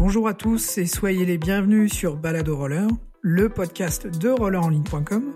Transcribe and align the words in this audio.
Bonjour 0.00 0.28
à 0.28 0.32
tous 0.32 0.78
et 0.78 0.86
soyez 0.86 1.26
les 1.26 1.36
bienvenus 1.36 1.92
sur 1.92 2.16
Balado 2.16 2.56
Roller, 2.56 2.88
le 3.20 3.50
podcast 3.50 4.06
de 4.06 4.30
rollerenligne.com. 4.30 5.34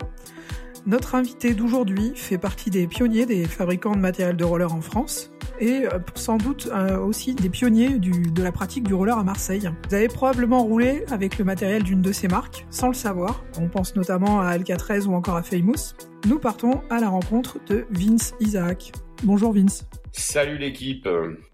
Notre 0.87 1.13
invité 1.13 1.53
d'aujourd'hui 1.53 2.13
fait 2.15 2.39
partie 2.39 2.71
des 2.71 2.87
pionniers 2.87 3.27
des 3.27 3.45
fabricants 3.45 3.91
de 3.91 3.99
matériel 3.99 4.35
de 4.35 4.43
roller 4.43 4.73
en 4.73 4.81
France 4.81 5.31
et 5.59 5.85
euh, 5.85 5.99
sans 6.15 6.37
doute 6.37 6.67
euh, 6.73 6.97
aussi 6.97 7.35
des 7.35 7.49
pionniers 7.49 7.99
de 7.99 8.41
la 8.41 8.51
pratique 8.51 8.85
du 8.85 8.95
roller 8.95 9.15
à 9.15 9.23
Marseille. 9.23 9.69
Vous 9.87 9.93
avez 9.93 10.07
probablement 10.07 10.63
roulé 10.63 11.05
avec 11.11 11.37
le 11.37 11.45
matériel 11.45 11.83
d'une 11.83 12.01
de 12.01 12.11
ces 12.11 12.27
marques 12.27 12.65
sans 12.71 12.87
le 12.87 12.95
savoir. 12.95 13.45
On 13.61 13.67
pense 13.67 13.95
notamment 13.95 14.41
à 14.41 14.57
LK13 14.57 15.05
ou 15.05 15.13
encore 15.13 15.35
à 15.35 15.43
Famous. 15.43 15.93
Nous 16.27 16.39
partons 16.39 16.81
à 16.89 16.99
la 16.99 17.09
rencontre 17.09 17.59
de 17.67 17.85
Vince 17.91 18.33
Isaac. 18.39 18.93
Bonjour 19.21 19.53
Vince. 19.53 19.85
Salut 20.11 20.57
l'équipe, 20.57 21.07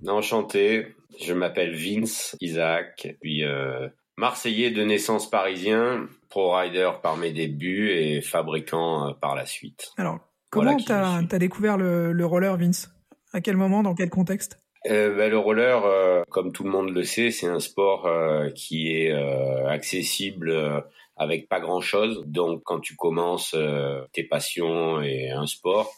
enchanté. 0.07 0.96
Je 1.20 1.33
m'appelle 1.33 1.75
Vince 1.75 2.36
Isaac, 2.42 3.15
puis 3.21 3.43
euh, 3.43 3.88
Marseillais 4.18 4.71
de 4.71 4.83
naissance 4.83 5.29
parisien, 5.29 6.07
pro 6.29 6.56
rider 6.56 6.92
par 7.01 7.18
mes 7.18 7.32
débuts 7.32 7.89
et 7.89 8.21
fabricant 8.21 9.10
euh, 9.10 9.14
par 9.14 9.36
la 9.36 9.46
suite. 9.46 9.92
Alors, 9.97 10.20
comment 10.50 10.78
tu 10.78 10.92
as, 10.92 11.21
découvert 11.39 11.78
le, 11.78 12.25
roller, 12.25 12.57
Vince? 12.57 12.89
À 13.34 13.42
quel 13.42 13.57
moment, 13.57 13.84
dans 13.84 13.96
quel 13.96 14.10
contexte? 14.10 14.60
Euh, 14.89 15.15
ben, 15.15 15.29
le 15.29 15.37
roller, 15.37 16.25
comme 16.29 16.51
tout 16.51 16.64
le 16.64 16.71
monde 16.71 16.89
le 16.89 17.04
sait, 17.04 17.32
c'est 17.32 17.48
un 17.48 17.59
sport 17.59 18.09
qui 18.56 18.92
est 18.92 19.12
accessible 19.68 20.84
avec 21.18 21.48
pas 21.48 21.59
grand 21.59 21.82
chose. 21.82 22.23
Donc, 22.25 22.64
quand 22.65 22.79
tu 22.79 22.96
commences 22.96 23.56
tes 24.12 24.23
passions 24.23 25.01
et 25.01 25.29
un 25.29 25.46
sport, 25.46 25.93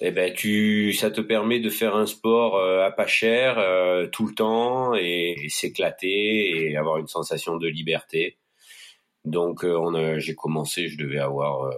eh 0.00 0.12
ben 0.12 0.32
tu 0.32 0.92
ça 0.92 1.10
te 1.10 1.20
permet 1.20 1.58
de 1.60 1.70
faire 1.70 1.96
un 1.96 2.06
sport 2.06 2.56
euh, 2.56 2.86
à 2.86 2.92
pas 2.92 3.06
cher 3.06 3.58
euh, 3.58 4.06
tout 4.06 4.26
le 4.26 4.34
temps 4.34 4.94
et, 4.94 5.36
s'éclater 5.48 6.70
et 6.70 6.76
avoir 6.76 6.98
une 6.98 7.08
sensation 7.08 7.56
de 7.56 7.66
liberté. 7.66 8.38
Donc 9.24 9.64
euh, 9.64 9.76
on 9.76 10.18
j'ai 10.18 10.34
commencé, 10.34 10.88
je 10.88 10.98
devais 10.98 11.18
avoir 11.18 11.72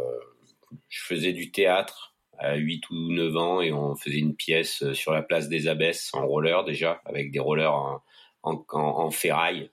je 0.88 1.00
faisais 1.02 1.32
du 1.32 1.50
théâtre 1.50 2.14
à 2.38 2.56
8 2.56 2.90
ou 2.90 2.94
9 3.12 3.36
ans 3.36 3.60
et 3.62 3.72
on 3.72 3.96
faisait 3.96 4.18
une 4.18 4.36
pièce 4.36 4.92
sur 4.92 5.12
la 5.12 5.22
place 5.22 5.48
des 5.48 5.68
Abbesses 5.68 6.10
en 6.14 6.26
roller 6.26 6.64
déjà 6.64 7.00
avec 7.06 7.32
des 7.32 7.40
rollers 7.40 7.74
en, 7.74 8.02
en, 8.42 8.64
en 8.72 9.10
ferraille. 9.10 9.70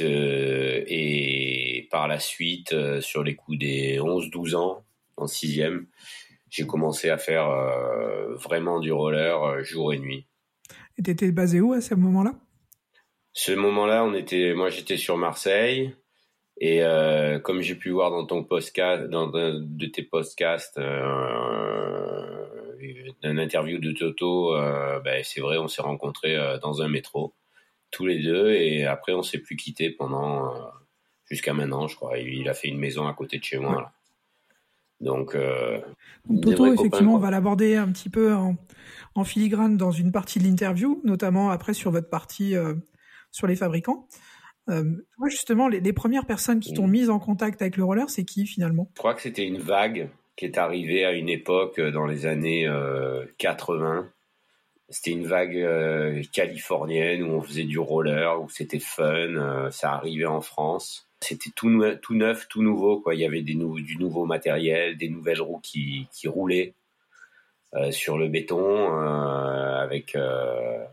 Et 0.00 1.88
par 1.90 2.08
la 2.08 2.18
suite, 2.18 2.74
sur 3.00 3.22
les 3.22 3.36
coups 3.36 3.58
des 3.58 3.98
11-12 3.98 4.56
ans, 4.56 4.84
en 5.16 5.26
sixième, 5.26 5.86
j'ai 6.56 6.66
commencé 6.66 7.10
à 7.10 7.18
faire 7.18 7.50
euh, 7.50 8.34
vraiment 8.36 8.80
du 8.80 8.90
roller 8.90 9.42
euh, 9.42 9.62
jour 9.62 9.92
et 9.92 9.98
nuit. 9.98 10.26
Et 10.96 11.02
t'étais 11.02 11.30
basé 11.30 11.60
où 11.60 11.74
à 11.74 11.82
ce 11.82 11.94
moment-là? 11.94 12.32
Ce 13.34 13.52
moment-là, 13.52 14.04
on 14.04 14.14
était, 14.14 14.54
moi 14.54 14.70
j'étais 14.70 14.96
sur 14.96 15.18
Marseille. 15.18 15.94
Et 16.58 16.82
euh, 16.82 17.38
comme 17.38 17.60
j'ai 17.60 17.74
pu 17.74 17.90
voir 17.90 18.10
dans 18.10 18.24
ton 18.24 18.42
podcast, 18.42 19.04
dans 19.10 19.34
un 19.34 19.60
de 19.60 19.86
tes 19.86 20.02
podcasts, 20.02 20.78
euh, 20.78 22.34
une 23.22 23.38
interview 23.38 23.78
de 23.78 23.92
Toto, 23.92 24.54
ben, 25.04 25.22
c'est 25.22 25.42
vrai, 25.42 25.58
on 25.58 25.68
s'est 25.68 25.82
rencontrés 25.82 26.38
dans 26.62 26.80
un 26.80 26.88
métro, 26.88 27.34
tous 27.90 28.06
les 28.06 28.22
deux, 28.22 28.52
et 28.52 28.86
après 28.86 29.12
on 29.12 29.22
s'est 29.22 29.40
plus 29.40 29.56
quittés 29.56 29.90
pendant 29.90 30.54
jusqu'à 31.28 31.52
maintenant, 31.52 31.88
je 31.88 31.96
crois. 31.96 32.16
Il 32.18 32.48
a 32.48 32.54
fait 32.54 32.68
une 32.68 32.78
maison 32.78 33.06
à 33.06 33.12
côté 33.12 33.38
de 33.38 33.44
chez 33.44 33.58
moi. 33.58 33.82
Là. 33.82 33.95
Donc, 35.00 35.34
euh, 35.34 35.80
Toto, 36.42 36.72
effectivement, 36.72 37.14
on 37.14 37.18
va 37.18 37.30
l'aborder 37.30 37.76
un 37.76 37.90
petit 37.92 38.08
peu 38.08 38.34
en, 38.34 38.56
filigrane 39.24 39.76
dans 39.76 39.90
une 39.90 40.12
partie 40.12 40.38
de 40.38 40.44
l'interview, 40.44 41.00
notamment 41.04 41.50
après 41.50 41.72
sur 41.72 41.90
votre 41.90 42.08
partie 42.08 42.54
euh, 42.54 42.74
sur 43.30 43.46
les 43.46 43.56
fabricants. 43.56 44.08
Euh, 44.68 44.84
justement, 45.26 45.68
les, 45.68 45.92
premières 45.92 46.26
personnes 46.26 46.60
qui 46.60 46.74
t'ont 46.74 46.86
mise 46.86 47.08
en 47.08 47.18
contact 47.18 47.62
avec 47.62 47.76
le 47.76 47.84
roller, 47.84 48.10
c'est 48.10 48.24
qui 48.24 48.46
finalement? 48.46 48.90
Je 48.94 48.98
crois 48.98 49.14
que 49.14 49.22
c'était 49.22 49.46
une 49.46 49.58
vague 49.58 50.10
qui 50.34 50.44
est 50.44 50.58
arrivée 50.58 51.04
à 51.06 51.12
une 51.12 51.28
époque 51.28 51.78
euh, 51.78 51.90
dans 51.90 52.06
les 52.06 52.26
années 52.26 52.68
80. 53.38 54.10
C'était 54.88 55.10
une 55.10 55.26
vague 55.26 56.22
californienne 56.32 57.22
où 57.22 57.32
on 57.32 57.42
faisait 57.42 57.64
du 57.64 57.78
roller, 57.78 58.40
où 58.40 58.48
c'était 58.48 58.78
fun. 58.78 59.68
ça 59.70 59.92
arrivait 59.92 60.26
en 60.26 60.40
France 60.40 61.05
c'était 61.20 61.50
tout, 61.54 61.68
tout 62.02 62.14
neuf, 62.14 62.48
tout 62.48 62.62
nouveau. 62.62 63.00
Quoi. 63.00 63.14
Il 63.14 63.20
y 63.20 63.24
avait 63.24 63.42
du 63.42 63.56
nouveau 63.56 64.24
matériel, 64.26 64.96
des 64.96 65.08
nouvelles 65.08 65.40
roues 65.40 65.60
qui, 65.62 66.08
qui 66.12 66.28
roulaient 66.28 66.74
euh, 67.74 67.90
sur 67.90 68.16
le 68.16 68.28
béton 68.28 68.58
euh, 68.60 69.76
avec, 69.78 70.14
euh, 70.14 70.84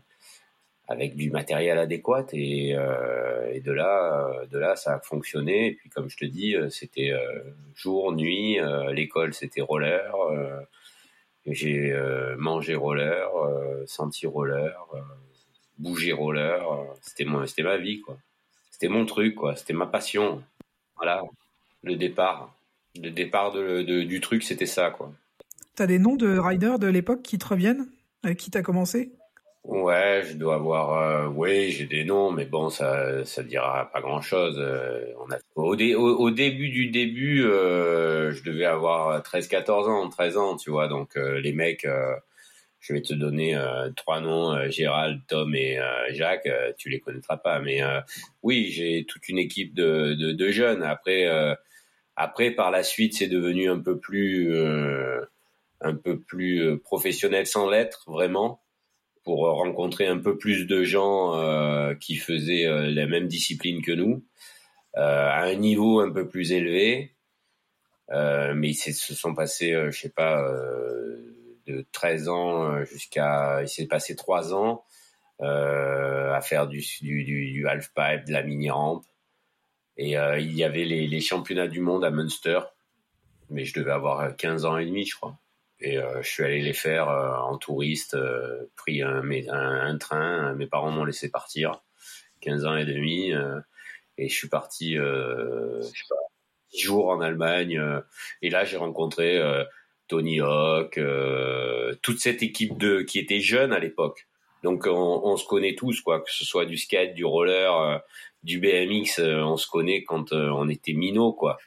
avec 0.88 1.16
du 1.16 1.30
matériel 1.30 1.78
adéquat. 1.78 2.26
Et, 2.32 2.70
et, 2.70 3.60
de, 3.60 3.72
là, 3.72 4.44
de 4.50 4.58
là, 4.58 4.76
ça 4.76 4.94
a 4.94 5.00
fonctionné. 5.00 5.68
Et 5.68 5.72
puis, 5.74 5.88
comme 5.90 6.10
je 6.10 6.16
te 6.16 6.24
dis, 6.24 6.56
c'était 6.70 7.12
jour, 7.74 8.12
nuit. 8.12 8.58
L'école, 8.92 9.34
c'était 9.34 9.62
roller. 9.62 10.14
J'ai 11.46 11.94
mangé 12.38 12.74
roller, 12.74 13.30
senti 13.86 14.26
roller, 14.26 14.86
bougé 15.78 16.12
roller. 16.12 16.64
C'était 17.02 17.24
ma 17.62 17.76
vie, 17.76 18.00
quoi 18.00 18.18
c'était 18.84 18.92
mon 18.92 19.06
truc, 19.06 19.34
quoi. 19.34 19.56
C'était 19.56 19.72
ma 19.72 19.86
passion. 19.86 20.42
Voilà, 20.96 21.22
le 21.84 21.96
départ. 21.96 22.54
Le 23.00 23.10
départ 23.10 23.50
du 23.50 24.20
truc, 24.20 24.42
c'était 24.42 24.66
ça, 24.66 24.90
quoi. 24.90 25.10
T'as 25.74 25.86
des 25.86 25.98
noms 25.98 26.16
de 26.16 26.36
riders 26.36 26.78
de 26.78 26.86
l'époque 26.86 27.22
qui 27.22 27.38
te 27.38 27.46
reviennent? 27.46 27.86
Avec 28.24 28.36
qui 28.36 28.50
t'as 28.50 28.60
commencé? 28.60 29.12
Ouais, 29.64 30.22
je 30.28 30.34
dois 30.34 30.56
avoir. 30.56 30.98
Euh, 30.98 31.28
oui, 31.28 31.70
j'ai 31.70 31.86
des 31.86 32.04
noms, 32.04 32.30
mais 32.30 32.44
bon, 32.44 32.68
ça, 32.68 33.24
ça 33.24 33.42
dira 33.42 33.90
pas 33.90 34.02
grand-chose. 34.02 34.56
Euh, 34.58 35.06
on 35.26 35.32
a 35.32 35.38
au, 35.56 35.72
au, 35.72 36.30
début 36.30 36.68
du 36.68 36.88
début, 36.88 37.42
euh, 37.42 38.32
je 38.32 38.42
devais 38.42 38.66
avoir 38.66 39.22
13-14 39.22 39.88
ans, 39.88 40.10
13 40.10 40.36
ans, 40.36 40.56
tu 40.58 40.70
vois. 40.70 40.88
Donc 40.88 41.14
les 41.16 41.54
mecs, 41.54 41.86
je 42.84 42.92
vais 42.92 43.00
te 43.00 43.14
donner 43.14 43.56
euh, 43.56 43.88
trois 43.96 44.20
noms, 44.20 44.52
euh, 44.52 44.68
Gérald, 44.68 45.22
Tom 45.26 45.54
et 45.54 45.78
euh, 45.78 46.12
Jacques, 46.12 46.48
tu 46.76 46.90
les 46.90 47.00
connaîtras 47.00 47.38
pas, 47.38 47.58
mais 47.58 47.80
oui, 48.42 48.68
j'ai 48.70 49.06
toute 49.06 49.28
une 49.30 49.38
équipe 49.38 49.74
de, 49.74 50.14
de, 50.14 50.32
de 50.32 50.50
jeunes. 50.50 50.82
Après, 50.82 51.26
après, 52.14 52.50
par 52.50 52.70
la 52.70 52.82
suite, 52.82 53.14
c'est 53.14 53.26
devenu 53.26 53.70
un 53.70 53.78
peu 53.78 53.98
plus, 53.98 54.54
un 55.80 55.94
peu 55.94 56.20
plus 56.20 56.78
professionnel 56.80 57.46
sans 57.46 57.70
l'être, 57.70 58.04
vraiment, 58.06 58.60
pour 59.24 59.46
rencontrer 59.46 60.06
un 60.06 60.18
peu 60.18 60.36
plus 60.36 60.66
de 60.66 60.84
gens 60.84 61.94
qui 62.00 62.16
faisaient 62.16 62.66
la 62.68 63.06
même 63.06 63.28
discipline 63.28 63.80
que 63.80 63.92
nous, 63.92 64.24
à 64.94 65.42
un 65.42 65.54
niveau 65.54 66.00
un 66.00 66.12
peu 66.12 66.28
plus 66.28 66.52
élevé. 66.52 67.14
mais 68.10 68.68
ils 68.68 68.74
se 68.74 69.14
sont 69.14 69.34
passés, 69.34 69.72
je 69.90 69.98
sais 69.98 70.12
pas 70.12 70.46
de 71.66 71.86
13 71.92 72.28
ans 72.28 72.64
euh, 72.64 72.84
jusqu'à, 72.84 73.62
il 73.62 73.68
s'est 73.68 73.86
passé 73.86 74.16
3 74.16 74.54
ans 74.54 74.84
euh, 75.40 76.32
à 76.32 76.40
faire 76.40 76.66
du, 76.66 76.84
du, 77.00 77.24
du, 77.24 77.66
half 77.66 77.90
pipe, 77.94 78.26
de 78.26 78.32
la 78.32 78.42
mini 78.42 78.70
rampe. 78.70 79.04
Et 79.96 80.18
euh, 80.18 80.38
il 80.38 80.52
y 80.54 80.64
avait 80.64 80.84
les, 80.84 81.06
les, 81.06 81.20
championnats 81.20 81.68
du 81.68 81.80
monde 81.80 82.04
à 82.04 82.10
Munster, 82.10 82.60
mais 83.50 83.64
je 83.64 83.78
devais 83.78 83.92
avoir 83.92 84.36
15 84.36 84.64
ans 84.64 84.78
et 84.78 84.86
demi, 84.86 85.06
je 85.06 85.16
crois. 85.16 85.38
Et 85.80 85.98
je 86.22 86.26
suis 86.26 86.42
allé 86.42 86.62
les 86.62 86.72
faire 86.72 87.08
en 87.08 87.58
touriste, 87.58 88.16
pris 88.74 89.02
un, 89.02 89.22
un, 89.50 89.98
train, 89.98 90.54
mes 90.54 90.66
parents 90.66 90.90
m'ont 90.90 91.04
laissé 91.04 91.30
partir, 91.30 91.82
15 92.40 92.64
ans 92.64 92.76
et 92.76 92.86
demi, 92.86 93.32
et 94.16 94.28
je 94.28 94.34
suis 94.34 94.48
parti, 94.48 94.94
je 94.94 95.82
sais 95.82 96.04
pas, 96.08 96.16
10 96.72 96.80
jours 96.80 97.08
en 97.10 97.20
Allemagne, 97.20 97.78
et 98.40 98.48
là 98.48 98.64
j'ai 98.64 98.78
rencontré 98.78 99.38
Tony 100.08 100.40
Hawk, 100.40 100.98
euh, 100.98 101.94
toute 102.02 102.20
cette 102.20 102.42
équipe 102.42 102.76
de 102.78 103.02
qui 103.02 103.18
était 103.18 103.40
jeune 103.40 103.72
à 103.72 103.78
l'époque. 103.78 104.26
Donc 104.62 104.86
on, 104.86 105.36
se 105.36 105.46
connaît 105.46 105.74
tous 105.74 106.00
quoi, 106.00 106.20
que 106.20 106.30
ce 106.30 106.44
soit 106.44 106.64
du 106.64 106.78
skate, 106.78 107.14
du 107.14 107.24
roller, 107.24 107.74
euh, 107.74 107.98
du 108.42 108.60
BMX, 108.60 109.18
euh, 109.18 109.42
on 109.42 109.58
se 109.58 109.68
connaît 109.68 110.04
quand 110.04 110.32
on 110.32 110.68
était 110.70 110.94
minot 110.94 111.32
quoi. 111.32 111.58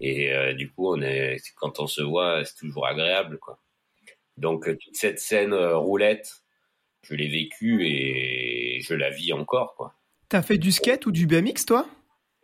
Et 0.00 0.30
du 0.54 0.70
coup 0.70 0.92
on 0.92 1.00
est 1.00 1.36
quand 1.56 1.80
on 1.80 1.86
se 1.86 2.02
voit, 2.02 2.44
c'est 2.44 2.56
toujours 2.56 2.86
agréable 2.86 3.38
quoi. 3.38 3.58
Donc 4.36 4.64
toute 4.66 4.96
cette 4.96 5.20
scène 5.20 5.54
roulette, 5.54 6.42
je 7.02 7.14
l'ai 7.14 7.28
vécue 7.28 7.86
et 7.86 8.80
je 8.82 8.92
la 8.94 9.08
vis 9.08 9.32
encore 9.32 9.74
quoi. 9.76 9.94
T'as 10.28 10.42
fait 10.42 10.58
du 10.58 10.72
skate 10.72 11.06
ou 11.06 11.12
du 11.12 11.26
BMX 11.26 11.64
toi? 11.66 11.86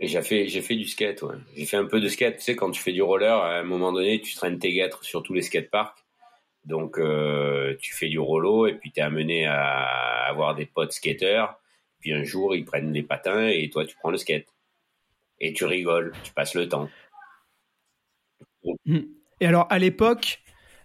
Et 0.03 0.07
j'ai 0.07 0.23
fait, 0.23 0.49
j'ai 0.49 0.63
fait 0.63 0.77
du 0.77 0.87
skate, 0.87 1.23
ouais. 1.23 1.37
J'ai 1.55 1.67
fait 1.67 1.77
un 1.77 1.85
peu 1.85 2.01
de 2.01 2.09
skate. 2.09 2.39
Tu 2.39 2.43
sais, 2.43 2.57
quand 2.57 2.71
tu 2.71 2.81
fais 2.81 2.93
du 2.93 3.03
roller, 3.03 3.37
à 3.37 3.59
un 3.59 3.63
moment 3.63 3.93
donné, 3.93 4.19
tu 4.23 4.35
traînes 4.35 4.59
tes 4.59 4.73
guêtres 4.73 5.05
sur 5.05 5.23
tous 5.23 5.35
les 5.35 5.43
skateparks. 5.43 5.99
Donc, 6.65 6.99
euh, 6.99 7.77
tu 7.81 7.95
fais 7.95 8.09
du 8.09 8.19
rollo 8.19 8.67
et 8.67 8.75
puis 8.75 8.93
tu 8.93 9.01
es 9.01 9.03
amené 9.03 9.45
à 9.45 10.27
avoir 10.27 10.55
des 10.55 10.65
potes 10.65 10.93
skateurs. 10.93 11.61
Puis 12.01 12.15
un 12.15 12.25
jour, 12.25 12.57
ils 12.57 12.65
prennent 12.65 12.95
les 12.95 13.03
patins 13.03 13.47
et 13.47 13.69
toi, 13.69 13.85
tu 13.85 13.95
prends 13.97 14.11
le 14.11 14.17
skate. 14.17 14.47
Et 15.39 15.53
tu 15.53 15.67
rigoles, 15.67 16.13
tu 16.25 16.33
passes 16.33 16.55
le 16.55 16.67
temps. 16.67 16.89
Et 18.87 19.47
alors, 19.47 19.67
à 19.69 19.79
l'époque, 19.79 20.41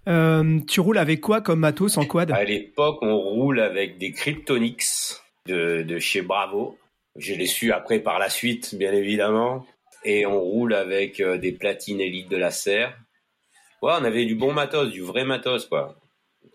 euh, 0.10 0.60
tu 0.68 0.82
roules 0.82 0.98
avec 0.98 1.22
quoi 1.22 1.40
comme 1.40 1.60
matos 1.60 1.98
en 1.98 2.06
quad? 2.06 2.32
À 2.32 2.44
l'époque, 2.44 3.00
on 3.02 3.18
roule 3.18 3.62
avec 3.62 3.98
des 3.98 4.12
Kryptonix 4.12 5.24
de, 5.46 5.84
de 5.84 6.00
chez 6.00 6.22
Bravo 6.22 6.78
Je 7.16 7.34
l'ai 7.34 7.48
su 7.48 7.72
après 7.72 8.00
par 8.00 8.20
la 8.20 8.30
suite, 8.30 8.76
bien 8.76 8.92
évidemment. 8.92 9.66
Et 10.04 10.26
on 10.26 10.40
roule 10.40 10.74
avec 10.74 11.22
euh, 11.22 11.38
des 11.38 11.54
platines 11.54 12.02
élites 12.02 12.30
de 12.30 12.38
la 12.38 12.52
serre. 12.52 12.98
Ouais, 13.82 13.94
on 14.00 14.04
avait 14.04 14.26
du 14.26 14.36
bon 14.36 14.52
matos, 14.52 14.92
du 14.92 15.02
vrai 15.02 15.24
matos, 15.24 15.66
quoi. 15.66 15.96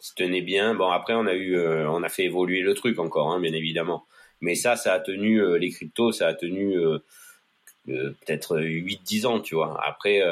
Se 0.00 0.14
tenait 0.14 0.42
bien. 0.42 0.74
Bon, 0.74 0.90
après, 0.90 1.14
on 1.14 1.26
a 1.26 1.32
eu, 1.32 1.56
euh, 1.56 1.90
on 1.90 2.02
a 2.02 2.08
fait 2.10 2.24
évoluer 2.24 2.60
le 2.60 2.74
truc 2.74 2.98
encore, 2.98 3.32
hein, 3.32 3.40
bien 3.40 3.54
évidemment. 3.54 4.06
Mais 4.40 4.54
ça, 4.54 4.76
ça 4.76 4.94
a 4.94 5.00
tenu, 5.00 5.42
euh, 5.42 5.56
les 5.56 5.70
cryptos, 5.70 6.12
ça 6.12 6.28
a 6.28 6.34
tenu 6.34 6.76
peut-être 7.86 8.60
8-10 8.60 9.26
ans, 9.26 9.40
tu 9.40 9.54
vois. 9.54 9.80
Après, 9.84 10.22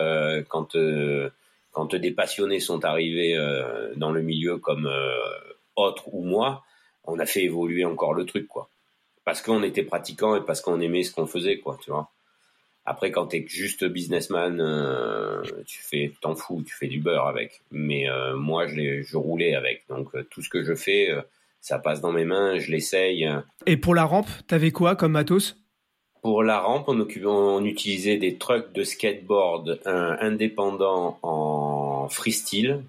quand, 0.49 0.77
quand 1.73 1.95
des 1.95 2.11
passionnés 2.13 2.61
sont 2.61 2.85
arrivés 2.85 3.37
dans 3.97 4.13
le 4.13 4.23
milieu 4.23 4.59
comme 4.59 4.89
autre 5.75 6.15
ou 6.15 6.23
moi, 6.23 6.65
on 7.05 7.19
a 7.19 7.27
fait 7.27 7.43
évoluer 7.43 7.85
encore 7.85 8.15
le 8.15 8.25
truc, 8.27 8.47
quoi. 8.47 8.71
Parce 9.29 9.43
qu'on 9.43 9.63
était 9.63 9.83
pratiquant 9.83 10.37
et 10.37 10.41
parce 10.41 10.63
qu'on 10.63 10.81
aimait 10.81 11.03
ce 11.03 11.13
qu'on 11.13 11.27
faisait, 11.27 11.59
quoi, 11.59 11.79
tu 11.85 11.91
vois. 11.91 12.11
Après, 12.87 13.11
quand 13.11 13.27
t'es 13.27 13.45
juste 13.47 13.85
businessman, 13.85 14.59
euh, 14.59 15.43
tu 15.67 15.83
fais, 15.83 16.15
t'en 16.23 16.35
fous, 16.35 16.63
tu 16.67 16.75
fais 16.75 16.87
du 16.87 16.99
beurre 16.99 17.27
avec. 17.27 17.61
Mais 17.71 18.09
euh, 18.09 18.37
moi, 18.37 18.67
je, 18.67 19.03
je 19.03 19.17
roulais 19.19 19.55
avec. 19.55 19.85
Donc, 19.91 20.09
euh, 20.15 20.27
tout 20.31 20.41
ce 20.41 20.49
que 20.49 20.63
je 20.63 20.75
fais, 20.75 21.11
ça 21.61 21.79
passe 21.79 22.01
dans 22.01 22.11
mes 22.11 22.25
mains, 22.25 22.59
je 22.59 22.73
l'essaye. 22.73 23.29
Et 23.67 23.77
pour 23.77 23.95
la 23.95 24.05
rampe, 24.05 24.31
t'avais 24.47 24.71
quoi 24.71 24.97
comme 24.97 25.13
matos? 25.13 25.59
Pour 26.23 26.43
la 26.43 26.61
rampe, 26.61 26.89
on, 26.89 27.07
on, 27.27 27.65
utilisait 27.67 28.17
des 28.17 28.39
trucks 28.39 28.73
de 28.73 28.83
skateboard 28.83 29.79
indépendants 29.85 31.19
en 31.23 32.09
freestyle. 32.09 32.83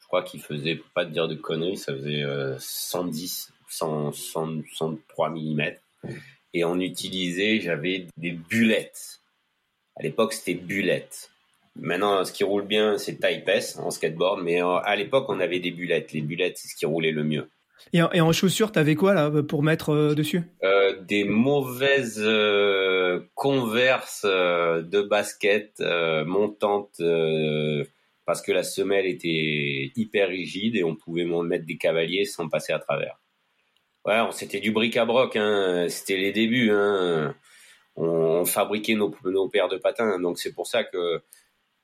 Je 0.00 0.06
crois 0.08 0.24
qu'il 0.24 0.40
faisait, 0.40 0.74
pour 0.74 0.90
pas 0.90 1.06
te 1.06 1.12
dire 1.12 1.28
de 1.28 1.36
conneries, 1.36 1.76
ça 1.76 1.94
faisait 1.94 2.24
110, 2.58 3.52
100, 3.68 4.12
103 4.12 5.30
mm. 5.30 5.62
Et 6.54 6.64
on 6.64 6.80
utilisait, 6.80 7.60
j'avais 7.60 8.06
des 8.16 8.32
bulettes 8.32 9.20
à 9.96 10.02
l'époque, 10.02 10.34
c'était 10.34 10.54
bullettes. 10.54 11.30
Maintenant, 11.74 12.24
ce 12.24 12.32
qui 12.32 12.44
roule 12.44 12.66
bien, 12.66 12.98
c'est 12.98 13.18
Type 13.18 13.48
S 13.48 13.78
en 13.78 13.90
skateboard, 13.90 14.42
mais 14.42 14.62
euh, 14.62 14.76
à 14.76 14.96
l'époque, 14.96 15.26
on 15.28 15.40
avait 15.40 15.58
des 15.58 15.70
bulettes. 15.70 16.12
Les 16.12 16.20
bulettes, 16.20 16.58
c'est 16.58 16.68
ce 16.68 16.76
qui 16.76 16.86
roulait 16.86 17.10
le 17.12 17.24
mieux. 17.24 17.48
Et 17.92 18.02
en, 18.02 18.10
et 18.12 18.20
en 18.20 18.32
chaussures, 18.32 18.72
t'avais 18.72 18.94
quoi 18.94 19.14
là 19.14 19.30
pour 19.42 19.62
mettre 19.62 19.90
euh, 19.90 20.14
dessus? 20.14 20.42
Euh, 20.64 21.00
Des 21.02 21.24
mauvaises 21.24 22.22
euh, 22.22 23.20
converses 23.34 24.24
de 24.24 25.02
basket 25.02 25.80
montantes 26.26 27.00
parce 28.24 28.42
que 28.42 28.52
la 28.52 28.64
semelle 28.64 29.06
était 29.06 29.92
hyper 29.94 30.28
rigide 30.28 30.76
et 30.76 30.84
on 30.84 30.96
pouvait 30.96 31.24
mettre 31.24 31.64
des 31.64 31.76
cavaliers 31.76 32.24
sans 32.24 32.48
passer 32.48 32.72
à 32.72 32.78
travers. 32.78 33.18
Ouais, 34.06 34.20
c'était 34.32 34.60
du 34.60 34.70
bric-à-broc, 34.70 35.36
hein. 35.36 35.86
c'était 35.88 36.16
les 36.16 36.32
débuts. 36.32 36.70
Hein 36.70 37.34
on, 37.96 38.44
fabriquait 38.44 38.94
nos, 38.94 39.14
nos, 39.24 39.48
paires 39.48 39.68
de 39.68 39.76
patins. 39.76 40.18
Donc 40.20 40.38
c'est 40.38 40.52
pour 40.52 40.66
ça 40.66 40.84
que 40.84 41.22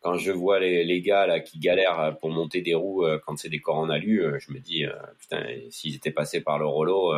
quand 0.00 0.16
je 0.16 0.32
vois 0.32 0.60
les, 0.60 0.84
les, 0.84 1.00
gars 1.00 1.26
là 1.26 1.40
qui 1.40 1.58
galèrent 1.58 2.16
pour 2.20 2.30
monter 2.30 2.60
des 2.60 2.74
roues 2.74 3.04
euh, 3.04 3.18
quand 3.24 3.36
c'est 3.38 3.48
des 3.48 3.60
corps 3.60 3.78
en 3.78 3.88
alu, 3.88 4.22
euh, 4.22 4.38
je 4.40 4.52
me 4.52 4.58
dis 4.58 4.84
euh, 4.84 4.92
putain 5.18 5.44
s'ils 5.70 5.94
étaient 5.94 6.10
passés 6.10 6.40
par 6.40 6.58
le 6.58 6.66
rollo, 6.66 7.14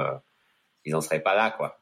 ils 0.85 0.95
en 0.95 1.01
seraient 1.01 1.23
pas 1.23 1.35
là 1.35 1.51
quoi. 1.51 1.81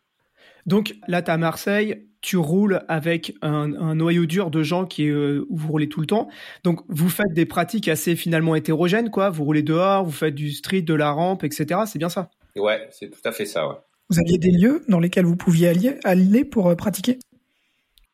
Donc 0.65 0.95
là, 1.09 1.23
tu 1.23 1.31
à 1.31 1.37
Marseille, 1.39 2.07
tu 2.21 2.37
roules 2.37 2.85
avec 2.87 3.35
un, 3.43 3.75
un, 3.75 3.97
noyau 3.97 4.27
dur 4.27 4.49
de 4.53 4.63
gens 4.63 4.87
qui 4.87 5.11
vous 5.11 5.69
roulez 5.69 5.89
tout 5.89 6.01
le 6.01 6.07
temps. 6.07 6.29
Donc 6.63 6.83
vous 6.89 7.09
faites 7.09 7.33
des 7.33 7.47
pratiques 7.47 7.89
assez 7.89 8.15
finalement 8.15 8.55
hétérogènes, 8.55 9.11
quoi. 9.11 9.29
Vous 9.29 9.43
roulez 9.43 9.65
dehors, 9.65 10.05
vous 10.05 10.13
faites 10.13 10.37
du 10.37 10.53
street, 10.53 10.83
de 10.83 10.95
la 10.95 11.11
rampe, 11.11 11.43
etc. 11.43 11.81
C'est 11.87 11.99
bien 11.99 12.09
ça? 12.09 12.31
Ouais, 12.57 12.89
c'est 12.91 13.11
tout 13.11 13.21
à 13.25 13.33
fait 13.33 13.47
ça. 13.47 13.69
Ouais. 13.69 13.77
Vous 14.11 14.19
aviez 14.21 14.39
des 14.39 14.51
lieux 14.51 14.85
dans 14.89 15.01
lesquels 15.01 15.25
vous 15.25 15.37
pouviez 15.37 15.69
aller, 15.69 15.99
aller 16.05 16.45
pour 16.45 16.69
euh, 16.69 16.75
pratiquer? 16.75 17.19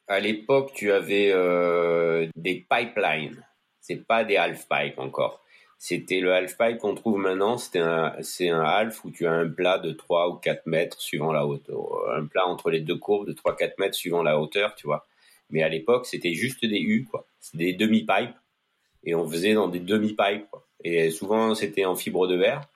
À 0.06 0.20
l'époque, 0.20 0.72
tu 0.74 0.92
avais 0.92 1.30
euh, 1.32 2.28
des 2.36 2.66
pipelines. 2.70 3.44
C'est 3.80 4.06
pas 4.06 4.24
des 4.24 4.36
half-pipe 4.36 4.98
encore. 4.98 5.42
C'était 5.78 6.20
le 6.20 6.32
half-pipe 6.32 6.78
qu'on 6.78 6.94
trouve 6.94 7.18
maintenant. 7.18 7.56
C'est 7.56 7.78
un, 7.78 8.14
c'est 8.20 8.48
un 8.48 8.62
half 8.62 9.04
où 9.04 9.10
tu 9.10 9.26
as 9.26 9.32
un 9.32 9.48
plat 9.48 9.78
de 9.78 9.92
3 9.92 10.30
ou 10.30 10.34
4 10.34 10.66
mètres 10.66 11.00
suivant 11.00 11.32
la 11.32 11.46
hauteur. 11.46 11.78
Un 12.16 12.26
plat 12.26 12.46
entre 12.46 12.70
les 12.70 12.80
deux 12.80 12.96
courbes 12.96 13.26
de 13.26 13.32
3-4 13.32 13.72
mètres 13.78 13.94
suivant 13.94 14.22
la 14.22 14.38
hauteur, 14.38 14.74
tu 14.74 14.86
vois. 14.86 15.06
Mais 15.50 15.62
à 15.62 15.68
l'époque, 15.68 16.06
c'était 16.06 16.34
juste 16.34 16.64
des 16.64 16.80
U, 16.80 17.04
quoi. 17.04 17.26
C'était 17.40 17.64
des 17.64 17.72
demi-pipes. 17.72 18.34
Et 19.04 19.14
on 19.14 19.28
faisait 19.28 19.54
dans 19.54 19.68
des 19.68 19.78
demi-pipes, 19.78 20.46
Et 20.84 21.10
souvent, 21.10 21.54
c'était 21.54 21.84
en 21.84 21.96
fibre 21.96 22.26
de 22.26 22.34
verre. 22.34 22.68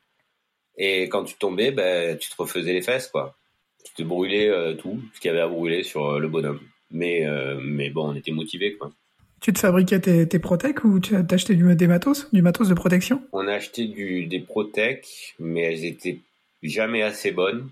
Et 0.77 1.09
quand 1.09 1.25
tu 1.25 1.35
tombais, 1.35 1.71
ben, 1.71 2.17
tu 2.19 2.31
te 2.31 2.37
refaisais 2.37 2.73
les 2.73 2.83
fesses, 2.83 3.09
quoi. 3.09 3.37
Tu 3.85 3.93
te 3.95 4.03
brûlais 4.03 4.49
euh, 4.49 4.75
tout 4.75 5.01
ce 5.15 5.21
qu'il 5.21 5.29
y 5.29 5.33
avait 5.33 5.43
à 5.43 5.49
brûler 5.49 5.83
sur 5.83 6.07
euh, 6.07 6.19
le 6.19 6.29
bonhomme. 6.29 6.61
Mais, 6.91 7.27
euh, 7.27 7.59
mais 7.63 7.91
bon, 7.91 8.11
on 8.11 8.15
était 8.15 8.31
motivés, 8.31 8.75
quoi. 8.75 8.93
Tu 9.41 9.53
te 9.53 9.59
fabriquais 9.59 10.01
tes, 10.01 10.29
tes 10.29 10.39
protèques 10.39 10.85
ou 10.85 11.01
tu 11.01 11.17
as 11.17 11.25
acheté 11.29 11.57
du, 11.57 11.75
des 11.75 11.87
matos, 11.89 12.29
du 12.33 12.43
matos 12.43 12.69
de 12.69 12.75
protection? 12.75 13.23
On 13.33 13.49
a 13.49 13.55
acheté 13.55 13.87
du, 13.87 14.27
des 14.27 14.39
protèques, 14.39 15.35
mais 15.41 15.63
elles 15.63 15.85
étaient 15.85 16.21
jamais 16.63 17.03
assez 17.03 17.33
bonnes. 17.33 17.69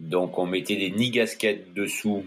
Donc 0.00 0.36
on 0.38 0.46
mettait 0.46 0.74
des 0.74 0.90
nid 0.90 1.10
gasquettes 1.10 1.72
dessous. 1.74 2.26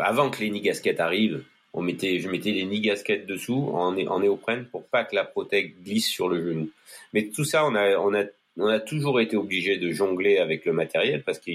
Avant 0.00 0.30
que 0.30 0.40
les 0.40 0.50
nid 0.50 0.60
gasquettes 0.60 1.00
arrivent, 1.00 1.42
on 1.72 1.82
mettait, 1.82 2.20
je 2.20 2.28
mettais 2.28 2.52
des 2.52 2.64
nid 2.64 2.82
gasquettes 2.82 3.26
dessous 3.26 3.70
en, 3.72 3.96
en 3.98 4.20
néoprène 4.20 4.66
pour 4.66 4.86
pas 4.86 5.04
que 5.04 5.16
la 5.16 5.24
protèque 5.24 5.82
glisse 5.82 6.06
sur 6.06 6.28
le 6.28 6.44
genou. 6.44 6.70
Mais 7.14 7.30
tout 7.34 7.44
ça, 7.44 7.66
on 7.66 7.74
a, 7.74 7.96
on 7.96 8.14
a 8.14 8.24
on 8.56 8.66
a 8.66 8.80
toujours 8.80 9.20
été 9.20 9.36
obligé 9.36 9.78
de 9.78 9.90
jongler 9.90 10.38
avec 10.38 10.64
le 10.64 10.72
matériel 10.72 11.22
parce 11.22 11.38
que 11.38 11.50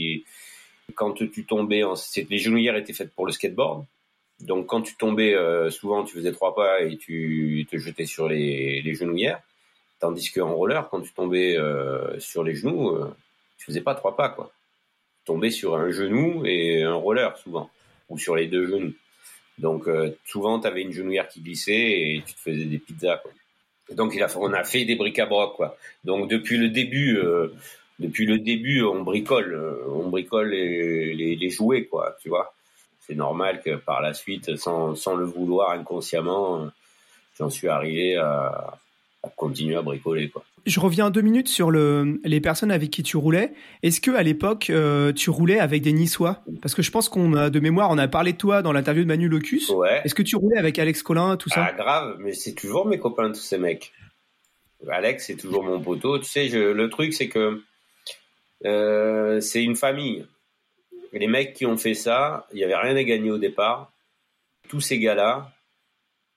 quand 0.96 1.14
tu 1.14 1.46
tombais, 1.46 1.84
en, 1.84 1.96
les 2.30 2.38
genouillères 2.38 2.76
étaient 2.76 2.94
faites 2.94 3.14
pour 3.14 3.26
le 3.26 3.32
skateboard. 3.32 3.86
Donc 4.40 4.68
quand 4.68 4.82
tu 4.82 4.96
tombais, 4.96 5.34
euh, 5.34 5.70
souvent 5.70 6.04
tu 6.04 6.16
faisais 6.16 6.32
trois 6.32 6.56
pas 6.56 6.82
et 6.82 6.98
tu 6.98 7.66
te 7.70 7.78
jetais 7.78 8.06
sur 8.06 8.28
les, 8.30 8.82
les 8.82 8.94
genouillères. 8.94 9.42
Tandis 10.00 10.32
qu'en 10.32 10.54
roller, 10.54 10.88
quand 10.90 11.02
tu 11.02 11.12
tombais 11.12 11.58
euh, 11.58 12.20
sur 12.20 12.44
les 12.44 12.54
genoux, 12.54 12.92
euh, 12.92 13.16
tu 13.58 13.66
faisais 13.66 13.82
pas 13.82 13.96
trois 13.96 14.16
pas 14.16 14.30
quoi. 14.30 14.52
Tu 15.20 15.26
tombais 15.26 15.50
sur 15.50 15.76
un 15.76 15.90
genou 15.92 16.46
et 16.46 16.84
un 16.84 16.94
roller 16.94 17.36
souvent, 17.38 17.70
ou 18.10 18.18
sur 18.20 18.36
les 18.36 18.48
deux 18.48 18.68
genoux. 18.68 18.94
Donc 19.58 19.88
euh, 19.88 20.16
souvent 20.24 20.60
tu 20.60 20.68
avais 20.68 20.84
une 20.84 20.94
genouillère 20.94 21.28
qui 21.28 21.42
glissait 21.42 21.74
et 21.74 22.24
tu 22.26 22.34
te 22.36 22.40
faisais 22.40 22.66
des 22.66 22.78
pizzas 22.78 23.18
quoi. 23.18 23.32
Donc 23.92 24.14
il 24.16 24.24
a, 24.24 24.28
on 24.38 24.54
a 24.54 24.64
fait 24.64 24.86
des 24.86 24.96
bric-à-broc 24.96 25.56
quoi. 25.56 25.78
Donc 26.04 26.30
depuis 26.30 26.58
le 26.58 26.70
début, 26.70 27.18
euh, 27.18 27.54
depuis 28.00 28.26
le 28.26 28.40
début, 28.40 28.84
on 28.84 29.02
bricole, 29.04 29.54
euh, 29.54 29.90
on 29.90 30.10
bricole 30.10 30.50
les, 30.50 31.14
les, 31.14 31.36
les, 31.36 31.50
jouets 31.50 31.86
quoi, 31.86 32.16
tu 32.22 32.30
vois. 32.30 32.54
C'est 33.00 33.16
normal 33.16 33.62
que 33.62 33.76
par 33.76 34.02
la 34.02 34.14
suite, 34.14 34.58
sans, 34.58 34.96
sans 34.96 35.16
le 35.16 35.26
vouloir 35.26 35.72
inconsciemment, 35.72 36.68
j'en 37.38 37.50
suis 37.50 37.70
arrivé 37.70 38.18
à, 38.18 38.78
à 39.24 39.30
continuer 39.36 39.78
à 39.78 39.82
bricoler 39.82 40.30
quoi. 40.30 40.44
Je 40.68 40.82
reviens 40.82 41.10
deux 41.10 41.22
minutes 41.22 41.48
sur 41.48 41.72
le, 41.72 42.20
les 42.26 42.42
personnes 42.42 42.72
avec 42.72 42.92
qui 42.92 43.02
tu 43.02 43.16
roulais. 43.16 43.54
Est-ce 43.84 44.02
que 44.02 44.12
à 44.12 44.22
l'époque 44.22 44.70
euh, 44.70 45.14
tu 45.14 45.30
roulais 45.30 45.60
avec 45.60 45.82
des 45.82 45.94
Niçois? 45.94 46.44
Parce 46.62 46.76
que 46.76 46.82
je 46.82 46.92
pense 46.92 47.08
qu'on 47.08 47.34
a 47.36 47.50
de 47.50 47.60
mémoire, 47.62 47.90
on 47.90 47.98
a 47.98 48.10
parlé 48.10 48.34
de 48.34 48.38
toi 48.38 48.62
dans 48.62 48.74
l'interview 48.74 49.04
de 49.04 49.08
Manu 49.08 49.30
Locus. 49.30 49.70
Ouais. 49.70 50.02
Est-ce 50.04 50.14
que 50.14 50.24
tu 50.24 50.36
roulais 50.36 50.58
avec 50.58 50.78
Alex 50.78 51.04
Collin, 51.04 51.38
tout 51.38 51.48
ça? 51.48 51.68
Ah 51.70 51.72
grave, 51.72 52.18
mais 52.20 52.34
c'est 52.34 52.54
toujours 52.54 52.86
mes 52.86 53.00
copains 53.00 53.30
tous 53.32 53.40
ces 53.40 53.58
mecs. 53.58 53.94
Alex 54.90 55.28
c'est 55.28 55.38
toujours 55.38 55.64
mon 55.64 55.80
poteau. 55.80 56.20
Tu 56.20 56.26
sais, 56.26 56.50
je, 56.50 56.60
le 56.60 56.90
truc 56.90 57.14
c'est 57.14 57.30
que 57.30 57.62
euh, 58.66 59.40
c'est 59.40 59.64
une 59.64 59.78
famille. 59.78 60.26
Les 61.14 61.28
mecs 61.28 61.54
qui 61.54 61.66
ont 61.66 61.78
fait 61.78 61.94
ça, 61.94 62.46
il 62.52 62.60
y 62.60 62.66
avait 62.66 62.76
rien 62.76 62.96
à 62.96 63.04
gagner 63.04 63.32
au 63.32 63.38
départ. 63.38 63.94
Tous 64.68 64.82
ces 64.82 65.00
gars-là, 65.00 65.50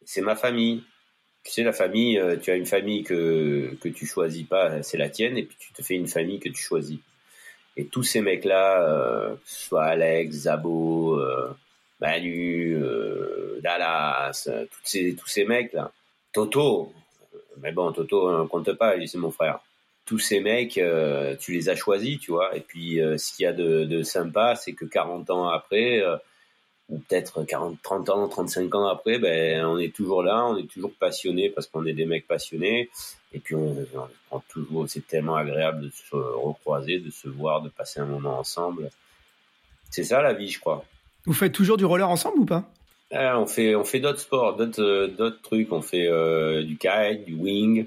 c'est 0.04 0.20
ma 0.20 0.36
famille 0.36 0.84
tu 1.44 1.52
sais, 1.52 1.62
la 1.62 1.72
famille, 1.72 2.18
euh, 2.18 2.36
tu 2.36 2.50
as 2.50 2.56
une 2.56 2.66
famille 2.66 3.02
que, 3.02 3.74
que 3.80 3.88
tu 3.88 4.06
choisis 4.06 4.46
pas, 4.46 4.82
c'est 4.82 4.98
la 4.98 5.08
tienne, 5.08 5.36
et 5.38 5.44
puis 5.44 5.56
tu 5.58 5.72
te 5.72 5.82
fais 5.82 5.94
une 5.94 6.08
famille 6.08 6.38
que 6.38 6.48
tu 6.48 6.62
choisis. 6.62 6.98
Et 7.76 7.86
tous 7.86 8.02
ces 8.02 8.20
mecs-là, 8.20 8.82
euh, 8.82 9.34
soit 9.44 9.84
Alex, 9.84 10.36
Zabo, 10.36 11.18
euh, 11.18 11.50
Manu, 12.00 12.76
euh, 12.76 13.58
Dallas, 13.62 14.48
tous 14.70 14.80
ces, 14.84 15.14
tous 15.14 15.28
ces 15.28 15.44
mecs-là, 15.44 15.92
Toto, 16.32 16.92
mais 17.62 17.72
bon, 17.72 17.92
Toto, 17.92 18.30
on 18.30 18.46
compte 18.48 18.72
pas, 18.74 18.94
c'est 19.06 19.18
mon 19.18 19.30
frère. 19.30 19.60
Tous 20.04 20.18
ces 20.18 20.40
mecs, 20.40 20.80
tu 21.38 21.52
les 21.52 21.68
as 21.68 21.76
choisis, 21.76 22.18
tu 22.18 22.32
vois. 22.32 22.56
Et 22.56 22.60
puis, 22.60 22.96
ce 22.96 23.32
qu'il 23.32 23.44
y 23.44 23.46
a 23.46 23.52
de, 23.52 23.84
de 23.84 24.02
sympa, 24.02 24.56
c'est 24.56 24.72
que 24.72 24.84
40 24.84 25.30
ans 25.30 25.48
après, 25.48 26.02
peut-être 26.98 27.44
40, 27.44 27.78
30 27.82 28.08
ans, 28.10 28.28
35 28.28 28.74
ans 28.74 28.86
après, 28.86 29.18
ben, 29.18 29.64
on 29.64 29.78
est 29.78 29.94
toujours 29.94 30.22
là, 30.22 30.46
on 30.46 30.56
est 30.56 30.70
toujours 30.70 30.92
passionné 30.92 31.48
parce 31.48 31.66
qu'on 31.66 31.86
est 31.86 31.92
des 31.92 32.06
mecs 32.06 32.26
passionnés. 32.26 32.90
Et 33.32 33.38
puis, 33.38 33.54
on, 33.54 33.76
on 34.30 34.40
toujours, 34.48 34.88
c'est 34.88 35.06
tellement 35.06 35.36
agréable 35.36 35.82
de 35.82 35.90
se 35.90 36.16
recroiser, 36.16 36.98
de 36.98 37.10
se 37.10 37.28
voir, 37.28 37.62
de 37.62 37.68
passer 37.68 38.00
un 38.00 38.06
moment 38.06 38.38
ensemble. 38.38 38.90
C'est 39.90 40.04
ça 40.04 40.20
la 40.22 40.32
vie, 40.32 40.48
je 40.48 40.58
crois. 40.58 40.84
Vous 41.26 41.32
faites 41.32 41.52
toujours 41.52 41.76
du 41.76 41.84
roller 41.84 42.08
ensemble 42.08 42.40
ou 42.40 42.46
pas? 42.46 42.64
Ah, 43.12 43.38
On 43.38 43.46
fait, 43.46 43.74
on 43.74 43.84
fait 43.84 44.00
d'autres 44.00 44.20
sports, 44.20 44.56
d'autres, 44.56 45.06
d'autres 45.16 45.40
trucs. 45.42 45.72
On 45.72 45.82
fait 45.82 46.06
euh, 46.06 46.62
du 46.62 46.76
kite, 46.76 47.24
du 47.24 47.34
wing. 47.34 47.86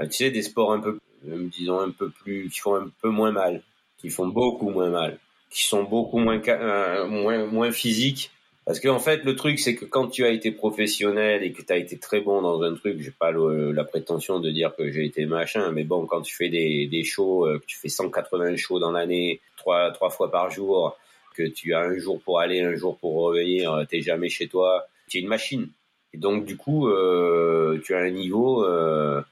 Euh, 0.00 0.06
tu 0.06 0.12
sais, 0.12 0.30
des 0.30 0.42
sports 0.42 0.72
un 0.72 0.80
peu, 0.80 0.98
disons 1.22 1.80
un 1.80 1.90
peu 1.90 2.10
plus, 2.10 2.48
qui 2.50 2.58
font 2.58 2.76
un 2.76 2.90
peu 3.00 3.08
moins 3.08 3.32
mal, 3.32 3.62
qui 3.98 4.10
font 4.10 4.26
beaucoup 4.28 4.70
moins 4.70 4.90
mal 4.90 5.18
qui 5.50 5.64
sont 5.64 5.84
beaucoup 5.84 6.18
moins 6.18 6.40
moins 7.06 7.46
moins 7.46 7.72
physiques 7.72 8.30
parce 8.68 8.80
qu'en 8.80 8.96
en 8.96 8.98
fait, 8.98 9.24
le 9.24 9.34
truc, 9.34 9.58
c'est 9.58 9.74
que 9.74 9.86
quand 9.86 10.08
tu 10.08 10.26
as 10.26 10.28
été 10.28 10.52
professionnel 10.52 11.42
et 11.42 11.52
que 11.52 11.62
tu 11.62 11.72
as 11.72 11.78
été 11.78 11.96
très 11.96 12.20
bon 12.20 12.42
dans 12.42 12.60
un 12.62 12.74
truc, 12.74 13.00
j'ai 13.00 13.10
pas 13.10 13.32
la 13.32 13.84
prétention 13.84 14.40
de 14.40 14.50
dire 14.50 14.76
que 14.76 14.92
j'ai 14.92 15.06
été 15.06 15.24
machin, 15.24 15.72
mais 15.72 15.84
bon, 15.84 16.04
quand 16.04 16.20
tu 16.20 16.36
fais 16.36 16.50
des, 16.50 16.86
des 16.86 17.02
shows, 17.02 17.46
euh, 17.46 17.60
que 17.60 17.64
tu 17.64 17.78
fais 17.78 17.88
180 17.88 18.56
shows 18.56 18.78
dans 18.78 18.92
l'année, 18.92 19.40
trois, 19.56 19.90
trois 19.92 20.10
fois 20.10 20.30
par 20.30 20.50
jour, 20.50 20.98
que 21.34 21.44
tu 21.44 21.72
as 21.72 21.80
un 21.80 21.96
jour 21.96 22.20
pour 22.20 22.40
aller, 22.40 22.60
un 22.60 22.74
jour 22.74 22.98
pour 22.98 23.14
revenir, 23.14 23.72
euh, 23.72 23.84
t'es 23.86 24.02
jamais 24.02 24.28
chez 24.28 24.48
toi, 24.48 24.86
tu 25.08 25.16
es 25.16 25.20
une 25.22 25.28
machine. 25.28 25.70
Et 26.12 26.18
donc, 26.18 26.44
du 26.44 26.58
coup, 26.58 26.88
euh, 26.88 27.80
tu 27.82 27.94
as 27.94 28.00
un 28.00 28.10
niveau 28.10 28.64
euh, 28.64 29.22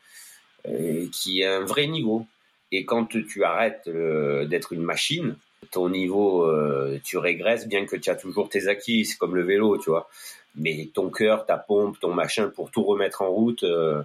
qui 1.12 1.42
est 1.42 1.46
un 1.46 1.64
vrai 1.66 1.88
niveau. 1.88 2.26
Et 2.72 2.86
quand 2.86 3.04
tu 3.04 3.44
arrêtes 3.44 3.86
d'être 3.88 4.72
une 4.72 4.82
machine, 4.82 5.36
ton 5.70 5.88
niveau, 5.88 6.44
euh, 6.44 7.00
tu 7.04 7.18
régresses, 7.18 7.66
bien 7.66 7.86
que 7.86 7.96
tu 7.96 8.10
as 8.10 8.16
toujours 8.16 8.48
tes 8.48 8.68
acquis, 8.68 9.04
c'est 9.04 9.16
comme 9.16 9.34
le 9.34 9.42
vélo, 9.42 9.78
tu 9.78 9.90
vois. 9.90 10.08
Mais 10.54 10.88
ton 10.94 11.10
cœur, 11.10 11.44
ta 11.44 11.58
pompe, 11.58 11.98
ton 12.00 12.14
machin, 12.14 12.48
pour 12.48 12.70
tout 12.70 12.82
remettre 12.82 13.22
en 13.22 13.28
route, 13.28 13.62
euh, 13.64 14.02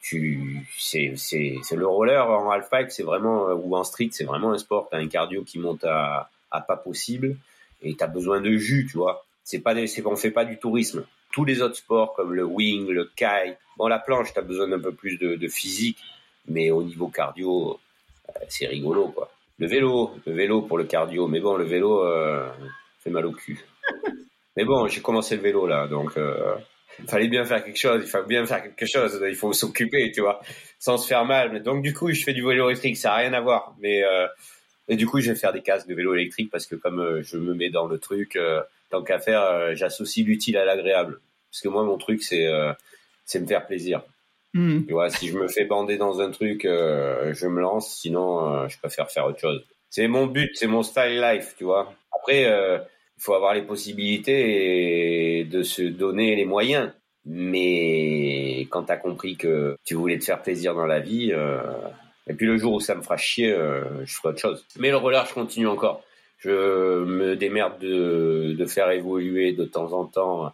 tu, 0.00 0.66
c'est, 0.78 1.12
c'est, 1.16 1.56
c'est 1.62 1.76
le 1.76 1.86
roller 1.86 2.28
en 2.28 2.50
halfpipe, 2.50 2.90
c'est 2.90 3.02
vraiment, 3.02 3.48
euh, 3.48 3.54
ou 3.54 3.76
en 3.76 3.84
street, 3.84 4.10
c'est 4.12 4.24
vraiment 4.24 4.52
un 4.52 4.58
sport. 4.58 4.88
T'as 4.90 4.98
un 4.98 5.08
cardio 5.08 5.42
qui 5.42 5.58
monte 5.58 5.84
à, 5.84 6.30
à 6.50 6.60
pas 6.60 6.76
possible 6.76 7.36
et 7.82 7.94
t'as 7.94 8.06
besoin 8.06 8.40
de 8.40 8.56
jus, 8.56 8.86
tu 8.90 8.96
vois. 8.96 9.24
C'est 9.44 9.60
pas 9.60 9.74
des, 9.74 9.86
c'est, 9.86 10.04
on 10.06 10.16
fait 10.16 10.30
pas 10.30 10.44
du 10.44 10.58
tourisme. 10.58 11.04
Tous 11.32 11.44
les 11.44 11.60
autres 11.62 11.76
sports 11.76 12.14
comme 12.14 12.34
le 12.34 12.44
wing, 12.44 12.88
le 12.88 13.10
kite, 13.16 13.58
bon, 13.76 13.88
la 13.88 13.98
planche, 13.98 14.32
t'as 14.32 14.42
besoin 14.42 14.68
d'un 14.68 14.80
peu 14.80 14.92
plus 14.92 15.18
de, 15.18 15.36
de 15.36 15.48
physique, 15.48 15.98
mais 16.48 16.70
au 16.70 16.82
niveau 16.82 17.08
cardio, 17.08 17.78
c'est 18.48 18.66
rigolo, 18.66 19.08
quoi. 19.08 19.30
Le 19.58 19.66
vélo, 19.66 20.12
le 20.26 20.32
vélo 20.32 20.62
pour 20.62 20.78
le 20.78 20.84
cardio. 20.84 21.28
Mais 21.28 21.40
bon, 21.40 21.56
le 21.56 21.64
vélo 21.64 22.04
euh, 22.04 22.48
fait 22.98 23.10
mal 23.10 23.26
au 23.26 23.32
cul. 23.32 23.58
Mais 24.56 24.64
bon, 24.64 24.88
j'ai 24.88 25.00
commencé 25.00 25.36
le 25.36 25.42
vélo 25.42 25.66
là, 25.66 25.86
donc 25.86 26.16
euh, 26.16 26.54
il 26.98 27.06
fallait 27.06 27.28
bien 27.28 27.44
faire 27.44 27.62
quelque 27.62 27.78
chose. 27.78 28.00
Il 28.02 28.08
fallait 28.08 28.26
bien 28.26 28.46
faire 28.46 28.62
quelque 28.62 28.86
chose. 28.86 29.22
Il 29.28 29.34
faut 29.34 29.52
s'occuper, 29.52 30.10
tu 30.12 30.22
vois, 30.22 30.40
sans 30.78 30.96
se 30.96 31.06
faire 31.06 31.24
mal. 31.24 31.62
Donc 31.62 31.82
du 31.82 31.92
coup, 31.92 32.10
je 32.10 32.22
fais 32.24 32.32
du 32.32 32.42
vélo 32.42 32.68
électrique. 32.70 32.96
Ça 32.96 33.10
n'a 33.10 33.16
rien 33.16 33.32
à 33.34 33.40
voir. 33.40 33.74
Mais 33.80 34.02
euh, 34.02 34.26
et 34.88 34.96
du 34.96 35.06
coup, 35.06 35.20
je 35.20 35.32
vais 35.32 35.38
faire 35.38 35.52
des 35.52 35.62
casques 35.62 35.88
de 35.88 35.94
vélo 35.94 36.14
électrique 36.14 36.50
parce 36.50 36.66
que 36.66 36.76
comme 36.76 37.00
euh, 37.00 37.22
je 37.22 37.38
me 37.38 37.54
mets 37.54 37.70
dans 37.70 37.86
le 37.86 37.98
truc, 37.98 38.36
euh, 38.36 38.62
tant 38.90 39.02
qu'à 39.02 39.18
faire, 39.18 39.42
euh, 39.42 39.74
j'associe 39.74 40.24
l'utile 40.24 40.56
à 40.56 40.64
l'agréable. 40.64 41.20
Parce 41.50 41.60
que 41.60 41.68
moi, 41.68 41.84
mon 41.84 41.98
truc, 41.98 42.22
c'est 42.22 42.46
c'est 43.24 43.40
me 43.40 43.46
faire 43.46 43.66
plaisir. 43.66 44.02
Hmm. 44.54 44.86
Tu 44.86 44.92
vois, 44.92 45.10
si 45.10 45.28
je 45.28 45.36
me 45.36 45.48
fais 45.48 45.64
bander 45.64 45.96
dans 45.96 46.20
un 46.20 46.30
truc, 46.30 46.64
euh, 46.64 47.34
je 47.34 47.46
me 47.46 47.60
lance. 47.60 47.98
Sinon, 48.00 48.54
euh, 48.54 48.68
je 48.68 48.78
préfère 48.78 49.10
faire 49.10 49.26
autre 49.26 49.40
chose. 49.40 49.64
C'est 49.90 50.08
mon 50.08 50.26
but, 50.26 50.50
c'est 50.54 50.66
mon 50.66 50.82
style 50.82 51.20
life, 51.20 51.54
tu 51.58 51.64
vois. 51.64 51.92
Après, 52.12 52.46
euh, 52.46 52.78
il 53.16 53.22
faut 53.22 53.34
avoir 53.34 53.54
les 53.54 53.62
possibilités 53.62 55.40
et 55.40 55.44
de 55.44 55.62
se 55.62 55.82
donner 55.82 56.36
les 56.36 56.44
moyens. 56.44 56.90
Mais 57.24 58.60
quand 58.70 58.84
t'as 58.84 58.96
compris 58.96 59.36
que 59.36 59.76
tu 59.84 59.94
voulais 59.94 60.18
te 60.18 60.24
faire 60.24 60.40
plaisir 60.42 60.74
dans 60.74 60.86
la 60.86 61.00
vie, 61.00 61.32
et 62.28 62.34
puis 62.34 62.46
le 62.46 62.56
jour 62.56 62.74
où 62.74 62.80
ça 62.80 62.94
me 62.94 63.02
fera 63.02 63.16
chier, 63.16 63.48
je 64.04 64.14
ferai 64.14 64.28
autre 64.28 64.38
chose. 64.38 64.64
Mais 64.78 64.90
le 64.90 64.96
roller, 64.96 65.26
je 65.26 65.34
continue 65.34 65.66
encore. 65.66 66.04
Je 66.38 67.02
me 67.04 67.34
démerde 67.34 67.80
de, 67.80 68.54
de 68.56 68.66
faire 68.66 68.90
évoluer 68.90 69.52
de 69.52 69.64
temps 69.64 69.92
en 69.92 70.04
temps 70.04 70.52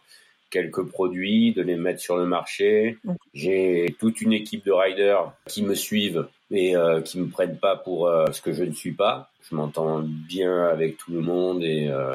quelques 0.52 0.84
produits, 0.84 1.52
de 1.52 1.62
les 1.62 1.76
mettre 1.76 2.00
sur 2.00 2.16
le 2.16 2.26
marché. 2.26 2.98
J'ai 3.34 3.96
toute 3.98 4.20
une 4.20 4.32
équipe 4.32 4.64
de 4.64 4.70
riders 4.70 5.32
qui 5.48 5.64
me 5.64 5.74
suivent 5.74 6.28
et 6.52 6.76
euh, 6.76 7.00
qui 7.00 7.18
me 7.18 7.26
prennent 7.26 7.58
pas 7.58 7.74
pour 7.74 8.06
euh, 8.06 8.26
ce 8.32 8.40
que 8.42 8.52
je 8.52 8.62
ne 8.62 8.72
suis 8.72 8.92
pas. 8.92 9.30
Je 9.50 9.56
m'entends 9.56 10.02
bien 10.02 10.66
avec 10.66 10.98
tout 10.98 11.10
le 11.10 11.20
monde 11.20 11.64
et, 11.64 11.88
euh, 11.88 12.14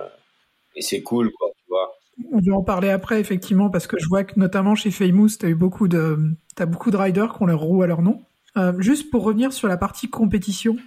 et 0.75 0.81
c'est 0.81 1.01
cool, 1.01 1.31
quoi, 1.31 1.49
tu 1.57 1.63
vois. 1.67 1.97
On 2.31 2.39
va 2.39 2.55
en 2.55 2.63
parler 2.63 2.89
après, 2.89 3.19
effectivement, 3.19 3.69
parce 3.69 3.87
que 3.87 3.97
je 3.99 4.07
vois 4.07 4.23
que 4.23 4.39
notamment 4.39 4.75
chez 4.75 4.91
Famous, 4.91 5.29
tu 5.39 5.45
as 5.47 5.49
eu 5.49 5.55
beaucoup 5.55 5.87
de, 5.87 6.17
as 6.57 6.65
beaucoup 6.65 6.91
de 6.91 6.97
riders 6.97 7.33
qui 7.33 7.43
ont 7.43 7.47
leur 7.47 7.59
roue 7.59 7.81
à 7.81 7.87
leur 7.87 8.01
nom. 8.01 8.21
Euh, 8.55 8.73
juste 8.79 9.11
pour 9.11 9.23
revenir 9.23 9.53
sur 9.53 9.67
la 9.67 9.77
partie 9.77 10.09
compétition, 10.09 10.77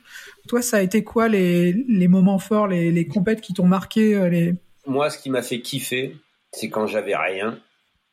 toi, 0.48 0.62
ça 0.62 0.78
a 0.78 0.80
été 0.80 1.04
quoi 1.04 1.28
les, 1.28 1.72
les 1.72 2.08
moments 2.08 2.38
forts, 2.38 2.68
les, 2.68 2.90
les 2.90 3.06
compètes 3.06 3.40
qui 3.40 3.52
t'ont 3.54 3.66
marqué 3.66 4.28
les... 4.30 4.54
Moi, 4.86 5.10
ce 5.10 5.18
qui 5.18 5.30
m'a 5.30 5.42
fait 5.42 5.60
kiffer, 5.60 6.16
c'est 6.52 6.68
quand 6.68 6.86
j'avais 6.86 7.16
rien 7.16 7.58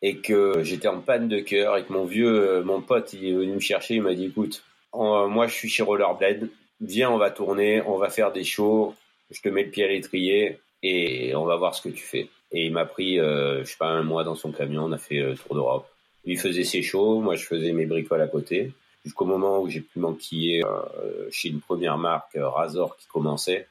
et 0.01 0.17
que 0.17 0.63
j'étais 0.63 0.87
en 0.87 1.01
panne 1.01 1.27
de 1.27 1.39
cœur 1.39 1.77
et 1.77 1.83
que 1.83 1.91
mon 1.91 2.05
vieux, 2.05 2.49
euh, 2.49 2.63
mon 2.63 2.81
pote, 2.81 3.13
il 3.13 3.25
est 3.25 3.33
venu 3.33 3.53
me 3.53 3.59
chercher, 3.59 3.95
il 3.95 4.01
m'a 4.01 4.13
dit, 4.13 4.25
écoute, 4.25 4.63
moi 4.93 5.47
je 5.47 5.53
suis 5.53 5.69
chez 5.69 5.83
Rollerblade, 5.83 6.49
viens, 6.81 7.11
on 7.11 7.17
va 7.17 7.31
tourner, 7.31 7.81
on 7.83 7.97
va 7.97 8.09
faire 8.09 8.31
des 8.31 8.43
shows, 8.43 8.95
je 9.31 9.41
te 9.41 9.49
mets 9.49 9.63
le 9.63 9.69
pied 9.69 9.83
à 9.83 9.87
l'étrier 9.87 10.59
et 10.83 11.35
on 11.35 11.45
va 11.45 11.55
voir 11.55 11.75
ce 11.75 11.81
que 11.81 11.89
tu 11.89 12.03
fais. 12.03 12.29
Et 12.51 12.65
il 12.65 12.71
m'a 12.71 12.85
pris, 12.85 13.19
euh, 13.19 13.63
je 13.63 13.71
sais 13.71 13.77
pas, 13.77 13.89
un 13.89 14.03
mois 14.03 14.23
dans 14.23 14.35
son 14.35 14.51
camion, 14.51 14.85
on 14.85 14.91
a 14.91 14.97
fait 14.97 15.19
euh, 15.19 15.35
tour 15.35 15.55
d'Europe. 15.55 15.89
Lui 16.25 16.37
faisait 16.37 16.63
ses 16.63 16.81
shows, 16.81 17.19
moi 17.21 17.35
je 17.35 17.45
faisais 17.45 17.71
mes 17.73 17.85
bricoles 17.85 18.21
à 18.21 18.27
côté, 18.27 18.73
jusqu'au 19.03 19.25
moment 19.25 19.59
où 19.59 19.69
j'ai 19.69 19.81
pu 19.81 19.99
m'enquiller 19.99 20.63
euh, 20.65 21.27
chez 21.31 21.49
une 21.49 21.61
première 21.61 21.97
marque, 21.97 22.35
Razor, 22.35 22.97
qui 22.97 23.07
commençait. 23.07 23.67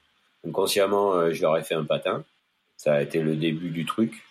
Inconsciemment, 0.47 1.31
je 1.31 1.43
leur 1.43 1.57
ai 1.57 1.65
fait 1.65 1.75
un 1.75 1.85
patin. 1.85 2.25
Ça 2.77 2.95
a 2.95 3.03
été 3.03 3.21
le 3.21 3.35
début 3.35 3.71
du 3.71 3.85
truc. 3.85 4.23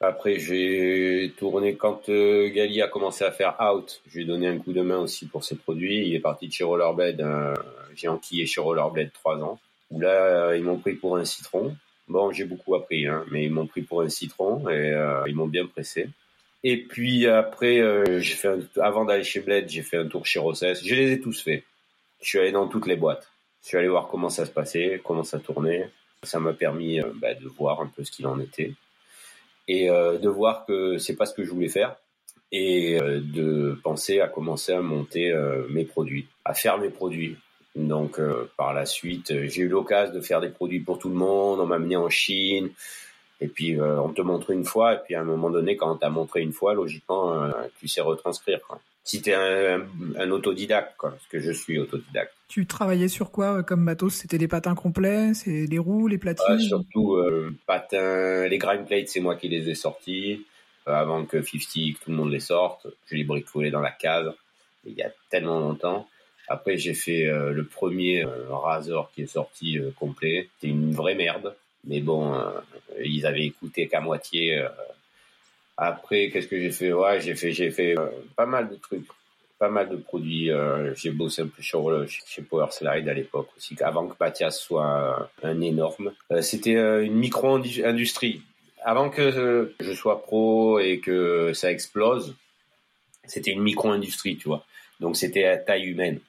Après, 0.00 0.38
j'ai 0.38 1.32
tourné 1.38 1.76
quand 1.76 2.08
euh, 2.08 2.48
Gali 2.48 2.82
a 2.82 2.88
commencé 2.88 3.24
à 3.24 3.30
faire 3.30 3.56
Out. 3.60 4.02
J'ai 4.12 4.24
donné 4.24 4.48
un 4.48 4.58
coup 4.58 4.72
de 4.72 4.82
main 4.82 4.98
aussi 4.98 5.26
pour 5.26 5.44
ses 5.44 5.56
produits. 5.56 6.06
Il 6.06 6.14
est 6.14 6.20
parti 6.20 6.48
de 6.48 6.52
chez 6.52 6.64
Rollerblade. 6.64 7.20
Euh, 7.20 7.54
j'ai 7.94 8.08
enquillé 8.08 8.44
chez 8.46 8.60
Rollerblade 8.60 9.12
trois 9.12 9.38
ans. 9.38 9.58
Où 9.90 10.00
là, 10.00 10.08
euh, 10.08 10.56
ils 10.56 10.64
m'ont 10.64 10.78
pris 10.78 10.94
pour 10.94 11.16
un 11.16 11.24
citron. 11.24 11.76
Bon, 12.08 12.32
j'ai 12.32 12.44
beaucoup 12.44 12.74
appris, 12.74 13.06
hein, 13.06 13.24
mais 13.30 13.44
ils 13.44 13.52
m'ont 13.52 13.66
pris 13.66 13.82
pour 13.82 14.02
un 14.02 14.08
citron 14.08 14.68
et 14.68 14.90
euh, 14.90 15.22
ils 15.26 15.34
m'ont 15.34 15.46
bien 15.46 15.66
pressé. 15.66 16.08
Et 16.62 16.78
puis 16.82 17.26
après, 17.26 17.80
j'ai 18.20 18.34
fait 18.34 18.48
un, 18.48 18.58
avant 18.82 19.04
d'aller 19.04 19.22
chez 19.22 19.40
Blade, 19.40 19.68
j'ai 19.68 19.82
fait 19.82 19.98
un 19.98 20.06
tour 20.06 20.26
chez 20.26 20.38
Rossès. 20.38 20.82
Je 20.82 20.94
les 20.94 21.12
ai 21.12 21.20
tous 21.20 21.42
faits. 21.42 21.62
Je 22.22 22.28
suis 22.28 22.38
allé 22.38 22.52
dans 22.52 22.68
toutes 22.68 22.86
les 22.86 22.96
boîtes. 22.96 23.28
Je 23.62 23.68
suis 23.68 23.76
allé 23.76 23.88
voir 23.88 24.08
comment 24.08 24.30
ça 24.30 24.46
se 24.46 24.50
passait, 24.50 25.00
comment 25.04 25.24
ça 25.24 25.38
tournait. 25.38 25.90
Ça 26.22 26.40
m'a 26.40 26.54
permis 26.54 27.00
bah, 27.16 27.34
de 27.34 27.46
voir 27.48 27.82
un 27.82 27.86
peu 27.86 28.02
ce 28.02 28.10
qu'il 28.10 28.26
en 28.26 28.40
était 28.40 28.72
et 29.68 29.90
euh, 29.90 30.18
de 30.18 30.28
voir 30.28 30.66
que 30.66 30.98
c'est 30.98 31.16
pas 31.16 31.26
ce 31.26 31.34
que 31.34 31.44
je 31.44 31.50
voulais 31.50 31.68
faire 31.68 31.96
et 32.52 33.00
euh, 33.00 33.20
de 33.20 33.78
penser 33.82 34.20
à 34.20 34.28
commencer 34.28 34.72
à 34.72 34.80
monter 34.80 35.32
euh, 35.32 35.66
mes 35.70 35.84
produits, 35.84 36.28
à 36.44 36.54
faire 36.54 36.78
mes 36.78 36.90
produits. 36.90 37.36
Donc 37.74 38.20
par 38.56 38.72
la 38.72 38.86
suite, 38.86 39.32
j'ai 39.48 39.62
eu 39.62 39.68
l'occasion 39.68 40.14
de 40.14 40.20
faire 40.20 40.40
des 40.40 40.48
produits 40.50 40.78
pour 40.78 41.00
tout 41.00 41.08
le 41.08 41.16
monde. 41.16 41.58
On 41.58 41.66
m'a 41.66 41.74
amené 41.74 41.96
en 41.96 42.08
Chine. 42.08 42.70
Et 43.40 43.48
puis 43.48 43.80
on 43.80 44.10
te 44.10 44.22
montre 44.22 44.52
une 44.52 44.64
fois. 44.64 44.94
Et 44.94 44.98
puis 45.04 45.16
à 45.16 45.22
un 45.22 45.24
moment 45.24 45.50
donné, 45.50 45.76
quand 45.76 45.96
t'as 45.96 46.08
montré 46.08 46.40
une 46.42 46.52
fois, 46.52 46.74
logiquement, 46.74 47.50
tu 47.80 47.88
sais 47.88 48.00
retranscrire. 48.00 48.60
Si 49.02 49.22
t'es 49.22 49.34
un, 49.34 49.88
un, 50.16 50.30
autodidacte, 50.30 50.94
parce 51.02 51.26
que 51.28 51.40
je 51.40 51.50
suis 51.50 51.80
autodidacte. 51.80 52.32
Tu 52.54 52.66
travaillais 52.66 53.08
sur 53.08 53.32
quoi 53.32 53.64
comme 53.64 53.80
matos? 53.80 54.14
C'était 54.14 54.38
des 54.38 54.46
patins 54.46 54.76
complets, 54.76 55.34
c'est 55.34 55.66
les 55.66 55.78
roues, 55.80 56.06
les 56.06 56.18
platines? 56.18 56.60
Surtout 56.60 57.16
euh, 57.16 57.52
patins, 57.66 58.46
les 58.46 58.58
grind 58.58 58.86
plates, 58.86 59.08
c'est 59.08 59.18
moi 59.18 59.34
qui 59.34 59.48
les 59.48 59.68
ai 59.68 59.74
sortis 59.74 60.46
euh, 60.86 60.92
avant 60.92 61.24
que 61.24 61.42
50, 61.42 61.48
que 61.48 62.04
tout 62.04 62.12
le 62.12 62.16
monde 62.16 62.30
les 62.30 62.38
sorte. 62.38 62.86
Je 63.10 63.16
les 63.16 63.24
bricolais 63.24 63.72
dans 63.72 63.80
la 63.80 63.90
cave 63.90 64.36
il 64.86 64.92
y 64.92 65.02
a 65.02 65.10
tellement 65.30 65.58
longtemps. 65.58 66.08
Après, 66.46 66.78
j'ai 66.78 66.94
fait 66.94 67.26
euh, 67.26 67.50
le 67.50 67.64
premier 67.64 68.24
euh, 68.24 68.46
Razor 68.48 69.10
qui 69.12 69.22
est 69.22 69.26
sorti 69.26 69.80
euh, 69.80 69.90
complet. 69.98 70.48
C'était 70.54 70.68
une 70.70 70.94
vraie 70.94 71.16
merde, 71.16 71.56
mais 71.82 71.98
bon, 71.98 72.40
ils 73.04 73.26
avaient 73.26 73.46
écouté 73.46 73.88
qu'à 73.88 74.00
moitié. 74.00 74.64
Après, 75.76 76.30
qu'est-ce 76.30 76.46
que 76.46 76.60
j'ai 76.60 76.70
fait? 76.70 76.92
Ouais, 76.92 77.20
j'ai 77.20 77.34
fait, 77.34 77.50
j'ai 77.50 77.72
fait 77.72 77.96
pas 78.36 78.46
mal 78.46 78.68
de 78.68 78.76
trucs 78.76 79.08
pas 79.64 79.70
mal 79.70 79.88
de 79.88 79.96
produits. 79.96 80.50
Euh, 80.50 80.94
j'ai 80.94 81.10
bossé 81.10 81.40
un 81.40 81.46
peu 81.46 81.62
sur, 81.62 82.06
chez 82.06 82.42
Power 82.42 82.66
Slide 82.70 83.08
à 83.08 83.14
l'époque 83.14 83.48
aussi, 83.56 83.74
avant 83.82 84.06
que 84.06 84.14
Mathias 84.20 84.60
soit 84.60 85.30
un 85.42 85.60
énorme. 85.62 86.12
Euh, 86.30 86.42
c'était 86.42 86.76
euh, 86.76 87.02
une 87.02 87.14
micro-industrie. 87.14 88.42
Avant 88.84 89.08
que 89.08 89.72
je 89.80 89.92
sois 89.94 90.20
pro 90.22 90.78
et 90.80 91.00
que 91.00 91.54
ça 91.54 91.70
explose, 91.70 92.36
c'était 93.26 93.52
une 93.52 93.62
micro-industrie, 93.62 94.36
tu 94.36 94.48
vois. 94.48 94.66
Donc 95.00 95.16
c'était 95.16 95.46
à 95.46 95.56
taille 95.56 95.86
humaine. 95.86 96.20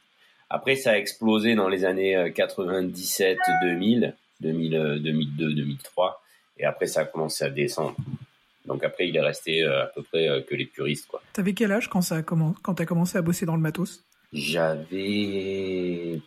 Après, 0.49 0.77
ça 0.77 0.91
a 0.91 0.97
explosé 0.97 1.55
dans 1.55 1.67
les 1.67 1.83
années 1.83 2.31
97, 2.33 3.37
2000, 3.63 4.15
2000 4.39 5.01
2002, 5.03 5.53
2003. 5.55 6.23
Et 6.57 6.63
après, 6.63 6.87
ça 6.87 7.01
a 7.01 7.05
commencé 7.05 7.43
à 7.43 7.49
descendre. 7.49 7.97
Donc 8.67 8.83
après, 8.83 9.07
il 9.07 9.15
est 9.15 9.21
resté 9.21 9.63
euh, 9.63 9.83
à 9.83 9.87
peu 9.87 10.03
près 10.03 10.27
euh, 10.27 10.41
que 10.41 10.55
les 10.55 10.65
puristes. 10.65 11.07
Quoi. 11.07 11.21
T'avais 11.33 11.53
quel 11.53 11.71
âge 11.71 11.89
quand 11.89 12.01
ça 12.01 12.21
commencé, 12.23 12.57
quand 12.61 12.75
t'as 12.75 12.85
commencé 12.85 13.17
à 13.17 13.21
bosser 13.21 13.45
dans 13.45 13.55
le 13.55 13.61
matos? 13.61 14.03
J'avais 14.33 16.19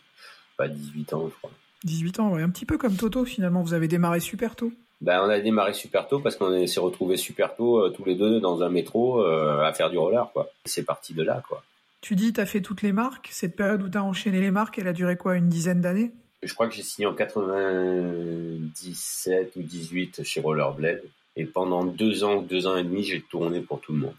pas 0.57 0.67
18 0.67 1.13
ans, 1.13 1.29
je 1.29 1.35
crois. 1.35 1.51
18 1.83 2.19
ans, 2.19 2.33
ouais. 2.33 2.41
Un 2.41 2.49
petit 2.49 2.65
peu 2.65 2.77
comme 2.77 2.95
Toto, 2.95 3.25
finalement. 3.25 3.61
Vous 3.61 3.73
avez 3.73 3.87
démarré 3.87 4.19
super 4.19 4.55
tôt 4.55 4.71
ben, 5.01 5.21
on 5.23 5.29
a 5.29 5.39
démarré 5.39 5.73
super 5.73 6.09
tôt 6.09 6.19
parce 6.19 6.35
qu'on 6.35 6.67
s'est 6.67 6.79
retrouvés 6.81 7.15
super 7.15 7.55
tôt 7.55 7.79
euh, 7.79 7.89
tous 7.89 8.03
les 8.03 8.15
deux 8.15 8.41
dans 8.41 8.63
un 8.63 8.69
métro 8.69 9.21
à 9.21 9.71
faire 9.71 9.89
du 9.89 9.97
roller, 9.97 10.29
quoi. 10.33 10.49
C'est 10.65 10.83
parti 10.83 11.13
de 11.13 11.23
là, 11.23 11.41
quoi. 11.47 11.63
Tu 12.01 12.15
dis, 12.15 12.33
t'as 12.33 12.45
fait 12.45 12.59
toutes 12.59 12.81
les 12.81 12.91
marques. 12.91 13.29
Cette 13.31 13.55
période 13.55 13.81
où 13.81 13.87
t'as 13.87 14.01
enchaîné 14.01 14.41
les 14.41 14.51
marques, 14.51 14.77
elle 14.77 14.89
a 14.89 14.93
duré 14.93 15.15
quoi, 15.15 15.37
une 15.37 15.47
dizaine 15.47 15.79
d'années? 15.79 16.11
Je 16.43 16.53
crois 16.53 16.67
que 16.67 16.75
j'ai 16.75 16.83
signé 16.83 17.05
en 17.05 17.13
97 17.13 19.55
ou 19.55 19.61
18 19.61 20.23
chez 20.23 20.41
Rollerblade. 20.41 21.03
Et 21.39 21.45
pendant 21.45 21.85
deux 21.85 22.25
ans 22.25 22.41
deux 22.41 22.67
ans 22.67 22.75
et 22.75 22.83
demi, 22.83 23.01
j'ai 23.01 23.21
tourné 23.21 23.61
pour 23.61 23.79
tout 23.79 23.93
le 23.93 23.99
monde. 23.99 24.15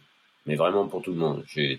Mais 0.46 0.54
vraiment 0.54 0.88
pour 0.88 1.02
tout 1.02 1.12
le 1.12 1.18
monde. 1.18 1.44
J'ai 1.46 1.78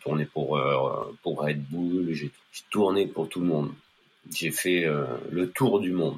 tourné 0.00 0.24
pour, 0.24 0.56
euh, 0.56 1.12
pour 1.24 1.42
Red 1.42 1.64
Bull, 1.64 2.14
j'ai 2.14 2.30
tourné 2.70 3.08
pour 3.08 3.28
tout 3.28 3.40
le 3.40 3.46
monde. 3.46 3.72
J'ai 4.32 4.52
fait 4.52 4.84
euh, 4.84 5.04
le 5.32 5.50
tour 5.50 5.80
du 5.80 5.90
monde. 5.90 6.16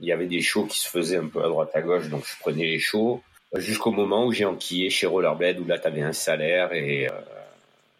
Il 0.00 0.06
y 0.06 0.12
avait 0.12 0.28
des 0.28 0.40
shows 0.40 0.66
qui 0.66 0.78
se 0.78 0.88
faisaient 0.88 1.16
un 1.16 1.26
peu 1.26 1.42
à 1.42 1.48
droite 1.48 1.72
à 1.74 1.82
gauche, 1.82 2.08
donc 2.08 2.24
je 2.24 2.38
prenais 2.38 2.62
les 2.62 2.78
shows. 2.78 3.24
Jusqu'au 3.56 3.90
moment 3.90 4.24
où 4.24 4.30
j'ai 4.30 4.44
enquillé 4.44 4.88
chez 4.88 5.08
Rollerblade, 5.08 5.58
où 5.58 5.64
là, 5.64 5.76
tu 5.76 5.88
avais 5.88 6.02
un 6.02 6.12
salaire 6.12 6.72
et, 6.72 7.08
euh, 7.08 7.20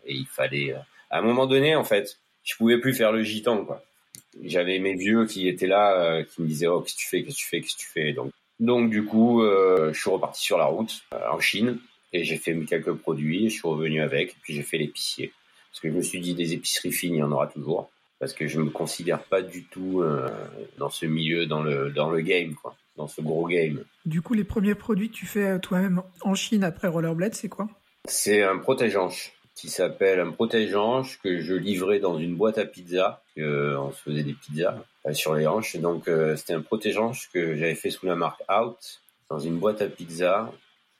il 0.06 0.26
fallait... 0.26 0.72
à 1.10 1.18
un 1.18 1.22
moment 1.22 1.46
donné, 1.46 1.74
en 1.74 1.84
fait, 1.84 2.16
je 2.44 2.54
pouvais 2.54 2.78
plus 2.78 2.94
faire 2.94 3.10
le 3.10 3.24
gitan. 3.24 3.66
J'avais 4.44 4.78
mes 4.78 4.94
vieux 4.94 5.26
qui 5.26 5.48
étaient 5.48 5.66
là, 5.66 6.22
qui 6.22 6.42
me 6.42 6.46
disaient, 6.46 6.68
oh, 6.68 6.80
qu'est-ce 6.80 6.94
que 6.94 7.00
tu 7.00 7.08
fais, 7.08 7.24
qu'est-ce 7.24 7.36
que 7.36 7.40
tu 7.40 7.48
fais, 7.48 7.60
qu'est-ce 7.60 7.74
que 7.74 7.80
tu 7.80 7.88
fais. 7.88 8.12
Donc, 8.12 8.30
donc 8.60 8.90
du 8.90 9.04
coup, 9.04 9.42
euh, 9.42 9.92
je 9.92 10.00
suis 10.00 10.10
reparti 10.10 10.42
sur 10.42 10.58
la 10.58 10.66
route 10.66 11.02
euh, 11.12 11.18
en 11.30 11.40
Chine 11.40 11.78
et 12.12 12.24
j'ai 12.24 12.36
fait 12.36 12.56
quelques 12.64 12.92
produits. 12.92 13.50
Je 13.50 13.54
suis 13.54 13.68
revenu 13.68 14.00
avec, 14.00 14.36
puis 14.42 14.54
j'ai 14.54 14.62
fait 14.62 14.78
l'épicier 14.78 15.32
parce 15.70 15.80
que 15.80 15.90
je 15.90 15.94
me 15.94 16.02
suis 16.02 16.20
dit 16.20 16.34
des 16.34 16.52
épiceries 16.52 16.92
fines, 16.92 17.14
il 17.14 17.18
y 17.18 17.22
en 17.22 17.32
aura 17.32 17.46
toujours 17.46 17.90
parce 18.20 18.32
que 18.32 18.46
je 18.46 18.60
me 18.60 18.70
considère 18.70 19.22
pas 19.24 19.42
du 19.42 19.64
tout 19.64 20.00
euh, 20.00 20.28
dans 20.78 20.90
ce 20.90 21.04
milieu, 21.04 21.46
dans 21.46 21.62
le 21.62 21.90
dans 21.90 22.10
le 22.10 22.20
game 22.20 22.54
quoi, 22.54 22.76
dans 22.96 23.08
ce 23.08 23.20
gros 23.20 23.46
game. 23.48 23.84
Du 24.06 24.22
coup, 24.22 24.34
les 24.34 24.44
premiers 24.44 24.76
produits 24.76 25.10
que 25.10 25.16
tu 25.16 25.26
fais 25.26 25.58
toi-même 25.58 26.02
en 26.20 26.34
Chine 26.34 26.64
après 26.64 26.88
Rollerblade, 26.88 27.34
c'est 27.34 27.48
quoi? 27.48 27.68
C'est 28.06 28.42
un 28.42 28.58
protège-hanche 28.58 29.32
qui 29.54 29.68
s'appelle 29.70 30.20
un 30.20 30.32
protège-hanche 30.32 31.20
que 31.22 31.40
je 31.40 31.54
livrais 31.54 32.00
dans 32.00 32.18
une 32.18 32.36
boîte 32.36 32.58
à 32.58 32.64
pizza. 32.64 33.22
on 33.36 33.92
se 33.92 34.02
faisait 34.02 34.24
des 34.24 34.34
pizzas 34.34 34.84
euh, 35.06 35.14
sur 35.14 35.34
les 35.34 35.46
hanches. 35.46 35.76
Donc 35.76 36.08
euh, 36.08 36.36
c'était 36.36 36.54
un 36.54 36.62
protège-hanche 36.62 37.30
que 37.32 37.56
j'avais 37.56 37.74
fait 37.74 37.90
sous 37.90 38.06
la 38.06 38.16
marque 38.16 38.42
Out 38.50 39.00
dans 39.30 39.38
une 39.38 39.58
boîte 39.58 39.80
à 39.80 39.88
pizza. 39.88 40.52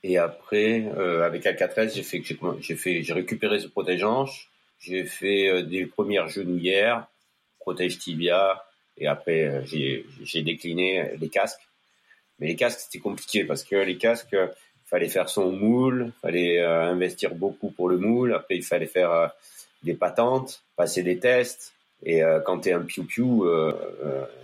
Et 0.03 0.19
après, 0.19 0.85
euh, 0.97 1.25
avec 1.25 1.47
Alcatrez, 1.47 1.89
j'ai 1.89 2.03
fait, 2.03 2.23
j'ai 2.61 2.77
fait, 2.77 3.03
j'ai 3.03 3.13
récupéré 3.13 3.59
ce 3.59 3.69
protège-hanche. 3.69 4.51
J'ai 4.79 5.05
fait 5.05 5.63
des 5.63 5.87
premières 5.87 6.29
genouillères, 6.29 7.07
protège 7.59 7.99
tibia, 7.99 8.67
et 8.99 9.07
après 9.07 9.65
j'ai, 9.65 10.05
j'ai 10.23 10.43
décliné 10.43 11.17
les 11.19 11.31
casques. 11.31 11.67
Mais 12.39 12.49
les 12.49 12.57
casques 12.57 12.81
c'était 12.81 12.99
compliqué 12.99 13.45
parce 13.45 13.65
que 13.65 13.77
les 13.77 13.97
casques, 13.97 14.37
fallait 14.95 15.09
faire 15.09 15.29
son 15.29 15.51
moule, 15.51 16.13
fallait 16.23 16.61
euh, 16.61 16.85
investir 16.85 17.35
beaucoup 17.35 17.71
pour 17.71 17.89
le 17.89 17.99
moule. 17.99 18.33
Après, 18.33 18.57
il 18.57 18.63
fallait 18.63 18.87
faire 18.87 19.11
euh, 19.11 19.27
des 19.83 19.95
patentes, 19.95 20.63
passer 20.77 21.03
des 21.03 21.19
tests. 21.19 21.73
Et 22.05 22.23
euh, 22.23 22.39
quand 22.39 22.61
tu 22.61 22.69
es 22.69 22.73
un 22.73 22.83
piou-piou, 22.83 23.45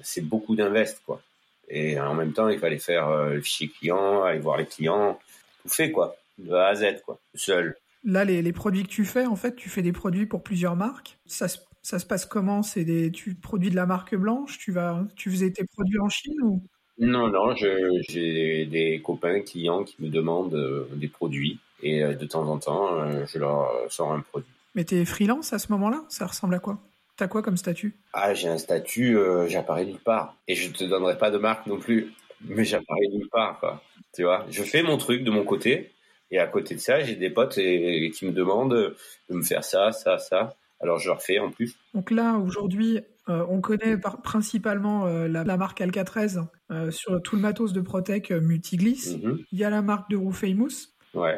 c'est 0.02 0.22
beaucoup 0.22 0.56
d'invest, 0.56 1.00
quoi. 1.06 1.20
Et 1.68 2.00
en 2.00 2.14
même 2.14 2.32
temps, 2.32 2.48
il 2.48 2.58
fallait 2.58 2.80
faire 2.80 3.08
le 3.28 3.40
fichier 3.40 3.68
client, 3.68 4.24
aller 4.24 4.40
voir 4.40 4.56
les 4.56 4.66
clients, 4.66 5.20
tout 5.62 5.68
fait, 5.68 5.92
quoi, 5.92 6.16
de 6.38 6.52
A 6.52 6.66
à 6.66 6.74
Z, 6.74 7.02
quoi, 7.06 7.20
seul. 7.36 7.76
Là, 8.02 8.24
les, 8.24 8.52
produits 8.52 8.82
que 8.82 8.88
tu 8.88 9.04
fais, 9.04 9.26
en 9.26 9.36
fait, 9.36 9.54
tu 9.54 9.68
fais 9.68 9.82
des 9.82 9.92
produits 9.92 10.26
pour 10.26 10.42
plusieurs 10.42 10.74
marques. 10.74 11.16
Ça, 11.26 11.46
se 11.46 12.06
passe 12.06 12.26
comment? 12.26 12.64
C'est 12.64 12.84
des, 12.84 13.12
tu 13.12 13.36
produis 13.36 13.70
de 13.70 13.76
la 13.76 13.86
marque 13.86 14.16
blanche? 14.16 14.58
Tu 14.58 14.74
tu 15.14 15.30
faisais 15.30 15.52
tes 15.52 15.64
produits 15.64 16.00
en 16.00 16.08
Chine 16.08 16.42
ou? 16.42 16.60
Non, 17.00 17.28
non, 17.28 17.54
j'ai 17.54 18.66
des 18.66 19.00
copains 19.02 19.40
clients 19.40 19.84
qui 19.84 19.96
me 20.00 20.10
demandent 20.10 20.54
euh, 20.54 20.86
des 20.92 21.08
produits 21.08 21.58
et 21.82 22.04
euh, 22.04 22.14
de 22.14 22.26
temps 22.26 22.46
en 22.46 22.58
temps, 22.58 23.00
euh, 23.00 23.24
je 23.26 23.38
leur 23.38 23.70
sors 23.88 24.12
un 24.12 24.20
produit. 24.20 24.50
Mais 24.74 24.84
tu 24.84 24.96
es 24.96 25.04
freelance 25.06 25.54
à 25.54 25.58
ce 25.58 25.72
moment-là? 25.72 26.04
Ça 26.10 26.26
ressemble 26.26 26.54
à 26.54 26.58
quoi? 26.58 26.78
T'as 27.16 27.26
quoi 27.26 27.42
comme 27.42 27.56
statut? 27.56 27.94
Ah, 28.12 28.34
j'ai 28.34 28.48
un 28.48 28.58
statut, 28.58 29.18
j'apparais 29.48 29.84
nulle 29.84 29.98
part. 29.98 30.36
Et 30.46 30.54
je 30.54 30.70
te 30.70 30.84
donnerai 30.84 31.18
pas 31.18 31.30
de 31.30 31.38
marque 31.38 31.66
non 31.66 31.78
plus, 31.78 32.12
mais 32.42 32.64
j'apparais 32.64 33.08
nulle 33.12 33.28
part, 33.30 33.58
quoi. 33.58 33.82
Tu 34.14 34.22
vois, 34.22 34.46
je 34.50 34.62
fais 34.62 34.82
mon 34.82 34.96
truc 34.96 35.24
de 35.24 35.30
mon 35.30 35.44
côté, 35.44 35.90
et 36.30 36.38
à 36.38 36.46
côté 36.46 36.74
de 36.74 36.80
ça, 36.80 37.00
j'ai 37.00 37.16
des 37.16 37.30
potes 37.30 37.54
qui 37.54 38.26
me 38.26 38.32
demandent 38.32 38.94
de 39.28 39.34
me 39.34 39.42
faire 39.42 39.64
ça, 39.64 39.92
ça, 39.92 40.18
ça. 40.18 40.54
Alors 40.80 40.98
je 40.98 41.08
leur 41.08 41.20
fais 41.20 41.38
en 41.38 41.50
plus. 41.50 41.76
Donc 41.94 42.10
là, 42.10 42.36
aujourd'hui, 42.36 43.00
euh, 43.30 43.46
on 43.48 43.60
connaît 43.60 43.96
principalement 43.96 45.06
euh, 45.06 45.28
la, 45.28 45.56
marque 45.56 45.80
Alcatrez 45.80 46.40
euh, 46.70 46.90
sur 46.90 47.22
tout 47.22 47.36
le 47.36 47.42
matos 47.42 47.72
de 47.72 47.80
Protec 47.80 48.30
Multigliss. 48.30 49.16
Mhm. 49.16 49.44
Il 49.52 49.58
y 49.58 49.64
a 49.64 49.70
la 49.70 49.82
marque 49.82 50.10
de 50.10 50.16
Roux 50.16 50.32
Famous. 50.32 50.88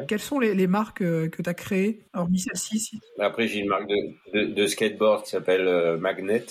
Quelles 0.07 0.19
sont 0.19 0.39
les, 0.39 0.67
marques 0.67 0.99
que 0.99 1.41
tu 1.41 1.49
as 1.49 1.53
créées, 1.53 2.05
hormis 2.13 2.39
celle-ci 2.39 2.99
Après, 3.19 3.47
j'ai 3.47 3.59
une 3.59 3.69
marque 3.69 3.89
de, 4.33 4.67
skateboard 4.67 5.23
qui 5.23 5.31
s'appelle 5.31 5.97
Magnet. 5.97 6.45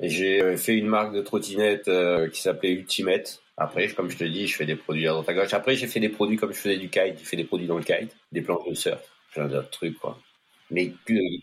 Et 0.00 0.08
j'ai 0.08 0.56
fait 0.56 0.74
une 0.74 0.86
marque 0.86 1.12
de 1.12 1.20
trottinette 1.20 1.90
qui 2.32 2.40
s'appelait 2.40 2.70
Ultimate. 2.70 3.42
Après, 3.56 3.88
comme 3.88 4.08
je 4.08 4.16
te 4.16 4.22
dis, 4.22 4.46
je 4.46 4.54
fais 4.54 4.64
des 4.64 4.76
produits 4.76 5.08
à 5.08 5.10
droite 5.10 5.28
à 5.28 5.34
gauche. 5.34 5.52
Après, 5.54 5.74
j'ai 5.74 5.88
fait 5.88 5.98
des 5.98 6.08
produits 6.08 6.36
comme 6.36 6.52
je 6.52 6.58
faisais 6.58 6.76
du 6.76 6.88
kite. 6.88 7.18
J'ai 7.18 7.24
fait 7.24 7.36
des 7.36 7.42
produits 7.42 7.66
dans 7.66 7.78
le 7.78 7.82
kite, 7.82 8.16
des 8.30 8.42
planches 8.42 8.68
de 8.68 8.74
surf, 8.74 9.02
plein 9.32 9.48
d'autres 9.48 9.70
trucs, 9.70 9.98
quoi. 9.98 10.16
Mais 10.70 10.92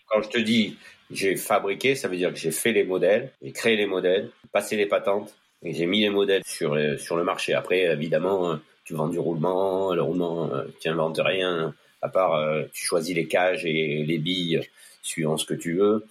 quand 0.07 0.21
je 0.21 0.29
te 0.29 0.37
dis 0.37 0.77
j'ai 1.11 1.35
fabriqué, 1.35 1.95
ça 1.95 2.07
veut 2.07 2.17
dire 2.17 2.33
que 2.33 2.39
j'ai 2.39 2.51
fait 2.51 2.71
les 2.71 2.83
modèles, 2.83 3.31
j'ai 3.41 3.51
créé 3.51 3.75
les 3.75 3.85
modèles, 3.85 4.29
passé 4.51 4.75
les 4.75 4.85
patentes, 4.85 5.33
et 5.63 5.73
j'ai 5.73 5.85
mis 5.85 6.01
les 6.01 6.09
modèles 6.09 6.43
sur, 6.45 6.73
euh, 6.73 6.97
sur 6.97 7.15
le 7.17 7.23
marché. 7.23 7.53
Après, 7.53 7.81
évidemment, 7.81 8.51
euh, 8.51 8.55
tu 8.83 8.93
vends 8.93 9.07
du 9.07 9.19
roulement, 9.19 9.93
le 9.93 10.01
roulement, 10.01 10.53
euh, 10.53 10.65
tu 10.79 10.89
n'inventes 10.89 11.19
rien, 11.23 11.73
à 12.01 12.09
part 12.09 12.39
tu 12.71 12.85
choisis 12.85 13.15
les 13.15 13.25
cages 13.27 13.65
et 13.65 14.03
les 14.05 14.17
billes 14.19 14.61
suivant 15.01 15.37
ce 15.37 15.45
que 15.45 15.55
tu 15.55 15.73
veux. 15.73 16.05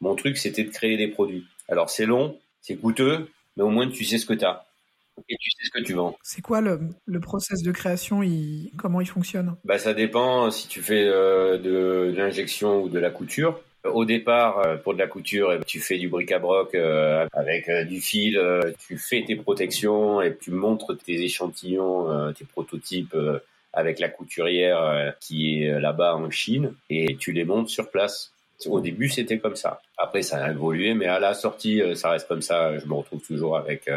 Mon 0.00 0.16
truc, 0.16 0.36
c'était 0.36 0.64
de 0.64 0.70
créer 0.70 0.96
des 0.96 1.06
produits. 1.06 1.46
Alors 1.68 1.90
c'est 1.90 2.06
long, 2.06 2.36
c'est 2.60 2.74
coûteux, 2.74 3.28
mais 3.56 3.62
au 3.62 3.68
moins 3.68 3.88
tu 3.88 4.04
sais 4.04 4.18
ce 4.18 4.26
que 4.26 4.34
tu 4.34 4.44
as. 4.44 4.64
Et 5.28 5.36
tu 5.36 5.50
sais 5.50 5.66
ce 5.66 5.70
que 5.70 5.84
tu 5.84 5.92
vends. 5.92 6.18
C'est 6.24 6.42
quoi 6.42 6.60
le, 6.60 6.80
le 7.06 7.20
process 7.20 7.62
de 7.62 7.70
création 7.70 8.22
il, 8.22 8.72
Comment 8.76 9.00
il 9.00 9.06
fonctionne? 9.06 9.54
Bah, 9.64 9.78
Ça 9.78 9.94
dépend 9.94 10.50
si 10.50 10.66
tu 10.66 10.82
fais 10.82 11.04
de 11.04 12.12
l'injection 12.16 12.82
ou 12.82 12.88
de 12.88 12.98
la 12.98 13.10
couture. 13.10 13.60
Au 13.84 14.04
départ, 14.04 14.58
euh, 14.66 14.76
pour 14.76 14.94
de 14.94 14.98
la 14.98 15.06
couture, 15.06 15.52
eh 15.52 15.58
ben, 15.58 15.64
tu 15.64 15.80
fais 15.80 15.98
du 15.98 16.08
bric-à-broc 16.08 16.74
euh, 16.74 17.26
avec 17.32 17.68
euh, 17.68 17.84
du 17.84 18.00
fil, 18.00 18.40
tu 18.86 18.98
fais 18.98 19.22
tes 19.24 19.36
protections 19.36 20.20
et 20.20 20.36
tu 20.36 20.50
montres 20.50 20.96
tes 20.96 21.22
échantillons, 21.22 22.32
tes 22.32 22.44
prototypes 22.44 23.16
avec 23.72 24.00
la 24.00 24.08
couturière 24.08 25.14
qui 25.20 25.62
est 25.62 25.80
là-bas 25.80 26.16
en 26.16 26.30
Chine 26.30 26.74
et 26.90 27.16
tu 27.16 27.32
les 27.32 27.44
montes 27.44 27.68
sur 27.68 27.90
place. 27.90 28.32
Au 28.66 28.80
début, 28.80 29.08
c'était 29.08 29.38
comme 29.38 29.54
ça. 29.54 29.80
Après, 29.96 30.22
ça 30.22 30.44
a 30.44 30.50
évolué, 30.50 30.94
mais 30.94 31.06
à 31.06 31.20
la 31.20 31.34
sortie, 31.34 31.80
ça 31.94 32.10
reste 32.10 32.26
comme 32.26 32.42
ça. 32.42 32.76
Je 32.78 32.86
me 32.86 32.94
retrouve 32.94 33.20
toujours 33.20 33.56
avec 33.56 33.88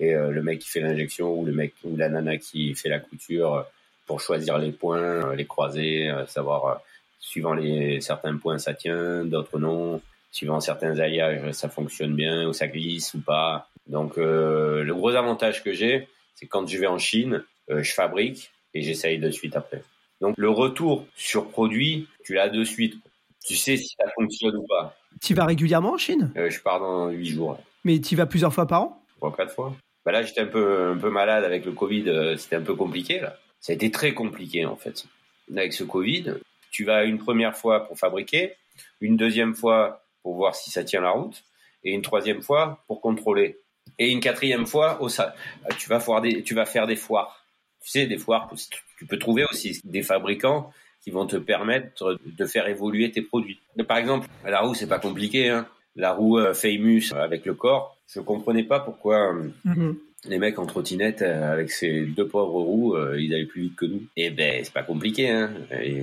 et 0.00 0.12
le 0.14 0.42
mec 0.42 0.60
qui 0.60 0.68
fait 0.68 0.80
l'injection 0.80 1.34
ou 1.36 1.44
le 1.44 1.52
mec 1.52 1.74
ou 1.82 1.96
la 1.96 2.08
nana 2.08 2.38
qui 2.38 2.74
fait 2.76 2.88
la 2.88 3.00
couture 3.00 3.66
pour 4.06 4.20
choisir 4.20 4.58
les 4.58 4.70
points, 4.70 5.34
les 5.34 5.46
croiser, 5.46 6.08
savoir 6.28 6.80
Suivant 7.18 7.54
les 7.54 8.00
certains 8.00 8.36
points, 8.36 8.58
ça 8.58 8.74
tient, 8.74 9.24
d'autres 9.24 9.58
non. 9.58 10.00
Suivant 10.30 10.60
certains 10.60 10.98
alliages, 10.98 11.52
ça 11.52 11.68
fonctionne 11.68 12.14
bien 12.14 12.46
ou 12.48 12.52
ça 12.52 12.68
glisse 12.68 13.14
ou 13.14 13.20
pas. 13.20 13.68
Donc 13.86 14.18
euh, 14.18 14.84
le 14.84 14.94
gros 14.94 15.14
avantage 15.14 15.64
que 15.64 15.72
j'ai, 15.72 16.06
c'est 16.34 16.46
quand 16.46 16.68
je 16.68 16.78
vais 16.78 16.86
en 16.86 16.98
Chine, 16.98 17.42
euh, 17.70 17.82
je 17.82 17.92
fabrique 17.92 18.50
et 18.74 18.82
j'essaye 18.82 19.18
de 19.18 19.30
suite 19.30 19.56
après. 19.56 19.82
Donc 20.20 20.34
le 20.36 20.50
retour 20.50 21.06
sur 21.16 21.48
produit, 21.48 22.08
tu 22.24 22.34
l'as 22.34 22.48
de 22.50 22.62
suite. 22.62 22.96
Tu 23.44 23.56
sais 23.56 23.76
si 23.76 23.94
ça 23.98 24.06
fonctionne 24.14 24.56
ou 24.56 24.66
pas. 24.66 24.94
Tu 25.22 25.34
vas 25.34 25.46
régulièrement 25.46 25.94
en 25.94 25.98
Chine? 25.98 26.30
Euh, 26.36 26.50
Je 26.50 26.60
pars 26.60 26.78
dans 26.78 27.08
huit 27.08 27.30
jours. 27.30 27.58
Mais 27.84 27.98
tu 28.00 28.14
vas 28.14 28.26
plusieurs 28.26 28.52
fois 28.52 28.66
par 28.66 28.82
an? 28.82 29.02
Trois, 29.16 29.34
quatre 29.34 29.54
fois. 29.54 29.74
Bah 30.04 30.12
là, 30.12 30.22
j'étais 30.22 30.42
un 30.42 30.46
peu, 30.46 30.90
un 30.92 30.98
peu 30.98 31.10
malade 31.10 31.44
avec 31.44 31.64
le 31.64 31.72
Covid. 31.72 32.36
C'était 32.36 32.56
un 32.56 32.62
peu 32.62 32.74
compliqué 32.74 33.20
là. 33.20 33.36
Ça 33.60 33.72
a 33.72 33.74
été 33.74 33.90
très 33.90 34.12
compliqué 34.12 34.66
en 34.66 34.76
fait. 34.76 35.06
Avec 35.50 35.72
ce 35.72 35.84
Covid, 35.84 36.34
tu 36.78 36.84
vas 36.84 37.02
une 37.02 37.18
première 37.18 37.56
fois 37.56 37.88
pour 37.88 37.98
fabriquer, 37.98 38.54
une 39.00 39.16
deuxième 39.16 39.52
fois 39.52 40.04
pour 40.22 40.36
voir 40.36 40.54
si 40.54 40.70
ça 40.70 40.84
tient 40.84 41.00
la 41.00 41.10
route, 41.10 41.42
et 41.82 41.90
une 41.90 42.02
troisième 42.02 42.40
fois 42.40 42.84
pour 42.86 43.00
contrôler. 43.00 43.58
Et 43.98 44.12
une 44.12 44.20
quatrième 44.20 44.64
fois, 44.64 44.96
oh, 45.00 45.08
ça, 45.08 45.34
tu, 45.76 45.88
vas 45.88 46.64
faire 46.64 46.86
des 46.86 46.94
foires. 46.94 47.44
Tu 47.82 47.90
sais, 47.90 48.06
des 48.06 48.16
foires, 48.16 48.48
tu 48.96 49.06
peux 49.06 49.18
trouver 49.18 49.44
aussi 49.50 49.80
des 49.82 50.04
fabricants 50.04 50.72
qui 51.02 51.10
vont 51.10 51.26
te 51.26 51.34
permettre 51.34 52.16
de 52.24 52.46
faire 52.46 52.68
évoluer 52.68 53.10
tes 53.10 53.22
produits. 53.22 53.58
Par 53.88 53.96
exemple, 53.96 54.28
la 54.44 54.60
roue, 54.60 54.74
c'est 54.74 54.86
pas 54.86 55.00
compliqué. 55.00 55.48
Hein. 55.48 55.66
La 55.96 56.12
roue 56.12 56.38
euh, 56.38 56.54
Famous 56.54 57.12
avec 57.12 57.44
le 57.44 57.54
corps, 57.54 57.96
je 58.06 58.20
comprenais 58.20 58.62
pas 58.62 58.78
pourquoi 58.78 59.34
euh, 59.34 59.50
mm-hmm 59.66 59.96
les 60.24 60.38
mecs 60.38 60.58
en 60.58 60.66
trottinette 60.66 61.22
euh, 61.22 61.52
avec 61.52 61.70
ces 61.70 62.02
deux 62.02 62.26
pauvres 62.26 62.60
roues, 62.60 62.96
euh, 62.96 63.20
ils 63.20 63.34
allaient 63.34 63.46
plus 63.46 63.62
vite 63.62 63.76
que 63.76 63.86
nous. 63.86 64.02
Et 64.16 64.26
eh 64.26 64.30
ben 64.30 64.64
c'est 64.64 64.72
pas 64.72 64.82
compliqué. 64.82 65.30
Hein. 65.30 65.52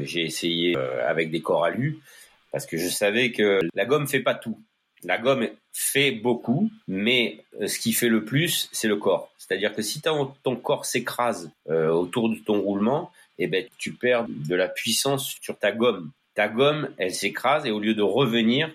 J'ai 0.04 0.24
essayé 0.24 0.78
euh, 0.78 1.08
avec 1.08 1.32
des 1.32 1.42
corps 1.42 1.66
alu 1.66 2.00
parce 2.52 2.66
que 2.66 2.78
je 2.78 2.88
savais 2.88 3.32
que 3.32 3.60
la 3.74 3.86
gomme 3.86 4.08
fait 4.08 4.22
pas 4.22 4.36
tout. 4.36 4.60
La 5.04 5.18
gomme 5.18 5.48
fait 5.74 6.12
beaucoup, 6.12 6.72
mais 6.88 7.44
ce 7.68 7.78
qui 7.78 7.92
fait 7.92 8.08
le 8.08 8.24
plus, 8.24 8.70
c'est 8.72 8.88
le 8.88 8.96
corps. 8.96 9.32
C'est-à-dire 9.38 9.76
que 9.76 9.82
si 9.82 10.02
ton 10.02 10.56
corps 10.56 10.86
s'écrase 10.86 11.52
autour 11.68 12.30
de 12.30 12.38
ton 12.38 12.62
roulement, 12.62 13.12
eh 13.38 13.46
ben 13.46 13.68
tu 13.78 13.92
perds 13.92 14.26
de 14.28 14.56
la 14.56 14.68
puissance 14.68 15.36
sur 15.42 15.60
ta 15.60 15.74
gomme. 15.74 16.12
Ta 16.34 16.48
gomme, 16.48 16.90
elle 16.98 17.14
s'écrase 17.14 17.68
et 17.68 17.72
au 17.72 17.80
lieu 17.80 17.94
de 17.94 18.02
revenir, 18.02 18.74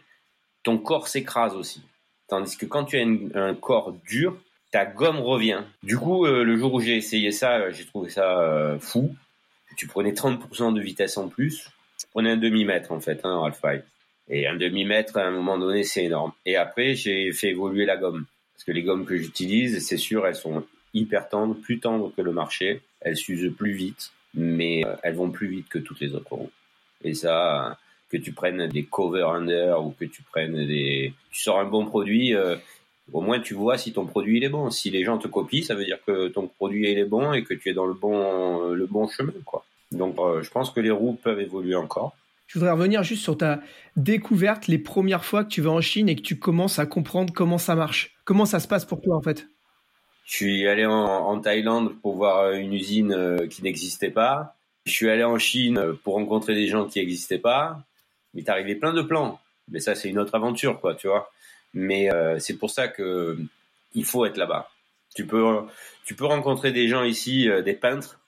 ton 0.63 0.79
corps 0.79 1.09
s'écrase 1.09 1.57
aussi. 1.57 1.83
Tandis 2.29 2.57
que 2.57 2.67
quand 2.67 2.85
tu 2.85 2.99
as 2.99 3.41
un 3.41 3.55
corps 3.55 3.93
dur, 4.07 4.39
ta 4.71 4.87
gomme 4.87 5.21
revient. 5.21 5.63
Du 5.83 5.97
coup, 5.97 6.27
euh, 6.27 6.45
le 6.45 6.57
jour 6.57 6.75
où 6.75 6.81
j'ai 6.81 6.97
essayé 6.97 7.33
ça, 7.33 7.57
euh, 7.57 7.73
j'ai 7.73 7.85
trouvé 7.85 8.11
ça 8.11 8.41
euh, 8.41 8.79
fou. 8.79 9.15
Tu 9.77 9.87
prenais 9.87 10.13
30% 10.13 10.75
de 10.75 10.81
vitesse 10.81 11.17
en 11.17 11.29
plus. 11.29 11.71
Tu 11.99 12.07
prenais 12.13 12.31
un 12.31 12.37
demi-mètre 12.37 12.93
en 12.93 13.01
fait 13.01 13.21
hein, 13.25 13.33
en 13.33 13.45
half 13.45 13.61
Et 14.29 14.47
un 14.47 14.57
demi-mètre 14.57 15.17
à 15.17 15.23
un 15.23 15.31
moment 15.31 15.59
donné, 15.59 15.85
c'est 15.85 16.05
énorme. 16.05 16.33
Et 16.47 16.57
après, 16.57 16.95
j'ai 16.95 17.33
fait 17.33 17.49
évoluer 17.49 17.85
la 17.85 17.97
gomme. 17.97 18.27
Parce 18.55 18.65
que 18.65 18.73
les 18.73 18.83
gommes 18.83 19.07
que 19.07 19.17
j'utilise, 19.17 19.85
c'est 19.87 19.97
sûr, 19.97 20.27
elles 20.27 20.37
sont 20.37 20.65
hyper 20.93 21.29
tendres, 21.29 21.55
plus 21.55 21.81
tendres 21.81 22.13
que 22.15 22.23
le 22.23 22.33
marché. 22.33 22.83
Elles 23.01 23.17
s'usent 23.17 23.55
plus 23.57 23.73
vite, 23.73 24.13
mais 24.35 24.83
elles 25.03 25.15
vont 25.15 25.31
plus 25.31 25.49
vite 25.49 25.69
que 25.69 25.79
toutes 25.79 26.01
les 26.01 26.15
autres 26.15 26.33
roues. 26.35 26.51
Et 27.03 27.15
ça, 27.15 27.79
que 28.11 28.19
tu 28.19 28.33
prennes 28.33 28.67
des 28.69 28.85
cover 28.85 29.23
under 29.23 29.83
ou 29.83 29.93
que 29.99 30.05
tu 30.05 30.23
prennes 30.23 30.67
des, 30.67 31.15
tu 31.31 31.41
sors 31.41 31.59
un 31.59 31.65
bon 31.65 31.87
produit, 31.87 32.35
au 33.13 33.21
moins 33.21 33.41
tu 33.41 33.55
vois 33.55 33.79
si 33.79 33.93
ton 33.93 34.07
produit 34.07 34.39
il 34.39 34.45
est 34.45 34.49
bon. 34.49 34.71
Si 34.71 34.91
les 34.91 35.05
gens 35.05 35.19
te 35.19 35.29
copient, 35.29 35.63
ça 35.63 35.75
veut 35.75 35.85
dire 35.85 35.99
que 36.07 36.29
ton 36.29 36.47
produit 36.47 36.91
il 36.91 36.99
est 36.99 37.05
bon 37.05 37.33
et 37.33 37.43
que 37.45 37.55
tu 37.55 37.71
es 37.71 37.75
dans 37.75 37.87
le 37.87 37.95
bon 37.95 38.71
le 38.71 38.87
bon 38.87 39.09
chemin 39.09 39.33
quoi. 39.45 39.65
Donc 39.93 40.19
euh, 40.19 40.43
je 40.43 40.51
pense 40.51 40.71
que 40.71 40.81
les 40.81 40.91
roues 40.91 41.19
peuvent 41.23 41.41
évoluer 41.41 41.75
encore. 41.75 42.17
Je 42.47 42.59
voudrais 42.59 42.73
revenir 42.73 43.03
juste 43.03 43.23
sur 43.23 43.37
ta 43.37 43.61
découverte 43.97 44.67
les 44.67 44.79
premières 44.79 45.25
fois 45.25 45.45
que 45.45 45.51
tu 45.51 45.61
vas 45.61 45.71
en 45.71 45.81
Chine 45.81 46.09
et 46.09 46.17
que 46.17 46.23
tu 46.23 46.39
commences 46.39 46.79
à 46.79 46.87
comprendre 46.87 47.33
comment 47.33 47.59
ça 47.59 47.77
marche. 47.77 48.17
Comment 48.25 48.45
ça 48.45 48.59
se 48.59 48.67
passe 48.67 48.85
pour 48.85 49.01
toi 49.01 49.17
en 49.17 49.23
fait? 49.23 49.47
Je 50.25 50.37
suis 50.37 50.69
allé 50.69 50.87
en, 50.87 51.41
Thaïlande 51.41 51.95
pour 52.03 52.15
voir 52.15 52.53
une 52.53 52.73
usine 52.73 53.13
euh, 53.13 53.47
qui 53.49 53.63
n'existait 53.63 54.11
pas. 54.11 54.55
Je 54.87 54.93
suis 54.93 55.11
allé 55.11 55.25
en 55.25 55.39
Chine 55.39 55.95
pour 56.05 56.15
rencontrer 56.15 56.55
des 56.55 56.69
gens 56.69 56.87
qui 56.87 57.01
n'existaient 57.01 57.39
pas. 57.39 57.83
T'est 58.35 58.49
arrivé 58.49 58.77
plein 58.77 58.93
de 58.93 59.03
plans. 59.03 59.41
Mais 59.69 59.81
ça, 59.81 59.95
c'est 59.95 60.09
une 60.09 60.19
autre 60.19 60.35
aventure, 60.35 60.81
quoi, 60.81 60.95
tu 60.95 61.09
vois. 61.09 61.31
Mais 61.75 62.13
euh, 62.13 62.39
c'est 62.39 62.57
pour 62.57 62.71
ça 62.71 62.89
que 62.89 63.39
il 63.95 64.05
faut 64.05 64.25
être 64.25 64.37
là-bas. 64.37 64.69
Tu 65.15 65.27
peux, 65.27 65.45
tu 66.05 66.15
peux 66.15 66.27
rencontrer 66.27 66.73
des 66.73 66.89
gens 66.89 67.03
ici, 67.03 67.49
euh, 67.49 67.63
des 67.63 67.75
peintres, 67.75 68.21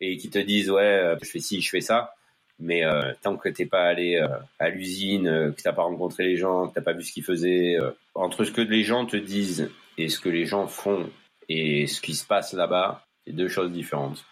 et 0.00 0.16
qui 0.16 0.28
te 0.28 0.38
disent 0.38 0.70
ouais, 0.70 0.82
euh, 0.82 1.16
je 1.22 1.28
fais 1.28 1.40
ci, 1.40 1.60
je 1.60 1.70
fais 1.70 1.80
ça. 1.80 2.14
Mais 2.58 2.84
tant 3.20 3.36
que 3.36 3.50
t'es 3.50 3.66
pas 3.66 3.82
allé 3.82 4.18
à 4.58 4.70
l'usine, 4.70 5.52
que 5.54 5.60
t'as 5.60 5.74
pas 5.74 5.82
rencontré 5.82 6.24
les 6.24 6.38
gens, 6.38 6.68
que 6.68 6.74
t'as 6.74 6.80
pas 6.80 6.94
vu 6.94 7.02
ce 7.02 7.12
qu'ils 7.12 7.22
faisaient, 7.22 7.76
entre 8.14 8.44
ce 8.44 8.50
que 8.50 8.62
les 8.62 8.82
gens 8.82 9.04
te 9.04 9.18
disent 9.18 9.70
et 9.98 10.08
ce 10.08 10.18
que 10.18 10.30
les 10.30 10.46
gens 10.46 10.66
font 10.66 11.10
et 11.50 11.86
ce 11.86 12.00
qui 12.00 12.14
se 12.14 12.26
passe 12.26 12.54
là-bas, 12.54 13.04
c'est 13.26 13.34
deux 13.34 13.48
choses 13.48 13.72
différentes. 13.72 14.24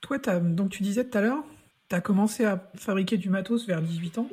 toi, 0.00 0.18
donc 0.40 0.70
tu 0.70 0.82
disais 0.82 1.08
tout 1.08 1.16
à 1.16 1.20
l'heure, 1.20 1.44
tu 1.88 1.94
as 1.94 2.00
commencé 2.00 2.44
à 2.44 2.70
fabriquer 2.74 3.18
du 3.18 3.30
matos 3.30 3.66
vers 3.68 3.82
18 3.82 4.18
ans. 4.18 4.28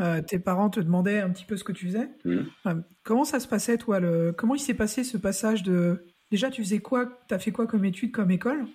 Euh, 0.00 0.20
tes 0.20 0.40
parents 0.40 0.70
te 0.70 0.80
demandaient 0.80 1.20
un 1.20 1.30
petit 1.30 1.44
peu 1.44 1.56
ce 1.56 1.64
que 1.64 1.72
tu 1.72 1.86
faisais. 1.86 2.08
Mmh. 2.24 2.38
Euh, 2.66 2.74
comment 3.04 3.24
ça 3.24 3.38
se 3.38 3.46
passait, 3.46 3.78
toi 3.78 4.00
le... 4.00 4.32
Comment 4.36 4.54
il 4.54 4.60
s'est 4.60 4.74
passé 4.74 5.04
ce 5.04 5.16
passage 5.16 5.62
de. 5.62 6.04
Déjà, 6.30 6.50
tu 6.50 6.62
faisais 6.62 6.80
quoi 6.80 7.08
Tu 7.28 7.34
as 7.34 7.38
fait 7.38 7.52
quoi 7.52 7.66
comme 7.66 7.84
étude, 7.84 8.10
comme 8.10 8.30
école? 8.30 8.66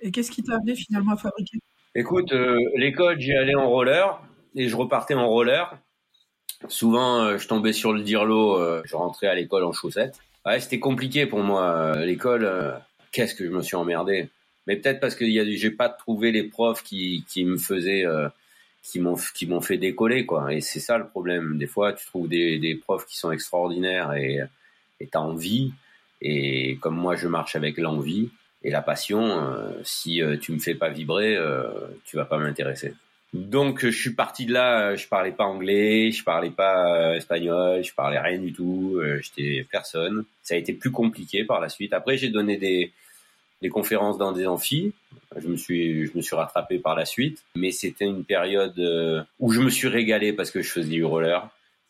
Et 0.00 0.10
qu'est-ce 0.10 0.30
qui 0.30 0.42
t'a 0.42 0.56
amené 0.56 0.74
finalement 0.74 1.12
à 1.12 1.16
fabriquer? 1.16 1.58
Écoute, 1.94 2.32
euh, 2.32 2.58
l'école, 2.74 3.20
j'y 3.20 3.32
allais 3.32 3.54
en 3.54 3.68
roller 3.68 4.20
et 4.56 4.68
je 4.68 4.76
repartais 4.76 5.14
en 5.14 5.28
roller. 5.28 5.78
Souvent, 6.68 7.36
je 7.36 7.46
tombais 7.46 7.72
sur 7.72 7.92
le 7.92 8.02
dirlo, 8.02 8.58
je 8.84 8.96
rentrais 8.96 9.26
à 9.26 9.34
l'école 9.34 9.62
en 9.64 9.72
chaussettes. 9.72 10.18
Ouais, 10.46 10.58
c'était 10.58 10.80
compliqué 10.80 11.26
pour 11.26 11.40
moi. 11.40 11.94
L'école, 11.98 12.50
qu'est-ce 13.12 13.34
que 13.34 13.44
je 13.44 13.50
me 13.50 13.60
suis 13.60 13.76
emmerdé? 13.76 14.30
Mais 14.66 14.76
peut-être 14.76 14.98
parce 14.98 15.14
que 15.14 15.26
j'ai 15.26 15.70
pas 15.70 15.90
trouvé 15.90 16.32
les 16.32 16.44
profs 16.44 16.82
qui, 16.82 17.24
qui 17.28 17.44
me 17.44 17.58
faisaient 17.58 18.06
qui 18.86 19.00
m'ont 19.00 19.16
qui 19.34 19.46
m'ont 19.46 19.60
fait 19.60 19.78
décoller 19.78 20.26
quoi. 20.26 20.54
Et 20.54 20.60
c'est 20.60 20.80
ça 20.80 20.96
le 20.98 21.08
problème. 21.08 21.58
Des 21.58 21.66
fois 21.66 21.92
tu 21.92 22.06
trouves 22.06 22.28
des, 22.28 22.58
des 22.58 22.74
profs 22.76 23.06
qui 23.06 23.16
sont 23.16 23.32
extraordinaires 23.32 24.12
et 24.14 24.40
t'as 25.10 25.18
envie. 25.18 25.72
Et 26.22 26.76
comme 26.80 26.96
moi 26.96 27.16
je 27.16 27.28
marche 27.28 27.56
avec 27.56 27.76
l'envie 27.78 28.30
et 28.62 28.70
la 28.70 28.82
passion 28.82 29.22
euh, 29.22 29.72
si 29.84 30.22
euh, 30.22 30.36
tu 30.36 30.52
me 30.52 30.58
fais 30.58 30.74
pas 30.74 30.88
vibrer 30.88 31.36
euh, 31.36 31.68
tu 32.04 32.16
vas 32.16 32.24
pas 32.24 32.38
m'intéresser. 32.38 32.94
Donc 33.34 33.84
je 33.84 33.90
suis 33.96 34.14
parti 34.14 34.46
de 34.46 34.52
là 34.52 34.94
je 34.94 35.06
parlais 35.08 35.32
pas 35.32 35.44
anglais 35.44 36.10
je 36.10 36.24
parlais 36.24 36.50
pas 36.50 37.16
espagnol 37.16 37.84
je 37.84 37.92
parlais 37.92 38.18
rien 38.18 38.38
du 38.38 38.52
tout 38.52 39.00
j'étais 39.20 39.66
personne. 39.70 40.24
Ça 40.42 40.54
a 40.54 40.58
été 40.58 40.72
plus 40.72 40.90
compliqué 40.90 41.44
par 41.44 41.60
la 41.60 41.68
suite. 41.68 41.92
Après 41.92 42.16
j'ai 42.16 42.30
donné 42.30 42.56
des 42.56 42.92
des 43.62 43.68
conférences 43.68 44.18
dans 44.18 44.32
des 44.32 44.46
amphis. 44.46 44.92
Je 45.36 45.48
me 45.48 45.56
suis, 45.56 46.06
je 46.06 46.16
me 46.16 46.22
suis 46.22 46.36
rattrapé 46.36 46.78
par 46.78 46.94
la 46.94 47.04
suite, 47.04 47.44
mais 47.54 47.70
c'était 47.70 48.04
une 48.06 48.24
période 48.24 48.78
euh, 48.78 49.22
où 49.38 49.52
je 49.52 49.60
me 49.60 49.70
suis 49.70 49.88
régalé 49.88 50.32
parce 50.32 50.50
que 50.50 50.62
je 50.62 50.70
faisais 50.70 50.88
du 50.88 51.04
roller. 51.04 51.48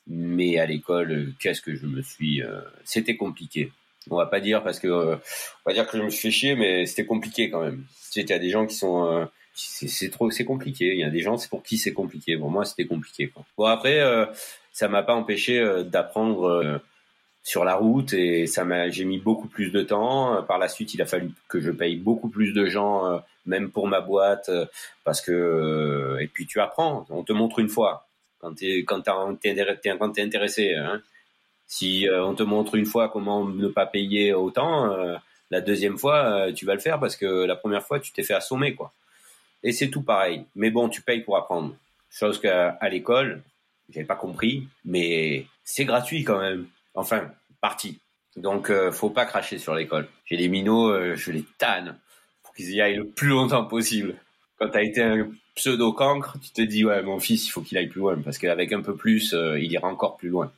Mais 0.09 0.59
à 0.59 0.67
l'école, 0.67 1.33
qu'est-ce 1.41 1.61
que 1.61 1.75
je 1.75 1.87
me 1.87 2.03
suis, 2.03 2.43
euh, 2.43 2.61
c'était 2.85 3.17
compliqué. 3.17 3.73
On 4.09 4.17
va 4.17 4.27
pas 4.27 4.41
dire 4.41 4.63
parce 4.63 4.79
que, 4.79 4.87
euh, 4.87 5.17
on 5.17 5.71
va 5.71 5.75
dire 5.75 5.87
que 5.89 5.99
je 5.99 6.03
me 6.03 6.11
suis 6.11 6.29
fait 6.29 6.31
chier, 6.31 6.55
mais 6.55 6.87
c'était 6.87 7.07
compliqué 7.07 7.51
quand 7.51 7.63
même. 7.63 7.85
Tu 8.13 8.21
sais, 8.21 8.23
y 8.23 8.33
a 8.33 8.39
des 8.39 8.51
gens 8.51 8.67
qui 8.67 8.77
sont, 8.77 9.29
c'est 9.53 10.11
trop, 10.11 10.31
c'est 10.31 10.45
compliqué. 10.45 10.93
Il 10.95 11.01
y 11.01 11.05
a 11.05 11.11
des 11.11 11.21
gens, 11.21 11.37
c'est 11.37 11.51
pour 11.51 11.65
qui 11.65 11.77
c'est 11.77 11.93
compliqué. 11.93 12.37
Pour 12.37 12.51
moi, 12.51 12.65
c'était 12.65 12.87
compliqué. 12.87 13.29
Quoi. 13.29 13.45
Bon 13.59 13.65
après, 13.65 14.01
ça 14.71 14.87
m'a 14.87 15.03
pas 15.03 15.15
empêché 15.15 15.61
d'apprendre 15.85 16.81
sur 17.47 17.65
la 17.65 17.77
route 17.77 18.13
et 18.13 18.49
ça 18.49 18.65
m'a 18.65 18.91
j'ai 18.91 19.05
mis 19.05 19.19
beaucoup 19.19 19.47
plus 19.47 19.71
de 19.71 19.81
temps. 19.81 20.43
Par 20.43 20.59
la 20.59 20.69
suite 20.69 20.95
il 20.95 21.03
a 21.03 21.07
fallu 21.07 21.31
que 21.49 21.61
je 21.61 21.71
paye 21.71 21.95
beaucoup 21.95 22.29
plus 22.29 22.53
de 22.53 22.67
gens 22.67 23.07
euh, 23.07 23.19
même 23.47 23.71
pour 23.71 23.87
ma 23.87 24.01
boîte 24.01 24.49
euh, 24.49 24.67
parce 25.05 25.21
que 25.21 25.31
euh, 25.31 26.19
et 26.19 26.27
puis 26.27 26.47
tu 26.47 26.59
apprends. 26.59 27.07
On 27.09 27.23
te 27.23 27.33
montre 27.33 27.61
une 27.61 27.69
fois 27.69 28.09
quand 28.41 28.53
t'es 28.53 28.81
quand 28.85 29.01
t'es 29.41 29.97
quand 29.97 30.11
t'es 30.11 30.23
intéressé 30.23 30.75
hein. 30.75 31.01
si 31.69 32.09
on 32.13 32.35
te 32.35 32.43
montre 32.43 32.75
une 32.75 32.85
fois 32.85 33.09
comment 33.09 33.45
ne 33.45 33.69
pas 33.69 33.87
payer 33.87 34.35
autant 34.35 34.97
la 35.53 35.61
deuxième 35.61 35.99
fois 35.99 36.53
tu 36.53 36.67
vas 36.67 36.75
le 36.75 36.81
faire 36.81 36.99
parce 36.99 37.15
que 37.15 37.45
la 37.45 37.55
première 37.55 37.85
fois 37.85 38.01
tu 38.01 38.11
t'es 38.13 38.25
fait 38.25 38.35
assommer 38.35 38.75
quoi. 38.75 38.93
Et 39.63 39.71
c'est 39.71 39.89
tout 39.89 40.03
pareil. 40.03 40.45
Mais 40.57 40.71
bon 40.71 40.89
tu 40.89 41.01
payes 41.01 41.21
pour 41.21 41.37
apprendre. 41.37 41.77
Chose 42.11 42.41
qu'à 42.41 42.77
l'école 42.91 43.43
j'avais 43.89 44.05
pas 44.05 44.17
compris 44.17 44.67
mais 44.85 45.47
c'est 45.63 45.85
gratuit 45.85 46.25
quand 46.25 46.41
même 46.41 46.67
Enfin, 46.97 47.31
parti. 47.61 48.01
Donc, 48.37 48.71
euh, 48.71 48.91
faut 48.91 49.11
pas 49.11 49.25
cracher 49.25 49.59
sur 49.59 49.75
l'école. 49.75 50.09
J'ai 50.25 50.37
des 50.37 50.49
minots, 50.49 50.89
euh, 50.89 51.15
je 51.15 51.31
les 51.31 51.45
tanne 51.59 51.99
pour 52.43 52.55
qu'ils 52.55 52.73
y 52.73 52.81
aillent 52.81 52.97
le 52.97 53.07
plus 53.07 53.29
longtemps 53.29 53.65
possible. 53.65 54.17
Quand 54.59 54.71
tu 54.71 54.79
as 54.79 54.83
été 54.83 55.03
un 55.03 55.29
pseudo 55.55 55.93
cancre, 55.93 56.37
tu 56.43 56.51
te 56.51 56.63
dis 56.63 56.85
ouais, 56.85 57.03
mon 57.03 57.19
fils, 57.19 57.47
il 57.47 57.51
faut 57.51 57.61
qu'il 57.61 57.79
aille 57.79 57.89
plus 57.89 58.01
loin 58.01 58.21
parce 58.23 58.39
qu'avec 58.39 58.73
un 58.73 58.83
peu 58.83 58.97
plus, 58.97 59.33
euh, 59.35 59.59
il 59.59 59.71
ira 59.71 59.89
encore 59.89 60.17
plus 60.17 60.29
loin. 60.29 60.51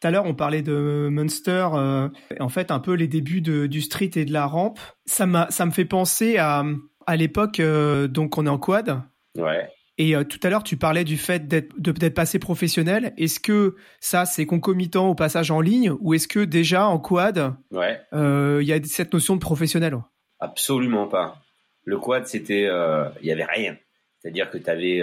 Tout 0.00 0.08
à 0.08 0.10
l'heure, 0.10 0.26
on 0.26 0.34
parlait 0.34 0.62
de 0.62 1.08
Munster, 1.10 1.66
en 1.72 2.48
fait, 2.50 2.70
un 2.70 2.80
peu 2.80 2.92
les 2.92 3.08
débuts 3.08 3.40
du 3.40 3.80
street 3.80 4.10
et 4.16 4.26
de 4.26 4.32
la 4.32 4.44
rampe. 4.44 4.78
Ça 5.06 5.24
m'a, 5.24 5.50
ça 5.50 5.64
me 5.64 5.70
fait 5.70 5.86
penser 5.86 6.36
à, 6.36 6.62
à 7.06 7.16
l'époque, 7.16 7.62
donc 8.10 8.36
on 8.36 8.44
est 8.44 8.50
en 8.50 8.58
quad. 8.58 9.00
Ouais. 9.38 9.70
Et 9.96 10.16
euh, 10.16 10.24
tout 10.24 10.40
à 10.42 10.50
l'heure, 10.50 10.64
tu 10.64 10.76
parlais 10.76 11.04
du 11.04 11.16
fait 11.16 11.46
d'être 11.46 11.72
de 11.78 11.92
peut-être 11.92 12.14
passer 12.14 12.38
professionnel. 12.38 13.12
Est-ce 13.16 13.38
que 13.38 13.76
ça, 14.00 14.26
c'est 14.26 14.46
concomitant 14.46 15.08
au 15.08 15.14
passage 15.14 15.50
en 15.50 15.60
ligne 15.60 15.92
ou 16.00 16.14
est-ce 16.14 16.26
que 16.26 16.40
déjà 16.40 16.86
en 16.86 16.98
quad, 16.98 17.54
ouais. 17.70 18.00
euh, 18.12 18.58
il 18.60 18.66
y 18.66 18.72
a 18.72 18.82
cette 18.84 19.12
notion 19.12 19.36
de 19.36 19.40
professionnel? 19.40 19.96
Absolument 20.40 21.06
pas. 21.06 21.40
Le 21.84 21.98
quad, 21.98 22.26
c'était, 22.26 22.66
euh, 22.66 23.04
il 23.22 23.28
y 23.28 23.32
avait 23.32 23.44
rien. 23.44 23.76
C'est-à-dire 24.18 24.50
que 24.50 24.58
tu 24.58 24.70
avais 24.70 25.02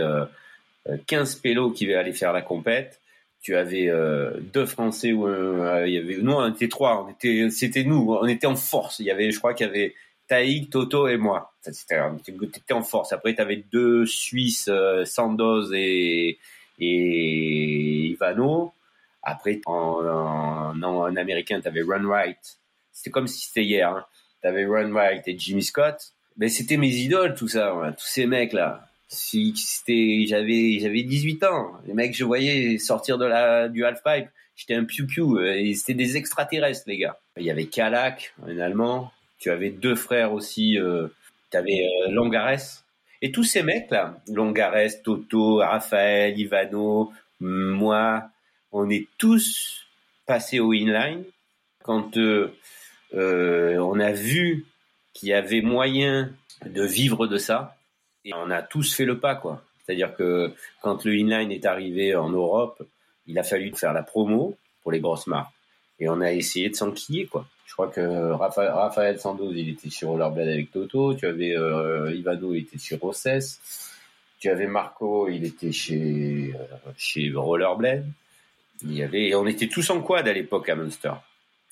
15 1.06 1.36
pélos 1.36 1.71
qui 1.71 1.93
allaient 1.93 2.12
faire 2.12 2.34
la 2.34 2.41
compète. 2.41 2.99
Tu 3.43 3.56
avais 3.56 3.89
deux 4.51 4.65
Français 4.65 5.13
où 5.13 5.30
il 5.30 5.93
y 5.93 5.97
avait, 5.97 6.17
nous 6.17 6.32
on 6.32 6.51
était 6.51 6.67
trois. 6.67 7.06
On 7.06 7.12
était, 7.12 7.51
c'était 7.51 7.84
nous. 7.84 8.17
On 8.19 8.25
était 8.25 8.47
en 8.47 8.56
force. 8.56 8.97
Il 8.97 9.06
y 9.06 9.12
avait, 9.12 9.30
je 9.30 9.38
crois 9.38 9.54
qu'il 9.54 9.67
y 9.67 9.69
avait 9.69 9.93
Taïk, 10.31 10.69
Toto 10.69 11.09
et 11.09 11.17
moi. 11.17 11.53
T'étais 11.61 12.73
en 12.73 12.83
force. 12.83 13.11
Après, 13.11 13.35
tu 13.35 13.41
avais 13.41 13.65
deux 13.69 14.05
Suisses, 14.05 14.69
euh, 14.69 15.03
Sandoz 15.03 15.73
et, 15.73 16.39
et 16.79 18.07
Ivano. 18.11 18.71
Après, 19.23 19.59
en, 19.65 20.73
en, 20.81 21.15
américain, 21.17 21.59
tu 21.59 21.67
avais 21.67 21.81
Run 21.81 22.07
Right. 22.07 22.37
C'était 22.93 23.09
comme 23.09 23.27
si 23.27 23.45
c'était 23.45 23.65
hier. 23.65 23.89
Hein. 23.89 24.05
Tu 24.41 24.47
avais 24.47 24.65
Run 24.65 24.93
Right 24.93 25.27
et 25.27 25.37
Jimmy 25.37 25.63
Scott. 25.63 26.13
Mais 26.37 26.47
c'était 26.47 26.77
mes 26.77 26.95
idoles, 26.95 27.35
tout 27.35 27.49
ça, 27.49 27.75
tous 27.99 28.07
ces 28.07 28.25
mecs-là. 28.25 28.87
C'était, 29.09 30.23
j'avais, 30.29 30.79
j'avais 30.79 31.03
18 31.03 31.43
ans. 31.43 31.73
Les 31.85 31.93
mecs, 31.93 32.15
je 32.15 32.23
voyais 32.23 32.77
sortir 32.77 33.17
de 33.17 33.25
la, 33.25 33.67
du 33.67 33.83
half-pipe. 33.83 34.29
J'étais 34.55 34.75
un 34.75 34.85
piou-piou. 34.85 35.39
Euh, 35.39 35.55
et 35.57 35.73
c'était 35.73 35.93
des 35.93 36.15
extraterrestres, 36.15 36.85
les 36.87 36.99
gars. 36.99 37.19
Il 37.35 37.43
y 37.43 37.51
avait 37.51 37.65
Kalak, 37.65 38.33
un 38.47 38.57
Allemand. 38.59 39.11
Tu 39.41 39.49
avais 39.49 39.71
deux 39.71 39.95
frères 39.95 40.32
aussi. 40.32 40.80
Euh, 40.80 41.08
tu 41.51 41.58
avais 41.58 41.84
euh, 41.84 42.12
Longares. 42.12 42.86
Et 43.21 43.32
tous 43.32 43.43
ces 43.43 43.63
mecs-là, 43.63 44.15
Longares, 44.27 45.01
Toto, 45.04 45.58
Raphaël, 45.58 46.39
Ivano, 46.39 47.12
moi, 47.39 48.30
on 48.71 48.89
est 48.89 49.08
tous 49.17 49.86
passés 50.25 50.60
au 50.60 50.71
inline 50.73 51.23
quand 51.84 52.17
euh, 52.17 52.54
euh, 53.15 53.77
on 53.80 53.99
a 53.99 54.12
vu 54.12 54.65
qu'il 55.13 55.30
y 55.30 55.34
avait 55.34 55.62
moyen 55.62 56.32
de 56.65 56.84
vivre 56.84 57.27
de 57.27 57.38
ça. 57.38 57.75
Et 58.23 58.34
on 58.34 58.49
a 58.51 58.62
tous 58.62 58.93
fait 58.93 59.06
le 59.06 59.19
pas, 59.19 59.36
quoi. 59.36 59.63
C'est-à-dire 59.84 60.15
que 60.15 60.54
quand 60.82 61.04
le 61.06 61.13
inline 61.13 61.51
est 61.51 61.65
arrivé 61.65 62.15
en 62.15 62.30
Europe, 62.30 62.82
il 63.25 63.38
a 63.39 63.43
fallu 63.43 63.73
faire 63.75 63.93
la 63.93 64.04
promo 64.04 64.56
pour 64.84 64.91
les 64.91 64.99
grosses 64.99 65.27
marques. 65.27 65.54
Et 66.01 66.09
on 66.09 66.19
a 66.19 66.33
essayé 66.33 66.69
de 66.69 66.75
s'enquiller, 66.75 67.27
quoi. 67.27 67.45
Je 67.67 67.73
crois 67.73 67.87
que 67.87 68.31
Raphaël, 68.31 68.71
Raphaël 68.71 69.19
Sandoz, 69.19 69.53
il 69.55 69.69
était 69.69 69.89
sur 69.89 70.09
Rollerblade 70.09 70.49
avec 70.49 70.71
Toto. 70.71 71.13
Tu 71.13 71.25
avais 71.25 71.55
euh, 71.55 72.13
Ivano, 72.13 72.53
il 72.53 72.63
était 72.63 72.79
sur 72.79 72.99
Rosses. 72.99 73.61
Tu 74.39 74.49
avais 74.49 74.67
Marco, 74.67 75.29
il 75.29 75.45
était 75.45 75.71
chez, 75.71 76.53
euh, 76.53 76.91
chez 76.97 77.31
Rollerblade. 77.33 78.05
Il 78.83 78.93
y 78.93 79.03
avait, 79.03 79.35
on 79.35 79.47
était 79.47 79.67
tous 79.67 79.89
en 79.91 80.01
quad 80.01 80.27
à 80.27 80.33
l'époque 80.33 80.67
à 80.67 80.75
Munster. 80.75 81.13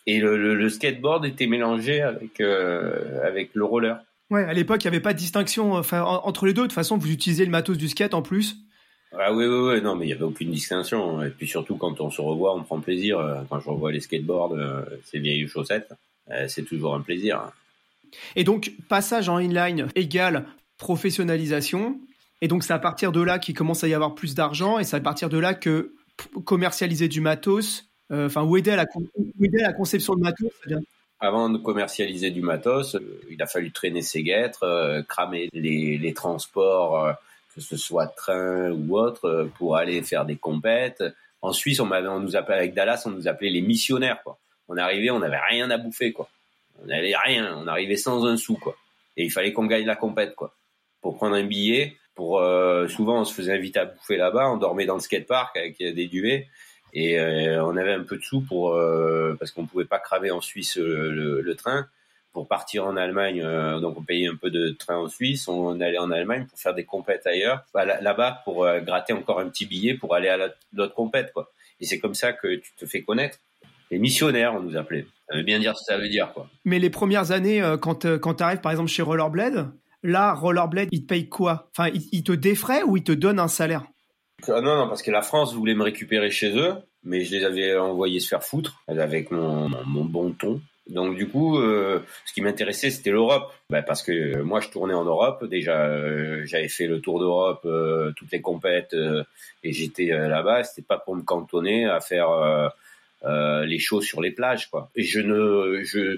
Et 0.06 0.20
le, 0.20 0.70
skateboard 0.70 1.26
était 1.26 1.48
mélangé 1.48 2.02
avec, 2.02 2.40
euh, 2.40 3.22
avec 3.26 3.50
le 3.54 3.66
roller. 3.66 4.00
Ouais, 4.30 4.44
à 4.44 4.54
l'époque, 4.54 4.84
il 4.84 4.88
n'y 4.88 4.96
avait 4.96 5.02
pas 5.02 5.14
de 5.14 5.18
distinction 5.18 5.74
entre 5.74 6.46
les 6.46 6.54
deux. 6.54 6.62
De 6.62 6.68
toute 6.68 6.74
façon, 6.74 6.98
vous 6.98 7.12
utilisez 7.12 7.44
le 7.44 7.52
matos 7.52 7.78
du 7.78 7.90
skate 7.90 8.14
en 8.14 8.22
plus. 8.22 8.56
Ah 9.18 9.34
oui, 9.34 9.46
oui, 9.46 9.74
oui, 9.74 9.82
non, 9.82 9.96
mais 9.96 10.06
il 10.06 10.08
n'y 10.10 10.14
avait 10.14 10.24
aucune 10.24 10.52
distinction. 10.52 11.24
Et 11.24 11.30
puis 11.30 11.48
surtout, 11.48 11.78
quand 11.78 12.00
on 12.00 12.12
se 12.12 12.22
revoit, 12.22 12.56
on 12.56 12.64
prend 12.64 12.80
plaisir. 12.80 13.46
Quand 13.50 13.60
je 13.60 13.70
revois 13.70 13.92
les 13.92 14.02
skateboards, 14.02 14.56
ces 15.04 15.20
vieilles 15.20 15.48
chaussettes, 15.48 15.92
c'est 16.48 16.64
toujours 16.64 16.94
un 16.94 17.02
plaisir. 17.02 17.52
Et 18.36 18.44
donc, 18.44 18.72
passage 18.88 19.28
en 19.30 19.40
inline 19.40 19.88
égale 19.96 20.46
professionnalisation. 20.78 22.00
Et 22.42 22.48
donc, 22.48 22.64
c'est 22.64 22.74
à 22.74 22.80
partir 22.80 23.12
de 23.12 23.22
là 23.22 23.38
qu'il 23.38 23.54
commence 23.54 23.84
à 23.84 23.88
y 23.88 23.94
avoir 23.94 24.16
plus 24.16 24.34
d'argent. 24.34 24.80
Et 24.80 24.84
c'est 24.84 24.96
à 24.96 25.02
partir 25.02 25.30
de 25.30 25.38
là 25.38 25.54
que 25.54 25.94
commercialiser 26.46 27.08
du 27.08 27.22
matos, 27.22 27.86
euh, 28.12 28.26
enfin, 28.26 28.44
ou, 28.44 28.58
aider 28.58 28.72
à 28.72 28.76
la, 28.76 28.86
la 29.40 29.74
conception 29.74 30.16
de 30.16 30.22
matos, 30.22 30.52
avant 31.22 31.50
de 31.50 31.58
commercialiser 31.58 32.32
du 32.32 32.42
matos, 32.42 32.96
euh, 32.96 33.22
il 33.30 33.42
a 33.42 33.46
fallu 33.46 33.72
traîner 33.72 34.02
ses 34.02 34.24
guêtres, 34.24 34.64
euh, 34.64 35.02
cramer 35.04 35.50
les, 35.54 36.14
transports, 36.14 37.14
que 37.60 37.78
ce 37.78 37.78
soit 37.78 38.08
train 38.08 38.72
ou 38.72 38.98
autre, 38.98 39.50
pour 39.58 39.76
aller 39.76 40.02
faire 40.04 40.26
des 40.26 40.36
compètes. 40.36 41.04
En 41.42 41.54
Suisse, 41.54 41.80
on, 41.80 42.20
nous 42.20 42.36
appelait 42.36 42.58
avec 42.58 42.74
Dallas, 42.74 43.04
on 43.06 43.12
nous 43.12 43.28
appelait 43.28 43.50
les 43.50 43.62
missionnaires. 43.62 44.22
Quoi. 44.24 44.38
On 44.68 44.78
arrivait, 44.78 45.10
on 45.10 45.20
n'avait 45.20 45.40
rien 45.50 45.70
à 45.72 45.78
bouffer, 45.78 46.12
quoi. 46.12 46.30
On 46.82 46.88
n'avait 46.88 47.16
rien, 47.16 47.58
on 47.58 47.68
arrivait 47.68 47.98
sans 47.98 48.26
un 48.26 48.38
sou, 48.38 48.56
quoi. 48.56 48.76
Et 49.18 49.26
il 49.26 49.32
fallait 49.32 49.54
qu'on 49.54 49.66
gagne 49.66 49.86
la 49.86 49.96
compète, 49.96 50.36
quoi. 50.36 50.54
Pour 51.02 51.16
prendre 51.16 51.36
un 51.36 51.44
billet, 51.44 51.98
pour 52.16 52.44
souvent 52.90 53.22
on 53.22 53.24
se 53.24 53.34
faisait 53.34 53.54
inviter 53.54 53.80
à 53.80 53.86
bouffer 53.86 54.18
là-bas, 54.18 54.52
on 54.52 54.58
dormait 54.58 54.86
dans 54.86 54.96
le 54.96 55.00
skatepark 55.00 55.56
avec 55.56 55.78
des 55.78 56.08
duvets 56.08 56.50
et 56.94 57.20
euh, 57.20 57.64
on 57.64 57.78
avait 57.78 57.94
un 57.94 58.04
peu 58.04 58.18
de 58.18 58.24
sous 58.24 58.42
pour 58.42 58.74
euh, 58.74 59.36
parce 59.40 59.52
qu'on 59.52 59.66
pouvait 59.66 59.86
pas 59.86 60.00
cramer 60.00 60.32
en 60.32 60.42
Suisse 60.42 60.78
le, 60.78 61.54
train 61.56 61.88
pour 62.34 62.48
partir 62.48 62.86
en 62.86 62.96
Allemagne. 62.96 63.42
Euh, 63.42 63.80
donc 63.80 63.98
on 63.98 64.04
payait 64.04 64.28
un 64.28 64.36
peu 64.36 64.50
de 64.50 64.70
train 64.70 64.98
en 64.98 65.08
Suisse, 65.08 65.48
on 65.48 65.80
allait 65.82 65.98
en 65.98 66.12
Allemagne 66.12 66.46
pour 66.46 66.60
faire 66.60 66.74
des 66.74 66.86
compètes 66.86 67.26
ailleurs, 67.28 67.64
bah, 67.74 67.86
là-bas 67.86 68.42
pour 68.44 68.68
gratter 68.86 69.14
encore 69.14 69.40
un 69.40 69.50
petit 69.50 69.66
billet 69.66 69.94
pour 69.94 70.16
aller 70.16 70.30
à 70.30 70.38
l'autre 70.74 70.94
compète 70.94 71.32
quoi. 71.34 71.52
Et 71.80 71.86
c'est 71.86 72.00
comme 72.00 72.16
ça 72.16 72.34
que 72.34 72.56
tu 72.56 72.72
te 72.76 72.86
fais 72.86 73.02
connaître. 73.04 73.38
Les 73.92 74.00
missionnaires, 74.00 74.54
on 74.54 74.60
nous 74.60 74.78
appelait. 74.78 75.08
Ça 75.30 75.38
veut 75.38 75.44
bien 75.44 75.60
dire 75.60 75.76
ce 75.76 75.82
que 75.82 75.94
ça 75.94 75.98
veut 75.98 76.10
dire 76.10 76.32
quoi. 76.34 76.48
Mais 76.66 76.80
les 76.80 76.90
premières 76.90 77.32
années, 77.32 77.64
quand 77.82 78.06
quand 78.20 78.36
tu 78.36 78.44
arrives 78.44 78.62
par 78.62 78.72
exemple 78.72 78.90
chez 78.90 79.02
Rollerblade, 79.02 79.72
là 80.04 80.34
Rollerblade, 80.34 80.90
il 80.92 81.02
te 81.02 81.08
paye 81.08 81.30
quoi? 81.30 81.70
Enfin, 81.76 81.90
il, 81.94 82.04
il 82.12 82.24
te 82.24 82.32
défraie 82.32 82.84
ou 82.84 82.98
il 82.98 83.04
te 83.04 83.12
donne 83.12 83.40
un 83.40 83.48
salaire? 83.48 83.86
Ah 84.48 84.62
non, 84.62 84.78
non, 84.78 84.88
parce 84.88 85.02
que 85.02 85.12
la 85.12 85.22
France 85.22 85.54
voulait 85.54 85.76
me 85.76 85.84
récupérer 85.84 86.32
chez 86.32 86.58
eux, 86.58 86.74
mais 87.04 87.26
je 87.26 87.36
les 87.36 87.44
avais 87.44 87.76
envoyés 87.76 88.20
se 88.20 88.28
faire 88.28 88.44
foutre 88.44 88.82
avec 88.88 89.32
mon, 89.32 89.70
mon 89.86 90.06
bon 90.06 90.32
ton. 90.32 90.62
Donc 90.90 91.16
du 91.16 91.28
coup, 91.28 91.60
euh, 91.60 92.04
ce 92.26 92.34
qui 92.34 92.42
m'intéressait, 92.42 92.90
c'était 92.90 93.12
l'Europe, 93.12 93.54
bah, 93.70 93.84
parce 93.84 94.02
que 94.02 94.42
moi, 94.42 94.60
je 94.60 94.70
tournais 94.70 94.94
en 94.94 95.06
Europe. 95.06 95.46
Déjà, 95.46 95.86
euh, 95.86 96.42
j'avais 96.46 96.68
fait 96.68 96.88
le 96.88 97.00
tour 97.00 97.20
d'Europe, 97.20 97.62
euh, 97.66 98.12
toutes 98.16 98.32
les 98.32 98.42
compètes, 98.42 98.96
et 99.64 99.72
j'étais 99.72 100.08
là-bas. 100.08 100.64
C'était 100.64 100.86
pas 100.86 100.98
pour 100.98 101.16
me 101.16 101.22
cantonner 101.22 101.86
à 101.86 102.00
faire 102.00 102.30
les 103.24 103.80
choses 103.80 104.06
sur 104.06 104.22
les 104.22 104.32
plages, 104.32 104.70
quoi. 104.70 104.90
Et 104.96 105.04
je 105.04 105.20
ne, 105.20 105.84
je, 105.84 106.18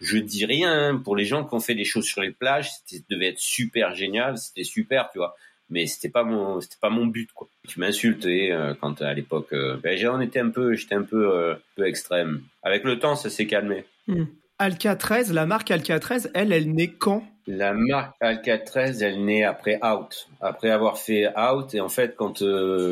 je 0.00 0.18
dis 0.18 0.46
rien 0.46 1.00
pour 1.02 1.16
les 1.16 1.24
gens 1.24 1.44
qui 1.44 1.54
ont 1.54 1.60
fait 1.60 1.74
des 1.74 1.84
choses 1.84 2.04
sur 2.04 2.22
les 2.22 2.30
plages. 2.30 2.70
C'était 2.86 3.04
devait 3.10 3.28
être 3.28 3.40
super 3.40 3.94
génial, 3.94 4.38
c'était 4.38 4.64
super, 4.64 5.10
tu 5.10 5.18
vois 5.18 5.34
mais 5.72 5.86
c'était 5.86 6.10
pas 6.10 6.22
mon 6.22 6.60
c'était 6.60 6.76
pas 6.80 6.90
mon 6.90 7.06
but 7.06 7.32
quoi. 7.32 7.48
Tu 7.66 7.80
m'insultes 7.80 8.26
euh, 8.26 8.74
quand 8.80 9.00
à 9.02 9.12
l'époque 9.14 9.52
euh, 9.52 9.78
ben, 9.82 9.98
on 10.08 10.20
était 10.20 10.40
un 10.40 10.50
peu 10.50 10.74
j'étais 10.74 10.94
un 10.94 11.02
peu 11.02 11.34
euh, 11.34 11.54
peu 11.74 11.86
extrême. 11.86 12.42
Avec 12.62 12.84
le 12.84 12.98
temps 12.98 13.16
ça 13.16 13.30
s'est 13.30 13.46
calmé. 13.46 13.84
Hmm. 14.06 14.24
13, 14.60 15.32
la 15.32 15.44
marque 15.44 15.72
13, 15.82 16.30
elle 16.34 16.52
elle 16.52 16.72
naît 16.72 16.92
quand? 16.92 17.24
La 17.48 17.72
marque 17.72 18.64
13, 18.64 19.02
elle 19.02 19.24
naît 19.24 19.42
après 19.42 19.80
Out, 19.84 20.28
après 20.40 20.70
avoir 20.70 20.98
fait 20.98 21.26
Out 21.36 21.74
et 21.74 21.80
en 21.80 21.88
fait 21.88 22.14
quand 22.14 22.44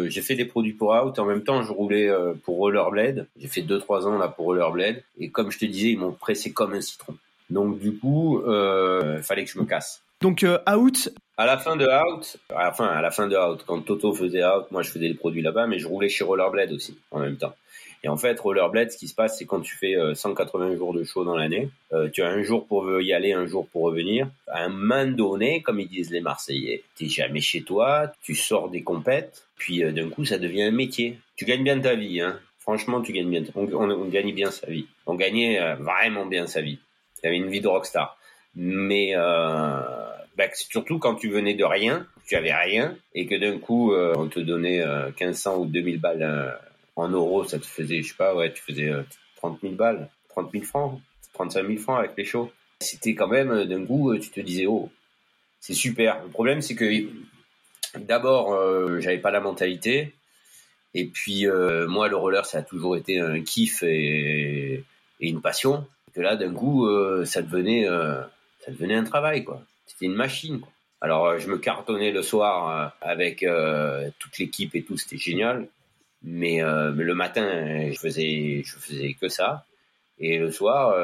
j'ai 0.09 0.23
fait 0.23 0.35
des 0.35 0.47
produits 0.47 0.73
pour 0.73 0.90
Out 0.90 1.21
en 1.21 1.27
même 1.27 1.45
temps 1.45 1.62
je 1.62 1.73
roulais 1.73 2.11
pour 2.43 2.57
Rollerblade. 2.57 3.29
J'ai 3.38 3.47
fait 3.47 3.62
2 3.62 3.79
3 3.79 4.09
ans 4.09 4.19
là 4.19 4.27
pour 4.27 4.47
Rollerblade 4.47 5.05
et 5.19 5.29
comme 5.31 5.53
je 5.53 5.59
te 5.59 5.66
disais, 5.66 5.90
ils 5.90 5.99
m'ont 5.99 6.12
pressé 6.12 6.51
comme 6.51 6.73
un 6.73 6.81
citron. 6.81 7.14
Donc 7.51 7.79
du 7.79 7.93
coup, 7.95 8.43
il 8.45 9.23
fallait 9.23 9.45
que 9.45 9.51
je 9.51 9.59
me 9.59 9.64
casse. 9.64 10.03
Donc 10.20 10.44
Out, 10.44 11.09
à 11.38 11.46
la 11.46 11.56
fin 11.56 11.76
de 11.76 11.87
Out, 11.87 12.37
enfin 12.54 12.88
à 12.88 13.00
la 13.00 13.11
fin 13.11 13.26
de 13.26 13.35
Out, 13.35 13.64
quand 13.66 13.80
Toto 13.80 14.12
faisait 14.12 14.44
Out, 14.44 14.70
moi 14.70 14.83
je 14.83 14.90
faisais 14.90 15.09
des 15.09 15.14
produits 15.14 15.40
là-bas, 15.40 15.66
mais 15.66 15.78
je 15.78 15.88
roulais 15.88 16.11
chez 16.11 16.24
Rollerblade 16.24 16.72
aussi 16.72 16.98
en 17.11 17.20
même 17.20 17.38
temps. 17.38 17.54
Et 18.02 18.09
en 18.09 18.16
fait, 18.16 18.38
Rollerblade, 18.38 18.90
ce 18.90 18.98
qui 18.98 19.09
se 19.09 19.14
passe, 19.14 19.38
c'est 19.38 19.46
quand 19.46 19.61
tu 19.61 19.76
fais 19.76 19.94
180 20.14 20.64
euh, 20.64 20.76
jours 20.76 20.94
de 20.94 21.04
show 21.04 21.24
dans 21.24 21.37
l'année, 21.37 21.70
euh, 21.92 22.09
tu 22.11 22.22
as 22.22 22.28
un 22.28 22.42
jour 22.42 22.66
pour 22.66 23.00
y 23.00 23.12
aller, 23.12 23.33
un 23.33 23.46
jour 23.46 23.66
pour 23.68 23.83
revenir. 23.83 24.28
À 24.48 24.64
un 24.64 24.68
moment 24.68 25.06
donné, 25.06 25.62
comme 25.62 25.80
ils 25.80 25.88
disent 25.88 26.11
les 26.11 26.20
Marseillais, 26.20 26.83
t'es 26.96 27.06
jamais 27.06 27.40
chez 27.40 27.62
toi, 27.62 28.11
tu 28.22 28.35
sors 28.35 28.70
des 28.70 28.83
compètes, 28.83 29.46
puis 29.56 29.85
euh, 29.85 29.92
d'un 29.92 30.09
coup, 30.09 30.24
ça 30.24 30.38
devient 30.38 30.64
un 30.64 30.70
métier. 30.70 31.18
Tu 31.37 31.44
gagnes 31.44 31.64
bien 31.64 31.78
ta 31.78 31.94
vie, 31.94 32.20
hein. 32.20 32.38
Franchement, 32.59 33.00
tu 33.00 33.12
gagnes 33.12 33.30
bien. 33.30 33.42
On, 33.54 33.64
on, 33.72 34.04
gagne 34.09 34.35
bien 34.35 34.50
sa 34.50 34.66
vie. 34.66 34.87
On 35.06 35.14
gagnait 35.14 35.74
vraiment 35.76 36.26
bien 36.26 36.46
sa 36.46 36.61
vie. 36.61 36.78
Il 37.22 37.26
y 37.26 37.28
avait 37.28 37.38
une 37.38 37.48
vie 37.48 37.62
de 37.62 37.66
rockstar. 37.66 38.18
Mais 38.54 39.14
bah, 40.37 40.45
surtout 40.55 40.99
quand 40.99 41.16
tu 41.16 41.29
venais 41.29 41.55
de 41.55 41.64
rien, 41.64 42.07
tu 42.27 42.37
avais 42.37 42.55
rien, 42.55 42.97
et 43.14 43.27
que 43.27 43.35
d'un 43.35 43.59
coup, 43.59 43.93
euh, 43.93 44.14
on 44.16 44.29
te 44.29 44.40
donnait 44.40 44.85
1500 45.21 45.53
euh, 45.53 45.59
ou 45.59 45.66
2000 45.66 46.01
balles 46.01 46.23
euh, 46.23 46.51
en 46.97 47.09
euros, 47.09 47.45
ça 47.45 47.59
te 47.59 47.66
faisait, 47.66 48.03
je 48.03 48.09
sais 48.09 48.14
pas, 48.16 48.35
ouais, 48.35 48.53
tu 48.53 48.62
faisais 48.62 48.90
30 49.37 49.61
000 49.61 49.75
balles, 49.75 50.09
30 50.31 50.53
000 50.53 50.64
francs, 50.64 51.01
35 51.35 51.66
000 51.66 51.79
francs 51.79 51.99
avec 51.99 52.12
les 52.16 52.25
shows. 52.25 52.51
C'était 52.81 53.14
quand 53.14 53.29
même, 53.29 53.64
d'un 53.64 53.85
coup, 53.85 54.16
tu 54.19 54.31
te 54.31 54.40
disais, 54.40 54.66
oh, 54.66 54.90
c'est 55.61 55.75
super. 55.75 56.23
Le 56.23 56.31
problème, 56.31 56.62
c'est 56.62 56.75
que 56.75 56.87
d'abord, 57.99 58.57
j'avais 59.01 59.19
pas 59.19 59.31
la 59.31 59.40
mentalité, 59.40 60.12
et 60.95 61.07
puis 61.07 61.47
moi, 61.88 62.09
le 62.09 62.16
roller, 62.16 62.45
ça 62.45 62.59
a 62.59 62.62
toujours 62.62 62.97
été 62.97 63.19
un 63.19 63.40
kiff 63.43 63.83
et, 63.83 64.85
et 65.21 65.29
une 65.29 65.40
passion. 65.40 65.87
Que 66.14 66.21
là, 66.21 66.37
d'un 66.37 66.53
coup, 66.53 66.87
ça 67.25 67.43
devenait, 67.43 67.87
ça 67.87 68.71
devenait 68.71 68.97
un 68.97 69.05
travail, 69.05 69.45
quoi 69.45 69.62
c'était 69.90 70.07
une 70.07 70.14
machine. 70.14 70.61
Quoi. 70.61 70.70
Alors 71.00 71.26
euh, 71.26 71.38
je 71.38 71.48
me 71.48 71.59
cartonnais 71.59 72.12
le 72.12 72.22
soir 72.22 72.68
euh, 72.68 72.88
avec 73.00 73.42
euh, 73.42 74.09
toute 74.18 74.38
l'équipe 74.38 74.74
et 74.74 74.83
tout, 74.83 74.96
c'était 74.96 75.18
génial. 75.18 75.66
Mais, 76.22 76.61
le 76.61 77.14
matin, 77.14 77.90
je 77.90 77.98
faisais, 77.98 78.62
je 78.62 78.76
faisais 78.76 79.16
que 79.18 79.31
ça. 79.31 79.64
Et 80.18 80.37
le 80.37 80.50
soir, 80.50 80.94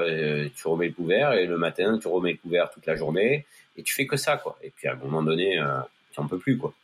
tu 0.55 0.68
remets 0.68 0.88
le 0.88 0.92
couvert 0.92 1.33
et 1.33 1.46
le 1.46 1.57
matin, 1.57 1.99
tu 1.99 2.07
remets 2.07 2.33
le 2.33 2.37
couvert 2.37 2.68
toute 2.68 2.85
la 2.85 2.96
journée 2.96 3.46
et 3.79 3.83
tu 3.83 3.94
fais 3.94 4.07
que 4.07 4.18
ça, 4.18 4.37
quoi. 4.37 4.59
Et 4.62 4.68
puis 4.68 4.88
à 4.88 4.92
un 4.92 4.96
moment 4.96 5.22
donné, 5.22 5.59
tu 6.12 6.20
n'en 6.20 6.29
peux 6.29 6.37
plus, 6.37 6.59
quoi. 6.59 6.75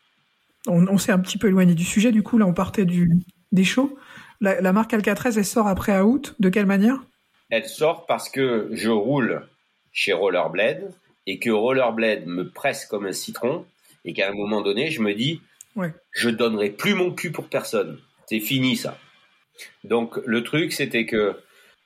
On, 0.66 0.96
s'est 0.96 1.12
un 1.12 1.18
petit 1.18 1.36
peu 1.36 1.48
éloigné 1.48 1.74
du 1.74 1.84
sujet, 1.84 2.10
du 2.10 2.22
coup, 2.22 2.38
là, 2.38 2.46
on 2.46 2.54
partait 2.54 2.86
du, 2.86 3.10
des 3.52 3.64
shows. 3.64 3.98
La, 4.40 4.62
la 4.62 4.72
marque 4.72 4.94
Alcatraz, 4.94 5.34
elle 5.36 5.44
sort 5.44 5.68
après 5.68 6.00
Out. 6.00 6.34
De 6.40 6.48
quelle 6.48 6.64
manière? 6.64 7.04
Elle 7.50 7.68
sort 7.68 8.06
parce 8.06 8.30
que 8.30 8.70
je 8.72 8.88
roule 8.88 9.46
chez 9.92 10.14
Rollerblade 10.14 10.90
et 11.26 11.38
que 11.38 11.50
Rollerblade 11.50 12.26
me 12.26 12.48
presse 12.48 12.86
comme 12.86 13.06
un 13.06 13.12
citron 13.12 13.64
et 14.04 14.12
qu'à 14.12 14.28
un 14.28 14.32
moment 14.32 14.60
donné, 14.60 14.90
je 14.90 15.00
me 15.00 15.14
dis, 15.14 15.40
ouais. 15.76 15.92
je 16.12 16.28
donnerai 16.28 16.70
plus 16.70 16.94
mon 16.94 17.12
cul 17.12 17.30
pour 17.30 17.48
personne. 17.48 17.98
C'est 18.26 18.40
fini 18.40 18.76
ça. 18.76 18.98
Donc 19.84 20.18
le 20.24 20.42
truc, 20.42 20.72
c'était 20.72 21.06
que 21.06 21.36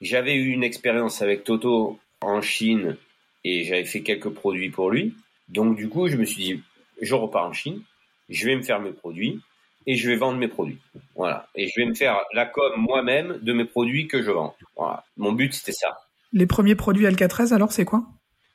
j'avais 0.01 0.35
eu 0.35 0.49
une 0.49 0.65
expérience 0.65 1.23
avec 1.23 1.45
Toto 1.45 1.99
en 2.21 2.41
Chine 2.41 2.97
et 3.45 3.65
j'avais 3.65 3.85
fait 3.85 4.03
quelques 4.03 4.31
produits 4.31 4.71
pour 4.71 4.91
lui. 4.91 5.15
Donc 5.49 5.77
du 5.77 5.89
coup, 5.89 6.09
je 6.09 6.17
me 6.17 6.25
suis 6.25 6.43
dit, 6.43 6.63
je 7.01 7.15
repars 7.15 7.47
en 7.47 7.53
Chine, 7.53 7.83
je 8.29 8.47
vais 8.47 8.57
me 8.57 8.63
faire 8.63 8.81
mes 8.81 8.93
produits 8.93 9.41
et 9.87 9.97
je 9.97 10.09
vais 10.09 10.17
vendre 10.17 10.39
mes 10.39 10.49
produits. 10.49 10.79
Voilà. 11.15 11.49
Et 11.55 11.69
je 11.69 11.73
vais 11.81 11.87
me 11.87 11.95
faire 11.95 12.21
la 12.33 12.47
com 12.47 12.73
moi-même 12.77 13.39
de 13.43 13.53
mes 13.53 13.65
produits 13.65 14.09
que 14.09 14.23
je 14.23 14.31
vends. 14.31 14.57
Voilà. 14.77 15.05
Mon 15.17 15.33
but, 15.33 15.55
c'était 15.55 15.73
ça. 15.73 15.99
Les 16.33 16.47
premiers 16.47 16.75
produits 16.75 17.07
Alcatraz, 17.07 17.53
alors, 17.53 17.73
c'est 17.73 17.85
quoi? 17.85 18.05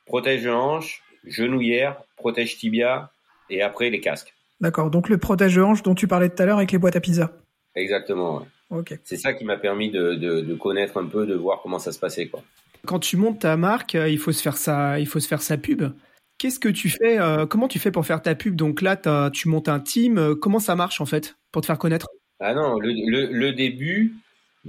Protège 0.06 0.46
hanche, 0.46 1.02
genouillère, 1.24 2.02
protège 2.16 2.56
tibia 2.56 3.10
et 3.50 3.62
après 3.62 3.90
les 3.90 4.00
casques. 4.00 4.34
D'accord, 4.60 4.90
donc 4.90 5.08
le 5.08 5.18
protège 5.18 5.58
hanche 5.58 5.82
dont 5.82 5.94
tu 5.94 6.06
parlais 6.06 6.28
tout 6.28 6.42
à 6.42 6.46
l'heure 6.46 6.58
avec 6.58 6.72
les 6.72 6.78
boîtes 6.78 6.96
à 6.96 7.00
pizza. 7.00 7.32
Exactement. 7.74 8.46
Ok. 8.70 8.98
C'est 9.04 9.16
ça 9.16 9.34
qui 9.34 9.44
m'a 9.44 9.56
permis 9.56 9.90
de, 9.90 10.54
connaître 10.54 10.98
un 10.98 11.06
peu, 11.06 11.26
de 11.26 11.34
voir 11.34 11.60
comment 11.62 11.78
ça 11.78 11.92
se 11.92 11.98
passait 11.98 12.28
quoi. 12.28 12.42
Quand 12.86 12.98
tu 12.98 13.16
montes 13.16 13.40
ta 13.40 13.56
marque, 13.56 13.94
euh, 13.94 14.08
il 14.08 14.18
faut 14.18 14.32
se 14.32 14.42
faire 14.42 14.56
sa, 14.56 14.98
il 14.98 15.06
faut 15.06 15.20
se 15.20 15.28
faire 15.28 15.42
sa 15.42 15.56
pub. 15.56 15.84
Qu'est-ce 16.38 16.58
que 16.58 16.68
tu 16.68 16.88
fais 16.88 17.20
euh, 17.20 17.46
Comment 17.46 17.68
tu 17.68 17.78
fais 17.78 17.92
pour 17.92 18.04
faire 18.04 18.20
ta 18.22 18.34
pub? 18.34 18.56
Donc 18.56 18.82
là, 18.82 18.96
tu 19.30 19.48
montes 19.48 19.68
un 19.68 19.78
team. 19.78 20.18
Euh, 20.18 20.34
comment 20.34 20.58
ça 20.58 20.74
marche 20.74 21.00
en 21.00 21.06
fait 21.06 21.36
pour 21.52 21.62
te 21.62 21.66
faire 21.66 21.78
connaître? 21.78 22.08
Ah 22.40 22.54
non, 22.54 22.80
le, 22.80 23.50
début, 23.52 24.14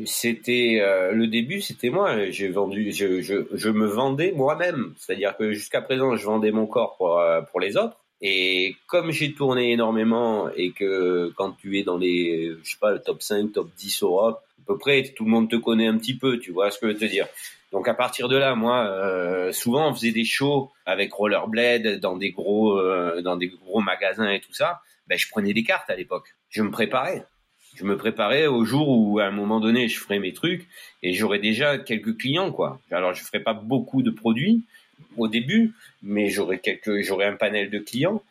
c'était 0.06 0.79
euh, 0.82 1.12
le 1.12 1.27
début, 1.27 1.62
c'était 1.62 1.89
moi. 1.89 2.29
J'ai 2.32 2.49
vendu, 2.49 2.91
je, 2.91 3.21
je, 3.21 3.45
je 3.51 3.69
me 3.69 3.86
vendais 3.86 4.32
moi-même. 4.32 4.93
C'est-à-dire 4.97 5.38
que 5.38 5.51
jusqu'à 5.51 5.82
présent, 5.82 6.15
je 6.15 6.25
vendais 6.25 6.51
mon 6.51 6.65
corps 6.65 6.95
pour, 6.97 7.19
euh, 7.19 7.41
pour 7.41 7.60
les 7.60 7.77
autres. 7.77 7.97
Et 8.21 8.75
comme 8.88 9.12
j'ai 9.12 9.34
tourné 9.34 9.71
énormément 9.71 10.49
et 10.56 10.71
que 10.71 11.32
quand 11.36 11.51
tu 11.51 11.77
es 11.77 11.84
dans 11.84 11.97
les, 11.97 12.53
je 12.63 12.71
sais 12.71 12.77
pas, 12.79 12.91
le 12.91 12.99
top 12.99 13.21
5, 13.21 13.51
top 13.51 13.69
10 13.75 14.03
Europe, 14.03 14.41
à 14.62 14.65
peu 14.65 14.77
près, 14.77 15.03
tout 15.15 15.25
le 15.25 15.29
monde 15.29 15.49
te 15.49 15.58
connaît 15.58 15.88
un 15.88 15.97
petit 15.97 16.17
peu, 16.17 16.39
tu 16.39 16.51
vois 16.51 16.71
ce 16.71 16.79
que 16.79 16.88
je 16.88 16.93
veux 16.93 16.99
te 16.99 17.06
dire. 17.06 17.27
Donc 17.71 17.88
à 17.88 17.93
partir 17.93 18.29
de 18.29 18.38
là, 18.38 18.56
moi, 18.56 18.86
euh, 18.86 19.51
souvent 19.51 19.89
on 19.89 19.93
faisait 19.93 20.12
des 20.12 20.23
shows 20.23 20.71
avec 20.86 21.12
Rollerblade 21.12 21.99
dans 21.99 22.15
des 22.15 22.32
gros, 22.32 22.82
dans 23.21 23.36
des 23.36 23.49
gros 23.49 23.82
magasins 23.82 24.29
et 24.32 24.39
tout 24.39 24.53
ça. 24.53 24.79
Ben 25.08 25.17
je 25.17 25.27
prenais 25.29 25.53
des 25.53 25.63
cartes 25.63 25.89
à 25.89 25.95
l'époque. 25.95 26.34
Je 26.49 26.62
me 26.62 26.71
préparais 26.71 27.25
je 27.75 27.83
me 27.83 27.97
préparais 27.97 28.47
au 28.47 28.65
jour 28.65 28.89
où 28.89 29.19
à 29.19 29.25
un 29.25 29.31
moment 29.31 29.59
donné 29.59 29.88
je 29.88 29.99
ferais 29.99 30.19
mes 30.19 30.33
trucs 30.33 30.67
et 31.01 31.13
j'aurais 31.13 31.39
déjà 31.39 31.77
quelques 31.77 32.17
clients 32.17 32.51
quoi. 32.51 32.79
Alors 32.91 33.13
je 33.13 33.23
ferais 33.23 33.41
pas 33.41 33.53
beaucoup 33.53 34.01
de 34.01 34.12
produits 34.12 34.63
au 35.17 35.27
début, 35.27 35.73
mais 36.01 36.29
j'aurais 36.29 36.59
quelques 36.59 37.01
j'aurais 37.01 37.25
un 37.25 37.36
panel 37.36 37.69
de 37.69 37.79
clients 37.79 38.21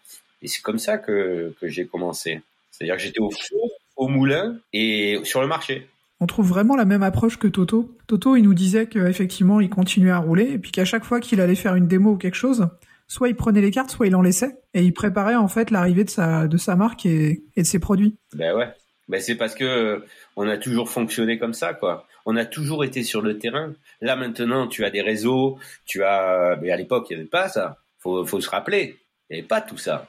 et 0.42 0.48
c'est 0.48 0.62
comme 0.62 0.78
ça 0.78 0.98
que 0.98 1.54
que 1.60 1.68
j'ai 1.68 1.86
commencé. 1.86 2.40
C'est-à-dire 2.70 2.96
que 2.96 3.02
j'étais 3.02 3.20
au 3.20 3.30
four, 3.30 3.70
au 3.96 4.08
moulin 4.08 4.56
et 4.72 5.20
sur 5.24 5.40
le 5.40 5.46
marché. 5.46 5.86
On 6.20 6.26
trouve 6.26 6.48
vraiment 6.48 6.76
la 6.76 6.84
même 6.84 7.02
approche 7.02 7.36
que 7.36 7.48
Toto. 7.48 7.96
Toto, 8.06 8.36
il 8.36 8.42
nous 8.42 8.54
disait 8.54 8.86
qu'effectivement, 8.86 9.60
il 9.60 9.68
continuait 9.68 10.12
à 10.12 10.18
rouler 10.18 10.52
et 10.52 10.58
puis 10.58 10.70
qu'à 10.70 10.84
chaque 10.84 11.04
fois 11.04 11.18
qu'il 11.18 11.40
allait 11.40 11.56
faire 11.56 11.74
une 11.74 11.88
démo 11.88 12.12
ou 12.12 12.16
quelque 12.16 12.36
chose, 12.36 12.68
soit 13.08 13.28
il 13.28 13.34
prenait 13.34 13.60
les 13.60 13.72
cartes, 13.72 13.90
soit 13.90 14.06
il 14.06 14.14
en 14.14 14.22
laissait 14.22 14.56
et 14.72 14.84
il 14.84 14.94
préparait 14.94 15.34
en 15.34 15.48
fait 15.48 15.70
l'arrivée 15.72 16.04
de 16.04 16.10
sa 16.10 16.46
de 16.46 16.56
sa 16.56 16.76
marque 16.76 17.06
et, 17.06 17.42
et 17.56 17.62
de 17.62 17.66
ses 17.66 17.80
produits. 17.80 18.16
Ben 18.34 18.56
ouais. 18.56 18.68
Ben 19.12 19.20
c'est 19.20 19.34
parce 19.34 19.54
que 19.54 19.64
euh, 19.64 20.06
on 20.36 20.48
a 20.48 20.56
toujours 20.56 20.88
fonctionné 20.88 21.38
comme 21.38 21.52
ça, 21.52 21.74
quoi. 21.74 22.06
On 22.24 22.34
a 22.34 22.46
toujours 22.46 22.82
été 22.82 23.02
sur 23.02 23.20
le 23.20 23.36
terrain. 23.36 23.74
Là 24.00 24.16
maintenant, 24.16 24.66
tu 24.66 24.86
as 24.86 24.90
des 24.90 25.02
réseaux, 25.02 25.58
tu 25.84 26.02
as. 26.02 26.56
Mais 26.62 26.70
à 26.70 26.76
l'époque, 26.78 27.08
il 27.10 27.16
n'y 27.16 27.20
avait 27.20 27.28
pas 27.28 27.50
ça. 27.50 27.76
Faut, 27.98 28.24
faut 28.24 28.40
se 28.40 28.48
rappeler, 28.48 28.96
il 29.28 29.34
n'y 29.34 29.38
avait 29.40 29.46
pas 29.46 29.60
tout 29.60 29.76
ça. 29.76 30.08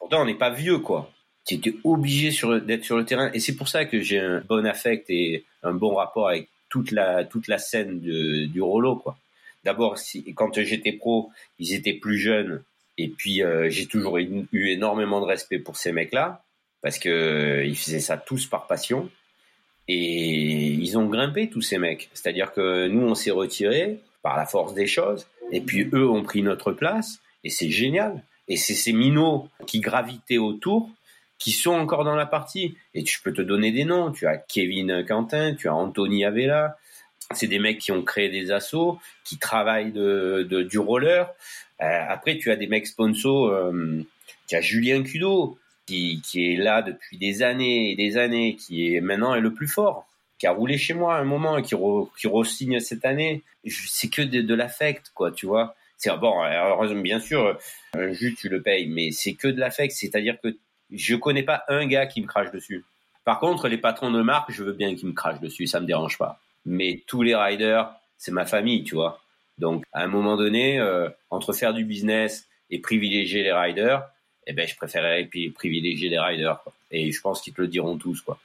Pourtant, 0.00 0.22
on 0.22 0.24
n'est 0.24 0.34
pas 0.34 0.50
vieux, 0.50 0.78
quoi. 0.78 1.12
Tu 1.46 1.54
étais 1.54 1.76
obligé 1.84 2.30
d'être 2.66 2.84
sur 2.84 2.96
le 2.96 3.04
terrain, 3.04 3.30
et 3.32 3.38
c'est 3.38 3.54
pour 3.54 3.68
ça 3.68 3.84
que 3.84 4.00
j'ai 4.00 4.18
un 4.18 4.40
bon 4.40 4.66
affect 4.66 5.08
et 5.10 5.44
un 5.62 5.72
bon 5.72 5.94
rapport 5.94 6.28
avec 6.28 6.48
toute 6.68 6.90
la 6.90 7.24
toute 7.24 7.46
la 7.46 7.58
scène 7.58 8.00
du 8.00 8.60
Rollo, 8.60 8.96
quoi. 8.96 9.16
D'abord, 9.62 9.96
quand 10.34 10.60
j'étais 10.60 10.92
pro, 10.92 11.30
ils 11.60 11.72
étaient 11.72 11.94
plus 11.94 12.18
jeunes, 12.18 12.64
et 12.98 13.06
puis 13.06 13.44
euh, 13.44 13.70
j'ai 13.70 13.86
toujours 13.86 14.18
eu 14.18 14.48
énormément 14.52 15.20
de 15.20 15.26
respect 15.26 15.60
pour 15.60 15.76
ces 15.76 15.92
mecs-là 15.92 16.42
parce 16.82 16.98
que 16.98 17.08
euh, 17.08 17.64
ils 17.64 17.76
faisaient 17.76 18.00
ça 18.00 18.16
tous 18.16 18.46
par 18.46 18.66
passion 18.66 19.10
et 19.88 19.96
ils 19.96 20.98
ont 20.98 21.06
grimpé 21.06 21.48
tous 21.48 21.62
ces 21.62 21.78
mecs. 21.78 22.10
C'est-à-dire 22.14 22.52
que 22.52 22.88
nous 22.88 23.06
on 23.06 23.14
s'est 23.14 23.30
retirés 23.30 24.00
par 24.22 24.36
la 24.36 24.46
force 24.46 24.74
des 24.74 24.86
choses 24.86 25.26
et 25.52 25.60
puis 25.60 25.88
eux 25.92 26.08
ont 26.08 26.22
pris 26.22 26.42
notre 26.42 26.72
place 26.72 27.20
et 27.44 27.50
c'est 27.50 27.70
génial. 27.70 28.22
Et 28.48 28.56
c'est 28.56 28.74
ces 28.74 28.92
minots 28.92 29.48
qui 29.66 29.80
gravitaient 29.80 30.38
autour 30.38 30.90
qui 31.40 31.52
sont 31.52 31.72
encore 31.72 32.04
dans 32.04 32.14
la 32.14 32.26
partie. 32.26 32.76
Et 32.94 33.02
tu 33.02 33.20
peux 33.20 33.32
te 33.32 33.42
donner 33.42 33.72
des 33.72 33.84
noms. 33.84 34.12
Tu 34.12 34.28
as 34.28 34.36
Kevin 34.36 35.04
Quentin, 35.08 35.54
tu 35.54 35.68
as 35.68 35.74
Anthony 35.74 36.24
Avella. 36.24 36.76
C'est 37.32 37.48
des 37.48 37.58
mecs 37.58 37.78
qui 37.78 37.90
ont 37.90 38.02
créé 38.02 38.28
des 38.28 38.52
assos, 38.52 38.98
qui 39.24 39.38
travaillent 39.38 39.92
de, 39.92 40.46
de 40.48 40.62
du 40.62 40.78
roller. 40.78 41.32
Euh, 41.80 42.04
après, 42.08 42.36
tu 42.38 42.50
as 42.50 42.56
des 42.56 42.66
mecs 42.66 42.86
sponsors. 42.86 43.48
Euh, 43.48 44.04
tu 44.46 44.56
as 44.56 44.60
Julien 44.60 45.02
Cudo, 45.02 45.58
qui, 46.22 46.52
est 46.52 46.56
là 46.56 46.82
depuis 46.82 47.18
des 47.18 47.42
années 47.42 47.92
et 47.92 47.96
des 47.96 48.16
années, 48.16 48.56
qui 48.56 48.94
est 48.94 49.00
maintenant 49.00 49.34
est 49.34 49.40
le 49.40 49.52
plus 49.52 49.68
fort, 49.68 50.06
qui 50.38 50.46
a 50.46 50.52
roulé 50.52 50.78
chez 50.78 50.94
moi 50.94 51.16
à 51.16 51.20
un 51.20 51.24
moment 51.24 51.58
et 51.58 51.62
qui, 51.62 51.74
re-signe 51.74 52.80
cette 52.80 53.04
année. 53.04 53.42
C'est 53.66 54.08
que 54.08 54.22
de, 54.22 54.40
de 54.40 54.54
l'affect, 54.54 55.10
quoi, 55.14 55.30
tu 55.30 55.46
vois. 55.46 55.74
C'est 55.96 56.16
bon, 56.16 56.42
heureusement, 56.42 57.02
bien 57.02 57.20
sûr, 57.20 57.58
un 57.92 58.12
jus 58.12 58.34
tu 58.34 58.48
le 58.48 58.62
payes, 58.62 58.86
mais 58.88 59.10
c'est 59.10 59.34
que 59.34 59.48
de 59.48 59.60
l'affect, 59.60 59.92
c'est-à-dire 59.92 60.40
que 60.42 60.56
je 60.90 61.14
connais 61.14 61.42
pas 61.42 61.64
un 61.68 61.86
gars 61.86 62.06
qui 62.06 62.22
me 62.22 62.26
crache 62.26 62.50
dessus. 62.50 62.84
Par 63.24 63.38
contre, 63.38 63.68
les 63.68 63.76
patrons 63.76 64.10
de 64.10 64.22
marque, 64.22 64.50
je 64.50 64.64
veux 64.64 64.72
bien 64.72 64.94
qu'ils 64.94 65.08
me 65.08 65.12
crachent 65.12 65.40
dessus, 65.40 65.66
ça 65.66 65.78
me 65.78 65.86
dérange 65.86 66.16
pas. 66.16 66.40
Mais 66.64 67.02
tous 67.06 67.22
les 67.22 67.34
riders, 67.34 67.92
c'est 68.16 68.32
ma 68.32 68.46
famille, 68.46 68.82
tu 68.82 68.94
vois. 68.94 69.20
Donc, 69.58 69.84
à 69.92 70.02
un 70.02 70.06
moment 70.06 70.36
donné, 70.36 70.80
euh, 70.80 71.10
entre 71.28 71.52
faire 71.52 71.74
du 71.74 71.84
business 71.84 72.48
et 72.70 72.78
privilégier 72.78 73.42
les 73.42 73.52
riders, 73.52 74.02
eh 74.46 74.52
ben, 74.52 74.66
je 74.66 74.74
préférerais 74.76 75.28
privilégier 75.54 76.08
les 76.08 76.18
riders. 76.18 76.60
Et 76.90 77.12
je 77.12 77.20
pense 77.20 77.40
qu'ils 77.40 77.52
te 77.52 77.60
le 77.60 77.68
diront 77.68 77.96
tous. 77.96 78.20
Quoi. 78.20 78.38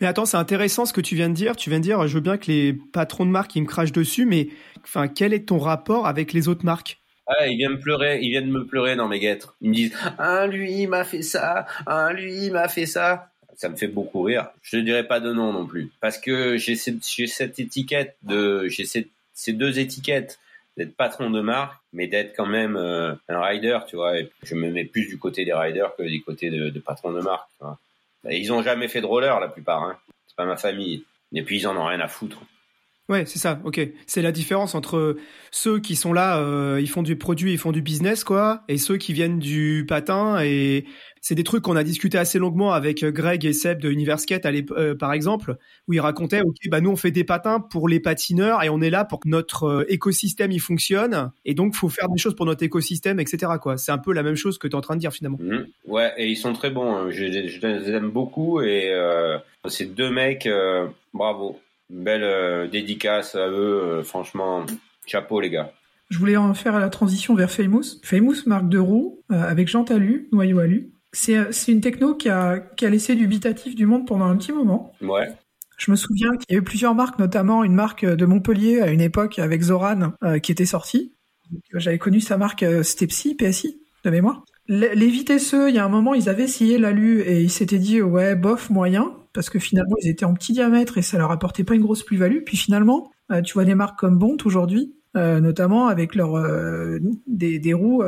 Mais 0.00 0.06
attends, 0.06 0.26
c'est 0.26 0.36
intéressant 0.36 0.84
ce 0.84 0.92
que 0.92 1.00
tu 1.00 1.14
viens 1.14 1.28
de 1.28 1.34
dire. 1.34 1.56
Tu 1.56 1.70
viens 1.70 1.78
de 1.78 1.84
dire, 1.84 2.06
je 2.06 2.14
veux 2.14 2.20
bien 2.20 2.36
que 2.36 2.46
les 2.50 2.74
patrons 2.74 3.24
de 3.24 3.30
marque 3.30 3.56
ils 3.56 3.62
me 3.62 3.66
crachent 3.66 3.92
dessus, 3.92 4.26
mais 4.26 4.48
enfin, 4.84 5.08
quel 5.08 5.32
est 5.32 5.48
ton 5.48 5.58
rapport 5.58 6.06
avec 6.06 6.32
les 6.32 6.48
autres 6.48 6.64
marques? 6.64 6.98
Ah, 7.26 7.48
ils 7.48 7.56
viennent 7.56 7.72
me 7.72 7.80
pleurer, 7.80 8.20
ils 8.20 8.30
viennent 8.30 8.50
me 8.50 8.64
pleurer 8.64 8.94
dans 8.94 9.08
mes 9.08 9.18
guêtres. 9.18 9.56
Ils 9.60 9.70
me 9.70 9.74
disent 9.74 9.96
Ah, 10.18 10.46
lui, 10.46 10.82
il 10.82 10.88
m'a 10.88 11.04
fait 11.04 11.22
ça, 11.22 11.66
ah, 11.86 12.12
lui, 12.12 12.46
il 12.46 12.52
m'a 12.52 12.68
fait 12.68 12.86
ça. 12.86 13.30
Ça 13.56 13.70
me 13.70 13.76
fait 13.76 13.88
beaucoup 13.88 14.20
rire. 14.20 14.48
Je 14.62 14.76
ne 14.76 14.82
dirais 14.82 15.06
pas 15.06 15.18
de 15.18 15.32
nom 15.32 15.52
non 15.52 15.66
plus. 15.66 15.90
Parce 16.00 16.18
que 16.18 16.58
j'ai 16.58 16.76
cette, 16.76 17.02
cette 17.02 17.58
étiquette 17.58 18.16
de, 18.22 18.68
j'ai 18.68 18.84
ces 18.84 19.52
deux 19.52 19.78
étiquettes 19.78 20.38
d'être 20.76 20.96
patron 20.96 21.30
de 21.30 21.40
marque, 21.40 21.80
mais 21.92 22.06
d'être 22.06 22.34
quand 22.36 22.46
même 22.46 22.76
euh, 22.76 23.14
un 23.28 23.42
rider, 23.42 23.78
tu 23.88 23.96
vois. 23.96 24.14
Je 24.42 24.54
me 24.54 24.70
mets 24.70 24.84
plus 24.84 25.06
du 25.06 25.18
côté 25.18 25.44
des 25.44 25.52
riders 25.52 25.94
que 25.96 26.02
du 26.02 26.22
côté 26.22 26.50
de, 26.50 26.78
patron 26.80 27.12
de 27.12 27.20
marque. 27.20 27.48
Vois. 27.60 27.78
ils 28.30 28.52
ont 28.52 28.62
jamais 28.62 28.88
fait 28.88 29.00
de 29.00 29.06
roller 29.06 29.40
la 29.40 29.48
plupart. 29.48 29.82
Hein. 29.82 29.96
C'est 30.26 30.36
pas 30.36 30.44
ma 30.44 30.56
famille. 30.56 31.04
Et 31.32 31.42
puis 31.42 31.58
ils 31.58 31.66
en 31.66 31.76
ont 31.76 31.86
rien 31.86 32.00
à 32.00 32.08
foutre. 32.08 32.40
Ouais, 33.08 33.24
c'est 33.24 33.38
ça. 33.38 33.60
Ok, 33.64 33.80
c'est 34.06 34.20
la 34.20 34.32
différence 34.32 34.74
entre 34.74 35.16
ceux 35.52 35.78
qui 35.78 35.94
sont 35.94 36.12
là, 36.12 36.38
euh, 36.40 36.80
ils 36.80 36.90
font 36.90 37.04
du 37.04 37.16
produit, 37.16 37.52
ils 37.52 37.58
font 37.58 37.70
du 37.70 37.80
business, 37.80 38.24
quoi, 38.24 38.64
et 38.66 38.78
ceux 38.78 38.96
qui 38.96 39.12
viennent 39.12 39.38
du 39.38 39.84
patin. 39.86 40.42
Et 40.42 40.86
c'est 41.26 41.34
des 41.34 41.44
trucs 41.44 41.62
qu'on 41.62 41.76
a 41.76 41.84
discuté 41.84 42.18
assez 42.18 42.38
longuement 42.38 42.72
avec 42.72 43.04
Greg 43.04 43.44
et 43.44 43.52
Seb 43.52 43.80
de 43.80 43.90
Universkate, 43.90 44.46
euh, 44.46 44.94
par 44.94 45.12
exemple, 45.12 45.56
où 45.88 45.92
ils 45.92 46.00
racontaient, 46.00 46.42
ok, 46.42 46.56
bah 46.68 46.80
nous 46.80 46.90
on 46.90 46.96
fait 46.96 47.10
des 47.10 47.24
patins 47.24 47.60
pour 47.60 47.88
les 47.88 48.00
patineurs 48.00 48.62
et 48.62 48.68
on 48.68 48.80
est 48.80 48.90
là 48.90 49.04
pour 49.04 49.20
que 49.20 49.28
notre 49.28 49.64
euh, 49.64 49.92
écosystème 49.92 50.52
il 50.52 50.60
fonctionne. 50.60 51.30
Et 51.44 51.54
donc 51.54 51.74
faut 51.74 51.88
faire 51.88 52.08
des 52.08 52.18
choses 52.18 52.36
pour 52.36 52.46
notre 52.46 52.62
écosystème, 52.62 53.20
etc. 53.20 53.52
Quoi. 53.60 53.76
C'est 53.76 53.92
un 53.92 53.98
peu 53.98 54.12
la 54.12 54.22
même 54.22 54.36
chose 54.36 54.58
que 54.58 54.68
tu 54.68 54.72
es 54.72 54.76
en 54.76 54.80
train 54.80 54.94
de 54.94 55.00
dire 55.00 55.12
finalement. 55.12 55.38
Mmh. 55.40 55.66
Ouais, 55.86 56.12
et 56.16 56.28
ils 56.28 56.36
sont 56.36 56.52
très 56.52 56.70
bons. 56.70 56.94
Hein. 56.94 57.10
Je, 57.10 57.24
les 57.24 57.90
aime 57.90 58.10
beaucoup 58.10 58.60
et 58.60 58.90
euh, 58.92 59.38
ces 59.68 59.86
deux 59.86 60.10
mecs, 60.10 60.48
bravo. 61.12 61.58
Une 61.90 62.02
belle 62.02 62.24
euh, 62.24 62.66
dédicace 62.66 63.34
à 63.34 63.48
eux. 63.48 63.82
Euh, 63.82 64.02
franchement, 64.02 64.66
chapeau 65.06 65.40
les 65.40 65.50
gars. 65.50 65.72
Je 66.10 66.18
voulais 66.18 66.36
en 66.36 66.54
faire 66.54 66.78
la 66.78 66.88
transition 66.88 67.34
vers 67.34 67.50
Famous. 67.50 68.00
Famous, 68.02 68.46
marque 68.46 68.68
de 68.68 68.78
roue, 68.78 69.20
euh, 69.32 69.42
avec 69.42 69.68
Jean 69.68 69.84
Talu, 69.84 70.28
noyau 70.32 70.58
alu. 70.58 70.90
C'est, 71.16 71.72
une 71.72 71.80
techno 71.80 72.14
qui 72.14 72.28
a, 72.28 72.58
qui 72.58 72.84
a 72.84 72.90
laissé 72.90 73.14
dubitatif 73.14 73.74
du 73.74 73.86
monde 73.86 74.06
pendant 74.06 74.26
un 74.26 74.36
petit 74.36 74.52
moment. 74.52 74.92
Ouais. 75.00 75.28
Je 75.78 75.90
me 75.90 75.96
souviens 75.96 76.30
qu'il 76.36 76.54
y 76.54 76.56
a 76.56 76.60
eu 76.60 76.64
plusieurs 76.64 76.94
marques, 76.94 77.18
notamment 77.18 77.64
une 77.64 77.74
marque 77.74 78.04
de 78.04 78.26
Montpellier 78.26 78.80
à 78.80 78.90
une 78.90 79.00
époque 79.00 79.38
avec 79.38 79.62
Zoran 79.62 80.12
qui 80.42 80.52
était 80.52 80.64
sortie. 80.64 81.12
J'avais 81.74 81.98
connu 81.98 82.20
sa 82.20 82.38
marque 82.38 82.64
Stepsy, 82.82 83.34
PSI, 83.34 83.78
de 84.04 84.10
mémoire. 84.10 84.44
Les 84.68 85.08
vitesseux, 85.08 85.68
il 85.68 85.74
y 85.74 85.78
a 85.78 85.84
un 85.84 85.90
moment, 85.90 86.14
ils 86.14 86.28
avaient 86.28 86.44
essayé 86.44 86.78
l'alu 86.78 87.20
et 87.20 87.42
ils 87.42 87.50
s'étaient 87.50 87.78
dit 87.78 88.00
ouais, 88.00 88.34
bof, 88.34 88.70
moyen 88.70 89.12
parce 89.36 89.50
que 89.50 89.58
finalement 89.58 89.96
ils 90.02 90.08
étaient 90.08 90.24
en 90.24 90.32
petit 90.32 90.52
diamètre 90.52 90.96
et 90.96 91.02
ça 91.02 91.18
leur 91.18 91.30
apportait 91.30 91.62
pas 91.62 91.74
une 91.74 91.82
grosse 91.82 92.02
plus-value. 92.02 92.40
Puis 92.44 92.56
finalement, 92.56 93.12
euh, 93.30 93.42
tu 93.42 93.52
vois 93.52 93.64
des 93.64 93.74
marques 93.74 93.98
comme 93.98 94.18
Bont 94.18 94.38
aujourd'hui, 94.44 94.94
euh, 95.14 95.40
notamment 95.40 95.88
avec 95.88 96.14
leur 96.14 96.36
euh, 96.36 96.98
des, 97.26 97.74
roues, 97.74 98.02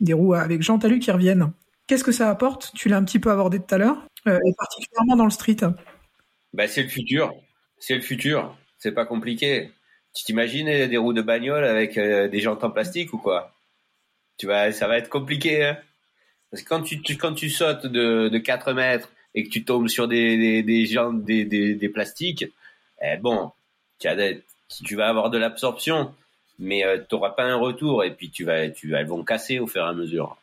des 0.00 0.12
roues 0.12 0.34
avec 0.34 0.62
Jean 0.62 0.78
Talus 0.78 1.00
qui 1.00 1.10
reviennent. 1.10 1.50
Qu'est-ce 1.88 2.04
que 2.04 2.12
ça 2.12 2.30
apporte? 2.30 2.70
Tu 2.74 2.88
l'as 2.88 2.98
un 2.98 3.04
petit 3.04 3.18
peu 3.18 3.30
abordé 3.30 3.58
tout 3.58 3.74
à 3.74 3.78
l'heure, 3.78 3.96
et 4.26 4.52
particulièrement 4.56 5.16
dans 5.16 5.24
le 5.24 5.30
street. 5.30 5.56
Bah, 6.52 6.68
c'est 6.68 6.82
le 6.82 6.88
futur. 6.88 7.34
C'est 7.78 7.94
le 7.94 8.02
futur. 8.02 8.56
C'est 8.78 8.92
pas 8.92 9.06
compliqué. 9.06 9.70
Tu 10.14 10.24
t'imagines 10.24 10.86
des 10.86 10.96
roues 10.96 11.12
de 11.12 11.22
bagnole 11.22 11.64
avec 11.64 11.98
des 11.98 12.40
jantes 12.40 12.62
en 12.62 12.70
plastique 12.70 13.12
ou 13.14 13.18
quoi? 13.18 13.54
Tu 14.36 14.46
vas, 14.46 14.70
ça 14.72 14.86
va 14.86 14.98
être 14.98 15.08
compliqué. 15.08 15.64
Hein 15.64 15.78
Parce 16.50 16.62
que 16.62 16.68
quand 16.68 16.82
tu, 16.82 17.00
quand 17.16 17.34
tu 17.34 17.50
sautes 17.50 17.86
de, 17.86 18.28
de 18.28 18.38
4 18.38 18.72
mètres 18.72 19.10
et 19.34 19.44
que 19.44 19.48
tu 19.48 19.64
tombes 19.64 19.88
sur 19.88 20.08
des 20.08 20.36
des 20.36 20.62
des 20.62 20.86
gens, 20.86 21.12
des, 21.12 21.44
des, 21.44 21.74
des 21.74 21.88
plastiques, 21.88 22.46
eh 23.02 23.16
bon, 23.16 23.52
tu 23.98 24.08
as 24.08 24.16
tu 24.68 24.96
vas 24.96 25.08
avoir 25.08 25.30
de 25.30 25.38
l'absorption, 25.38 26.14
mais 26.58 26.84
euh, 26.84 26.98
tu 26.98 27.14
n'auras 27.14 27.30
pas 27.30 27.44
un 27.44 27.56
retour 27.56 28.04
et 28.04 28.12
puis 28.14 28.30
tu 28.30 28.44
vas 28.44 28.68
tu 28.70 28.94
elles 28.94 29.06
vont 29.06 29.24
casser 29.24 29.58
au 29.58 29.66
fur 29.66 29.82
et 29.82 29.88
à 29.88 29.92
mesure. 29.92 30.36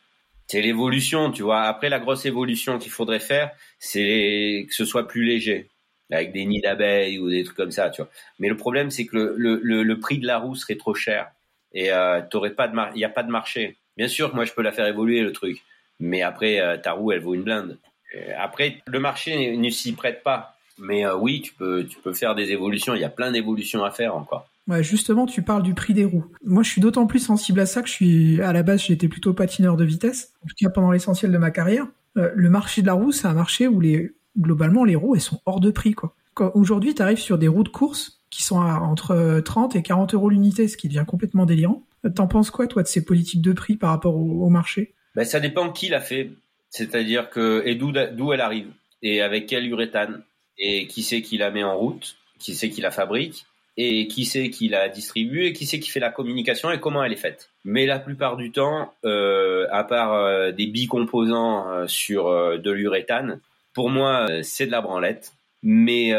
C'est 0.46 0.60
l'évolution, 0.60 1.30
tu 1.32 1.42
vois. 1.42 1.62
Après 1.62 1.88
la 1.88 1.98
grosse 1.98 2.24
évolution 2.24 2.78
qu'il 2.78 2.92
faudrait 2.92 3.20
faire, 3.20 3.50
c'est 3.78 4.66
que 4.68 4.74
ce 4.74 4.84
soit 4.84 5.08
plus 5.08 5.24
léger 5.24 5.68
avec 6.10 6.32
des 6.32 6.44
nids 6.44 6.60
d'abeilles 6.60 7.18
ou 7.18 7.28
des 7.28 7.42
trucs 7.42 7.56
comme 7.56 7.72
ça, 7.72 7.90
tu 7.90 8.02
vois. 8.02 8.10
Mais 8.38 8.48
le 8.48 8.56
problème, 8.56 8.90
c'est 8.90 9.06
que 9.06 9.16
le, 9.16 9.60
le, 9.62 9.82
le, 9.82 10.00
prix 10.00 10.18
de 10.18 10.26
la 10.26 10.38
roue 10.38 10.54
serait 10.54 10.76
trop 10.76 10.94
cher 10.94 11.30
et 11.72 11.92
euh, 11.92 12.22
t'aurais 12.30 12.54
pas 12.54 12.68
de 12.68 12.76
il 12.94 13.00
y 13.00 13.04
a 13.04 13.08
pas 13.08 13.24
de 13.24 13.30
marché. 13.30 13.76
Bien 13.96 14.08
sûr 14.08 14.34
moi 14.34 14.44
je 14.44 14.52
peux 14.52 14.62
la 14.62 14.72
faire 14.72 14.86
évoluer 14.86 15.22
le 15.22 15.32
truc, 15.32 15.62
mais 15.98 16.22
après 16.22 16.60
euh, 16.60 16.76
ta 16.76 16.92
roue 16.92 17.10
elle 17.12 17.20
vaut 17.20 17.34
une 17.34 17.42
blinde. 17.42 17.78
Euh, 18.14 18.32
après, 18.38 18.82
le 18.86 19.00
marché 19.00 19.56
ne 19.56 19.70
s'y 19.70 19.92
prête 19.92 20.22
pas. 20.22 20.54
Mais 20.78 21.06
euh, 21.06 21.16
oui, 21.16 21.40
tu 21.40 21.54
peux, 21.54 21.86
tu 21.86 21.98
peux 21.98 22.12
faire 22.12 22.34
des 22.34 22.52
évolutions. 22.52 22.94
Il 22.94 23.00
y 23.00 23.04
a 23.04 23.10
plein 23.10 23.32
d'évolutions 23.32 23.84
à 23.84 23.90
faire 23.90 24.14
encore. 24.14 24.46
Justement, 24.80 25.26
tu 25.26 25.42
parles 25.42 25.62
du 25.62 25.74
prix 25.74 25.94
des 25.94 26.04
roues. 26.04 26.24
Moi, 26.44 26.62
je 26.62 26.70
suis 26.70 26.80
d'autant 26.80 27.06
plus 27.06 27.20
sensible 27.20 27.60
à 27.60 27.66
ça 27.66 27.82
que 27.82 27.88
je 27.88 27.92
suis, 27.92 28.40
à 28.42 28.52
la 28.52 28.62
base, 28.62 28.82
j'étais 28.82 29.08
plutôt 29.08 29.32
patineur 29.32 29.76
de 29.76 29.84
vitesse, 29.84 30.32
en 30.44 30.48
tout 30.48 30.54
cas 30.58 30.70
pendant 30.70 30.90
l'essentiel 30.90 31.30
de 31.30 31.38
ma 31.38 31.50
carrière. 31.50 31.86
Euh, 32.16 32.30
le 32.34 32.50
marché 32.50 32.82
de 32.82 32.86
la 32.86 32.94
roue, 32.94 33.12
c'est 33.12 33.28
un 33.28 33.34
marché 33.34 33.68
où 33.68 33.80
les, 33.80 34.12
globalement, 34.38 34.84
les 34.84 34.96
roues, 34.96 35.14
elles 35.14 35.20
sont 35.20 35.40
hors 35.46 35.60
de 35.60 35.70
prix, 35.70 35.94
quoi. 35.94 36.14
Aujourd'hui, 36.54 36.94
tu 36.94 37.00
arrives 37.00 37.18
sur 37.18 37.38
des 37.38 37.48
roues 37.48 37.62
de 37.62 37.70
course 37.70 38.20
qui 38.28 38.42
sont 38.42 38.60
à 38.60 38.80
entre 38.80 39.40
30 39.42 39.74
et 39.76 39.82
40 39.82 40.12
euros 40.12 40.28
l'unité, 40.28 40.68
ce 40.68 40.76
qui 40.76 40.88
devient 40.88 41.04
complètement 41.06 41.46
délirant. 41.46 41.82
T'en 42.14 42.26
penses 42.26 42.50
quoi, 42.50 42.66
toi, 42.66 42.82
de 42.82 42.88
ces 42.88 43.04
politiques 43.04 43.40
de 43.40 43.52
prix 43.52 43.76
par 43.76 43.90
rapport 43.90 44.14
au, 44.14 44.48
marché? 44.50 44.94
Ben, 45.14 45.24
Ça 45.24 45.40
dépend 45.40 45.72
qui 45.72 45.88
l'a 45.88 46.00
fait. 46.00 46.30
C'est-à-dire 46.68 47.30
que, 47.30 47.62
et 47.64 47.74
d'où 47.74 48.32
elle 48.32 48.40
arrive, 48.40 48.68
et 49.00 49.22
avec 49.22 49.46
quel 49.46 49.66
uréthane, 49.66 50.22
et 50.58 50.86
qui 50.86 51.02
c'est 51.02 51.22
qui 51.22 51.38
la 51.38 51.50
met 51.50 51.64
en 51.64 51.76
route, 51.76 52.16
qui 52.38 52.54
c'est 52.54 52.68
qui 52.68 52.82
la 52.82 52.90
fabrique, 52.90 53.46
et 53.76 54.08
qui 54.08 54.24
c'est 54.24 54.50
qui 54.50 54.68
la 54.68 54.88
distribue, 54.88 55.44
et 55.44 55.52
qui 55.52 55.66
c'est 55.66 55.80
qui 55.80 55.90
fait 55.90 56.00
la 56.00 56.10
communication, 56.10 56.70
et 56.70 56.80
comment 56.80 57.04
elle 57.04 57.12
est 57.12 57.16
faite. 57.16 57.50
Mais 57.64 57.86
la 57.86 57.98
plupart 57.98 58.36
du 58.36 58.50
temps, 58.50 58.94
euh, 59.04 59.66
à 59.70 59.84
part 59.84 60.14
euh, 60.14 60.52
des 60.52 60.66
bicomposants 60.66 61.68
euh, 61.68 61.86
sur 61.86 62.28
euh, 62.28 62.58
de 62.58 62.70
l'uréthane, 62.70 63.40
pour 63.74 63.90
moi, 63.90 64.26
c'est 64.42 64.66
de 64.66 64.70
la 64.70 64.80
branlette. 64.80 65.32
Mais 65.62 66.12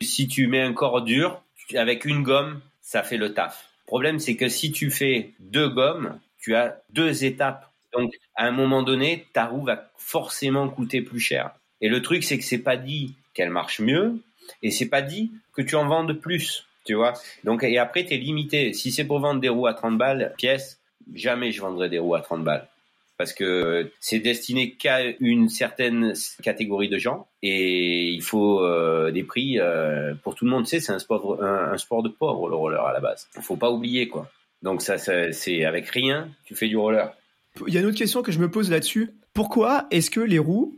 si 0.00 0.28
tu 0.28 0.46
mets 0.46 0.60
un 0.60 0.72
corps 0.72 1.02
dur, 1.02 1.42
avec 1.74 2.04
une 2.04 2.22
gomme, 2.22 2.60
ça 2.82 3.02
fait 3.02 3.16
le 3.16 3.34
taf. 3.34 3.68
Le 3.84 3.86
problème, 3.86 4.18
c'est 4.20 4.36
que 4.36 4.48
si 4.48 4.70
tu 4.70 4.90
fais 4.90 5.32
deux 5.40 5.68
gommes, 5.68 6.18
tu 6.38 6.54
as 6.54 6.80
deux 6.90 7.24
étapes. 7.24 7.68
Donc, 7.92 8.12
à 8.36 8.46
un 8.46 8.52
moment 8.52 8.82
donné, 8.82 9.26
ta 9.32 9.46
roue 9.46 9.64
va 9.64 9.90
forcément 9.96 10.68
coûter 10.68 11.00
plus 11.00 11.18
cher. 11.18 11.50
Et 11.80 11.88
le 11.88 12.00
truc, 12.00 12.22
c'est 12.22 12.38
que 12.38 12.44
c'est 12.44 12.62
pas 12.62 12.76
dit 12.76 13.16
qu'elle 13.32 13.50
marche 13.50 13.80
mieux, 13.80 14.20
et 14.62 14.70
c'est 14.70 14.88
pas 14.88 15.02
dit 15.02 15.32
que 15.52 15.62
tu 15.62 15.74
en 15.74 15.86
vendes 15.86 16.12
plus, 16.12 16.66
tu 16.84 16.94
vois. 16.94 17.14
Donc, 17.44 17.62
et 17.64 17.78
après, 17.78 18.04
tu 18.04 18.14
es 18.14 18.18
limité. 18.18 18.72
Si 18.72 18.92
c'est 18.92 19.04
pour 19.04 19.20
vendre 19.20 19.40
des 19.40 19.48
roues 19.48 19.66
à 19.66 19.74
30 19.74 19.98
balles, 19.98 20.34
pièce, 20.36 20.80
jamais 21.14 21.52
je 21.52 21.60
vendrai 21.60 21.88
des 21.88 21.98
roues 21.98 22.14
à 22.14 22.20
30 22.20 22.44
balles. 22.44 22.68
Parce 23.16 23.32
que 23.32 23.92
c'est 24.00 24.18
destiné 24.18 24.72
qu'à 24.72 24.98
une 25.20 25.48
certaine 25.48 26.14
catégorie 26.42 26.88
de 26.88 26.98
gens 26.98 27.28
et 27.42 28.08
il 28.08 28.22
faut 28.22 28.60
euh, 28.60 29.12
des 29.12 29.22
prix 29.22 29.60
euh, 29.60 30.14
pour 30.24 30.34
tout 30.34 30.44
le 30.44 30.50
monde. 30.50 30.64
Tu 30.64 30.70
sais, 30.70 30.80
c'est 30.80 30.92
un 30.92 30.98
sport, 30.98 31.40
un, 31.42 31.78
sport 31.78 32.02
de 32.02 32.08
pauvre 32.08 32.48
le 32.48 32.56
roller 32.56 32.84
à 32.84 32.92
la 32.92 32.98
base. 32.98 33.28
Il 33.36 33.42
faut 33.42 33.56
pas 33.56 33.70
oublier 33.70 34.08
quoi. 34.08 34.28
Donc 34.62 34.82
ça, 34.82 34.98
c'est 34.98 35.64
avec 35.64 35.88
rien, 35.90 36.28
tu 36.44 36.56
fais 36.56 36.66
du 36.66 36.76
roller. 36.76 37.14
Il 37.68 37.72
y 37.72 37.76
a 37.76 37.80
une 37.80 37.86
autre 37.86 37.98
question 37.98 38.22
que 38.22 38.32
je 38.32 38.40
me 38.40 38.50
pose 38.50 38.68
là-dessus. 38.68 39.10
Pourquoi 39.32 39.86
est-ce 39.92 40.10
que 40.10 40.20
les 40.20 40.40
roues 40.40 40.74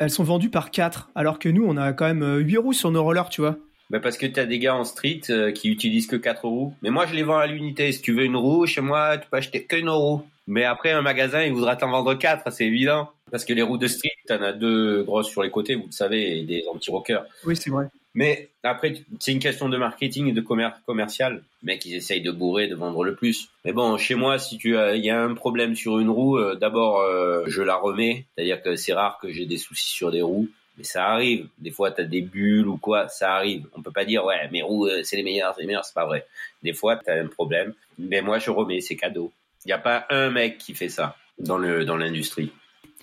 elles 0.00 0.10
sont 0.10 0.24
vendues 0.24 0.48
par 0.48 0.70
4, 0.70 1.10
alors 1.14 1.38
que 1.38 1.50
nous, 1.50 1.62
on 1.62 1.76
a 1.76 1.92
quand 1.92 2.06
même 2.06 2.38
8 2.38 2.56
euh, 2.56 2.60
roues 2.60 2.72
sur 2.72 2.90
nos 2.90 3.04
rollers, 3.04 3.28
tu 3.28 3.42
vois? 3.42 3.58
Bah 3.90 3.98
parce 3.98 4.16
que 4.16 4.26
tu 4.26 4.38
as 4.38 4.46
des 4.46 4.60
gars 4.60 4.76
en 4.76 4.84
street 4.84 5.22
euh, 5.30 5.50
qui 5.50 5.68
utilisent 5.68 6.06
que 6.06 6.16
4 6.16 6.46
roues. 6.46 6.74
Mais 6.80 6.90
moi, 6.90 7.06
je 7.06 7.14
les 7.14 7.24
vends 7.24 7.38
à 7.38 7.48
l'unité. 7.48 7.90
Si 7.90 8.00
tu 8.00 8.12
veux 8.12 8.24
une 8.24 8.36
roue, 8.36 8.64
chez 8.66 8.80
moi, 8.80 9.18
tu 9.18 9.28
peux 9.28 9.36
acheter 9.36 9.64
qu'une 9.64 9.90
roue. 9.90 10.22
Mais 10.46 10.64
après, 10.64 10.92
un 10.92 11.02
magasin, 11.02 11.42
il 11.42 11.52
voudra 11.52 11.76
t'en 11.76 11.90
vendre 11.90 12.14
4, 12.14 12.52
c'est 12.52 12.66
évident. 12.66 13.10
Parce 13.30 13.44
que 13.44 13.52
les 13.52 13.62
roues 13.62 13.78
de 13.78 13.88
street, 13.88 14.10
tu 14.26 14.32
en 14.32 14.42
as 14.42 14.52
deux 14.52 15.02
grosses 15.02 15.28
sur 15.28 15.42
les 15.42 15.50
côtés, 15.50 15.74
vous 15.74 15.86
le 15.86 15.92
savez, 15.92 16.38
et 16.38 16.42
des 16.44 16.64
anti-rockers. 16.72 17.24
Oui, 17.44 17.56
c'est 17.56 17.70
vrai. 17.70 17.88
Mais 18.14 18.48
après, 18.64 18.94
c'est 19.20 19.32
une 19.32 19.38
question 19.38 19.68
de 19.68 19.76
marketing 19.76 20.28
et 20.28 20.32
de 20.32 20.40
commerce 20.40 20.76
commercial. 20.84 21.42
Mec, 21.62 21.84
ils 21.84 21.94
essayent 21.94 22.22
de 22.22 22.32
bourrer, 22.32 22.66
de 22.66 22.74
vendre 22.74 23.04
le 23.04 23.14
plus. 23.14 23.48
Mais 23.64 23.72
bon, 23.72 23.96
chez 23.98 24.16
moi, 24.16 24.38
si 24.38 24.58
tu 24.58 24.76
as, 24.76 24.96
il 24.96 25.04
y 25.04 25.10
a 25.10 25.22
un 25.22 25.34
problème 25.34 25.76
sur 25.76 26.00
une 26.00 26.10
roue, 26.10 26.36
euh, 26.36 26.56
d'abord, 26.56 27.00
euh, 27.00 27.44
je 27.46 27.62
la 27.62 27.76
remets. 27.76 28.26
C'est-à-dire 28.34 28.62
que 28.62 28.74
c'est 28.74 28.92
rare 28.92 29.18
que 29.22 29.30
j'ai 29.30 29.46
des 29.46 29.58
soucis 29.58 29.90
sur 29.90 30.10
des 30.10 30.22
roues. 30.22 30.48
Mais 30.80 30.84
ça 30.84 31.08
arrive. 31.08 31.48
Des 31.58 31.70
fois, 31.70 31.90
tu 31.90 32.00
as 32.00 32.04
des 32.04 32.22
bulles 32.22 32.66
ou 32.66 32.78
quoi, 32.78 33.08
ça 33.08 33.34
arrive. 33.34 33.66
On 33.74 33.82
peut 33.82 33.90
pas 33.90 34.06
dire, 34.06 34.24
ouais, 34.24 34.48
roues, 34.62 34.86
euh, 34.86 35.02
c'est 35.02 35.16
les 35.16 35.22
meilleures, 35.22 35.54
c'est 35.54 35.60
les 35.60 35.66
meilleures, 35.66 35.84
c'est 35.84 35.92
pas 35.92 36.06
vrai. 36.06 36.26
Des 36.62 36.72
fois, 36.72 36.96
tu 36.96 37.10
as 37.10 37.14
un 37.14 37.26
problème. 37.26 37.74
Mais 37.98 38.22
moi, 38.22 38.38
je 38.38 38.50
remets, 38.50 38.80
c'est 38.80 38.96
cadeau. 38.96 39.30
Il 39.66 39.68
n'y 39.68 39.74
a 39.74 39.78
pas 39.78 40.06
un 40.08 40.30
mec 40.30 40.56
qui 40.56 40.74
fait 40.74 40.88
ça 40.88 41.16
dans 41.38 41.58
le, 41.58 41.84
dans 41.84 41.98
l'industrie. 41.98 42.50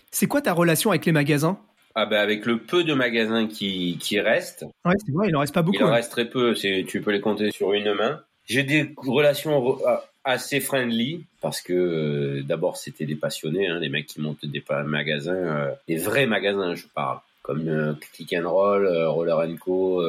C'est 0.10 0.26
quoi 0.26 0.42
ta 0.42 0.54
relation 0.54 0.90
avec 0.90 1.06
les 1.06 1.12
magasins? 1.12 1.60
Ah 1.94 2.08
ben 2.08 2.20
avec 2.20 2.46
le 2.46 2.60
peu 2.60 2.84
de 2.84 2.94
magasins 2.94 3.48
qui, 3.48 3.98
qui 4.00 4.20
restent. 4.20 4.66
Ouais, 4.86 4.94
c'est 5.06 5.12
vrai, 5.12 5.28
il 5.30 5.36
en 5.36 5.40
reste 5.40 5.54
pas 5.54 5.62
beaucoup. 5.62 5.78
Il 5.78 5.84
en 5.84 5.92
reste 5.92 6.12
très 6.12 6.26
peu, 6.26 6.54
tu 6.54 7.02
peux 7.02 7.12
les 7.12 7.22
compter 7.22 7.52
sur 7.52 7.74
une 7.74 7.94
main. 7.94 8.22
J'ai 8.46 8.64
des 8.64 8.94
relations 8.98 9.80
assez 10.28 10.60
friendly 10.60 11.24
parce 11.40 11.62
que 11.62 11.74
euh, 11.74 12.44
d'abord 12.44 12.76
c'était 12.76 13.06
des 13.06 13.16
passionnés, 13.16 13.68
hein, 13.68 13.80
des 13.80 13.88
mecs 13.88 14.08
qui 14.08 14.20
montent 14.20 14.46
des 14.46 14.64
magasins, 14.86 15.34
euh, 15.34 15.72
des 15.88 15.96
vrais 15.96 16.28
magasins, 16.28 16.76
je 16.76 16.86
parle, 16.94 17.20
comme 17.48 17.68
euh, 17.68 17.94
and 18.34 18.50
Roll, 18.50 18.88
Roller 19.08 19.58
Co, 19.60 20.04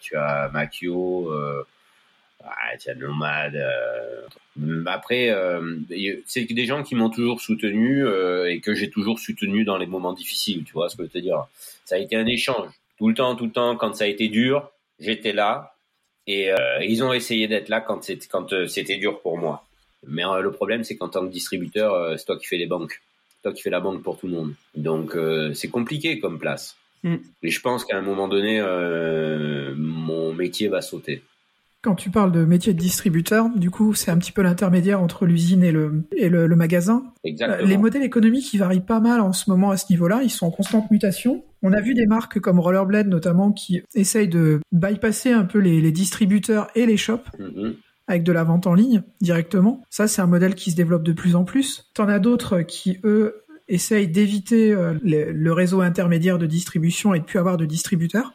tu 0.00 0.16
as 0.16 0.48
Macchio, 0.52 1.30
tu 2.80 2.90
as 2.90 2.94
Nomad, 2.94 3.54
après, 4.86 5.30
euh, 5.30 5.76
c'est 6.24 6.44
des 6.44 6.66
gens 6.66 6.82
qui 6.82 6.94
m'ont 6.94 7.10
toujours 7.10 7.40
soutenu 7.40 8.06
euh, 8.06 8.50
et 8.50 8.60
que 8.60 8.74
j'ai 8.74 8.88
toujours 8.88 9.18
soutenu 9.18 9.64
dans 9.64 9.76
les 9.76 9.86
moments 9.86 10.12
difficiles, 10.12 10.64
tu 10.64 10.72
vois 10.72 10.88
ce 10.88 10.96
que 10.96 11.02
je 11.02 11.08
veux 11.08 11.12
te 11.12 11.18
dire. 11.18 11.46
Ça 11.84 11.96
a 11.96 11.98
été 11.98 12.16
un 12.16 12.26
échange. 12.26 12.70
Tout 12.98 13.08
le 13.08 13.14
temps, 13.14 13.36
tout 13.36 13.46
le 13.46 13.52
temps, 13.52 13.76
quand 13.76 13.94
ça 13.94 14.04
a 14.04 14.06
été 14.06 14.28
dur, 14.28 14.70
j'étais 14.98 15.32
là. 15.32 15.74
Et 16.26 16.50
euh, 16.50 16.82
ils 16.82 17.04
ont 17.04 17.12
essayé 17.12 17.46
d'être 17.48 17.68
là 17.68 17.80
quand 17.80 18.02
c'était 18.02 18.96
dur 18.96 19.20
pour 19.20 19.38
moi. 19.38 19.64
Mais 20.06 20.22
le 20.40 20.50
problème, 20.50 20.84
c'est 20.84 20.96
qu'en 20.96 21.08
tant 21.08 21.26
que 21.26 21.32
distributeur, 21.32 22.18
c'est 22.18 22.24
toi 22.24 22.38
qui 22.38 22.46
fais 22.46 22.56
les 22.56 22.66
banques. 22.66 23.00
Toi 23.46 23.54
qui 23.54 23.62
fais 23.62 23.70
la 23.70 23.78
banque 23.78 24.02
pour 24.02 24.18
tout 24.18 24.26
le 24.26 24.32
monde. 24.32 24.54
Donc, 24.74 25.16
c'est 25.54 25.68
compliqué 25.68 26.18
comme 26.18 26.40
place. 26.40 26.76
Mm. 27.04 27.16
Et 27.44 27.50
je 27.50 27.60
pense 27.60 27.84
qu'à 27.84 27.96
un 27.96 28.02
moment 28.02 28.26
donné, 28.26 28.60
mon 29.76 30.32
métier 30.32 30.68
va 30.68 30.82
sauter. 30.82 31.22
Quand 31.86 31.94
tu 31.94 32.10
parles 32.10 32.32
de 32.32 32.44
métier 32.44 32.74
de 32.74 32.78
distributeur, 32.80 33.48
du 33.54 33.70
coup, 33.70 33.94
c'est 33.94 34.10
un 34.10 34.18
petit 34.18 34.32
peu 34.32 34.42
l'intermédiaire 34.42 35.00
entre 35.00 35.24
l'usine 35.24 35.62
et 35.62 35.70
le, 35.70 36.02
et 36.16 36.28
le, 36.28 36.48
magasin. 36.56 37.04
Exactement. 37.22 37.68
Les 37.68 37.76
modèles 37.76 38.02
économiques, 38.02 38.52
ils 38.52 38.58
varient 38.58 38.80
pas 38.80 38.98
mal 38.98 39.20
en 39.20 39.32
ce 39.32 39.48
moment 39.48 39.70
à 39.70 39.76
ce 39.76 39.84
niveau-là. 39.90 40.22
Ils 40.24 40.30
sont 40.30 40.46
en 40.46 40.50
constante 40.50 40.90
mutation. 40.90 41.44
On 41.62 41.72
a 41.72 41.80
vu 41.80 41.94
des 41.94 42.06
marques 42.06 42.40
comme 42.40 42.58
Rollerblade 42.58 43.06
notamment 43.06 43.52
qui 43.52 43.82
essayent 43.94 44.26
de 44.26 44.58
bypasser 44.72 45.30
un 45.30 45.44
peu 45.44 45.60
les, 45.60 45.92
distributeurs 45.92 46.66
et 46.74 46.86
les 46.86 46.96
shops. 46.96 47.22
Mm-hmm. 47.38 47.74
Avec 48.08 48.22
de 48.22 48.32
la 48.32 48.44
vente 48.44 48.66
en 48.66 48.74
ligne 48.74 49.02
directement. 49.20 49.82
Ça, 49.90 50.06
c'est 50.06 50.22
un 50.22 50.26
modèle 50.26 50.54
qui 50.54 50.70
se 50.70 50.76
développe 50.76 51.02
de 51.02 51.12
plus 51.12 51.34
en 51.34 51.44
plus. 51.44 51.90
T'en 51.94 52.08
as 52.08 52.18
d'autres 52.18 52.62
qui, 52.62 52.98
eux, 53.04 53.44
essayent 53.68 54.08
d'éviter 54.08 54.72
euh, 54.72 54.94
le, 55.02 55.52
réseau 55.52 55.80
intermédiaire 55.80 56.38
de 56.38 56.46
distribution 56.46 57.14
et 57.14 57.20
de 57.20 57.24
plus 57.24 57.38
avoir 57.38 57.56
de 57.56 57.66
distributeurs 57.66 58.32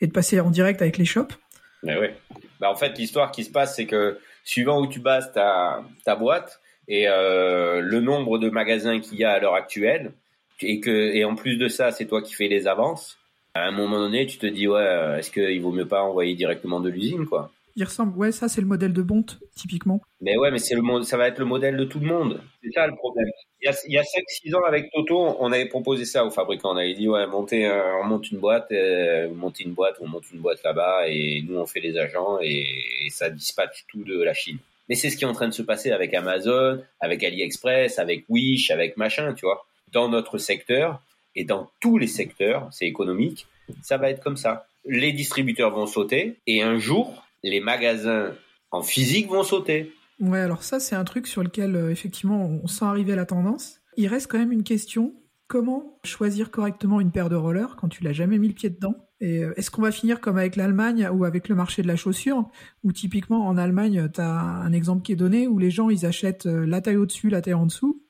et 0.00 0.06
de 0.06 0.12
passer 0.12 0.40
en 0.40 0.50
direct 0.50 0.80
avec 0.80 0.96
les 0.96 1.04
shops. 1.04 1.34
Mais 1.82 1.98
ouais. 1.98 2.16
Bah, 2.60 2.70
en 2.70 2.74
fait, 2.74 2.96
l'histoire 2.98 3.30
qui 3.30 3.44
se 3.44 3.50
passe, 3.50 3.76
c'est 3.76 3.86
que 3.86 4.18
suivant 4.42 4.80
où 4.80 4.86
tu 4.86 5.00
bases 5.00 5.32
ta, 5.32 5.84
ta 6.04 6.16
boîte 6.16 6.60
et 6.88 7.08
euh, 7.08 7.80
le 7.80 8.00
nombre 8.00 8.38
de 8.38 8.50
magasins 8.50 9.00
qu'il 9.00 9.18
y 9.18 9.24
a 9.24 9.32
à 9.32 9.38
l'heure 9.38 9.54
actuelle, 9.54 10.12
et 10.60 10.80
que 10.80 10.90
et 10.90 11.24
en 11.24 11.34
plus 11.34 11.56
de 11.56 11.68
ça, 11.68 11.90
c'est 11.90 12.06
toi 12.06 12.22
qui 12.22 12.34
fais 12.34 12.48
les 12.48 12.66
avances. 12.66 13.18
À 13.54 13.66
un 13.66 13.70
moment 13.70 13.98
donné, 13.98 14.26
tu 14.26 14.38
te 14.38 14.46
dis 14.46 14.66
ouais, 14.66 15.16
est-ce 15.18 15.30
qu'il 15.30 15.60
vaut 15.60 15.72
mieux 15.72 15.86
pas 15.86 16.02
envoyer 16.02 16.34
directement 16.34 16.80
de 16.80 16.90
l'usine, 16.90 17.26
quoi? 17.26 17.50
Il 17.76 17.84
ressemble, 17.84 18.16
ouais, 18.16 18.30
ça 18.30 18.48
c'est 18.48 18.60
le 18.60 18.66
modèle 18.66 18.92
de 18.92 19.02
Bonte, 19.02 19.40
typiquement. 19.56 20.00
Mais 20.20 20.36
ouais, 20.36 20.50
mais 20.50 20.58
c'est 20.58 20.76
le 20.76 21.02
ça 21.02 21.16
va 21.16 21.26
être 21.26 21.38
le 21.38 21.44
modèle 21.44 21.76
de 21.76 21.84
tout 21.84 21.98
le 21.98 22.06
monde. 22.06 22.40
C'est 22.62 22.70
ça 22.70 22.86
le 22.86 22.94
problème. 22.94 23.26
Il 23.60 23.66
y 23.66 23.68
a, 23.68 23.74
il 23.86 23.92
y 23.92 23.98
a 23.98 24.02
5-6 24.02 24.54
ans 24.56 24.64
avec 24.64 24.90
Toto, 24.92 25.36
on 25.40 25.50
avait 25.50 25.66
proposé 25.66 26.04
ça 26.04 26.24
aux 26.24 26.30
fabricants. 26.30 26.72
On 26.72 26.76
avait 26.76 26.94
dit, 26.94 27.08
ouais, 27.08 27.26
montez, 27.26 27.68
on 28.00 28.04
monte 28.04 28.30
une 28.30 28.38
boîte, 28.38 28.70
euh, 28.70 29.28
montez 29.34 29.64
une 29.64 29.72
boîte, 29.72 29.96
on 30.00 30.06
monte 30.06 30.30
une 30.32 30.40
boîte 30.40 30.62
là-bas 30.62 31.08
et 31.08 31.42
nous 31.48 31.56
on 31.56 31.66
fait 31.66 31.80
les 31.80 31.98
agents 31.98 32.38
et, 32.40 32.66
ça 33.10 33.28
dispatche 33.30 33.84
tout 33.88 34.04
de 34.04 34.22
la 34.22 34.34
Chine. 34.34 34.58
Mais 34.88 34.94
c'est 34.94 35.10
ce 35.10 35.16
qui 35.16 35.24
est 35.24 35.28
en 35.28 35.32
train 35.32 35.48
de 35.48 35.54
se 35.54 35.62
passer 35.62 35.90
avec 35.90 36.14
Amazon, 36.14 36.80
avec 37.00 37.24
AliExpress, 37.24 37.98
avec 37.98 38.24
Wish, 38.28 38.70
avec 38.70 38.96
machin, 38.96 39.32
tu 39.34 39.46
vois. 39.46 39.66
Dans 39.92 40.08
notre 40.08 40.38
secteur 40.38 41.00
et 41.34 41.44
dans 41.44 41.70
tous 41.80 41.98
les 41.98 42.06
secteurs, 42.06 42.68
c'est 42.70 42.86
économique, 42.86 43.46
ça 43.82 43.96
va 43.96 44.10
être 44.10 44.22
comme 44.22 44.36
ça. 44.36 44.66
Les 44.84 45.12
distributeurs 45.12 45.70
vont 45.70 45.86
sauter 45.86 46.36
et 46.46 46.62
un 46.62 46.78
jour, 46.78 47.24
les 47.50 47.60
magasins 47.60 48.32
en 48.70 48.82
physique 48.82 49.28
vont 49.28 49.44
sauter. 49.44 49.92
Ouais, 50.20 50.40
alors 50.40 50.62
ça, 50.62 50.80
c'est 50.80 50.96
un 50.96 51.04
truc 51.04 51.26
sur 51.26 51.42
lequel, 51.42 51.76
euh, 51.76 51.90
effectivement, 51.90 52.44
on 52.44 52.66
sent 52.66 52.84
arriver 52.84 53.14
la 53.14 53.26
tendance. 53.26 53.80
Il 53.96 54.08
reste 54.08 54.30
quand 54.30 54.38
même 54.38 54.52
une 54.52 54.64
question. 54.64 55.14
Comment 55.46 56.00
choisir 56.04 56.50
correctement 56.50 57.00
une 57.00 57.12
paire 57.12 57.28
de 57.28 57.36
rollers 57.36 57.76
quand 57.76 57.88
tu 57.88 58.02
l'as 58.02 58.14
jamais 58.14 58.38
mis 58.38 58.48
le 58.48 58.54
pied 58.54 58.70
dedans? 58.70 58.94
Et 59.20 59.44
euh, 59.44 59.52
est-ce 59.56 59.70
qu'on 59.70 59.82
va 59.82 59.92
finir 59.92 60.20
comme 60.20 60.38
avec 60.38 60.56
l'Allemagne 60.56 61.08
ou 61.12 61.24
avec 61.24 61.48
le 61.48 61.54
marché 61.54 61.82
de 61.82 61.86
la 61.86 61.96
chaussure? 61.96 62.48
Où 62.82 62.92
typiquement 62.92 63.46
en 63.46 63.58
Allemagne, 63.58 64.08
tu 64.12 64.20
as 64.20 64.40
un 64.40 64.72
exemple 64.72 65.02
qui 65.02 65.12
est 65.12 65.16
donné 65.16 65.46
où 65.46 65.58
les 65.58 65.70
gens 65.70 65.90
ils 65.90 66.06
achètent 66.06 66.46
euh, 66.46 66.64
la 66.64 66.80
taille 66.80 66.96
au-dessus, 66.96 67.28
la 67.28 67.42
taille 67.42 67.54
en 67.54 67.66
dessous, 67.66 68.00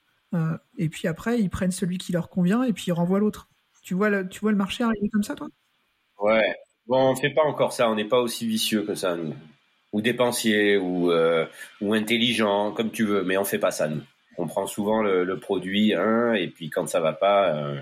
et 0.78 0.89
puis 0.89 1.07
après 1.07 1.41
ils 1.41 1.49
prennent 1.49 1.70
celui 1.70 1.97
qui 1.97 2.11
leur 2.11 2.28
convient 2.28 2.64
et 2.64 2.72
puis 2.72 2.87
ils 2.89 2.93
renvoient 2.93 3.20
l'autre. 3.20 3.49
Tu 3.85 3.95
vois 3.95 4.11
le, 4.11 4.28
tu 4.28 4.41
vois 4.41 4.51
le 4.51 4.57
marché 4.57 4.82
arriver 4.82 5.09
comme 5.12 5.22
ça, 5.22 5.37
toi? 5.37 5.47
Ouais, 6.18 6.57
Bon, 6.87 7.11
on 7.11 7.16
fait 7.16 7.30
pas 7.30 7.45
encore 7.45 7.72
ça, 7.72 7.89
on 7.91 7.95
n'est 7.95 8.05
pas 8.05 8.20
aussi 8.20 8.47
vicieux 8.47 8.82
que 8.82 8.95
ça, 8.95 9.16
nous. 9.16 9.35
Ou 9.93 10.01
dépensier, 10.01 10.76
ou, 10.76 11.12
euh, 11.12 11.47
ou 11.80 11.95
intelligent, 11.95 12.72
comme 12.72 12.91
tu 12.91 13.05
veux, 13.05 13.22
mais 13.22 13.37
on 13.37 13.45
fait 13.45 13.59
pas 13.59 13.70
ça, 13.70 13.89
nous. 13.89 14.03
On 14.37 14.47
prend 14.47 14.66
souvent 14.66 15.03
le, 15.03 15.39
produit, 15.39 15.95
hein, 15.95 16.35
et 16.35 16.49
puis 16.49 16.68
quand 16.68 16.89
ça 16.89 17.01
va 17.01 17.12
pas, 17.12 17.55
euh, 17.55 17.80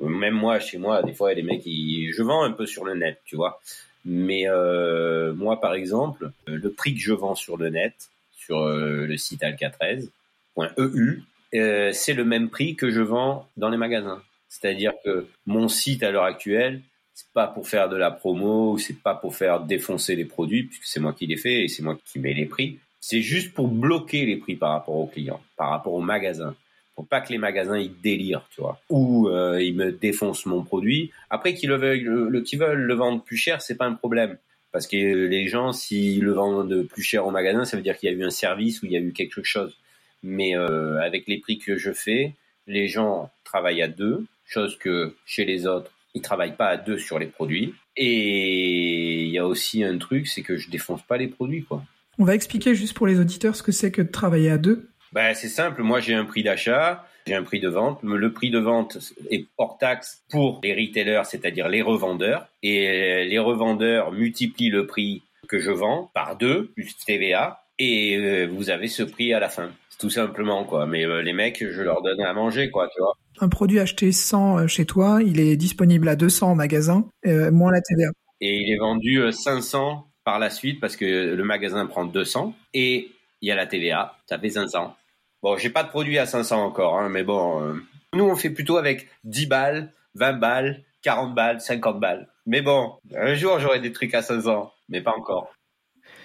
Même 0.00 0.34
moi, 0.34 0.58
chez 0.58 0.78
moi, 0.78 1.02
des 1.02 1.12
fois, 1.12 1.34
des 1.34 1.42
mecs 1.42 1.62
qui, 1.62 2.10
je 2.12 2.22
vends 2.22 2.42
un 2.42 2.52
peu 2.52 2.66
sur 2.66 2.84
le 2.84 2.94
net, 2.94 3.20
tu 3.24 3.36
vois. 3.36 3.60
Mais 4.04 4.48
euh, 4.48 5.32
moi, 5.34 5.60
par 5.60 5.74
exemple, 5.74 6.32
le 6.46 6.72
prix 6.72 6.94
que 6.94 7.00
je 7.00 7.12
vends 7.12 7.34
sur 7.34 7.56
le 7.56 7.68
net, 7.70 7.94
sur 8.36 8.58
euh, 8.58 9.06
le 9.06 9.16
site 9.16 9.42
alcatrez.eu, 9.42 11.22
euh, 11.54 11.92
c'est 11.92 12.14
le 12.14 12.24
même 12.24 12.50
prix 12.50 12.74
que 12.74 12.90
je 12.90 13.00
vends 13.00 13.48
dans 13.56 13.68
les 13.68 13.76
magasins. 13.76 14.22
C'est-à-dire 14.48 14.92
que 15.04 15.26
mon 15.46 15.68
site 15.68 16.02
à 16.02 16.10
l'heure 16.10 16.24
actuelle, 16.24 16.82
c'est 17.14 17.30
pas 17.32 17.46
pour 17.46 17.68
faire 17.68 17.88
de 17.88 17.96
la 17.96 18.10
promo, 18.10 18.78
c'est 18.78 19.00
pas 19.00 19.14
pour 19.14 19.34
faire 19.34 19.60
défoncer 19.60 20.16
les 20.16 20.24
produits, 20.24 20.64
puisque 20.64 20.84
c'est 20.84 21.00
moi 21.00 21.12
qui 21.12 21.26
les 21.26 21.36
fais 21.36 21.64
et 21.64 21.68
c'est 21.68 21.82
moi 21.82 21.98
qui 22.04 22.18
mets 22.18 22.34
les 22.34 22.46
prix. 22.46 22.78
C'est 23.00 23.20
juste 23.20 23.52
pour 23.52 23.68
bloquer 23.68 24.24
les 24.24 24.36
prix 24.36 24.56
par 24.56 24.70
rapport 24.70 24.96
aux 24.96 25.06
clients, 25.06 25.40
par 25.56 25.70
rapport 25.70 25.92
aux 25.92 26.00
magasins. 26.00 26.54
Pour 26.94 27.06
pas 27.06 27.20
que 27.20 27.32
les 27.32 27.38
magasins 27.38 27.78
ils 27.78 27.94
délirent, 28.00 28.46
tu 28.54 28.60
vois, 28.60 28.80
ou 28.90 29.28
euh, 29.28 29.62
ils 29.62 29.74
me 29.74 29.92
défoncent 29.92 30.46
mon 30.46 30.62
produit. 30.62 31.10
Après 31.30 31.54
qu'ils 31.54 31.70
le 31.70 31.76
veulent, 31.76 32.28
le, 32.28 32.44
veulent 32.58 32.82
le 32.82 32.94
vendre 32.94 33.22
plus 33.22 33.36
cher, 33.36 33.62
c'est 33.62 33.76
pas 33.76 33.86
un 33.86 33.94
problème. 33.94 34.36
Parce 34.72 34.86
que 34.86 34.96
les 34.96 35.48
gens, 35.48 35.72
s'ils 35.72 36.22
le 36.22 36.32
vendent 36.32 36.84
plus 36.84 37.02
cher 37.02 37.26
au 37.26 37.30
magasin, 37.30 37.64
ça 37.64 37.76
veut 37.76 37.82
dire 37.82 37.98
qu'il 37.98 38.10
y 38.10 38.14
a 38.14 38.16
eu 38.16 38.24
un 38.24 38.30
service 38.30 38.82
ou 38.82 38.86
il 38.86 38.92
y 38.92 38.96
a 38.96 39.00
eu 39.00 39.12
quelque 39.12 39.42
chose. 39.42 39.76
Mais 40.22 40.56
euh, 40.56 41.00
avec 41.00 41.26
les 41.28 41.38
prix 41.38 41.58
que 41.58 41.76
je 41.76 41.92
fais, 41.92 42.34
les 42.66 42.88
gens 42.88 43.30
travaillent 43.44 43.82
à 43.82 43.88
deux, 43.88 44.24
chose 44.46 44.78
que 44.78 45.14
chez 45.26 45.44
les 45.44 45.66
autres, 45.66 45.90
ils 46.14 46.22
travaillent 46.22 46.56
pas 46.56 46.68
à 46.68 46.76
deux 46.76 46.98
sur 46.98 47.18
les 47.18 47.26
produits. 47.26 47.74
Et 47.96 49.24
il 49.24 49.30
y 49.30 49.38
a 49.38 49.46
aussi 49.46 49.84
un 49.84 49.98
truc, 49.98 50.26
c'est 50.26 50.42
que 50.42 50.56
je 50.56 50.70
défonce 50.70 51.02
pas 51.02 51.16
les 51.16 51.28
produits, 51.28 51.64
quoi. 51.64 51.82
On 52.18 52.24
va 52.24 52.34
expliquer 52.34 52.74
juste 52.74 52.94
pour 52.94 53.06
les 53.06 53.18
auditeurs 53.18 53.56
ce 53.56 53.62
que 53.62 53.72
c'est 53.72 53.90
que 53.90 54.02
de 54.02 54.10
travailler 54.10 54.50
à 54.50 54.58
deux. 54.58 54.88
Ben, 55.12 55.34
c'est 55.34 55.48
simple. 55.48 55.82
Moi, 55.82 56.00
j'ai 56.00 56.14
un 56.14 56.24
prix 56.24 56.42
d'achat, 56.42 57.06
j'ai 57.26 57.34
un 57.34 57.42
prix 57.42 57.60
de 57.60 57.68
vente. 57.68 58.00
Le 58.02 58.32
prix 58.32 58.50
de 58.50 58.58
vente 58.58 58.98
est 59.30 59.46
hors 59.58 59.78
taxe 59.78 60.22
pour 60.30 60.60
les 60.62 60.74
retailers, 60.74 61.22
c'est-à-dire 61.24 61.68
les 61.68 61.82
revendeurs. 61.82 62.48
Et 62.62 63.24
les 63.24 63.38
revendeurs 63.38 64.12
multiplient 64.12 64.70
le 64.70 64.86
prix 64.86 65.22
que 65.48 65.58
je 65.58 65.70
vends 65.70 66.10
par 66.14 66.36
deux, 66.36 66.68
plus 66.74 66.96
TVA. 66.96 67.64
Et 67.78 68.16
euh, 68.16 68.46
vous 68.46 68.70
avez 68.70 68.88
ce 68.88 69.02
prix 69.02 69.34
à 69.34 69.40
la 69.40 69.48
fin. 69.48 69.70
C'est 69.88 69.98
tout 69.98 70.10
simplement, 70.10 70.64
quoi. 70.64 70.86
Mais 70.86 71.04
euh, 71.04 71.22
les 71.22 71.32
mecs, 71.32 71.64
je 71.68 71.82
leur 71.82 72.02
donne 72.02 72.20
à 72.20 72.32
manger, 72.32 72.70
quoi, 72.70 72.88
tu 72.88 73.00
vois. 73.00 73.16
Un 73.40 73.48
produit 73.48 73.80
acheté 73.80 74.12
100 74.12 74.58
euh, 74.58 74.66
chez 74.66 74.84
toi, 74.84 75.20
il 75.22 75.40
est 75.40 75.56
disponible 75.56 76.08
à 76.08 76.16
200 76.16 76.50
en 76.50 76.54
magasin, 76.54 77.08
moins 77.24 77.72
la 77.72 77.80
TVA. 77.80 78.10
Et 78.40 78.56
il 78.56 78.72
est 78.72 78.78
vendu 78.78 79.20
500 79.30 80.06
par 80.24 80.38
la 80.38 80.50
suite 80.50 80.80
parce 80.80 80.96
que 80.96 81.34
le 81.34 81.44
magasin 81.44 81.86
prend 81.86 82.04
200 82.04 82.54
et 82.74 83.10
il 83.40 83.48
y 83.48 83.50
a 83.50 83.56
la 83.56 83.66
TVA, 83.66 84.16
ça 84.26 84.38
fait 84.38 84.50
500. 84.50 84.94
Bon, 85.42 85.56
j'ai 85.56 85.70
pas 85.70 85.82
de 85.82 85.88
produit 85.88 86.18
à 86.18 86.26
500 86.26 86.64
encore, 86.64 86.98
hein, 86.98 87.08
mais 87.08 87.24
bon, 87.24 87.60
euh, 87.60 87.74
nous 88.14 88.24
on 88.24 88.36
fait 88.36 88.50
plutôt 88.50 88.76
avec 88.76 89.08
10 89.24 89.46
balles, 89.46 89.92
20 90.14 90.34
balles, 90.34 90.84
40 91.02 91.34
balles, 91.34 91.60
50 91.60 91.98
balles. 91.98 92.28
Mais 92.46 92.62
bon, 92.62 92.94
un 93.16 93.34
jour 93.34 93.58
j'aurai 93.58 93.80
des 93.80 93.92
trucs 93.92 94.14
à 94.14 94.22
500, 94.22 94.72
mais 94.88 95.00
pas 95.00 95.14
encore. 95.16 95.52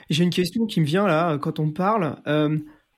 J'ai 0.09 0.23
une 0.23 0.29
question 0.29 0.65
qui 0.67 0.79
me 0.79 0.85
vient 0.85 1.07
là 1.07 1.37
quand 1.39 1.59
on 1.59 1.71
parle. 1.71 2.17
Euh, 2.27 2.57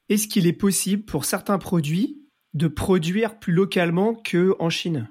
est-ce 0.09 0.27
qu'il 0.27 0.45
est 0.47 0.53
possible 0.53 1.03
pour 1.03 1.25
certains 1.25 1.57
produits 1.57 2.17
de 2.59 2.67
produire 2.67 3.39
plus 3.39 3.53
localement 3.53 4.13
que 4.13 4.55
en 4.59 4.69
Chine? 4.69 5.07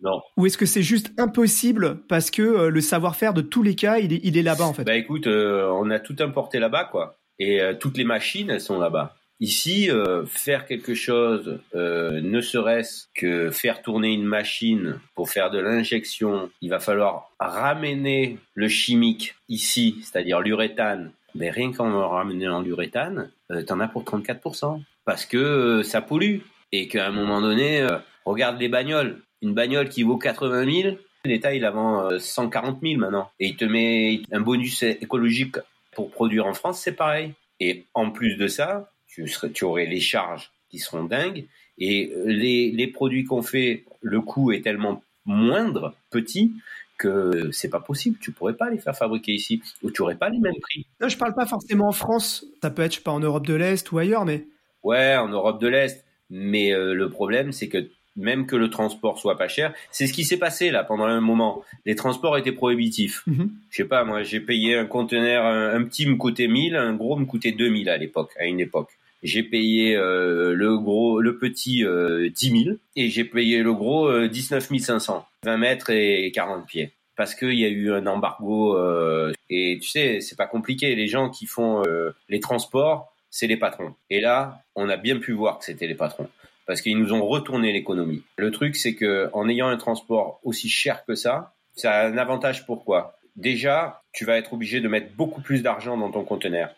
Non. 0.00 0.20
Ou 0.36 0.46
est-ce 0.46 0.56
que 0.56 0.66
c'est 0.66 0.82
juste 0.82 1.12
impossible 1.18 2.00
parce 2.08 2.30
que 2.30 2.42
euh, 2.42 2.70
le 2.70 2.80
savoir-faire 2.80 3.34
de 3.34 3.42
tous 3.42 3.62
les 3.62 3.74
cas, 3.74 3.98
il 3.98 4.12
est, 4.12 4.20
il 4.24 4.38
est 4.38 4.42
là-bas 4.42 4.64
en 4.64 4.72
fait? 4.72 4.84
Bah 4.84 4.96
écoute, 4.96 5.26
euh, 5.26 5.68
on 5.72 5.90
a 5.90 6.00
tout 6.00 6.16
importé 6.20 6.58
là-bas 6.58 6.84
quoi. 6.84 7.18
Et 7.38 7.60
euh, 7.60 7.74
toutes 7.74 7.98
les 7.98 8.04
machines, 8.04 8.50
elles 8.50 8.60
sont 8.60 8.78
là-bas. 8.78 9.16
Ici, 9.40 9.90
faire 10.28 10.66
quelque 10.66 10.94
chose, 10.94 11.58
ne 11.74 12.40
serait-ce 12.40 13.06
que 13.12 13.50
faire 13.50 13.82
tourner 13.82 14.12
une 14.12 14.22
machine 14.22 15.00
pour 15.16 15.30
faire 15.30 15.50
de 15.50 15.58
l'injection, 15.58 16.48
il 16.60 16.70
va 16.70 16.78
falloir 16.78 17.32
ramener 17.40 18.38
le 18.54 18.68
chimique 18.68 19.34
ici, 19.48 19.96
c'est-à-dire 20.04 20.38
l'uréthane. 20.38 21.10
Mais 21.34 21.50
rien 21.50 21.72
qu'en 21.72 22.08
ramenant 22.08 22.60
l'uréthane, 22.60 23.32
t'en 23.66 23.80
as 23.80 23.88
pour 23.88 24.04
34%. 24.04 24.80
Parce 25.04 25.26
que 25.26 25.82
ça 25.82 26.00
pollue. 26.00 26.38
Et 26.72 26.88
qu'à 26.88 27.06
un 27.06 27.12
moment 27.12 27.40
donné, 27.40 27.86
regarde 28.24 28.58
les 28.58 28.68
bagnoles 28.68 29.20
une 29.42 29.54
bagnole 29.54 29.88
qui 29.88 30.04
vaut 30.04 30.16
80 30.16 30.82
000, 30.82 30.96
l'État 31.24 31.52
il 31.54 31.62
la 31.62 31.72
vend 31.72 32.18
140 32.18 32.78
000 32.80 32.98
maintenant. 32.98 33.30
Et 33.40 33.48
il 33.48 33.56
te 33.56 33.64
met 33.64 34.22
un 34.30 34.40
bonus 34.40 34.82
écologique 34.82 35.56
pour 35.94 36.10
produire 36.10 36.46
en 36.46 36.54
France, 36.54 36.80
c'est 36.80 36.92
pareil. 36.92 37.34
Et 37.60 37.84
en 37.92 38.10
plus 38.10 38.36
de 38.36 38.46
ça, 38.46 38.90
tu, 39.06 39.30
tu 39.52 39.64
aurais 39.64 39.86
les 39.86 40.00
charges 40.00 40.52
qui 40.70 40.78
seront 40.78 41.04
dingues. 41.04 41.44
Et 41.78 42.12
les, 42.24 42.70
les 42.70 42.86
produits 42.86 43.24
qu'on 43.24 43.42
fait, 43.42 43.84
le 44.00 44.20
coût 44.20 44.52
est 44.52 44.62
tellement 44.62 45.02
moindre, 45.26 45.94
petit, 46.10 46.52
que 46.98 47.50
c'est 47.50 47.68
pas 47.68 47.80
possible. 47.80 48.18
Tu 48.20 48.30
pourrais 48.32 48.54
pas 48.54 48.70
les 48.70 48.78
faire 48.78 48.96
fabriquer 48.96 49.32
ici, 49.32 49.60
ou 49.82 49.90
tu 49.90 50.02
aurais 50.02 50.14
pas 50.14 50.28
les 50.28 50.38
mêmes 50.38 50.58
prix. 50.60 50.86
Non, 51.00 51.08
je 51.08 51.16
parle 51.16 51.34
pas 51.34 51.46
forcément 51.46 51.88
en 51.88 51.92
France. 51.92 52.44
Ça 52.62 52.70
peut 52.70 52.82
être, 52.82 52.92
je 52.92 52.96
sais 52.98 53.02
pas, 53.02 53.10
en 53.10 53.20
Europe 53.20 53.46
de 53.46 53.54
l'Est 53.54 53.90
ou 53.90 53.98
ailleurs, 53.98 54.24
mais. 54.24 54.46
Ouais, 54.82 55.16
en 55.16 55.28
Europe 55.28 55.60
de 55.60 55.68
l'Est. 55.68 56.04
Mais 56.32 56.72
euh, 56.72 56.94
le 56.94 57.10
problème, 57.10 57.52
c'est 57.52 57.68
que 57.68 57.88
même 58.16 58.46
que 58.46 58.56
le 58.56 58.70
transport 58.70 59.18
soit 59.18 59.38
pas 59.38 59.48
cher. 59.48 59.72
C'est 59.90 60.06
ce 60.06 60.12
qui 60.12 60.24
s'est 60.24 60.38
passé 60.38 60.70
là 60.70 60.84
pendant 60.84 61.04
un 61.04 61.20
moment. 61.20 61.62
Les 61.86 61.94
transports 61.94 62.36
étaient 62.36 62.52
prohibitifs. 62.52 63.22
Mhm. 63.26 63.50
Je 63.70 63.76
sais 63.76 63.84
pas, 63.84 64.04
moi 64.04 64.22
j'ai 64.22 64.40
payé 64.40 64.76
un 64.76 64.86
conteneur, 64.86 65.44
un, 65.44 65.82
petit 65.84 66.06
me 66.06 66.16
coûtait 66.16 66.48
1000, 66.48 66.76
un 66.76 66.94
gros 66.94 67.16
me 67.16 67.24
coûtait 67.24 67.52
2000 67.52 67.88
à 67.88 67.96
l'époque, 67.96 68.32
à 68.38 68.46
une 68.46 68.60
époque. 68.60 68.90
J'ai 69.22 69.44
payé 69.44 69.94
euh, 69.94 70.52
le 70.52 70.78
gros, 70.78 71.20
le 71.20 71.38
petit 71.38 71.84
euh, 71.84 72.28
10 72.28 72.64
000 72.64 72.76
et 72.96 73.08
j'ai 73.08 73.24
payé 73.24 73.62
le 73.62 73.72
gros 73.72 74.08
euh, 74.08 74.28
19 74.28 74.68
500, 74.78 75.24
20 75.44 75.56
mètres 75.58 75.90
et 75.90 76.32
40 76.34 76.66
pieds. 76.66 76.92
Parce 77.14 77.34
qu'il 77.34 77.54
y 77.54 77.64
a 77.64 77.68
eu 77.68 77.92
un 77.92 78.06
embargo 78.06 78.76
euh, 78.76 79.32
et 79.48 79.78
tu 79.80 79.88
sais, 79.88 80.20
c'est 80.20 80.36
pas 80.36 80.46
compliqué. 80.46 80.94
Les 80.96 81.06
gens 81.06 81.28
qui 81.28 81.46
font 81.46 81.82
euh, 81.86 82.10
les 82.28 82.40
transports, 82.40 83.11
c'est 83.32 83.48
les 83.48 83.56
patrons. 83.56 83.94
Et 84.10 84.20
là, 84.20 84.62
on 84.76 84.88
a 84.88 84.96
bien 84.96 85.18
pu 85.18 85.32
voir 85.32 85.58
que 85.58 85.64
c'était 85.64 85.88
les 85.88 85.96
patrons 85.96 86.28
parce 86.66 86.80
qu'ils 86.80 86.98
nous 86.98 87.12
ont 87.12 87.26
retourné 87.26 87.72
l'économie. 87.72 88.22
Le 88.36 88.52
truc, 88.52 88.76
c'est 88.76 88.94
que 88.94 89.30
en 89.32 89.48
ayant 89.48 89.66
un 89.66 89.76
transport 89.76 90.38
aussi 90.44 90.68
cher 90.68 91.04
que 91.04 91.16
ça, 91.16 91.54
ça 91.74 91.92
a 91.92 92.06
un 92.06 92.18
avantage 92.18 92.66
pourquoi? 92.66 93.16
Déjà, 93.34 94.02
tu 94.12 94.24
vas 94.24 94.36
être 94.36 94.52
obligé 94.52 94.80
de 94.80 94.86
mettre 94.86 95.12
beaucoup 95.16 95.40
plus 95.40 95.62
d'argent 95.62 95.96
dans 95.96 96.10
ton 96.10 96.22
conteneur 96.22 96.70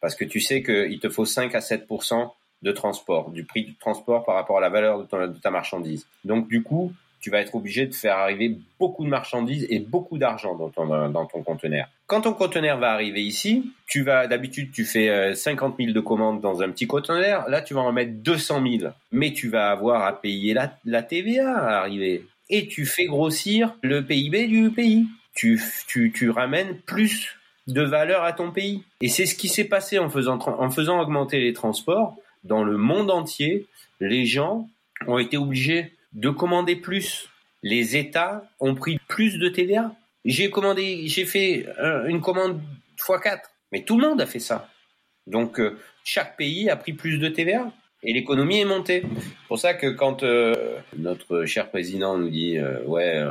parce 0.00 0.14
que 0.14 0.24
tu 0.24 0.40
sais 0.40 0.62
qu'il 0.62 1.00
te 1.00 1.08
faut 1.08 1.24
5 1.24 1.54
à 1.54 1.60
7% 1.60 2.30
de 2.60 2.72
transport, 2.72 3.30
du 3.30 3.44
prix 3.44 3.64
du 3.64 3.74
transport 3.76 4.24
par 4.24 4.34
rapport 4.34 4.58
à 4.58 4.60
la 4.60 4.68
valeur 4.68 5.06
de, 5.06 5.26
de 5.26 5.38
ta 5.38 5.50
marchandise. 5.50 6.06
Donc 6.24 6.46
du 6.48 6.62
coup, 6.62 6.92
tu 7.22 7.30
vas 7.30 7.40
être 7.40 7.54
obligé 7.54 7.86
de 7.86 7.94
faire 7.94 8.18
arriver 8.18 8.58
beaucoup 8.78 9.04
de 9.04 9.08
marchandises 9.08 9.66
et 9.70 9.78
beaucoup 9.78 10.18
d'argent 10.18 10.54
dans 10.56 10.68
ton, 10.68 11.08
dans 11.08 11.24
ton 11.24 11.42
conteneur. 11.42 11.88
Quand 12.06 12.22
ton 12.22 12.34
conteneur 12.34 12.78
va 12.78 12.90
arriver 12.90 13.22
ici, 13.22 13.72
tu 13.86 14.02
vas 14.02 14.26
d'habitude 14.26 14.72
tu 14.72 14.84
fais 14.84 15.34
50 15.34 15.74
euh, 15.74 15.84
000 15.84 15.94
de 15.94 16.00
commandes 16.00 16.40
dans 16.40 16.60
un 16.60 16.68
petit 16.68 16.86
conteneur, 16.86 17.48
là 17.48 17.62
tu 17.62 17.72
vas 17.72 17.80
en 17.80 17.92
mettre 17.92 18.12
200 18.12 18.62
000, 18.80 18.92
mais 19.12 19.32
tu 19.32 19.48
vas 19.48 19.70
avoir 19.70 20.04
à 20.04 20.20
payer 20.20 20.52
la, 20.52 20.76
la 20.84 21.02
TVA 21.02 21.56
à 21.56 21.78
arriver 21.78 22.26
et 22.50 22.66
tu 22.68 22.84
fais 22.84 23.06
grossir 23.06 23.74
le 23.82 24.04
PIB 24.04 24.46
du 24.46 24.70
pays. 24.70 25.06
Tu, 25.34 25.60
tu, 25.86 26.12
tu 26.14 26.28
ramènes 26.28 26.76
plus 26.76 27.38
de 27.66 27.82
valeur 27.82 28.24
à 28.24 28.32
ton 28.32 28.50
pays. 28.50 28.84
Et 29.00 29.08
c'est 29.08 29.24
ce 29.24 29.34
qui 29.34 29.48
s'est 29.48 29.64
passé 29.64 29.98
en 29.98 30.10
faisant, 30.10 30.38
en 30.38 30.70
faisant 30.70 31.00
augmenter 31.00 31.40
les 31.40 31.54
transports 31.54 32.16
dans 32.44 32.62
le 32.62 32.76
monde 32.76 33.10
entier. 33.10 33.66
Les 34.00 34.26
gens 34.26 34.68
ont 35.06 35.18
été 35.18 35.38
obligés 35.38 35.92
de 36.12 36.30
commander 36.30 36.76
plus. 36.76 37.28
Les 37.62 37.96
États 37.96 38.44
ont 38.60 38.74
pris 38.74 38.98
plus 39.08 39.38
de 39.38 39.48
TVA. 39.48 39.94
J'ai 40.24 40.50
commandé, 40.50 41.06
j'ai 41.06 41.24
fait 41.24 41.66
une 42.06 42.20
commande 42.20 42.60
x4, 42.98 43.40
mais 43.72 43.82
tout 43.82 43.98
le 43.98 44.08
monde 44.08 44.20
a 44.20 44.26
fait 44.26 44.38
ça. 44.38 44.68
Donc 45.26 45.60
euh, 45.60 45.78
chaque 46.04 46.36
pays 46.36 46.68
a 46.70 46.76
pris 46.76 46.92
plus 46.92 47.18
de 47.18 47.28
TVA 47.28 47.70
et 48.02 48.12
l'économie 48.12 48.60
est 48.60 48.64
montée. 48.64 49.02
C'est 49.02 49.48
pour 49.48 49.58
ça 49.58 49.74
que 49.74 49.86
quand 49.88 50.22
euh, 50.22 50.76
notre 50.96 51.44
cher 51.44 51.70
président 51.70 52.18
nous 52.18 52.30
dit 52.30 52.58
euh, 52.58 52.82
ouais 52.84 53.22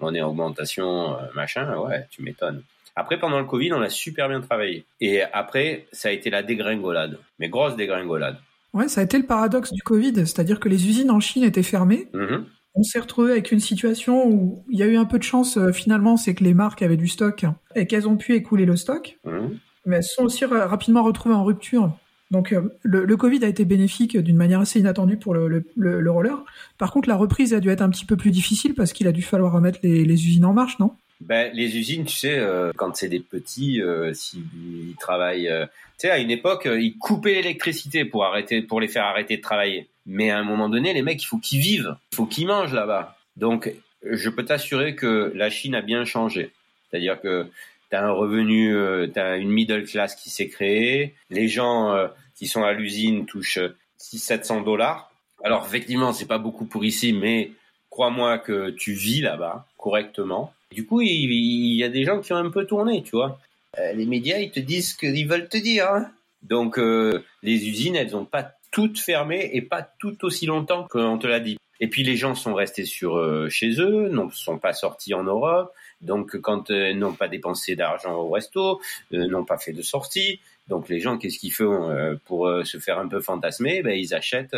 on 0.00 0.14
est 0.14 0.20
en 0.20 0.28
augmentation 0.30 1.16
machin, 1.34 1.78
ouais 1.78 2.06
tu 2.10 2.22
m'étonnes. 2.22 2.62
Après 2.96 3.18
pendant 3.18 3.38
le 3.38 3.44
Covid 3.44 3.72
on 3.72 3.82
a 3.82 3.90
super 3.90 4.28
bien 4.28 4.40
travaillé 4.40 4.84
et 5.00 5.22
après 5.22 5.86
ça 5.92 6.08
a 6.08 6.12
été 6.12 6.30
la 6.30 6.42
dégringolade, 6.42 7.18
mais 7.38 7.48
grosse 7.48 7.76
dégringolade. 7.76 8.38
Ouais, 8.76 8.88
ça 8.88 9.00
a 9.00 9.04
été 9.04 9.16
le 9.16 9.24
paradoxe 9.24 9.72
du 9.72 9.82
Covid, 9.82 10.12
c'est-à-dire 10.14 10.60
que 10.60 10.68
les 10.68 10.86
usines 10.86 11.10
en 11.10 11.18
Chine 11.18 11.44
étaient 11.44 11.62
fermées. 11.62 12.10
Mm-hmm. 12.12 12.44
On 12.74 12.82
s'est 12.82 13.00
retrouvé 13.00 13.32
avec 13.32 13.50
une 13.50 13.58
situation 13.58 14.28
où 14.28 14.64
il 14.68 14.78
y 14.78 14.82
a 14.82 14.86
eu 14.86 14.98
un 14.98 15.06
peu 15.06 15.18
de 15.18 15.22
chance 15.22 15.56
euh, 15.56 15.72
finalement, 15.72 16.18
c'est 16.18 16.34
que 16.34 16.44
les 16.44 16.52
marques 16.52 16.82
avaient 16.82 16.98
du 16.98 17.08
stock 17.08 17.46
et 17.74 17.86
qu'elles 17.86 18.06
ont 18.06 18.18
pu 18.18 18.34
écouler 18.34 18.66
le 18.66 18.76
stock, 18.76 19.18
mm-hmm. 19.24 19.50
mais 19.86 19.96
elles 19.96 20.04
sont 20.04 20.24
aussi 20.24 20.44
rapidement 20.44 21.02
retrouvées 21.02 21.34
en 21.34 21.42
rupture. 21.42 21.96
Donc 22.30 22.52
euh, 22.52 22.68
le, 22.82 23.16
Covid 23.16 23.42
a 23.46 23.48
été 23.48 23.64
bénéfique 23.64 24.18
d'une 24.18 24.36
manière 24.36 24.60
assez 24.60 24.78
inattendue 24.78 25.16
pour 25.16 25.32
le, 25.32 25.64
le, 25.74 26.10
roller. 26.10 26.44
Par 26.76 26.92
contre, 26.92 27.08
la 27.08 27.16
reprise 27.16 27.54
a 27.54 27.60
dû 27.60 27.70
être 27.70 27.80
un 27.80 27.88
petit 27.88 28.04
peu 28.04 28.16
plus 28.16 28.30
difficile 28.30 28.74
parce 28.74 28.92
qu'il 28.92 29.08
a 29.08 29.12
dû 29.12 29.22
falloir 29.22 29.52
remettre 29.52 29.78
les, 29.82 30.04
les 30.04 30.26
usines 30.26 30.44
en 30.44 30.52
marche, 30.52 30.78
non? 30.80 30.92
Ben, 31.20 31.50
les 31.54 31.76
usines, 31.76 32.04
tu 32.04 32.16
sais, 32.16 32.38
euh, 32.38 32.72
quand 32.76 32.94
c'est 32.96 33.08
des 33.08 33.20
petits, 33.20 33.80
euh, 33.80 34.12
s'ils 34.12 34.94
travaillent, 35.00 35.48
euh, 35.48 35.66
tu 35.66 36.08
sais, 36.08 36.10
à 36.10 36.18
une 36.18 36.30
époque, 36.30 36.66
euh, 36.66 36.80
ils 36.80 36.96
coupaient 36.98 37.34
l'électricité 37.34 38.04
pour 38.04 38.24
arrêter, 38.24 38.62
pour 38.62 38.80
les 38.80 38.88
faire 38.88 39.04
arrêter 39.04 39.38
de 39.38 39.42
travailler. 39.42 39.88
Mais 40.04 40.30
à 40.30 40.38
un 40.38 40.44
moment 40.44 40.68
donné, 40.68 40.92
les 40.92 41.02
mecs, 41.02 41.22
il 41.22 41.26
faut 41.26 41.38
qu'ils 41.38 41.60
vivent, 41.60 41.96
il 42.12 42.16
faut 42.16 42.26
qu'ils 42.26 42.46
mangent 42.46 42.74
là-bas. 42.74 43.16
Donc, 43.36 43.72
je 44.02 44.28
peux 44.28 44.44
t'assurer 44.44 44.94
que 44.94 45.32
la 45.34 45.50
Chine 45.50 45.74
a 45.74 45.82
bien 45.82 46.04
changé. 46.04 46.52
C'est-à-dire 46.90 47.20
que 47.20 47.46
tu 47.90 47.96
as 47.96 48.04
un 48.04 48.10
revenu, 48.10 48.74
euh, 48.74 49.06
tu 49.12 49.18
as 49.18 49.36
une 49.36 49.50
middle 49.50 49.84
class 49.84 50.14
qui 50.14 50.30
s'est 50.30 50.48
créée. 50.48 51.14
Les 51.30 51.48
gens 51.48 51.92
euh, 51.92 52.08
qui 52.34 52.46
sont 52.46 52.62
à 52.62 52.72
l'usine 52.72 53.26
touchent 53.26 53.60
600-700 54.00 54.64
dollars. 54.64 55.10
Alors 55.44 55.64
effectivement, 55.66 56.12
c'est 56.12 56.26
pas 56.26 56.38
beaucoup 56.38 56.64
pour 56.64 56.84
ici, 56.84 57.12
mais 57.12 57.52
crois-moi 57.90 58.38
que 58.38 58.70
tu 58.70 58.92
vis 58.92 59.20
là-bas 59.20 59.66
correctement. 59.76 60.52
Du 60.72 60.86
coup, 60.86 61.00
il, 61.00 61.76
y 61.76 61.84
a 61.84 61.88
des 61.88 62.04
gens 62.04 62.20
qui 62.20 62.32
ont 62.32 62.36
un 62.36 62.50
peu 62.50 62.66
tourné, 62.66 63.02
tu 63.02 63.12
vois. 63.12 63.38
Euh, 63.78 63.92
les 63.92 64.06
médias, 64.06 64.38
ils 64.38 64.50
te 64.50 64.60
disent 64.60 64.92
ce 64.92 64.96
qu'ils 64.96 65.28
veulent 65.28 65.48
te 65.48 65.58
dire. 65.58 65.88
Hein. 65.88 66.10
Donc 66.42 66.76
les 66.78 67.68
usines, 67.68 67.96
elles 67.96 68.12
n'ont 68.12 68.24
pas 68.24 68.52
toutes 68.70 68.98
fermées 69.00 69.50
et 69.52 69.62
pas 69.62 69.82
toutes 69.82 70.22
aussi 70.22 70.46
longtemps 70.46 70.86
qu'on 70.88 71.18
te 71.18 71.26
l'a 71.26 71.40
dit. 71.40 71.58
Et 71.80 71.88
puis 71.88 72.04
les 72.04 72.16
gens 72.16 72.34
sont 72.34 72.54
restés 72.54 72.84
sur 72.84 73.20
chez 73.50 73.80
eux, 73.80 74.08
ne 74.08 74.30
sont 74.30 74.58
pas 74.58 74.72
sortis 74.72 75.14
en 75.14 75.24
Europe. 75.24 75.72
Donc, 76.00 76.36
quand 76.40 76.70
euh, 76.70 76.92
n'ont 76.92 77.14
pas 77.14 77.28
dépensé 77.28 77.74
d'argent 77.76 78.14
au 78.14 78.30
resto, 78.30 78.80
euh, 79.12 79.26
n'ont 79.26 79.44
pas 79.44 79.58
fait 79.58 79.72
de 79.72 79.82
sortie, 79.82 80.40
donc 80.68 80.88
les 80.88 81.00
gens, 81.00 81.16
qu'est-ce 81.16 81.38
qu'ils 81.38 81.52
font 81.52 81.90
euh, 81.90 82.16
pour 82.24 82.50
se 82.64 82.78
faire 82.78 82.98
un 82.98 83.08
peu 83.08 83.20
fantasmer? 83.20 83.82
Ben, 83.82 83.96
ils 83.96 84.14
achètent 84.14 84.56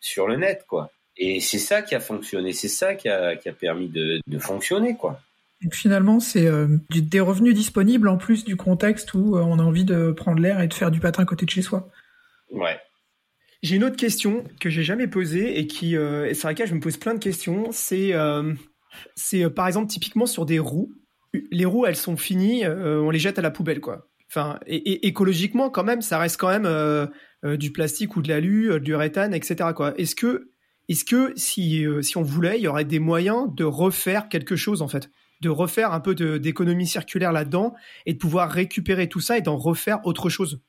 sur 0.00 0.28
le 0.28 0.36
net, 0.36 0.64
quoi. 0.68 0.90
Et 1.16 1.40
c'est 1.40 1.58
ça 1.58 1.82
qui 1.82 1.94
a 1.94 2.00
fonctionné, 2.00 2.52
c'est 2.52 2.68
ça 2.68 2.94
qui 2.94 3.08
a, 3.08 3.36
permis 3.58 3.88
de 3.88 4.38
fonctionner, 4.38 4.96
quoi. 4.96 5.20
Donc 5.62 5.74
finalement, 5.74 6.20
c'est 6.20 6.48
des 6.90 7.20
revenus 7.20 7.54
disponibles 7.54 8.08
en 8.08 8.18
plus 8.18 8.44
du 8.44 8.56
contexte 8.56 9.14
où 9.14 9.36
on 9.36 9.58
a 9.58 9.62
envie 9.62 9.84
de 9.84 10.12
prendre 10.12 10.40
l'air 10.40 10.60
et 10.60 10.68
de 10.68 10.74
faire 10.74 10.90
du 10.90 11.00
patin 11.00 11.22
à 11.22 11.26
côté 11.26 11.46
de 11.46 11.50
chez 11.50 11.62
soi. 11.62 11.88
Ouais. 12.50 12.78
J'ai 13.62 13.76
une 13.76 13.84
autre 13.84 13.96
question 13.96 14.44
que 14.60 14.68
j'ai 14.68 14.82
jamais 14.82 15.06
posée 15.06 15.58
et 15.58 15.66
qui, 15.66 15.96
euh, 15.96 16.34
sur 16.34 16.48
laquelle 16.48 16.68
je 16.68 16.74
me 16.74 16.80
pose 16.80 16.98
plein 16.98 17.14
de 17.14 17.18
questions. 17.18 17.68
C'est 17.72 18.12
c'est 19.14 19.44
euh, 19.44 19.50
par 19.50 19.66
exemple 19.66 19.88
typiquement 19.88 20.26
sur 20.26 20.46
des 20.46 20.58
roues. 20.58 20.92
Les 21.50 21.64
roues, 21.64 21.86
elles 21.86 21.96
sont 21.96 22.16
finies, 22.16 22.64
euh, 22.64 23.00
on 23.00 23.10
les 23.10 23.18
jette 23.18 23.38
à 23.38 23.42
la 23.42 23.50
poubelle, 23.50 23.80
quoi. 23.80 24.08
Enfin, 24.30 24.58
et, 24.66 25.06
écologiquement, 25.06 25.70
quand 25.70 25.84
même, 25.84 26.02
ça 26.02 26.18
reste 26.18 26.38
quand 26.38 26.48
même 26.48 26.66
euh, 26.66 27.06
du 27.56 27.72
plastique 27.72 28.16
ou 28.16 28.22
de 28.22 28.28
l'alu, 28.28 28.80
du 28.80 28.94
réthane, 28.94 29.34
etc. 29.34 29.70
Quoi. 29.74 29.94
Est-ce 29.98 30.14
que, 30.14 30.50
est-ce 30.88 31.04
que 31.04 31.32
si, 31.36 31.84
si 32.00 32.16
on 32.16 32.22
voulait, 32.22 32.58
il 32.58 32.62
y 32.62 32.68
aurait 32.68 32.84
des 32.84 32.98
moyens 32.98 33.48
de 33.54 33.64
refaire 33.64 34.28
quelque 34.28 34.56
chose 34.56 34.82
en 34.82 34.88
fait, 34.88 35.10
de 35.40 35.48
refaire 35.48 35.92
un 35.92 36.00
peu 36.00 36.14
d'économie 36.14 36.86
circulaire 36.86 37.32
là-dedans 37.32 37.74
et 38.06 38.14
de 38.14 38.18
pouvoir 38.18 38.50
récupérer 38.50 39.08
tout 39.08 39.20
ça 39.20 39.38
et 39.38 39.42
d'en 39.42 39.56
refaire 39.56 40.00
autre 40.04 40.28
chose 40.28 40.60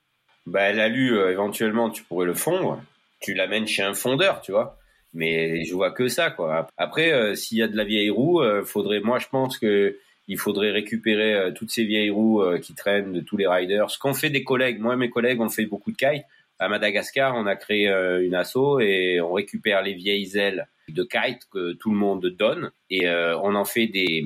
Bah, 0.46 0.72
l'alu, 0.74 1.18
éventuellement, 1.30 1.90
tu 1.90 2.04
pourrais 2.04 2.26
le 2.26 2.34
fondre. 2.34 2.82
Tu 3.20 3.34
l'amènes 3.34 3.68
chez 3.68 3.84
un 3.84 3.94
fondeur, 3.94 4.42
tu 4.42 4.52
vois 4.52 4.78
mais 5.14 5.64
je 5.66 5.74
vois 5.74 5.92
que 5.92 6.08
ça 6.08 6.32
quoi. 6.32 6.68
Après, 6.78 7.12
euh, 7.12 7.36
s'il 7.36 7.58
y 7.58 7.64
a 7.64 7.68
de 7.68 7.76
la 7.76 7.84
vieille 7.84 8.10
roue, 8.10 8.42
euh, 8.42 8.64
faudrait, 8.64 9.00
moi 9.00 9.20
je 9.20 9.28
pense 9.28 9.58
que 9.58 9.98
il 10.28 10.38
faudrait 10.38 10.72
récupérer 10.72 11.34
euh, 11.34 11.52
toutes 11.52 11.72
ces 11.72 11.86
vieilles 11.86 12.10
roues 12.10 12.44
qui 12.62 12.76
traînent 12.76 13.14
de 13.14 13.22
tous 13.22 13.38
les 13.38 13.48
riders. 13.48 13.90
Ce 13.90 13.98
qu'on 13.98 14.14
fait 14.14 14.30
des 14.30 14.44
collègues, 14.44 14.80
moi 14.80 14.94
et 14.94 14.98
mes 14.98 15.10
collègues, 15.10 15.42
on 15.42 15.50
fait 15.50 15.66
beaucoup 15.66 15.92
de 15.92 15.98
kite. 15.98 16.24
À 16.60 16.70
Madagascar, 16.70 17.36
on 17.36 17.46
a 17.46 17.56
créé 17.56 17.88
une 17.88 18.34
asso 18.34 18.80
et 18.80 19.22
on 19.22 19.32
récupère 19.32 19.84
les 19.84 19.94
vieilles 19.94 20.38
ailes 20.38 20.68
de 20.90 21.04
kite 21.04 21.44
que 21.52 21.74
tout 21.74 21.92
le 21.92 21.98
monde 21.98 22.26
donne 22.38 22.72
et 22.90 23.10
on 23.10 23.56
en 23.56 23.66
fait 23.66 23.88
des, 23.88 24.24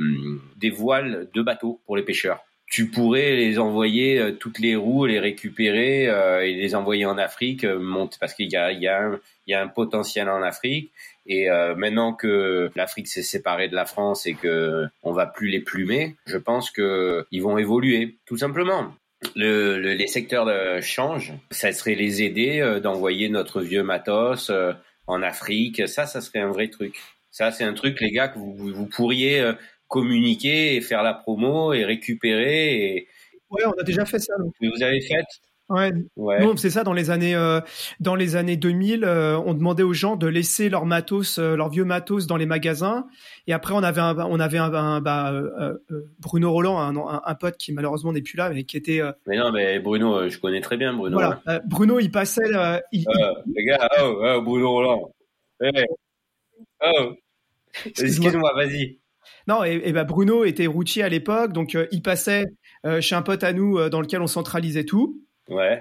des 0.55 0.69
voiles 0.69 1.29
de 1.33 1.41
bateaux 1.41 1.81
pour 1.85 1.95
les 1.95 2.03
pêcheurs 2.03 2.43
tu 2.67 2.89
pourrais 2.89 3.35
les 3.35 3.59
envoyer 3.59 4.35
toutes 4.39 4.57
les 4.57 4.77
roues, 4.77 5.05
les 5.05 5.19
récupérer 5.19 6.05
et 6.05 6.53
les 6.53 6.73
envoyer 6.73 7.05
en 7.05 7.17
Afrique, 7.17 7.65
monter 7.65 8.15
parce 8.17 8.33
qu'il 8.33 8.49
y 8.49 8.55
a, 8.55 8.71
il 8.71 8.81
y 8.81 8.87
a 8.87 9.07
un, 9.07 9.19
il 9.45 9.51
y 9.51 9.53
a 9.53 9.61
un 9.61 9.67
potentiel 9.67 10.29
en 10.29 10.41
Afrique. 10.41 10.91
Et 11.25 11.49
euh, 11.49 11.75
maintenant 11.75 12.13
que 12.13 12.71
l'Afrique 12.75 13.07
s'est 13.07 13.23
séparée 13.23 13.67
de 13.67 13.75
la 13.75 13.85
France 13.85 14.25
et 14.25 14.33
que 14.33 14.87
on 15.03 15.11
va 15.11 15.25
plus 15.25 15.49
les 15.49 15.59
plumer, 15.59 16.15
je 16.25 16.37
pense 16.37 16.71
que 16.71 17.25
ils 17.31 17.41
vont 17.41 17.57
évoluer, 17.57 18.17
tout 18.25 18.37
simplement. 18.37 18.93
Le, 19.35 19.77
les 19.77 20.07
secteurs 20.07 20.45
de, 20.45 20.81
changent. 20.81 21.33
Ça 21.51 21.71
serait 21.73 21.93
les 21.93 22.23
aider 22.23 22.59
euh, 22.59 22.79
d'envoyer 22.79 23.29
notre 23.29 23.61
vieux 23.61 23.83
matos 23.83 24.49
euh, 24.49 24.73
en 25.07 25.21
Afrique. 25.23 25.87
Ça, 25.87 26.05
ça 26.05 26.21
serait 26.21 26.39
un 26.39 26.49
vrai 26.49 26.69
truc. 26.69 26.99
Ça, 27.29 27.51
c'est 27.51 27.63
un 27.63 27.73
truc, 27.73 27.99
les 28.01 28.11
gars, 28.11 28.27
que 28.27 28.39
vous, 28.39 28.55
vous 28.55 28.87
pourriez 28.87 29.53
communiquer 29.87 30.75
et 30.75 30.81
faire 30.81 31.03
la 31.03 31.13
promo 31.13 31.73
et 31.73 31.85
récupérer. 31.85 32.95
Et... 32.95 33.07
Ouais, 33.49 33.63
on 33.65 33.79
a 33.79 33.83
déjà 33.83 34.05
fait 34.05 34.19
ça. 34.19 34.33
Donc. 34.37 34.53
Vous 34.61 34.83
avez 34.83 35.01
fait 35.01 35.23
Ouais. 35.71 35.91
Non, 36.17 36.57
c'est 36.57 36.69
ça. 36.69 36.83
Dans 36.83 36.93
les 36.93 37.09
années, 37.09 37.35
euh, 37.35 37.61
dans 37.99 38.15
les 38.15 38.35
années 38.35 38.57
2000, 38.57 39.03
euh, 39.03 39.37
on 39.37 39.53
demandait 39.53 39.83
aux 39.83 39.93
gens 39.93 40.17
de 40.17 40.27
laisser 40.27 40.69
leur 40.69 40.85
matos, 40.85 41.37
euh, 41.37 41.55
leur 41.55 41.69
vieux 41.69 41.85
matos 41.85 42.27
dans 42.27 42.35
les 42.35 42.45
magasins. 42.45 43.07
Et 43.47 43.53
après, 43.53 43.73
on 43.73 43.83
avait 43.83 44.01
un, 44.01 44.17
on 44.17 44.39
avait 44.39 44.57
un, 44.57 44.99
bah, 44.99 45.33
Bruno 46.19 46.51
Roland, 46.51 46.79
un, 46.79 47.21
un, 47.25 47.35
pote 47.35 47.55
qui 47.57 47.71
malheureusement 47.71 48.11
n'est 48.11 48.21
plus 48.21 48.37
là, 48.37 48.49
mais 48.49 48.63
qui 48.63 48.75
était. 48.75 49.01
Mais 49.27 49.37
non, 49.37 49.51
mais 49.51 49.79
Bruno, 49.79 50.27
je 50.27 50.37
connais 50.39 50.61
très 50.61 50.77
bien 50.77 50.93
Bruno. 50.93 51.17
Voilà. 51.17 51.41
Bruno, 51.65 51.99
il 51.99 52.11
passait. 52.11 52.41
Il, 52.91 53.05
les 53.55 53.65
gars, 53.65 53.87
oh, 54.01 54.21
oh, 54.21 54.41
Bruno 54.41 54.71
Roland. 54.71 55.11
Hey. 55.61 55.71
Eh. 55.75 55.85
Oh. 56.83 57.13
Excuse-moi, 57.85 58.51
vas-y. 58.55 58.99
Non, 59.47 59.63
et, 59.63 59.81
et 59.85 59.93
bah, 59.93 60.03
Bruno 60.03 60.43
était 60.43 60.67
routier 60.67 61.03
à 61.03 61.09
l'époque, 61.09 61.53
donc 61.53 61.77
il 61.91 62.01
passait 62.01 62.45
chez 62.99 63.15
un 63.15 63.21
pote 63.21 63.43
à 63.43 63.53
nous 63.53 63.89
dans 63.89 64.01
lequel 64.01 64.21
on 64.21 64.27
centralisait 64.27 64.83
tout. 64.83 65.21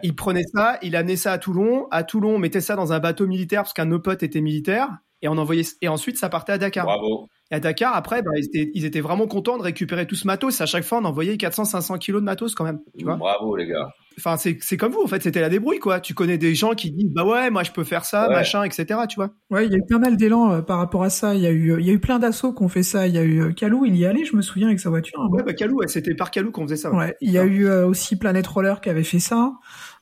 Il 0.03 0.15
prenait 0.15 0.45
ça, 0.55 0.79
il 0.83 0.97
amenait 0.97 1.17
ça 1.17 1.33
à 1.33 1.39
Toulon. 1.39 1.87
À 1.91 2.03
Toulon, 2.05 2.35
on 2.35 2.39
mettait 2.39 2.61
ça 2.61 2.77
dans 2.77 2.93
un 2.93 2.99
bateau 2.99 3.27
militaire 3.27 3.63
parce 3.63 3.73
qu'un 3.73 3.87
de 3.87 3.91
nos 3.91 4.01
potes 4.01 4.23
était 4.23 4.41
militaire. 4.41 4.89
Et 5.23 5.29
on 5.29 5.37
envoyait, 5.37 5.65
et 5.83 5.89
ensuite, 5.89 6.17
ça 6.17 6.29
partait 6.29 6.53
à 6.53 6.59
Dakar. 6.59 6.87
Bravo. 6.87 7.29
Et 7.51 7.55
à 7.55 7.61
Dakar, 7.61 7.95
après, 7.95 8.23
bah, 8.23 8.31
ils, 8.35 8.85
étaient, 8.85 9.01
vraiment 9.01 9.27
contents 9.27 9.59
de 9.59 9.63
récupérer 9.63 10.07
tout 10.07 10.15
ce 10.15 10.27
matos. 10.27 10.61
À 10.61 10.67
chaque 10.67 10.85
fois, 10.85 10.99
on 10.99 11.05
envoyait 11.05 11.35
400-500 11.35 11.99
kilos 11.99 12.23
de 12.23 12.25
matos 12.25 12.55
quand 12.55 12.65
même. 12.65 12.81
Tu 12.97 13.05
vois 13.05 13.17
Bravo, 13.17 13.55
les 13.57 13.67
gars. 13.67 13.91
Enfin, 14.25 14.37
c'est 14.37 14.77
comme 14.77 14.93
vous, 14.93 15.03
en 15.03 15.07
fait, 15.07 15.23
c'était 15.23 15.41
la 15.41 15.49
débrouille, 15.49 15.79
quoi. 15.79 16.01
Tu 16.01 16.15
connais 16.15 16.39
des 16.39 16.55
gens 16.55 16.75
qui 16.75 16.91
disent, 16.91 17.11
bah 17.11 17.25
ouais, 17.25 17.51
moi, 17.51 17.63
je 17.63 17.71
peux 17.71 17.85
faire 17.85 18.05
ça, 18.05 18.29
machin, 18.29 18.63
etc., 18.65 19.01
tu 19.09 19.17
vois. 19.17 19.31
Ouais, 19.51 19.67
il 19.67 19.73
y 19.73 19.75
a 19.75 19.79
eu 19.79 19.87
pas 19.89 19.99
mal 19.99 20.17
d'élan 20.17 20.53
euh, 20.53 20.61
par 20.63 20.79
rapport 20.79 21.03
à 21.03 21.11
ça. 21.11 21.35
Il 21.35 21.41
y 21.41 21.47
a 21.47 21.51
eu, 21.51 21.79
il 21.81 21.87
y 21.87 21.91
a 21.91 21.93
eu 21.93 21.99
plein 21.99 22.19
d'assauts 22.19 22.53
qui 22.53 22.63
ont 22.63 22.69
fait 22.69 22.83
ça. 22.83 23.07
Il 23.07 23.15
y 23.15 23.19
a 23.19 23.25
eu 23.25 23.55
Calou, 23.55 23.85
euh, 23.85 23.89
il 23.89 23.97
y 23.97 24.07
allait, 24.07 24.25
je 24.25 24.37
me 24.37 24.43
souviens, 24.43 24.69
avec 24.69 24.81
sa 24.81 24.91
voiture. 24.91 25.19
Ouais, 25.31 25.43
bah 25.43 25.55
Calou, 25.55 25.81
c'était 25.87 26.15
par 26.15 26.31
Calou 26.31 26.51
qu'on 26.51 26.65
faisait 26.65 26.77
ça. 26.77 26.93
Ouais. 26.93 27.17
Il 27.21 27.31
y 27.31 27.39
a 27.39 27.45
eu 27.45 27.67
euh, 27.67 27.87
aussi 27.87 28.17
Planet 28.17 28.47
Roller 28.47 28.81
qui 28.81 28.91
avait 28.91 29.05
fait 29.05 29.19
ça. 29.19 29.53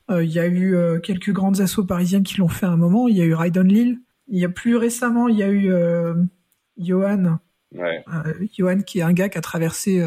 Euh, 0.09 0.23
il 0.23 0.31
y 0.31 0.39
a 0.39 0.47
eu 0.47 0.75
euh, 0.75 0.99
quelques 0.99 1.31
grandes 1.31 1.61
assauts 1.61 1.85
parisiennes 1.85 2.23
qui 2.23 2.37
l'ont 2.37 2.47
fait 2.47 2.65
à 2.65 2.69
un 2.69 2.77
moment. 2.77 3.07
Il 3.07 3.17
y 3.17 3.21
a 3.21 3.25
eu 3.25 3.33
Ride 3.33 3.57
on 3.57 3.63
Lille. 3.63 3.99
Il 4.27 4.39
y 4.39 4.45
a 4.45 4.49
plus 4.49 4.75
récemment, 4.75 5.27
il 5.27 5.37
y 5.37 5.43
a 5.43 5.49
eu 5.49 5.71
euh, 5.71 6.13
Johan. 6.77 7.39
Ouais. 7.71 8.03
Johan 8.57 8.81
qui 8.81 8.99
est 8.99 9.03
un 9.03 9.13
gars 9.13 9.29
qui 9.29 9.37
a 9.37 9.41
traversé 9.41 10.03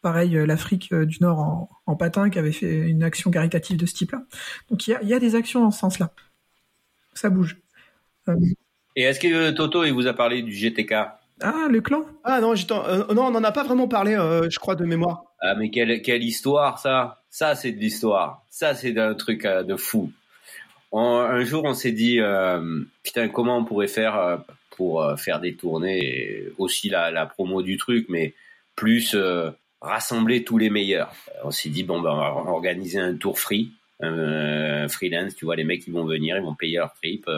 pareil 0.00 0.32
l'Afrique 0.46 0.94
du 0.94 1.18
Nord 1.20 1.40
en, 1.40 1.70
en, 1.84 1.94
patin, 1.96 2.30
qui 2.30 2.38
avait 2.38 2.52
fait 2.52 2.74
une 2.74 3.02
action 3.02 3.30
caritative 3.30 3.76
de 3.76 3.84
ce 3.84 3.92
type-là. 3.92 4.22
Donc 4.70 4.86
il 4.86 4.92
y 4.92 4.94
a, 4.94 5.02
il 5.02 5.08
y 5.08 5.14
a 5.14 5.18
des 5.18 5.34
actions 5.34 5.60
dans 5.60 5.70
ce 5.70 5.78
sens-là. 5.78 6.10
Ça 7.12 7.28
bouge. 7.28 7.58
Et 8.96 9.02
est-ce 9.02 9.20
que 9.20 9.50
Toto 9.50 9.84
il 9.84 9.92
vous 9.92 10.06
a 10.06 10.14
parlé 10.14 10.42
du 10.42 10.52
GTK 10.52 10.92
Ah 11.42 11.68
le 11.70 11.80
clan? 11.82 12.06
Ah 12.24 12.40
non, 12.40 12.54
non 12.54 13.26
on 13.26 13.30
n'en 13.30 13.44
a 13.44 13.52
pas 13.52 13.64
vraiment 13.64 13.88
parlé, 13.88 14.12
je 14.12 14.58
crois 14.58 14.74
de 14.74 14.86
mémoire. 14.86 15.24
Ah 15.42 15.54
mais 15.54 15.70
quelle 15.70 16.00
quelle 16.00 16.22
histoire 16.22 16.78
ça 16.78 17.22
ça, 17.32 17.54
c'est 17.54 17.72
de 17.72 17.78
l'histoire. 17.78 18.44
Ça, 18.50 18.74
c'est 18.74 18.96
un 18.98 19.14
truc 19.14 19.46
euh, 19.46 19.62
de 19.62 19.74
fou. 19.74 20.12
un 20.92 21.42
jour, 21.44 21.64
on 21.64 21.72
s'est 21.72 21.90
dit, 21.90 22.20
euh, 22.20 22.84
putain, 23.02 23.30
comment 23.30 23.56
on 23.56 23.64
pourrait 23.64 23.88
faire 23.88 24.18
euh, 24.18 24.36
pour 24.76 25.18
faire 25.18 25.40
des 25.40 25.54
tournées, 25.54 26.44
aussi 26.58 26.88
la, 26.88 27.10
la, 27.10 27.26
promo 27.26 27.62
du 27.62 27.76
truc, 27.76 28.06
mais 28.08 28.34
plus 28.76 29.16
rassembler 29.80 30.44
tous 30.44 30.58
les 30.58 30.70
meilleurs. 30.70 31.12
On 31.44 31.50
s'est 31.50 31.68
dit, 31.68 31.82
bon, 31.82 32.00
ben, 32.00 32.10
on 32.10 32.44
va 32.44 32.50
organiser 32.50 32.98
un 32.98 33.14
tour 33.16 33.38
free, 33.38 33.72
un 34.00 34.88
freelance, 34.88 35.34
tu 35.34 35.44
vois, 35.44 35.56
les 35.56 35.64
mecs, 35.64 35.86
ils 35.86 35.92
vont 35.92 36.04
venir, 36.04 36.36
ils 36.36 36.42
vont 36.42 36.54
payer 36.54 36.78
leur 36.78 36.94
trip. 36.94 37.28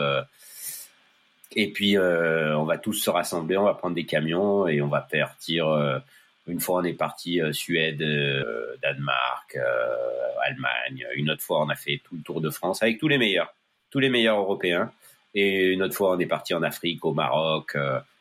et 1.55 1.71
puis, 1.71 1.97
on 1.97 2.65
va 2.65 2.77
tous 2.77 2.93
se 2.93 3.09
rassembler, 3.09 3.57
on 3.57 3.63
va 3.63 3.73
prendre 3.73 3.95
des 3.95 4.05
camions 4.05 4.67
et 4.67 4.81
on 4.81 4.87
va 4.87 5.01
partir 5.01 6.01
une 6.47 6.59
fois, 6.59 6.81
on 6.81 6.83
est 6.83 6.93
parti 6.93 7.41
euh, 7.41 7.51
Suède, 7.53 8.01
euh, 8.01 8.75
Danemark, 8.81 9.55
euh, 9.55 9.95
Allemagne. 10.43 11.05
Une 11.15 11.31
autre 11.31 11.41
fois, 11.41 11.61
on 11.61 11.69
a 11.69 11.75
fait 11.75 12.01
tout 12.03 12.15
le 12.15 12.21
Tour 12.21 12.41
de 12.41 12.49
France 12.49 12.83
avec 12.83 12.99
tous 12.99 13.07
les 13.07 13.17
meilleurs, 13.17 13.53
tous 13.89 13.99
les 13.99 14.09
meilleurs 14.09 14.37
européens. 14.37 14.91
Et 15.35 15.73
une 15.73 15.83
autre 15.83 15.95
fois, 15.95 16.15
on 16.15 16.19
est 16.19 16.25
parti 16.25 16.53
en 16.53 16.63
Afrique, 16.63 17.03
au 17.05 17.13
Maroc. 17.13 17.77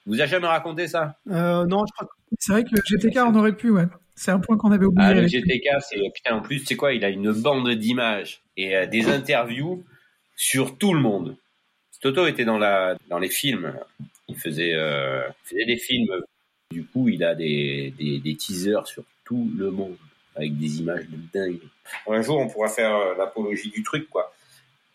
Vous 0.06 0.20
avez 0.20 0.28
jamais 0.28 0.46
raconté 0.46 0.88
ça? 0.88 1.16
Non, 1.26 1.84
je 1.86 1.92
crois. 1.92 2.08
C'est 2.38 2.52
vrai 2.52 2.64
que 2.64 2.70
le 2.72 2.82
GTK, 2.84 3.18
on 3.26 3.34
aurait 3.36 3.56
pu, 3.56 3.70
ouais. 3.70 3.86
C'est 4.16 4.30
un 4.30 4.40
point 4.40 4.56
qu'on 4.56 4.72
avait 4.72 4.84
oublié. 4.84 5.08
Ah, 5.08 5.14
le 5.14 5.26
GTK, 5.26 5.68
c'est 5.80 6.00
putain. 6.14 6.36
En 6.36 6.40
plus, 6.40 6.64
c'est 6.64 6.76
quoi? 6.76 6.92
Il 6.92 7.04
a 7.04 7.08
une 7.08 7.32
bande 7.32 7.70
d'images 7.70 8.42
et 8.56 8.86
des 8.86 9.08
interviews 9.08 9.84
sur 10.36 10.76
tout 10.76 10.92
le 10.92 11.00
monde. 11.00 11.36
Toto 12.00 12.26
était 12.26 12.44
dans 12.44 12.58
la 12.58 12.96
dans 13.08 13.18
les 13.18 13.30
films. 13.30 13.72
Il 14.28 14.36
faisait, 14.36 14.72
il 14.72 15.48
faisait 15.48 15.64
des 15.64 15.76
films 15.76 16.10
du 16.74 16.84
coup, 16.84 17.08
il 17.08 17.22
a 17.24 17.34
des, 17.34 17.94
des, 17.98 18.36
teasers 18.36 18.86
sur 18.86 19.04
tout 19.24 19.48
le 19.56 19.70
monde 19.70 19.96
avec 20.34 20.58
des 20.58 20.80
images 20.80 21.06
de 21.08 21.16
dingue. 21.32 21.60
Un 22.08 22.22
jour, 22.22 22.38
on 22.38 22.48
pourra 22.48 22.68
faire 22.68 22.94
euh, 22.96 23.14
l'apologie 23.16 23.70
du 23.70 23.82
truc, 23.84 24.10
quoi. 24.10 24.33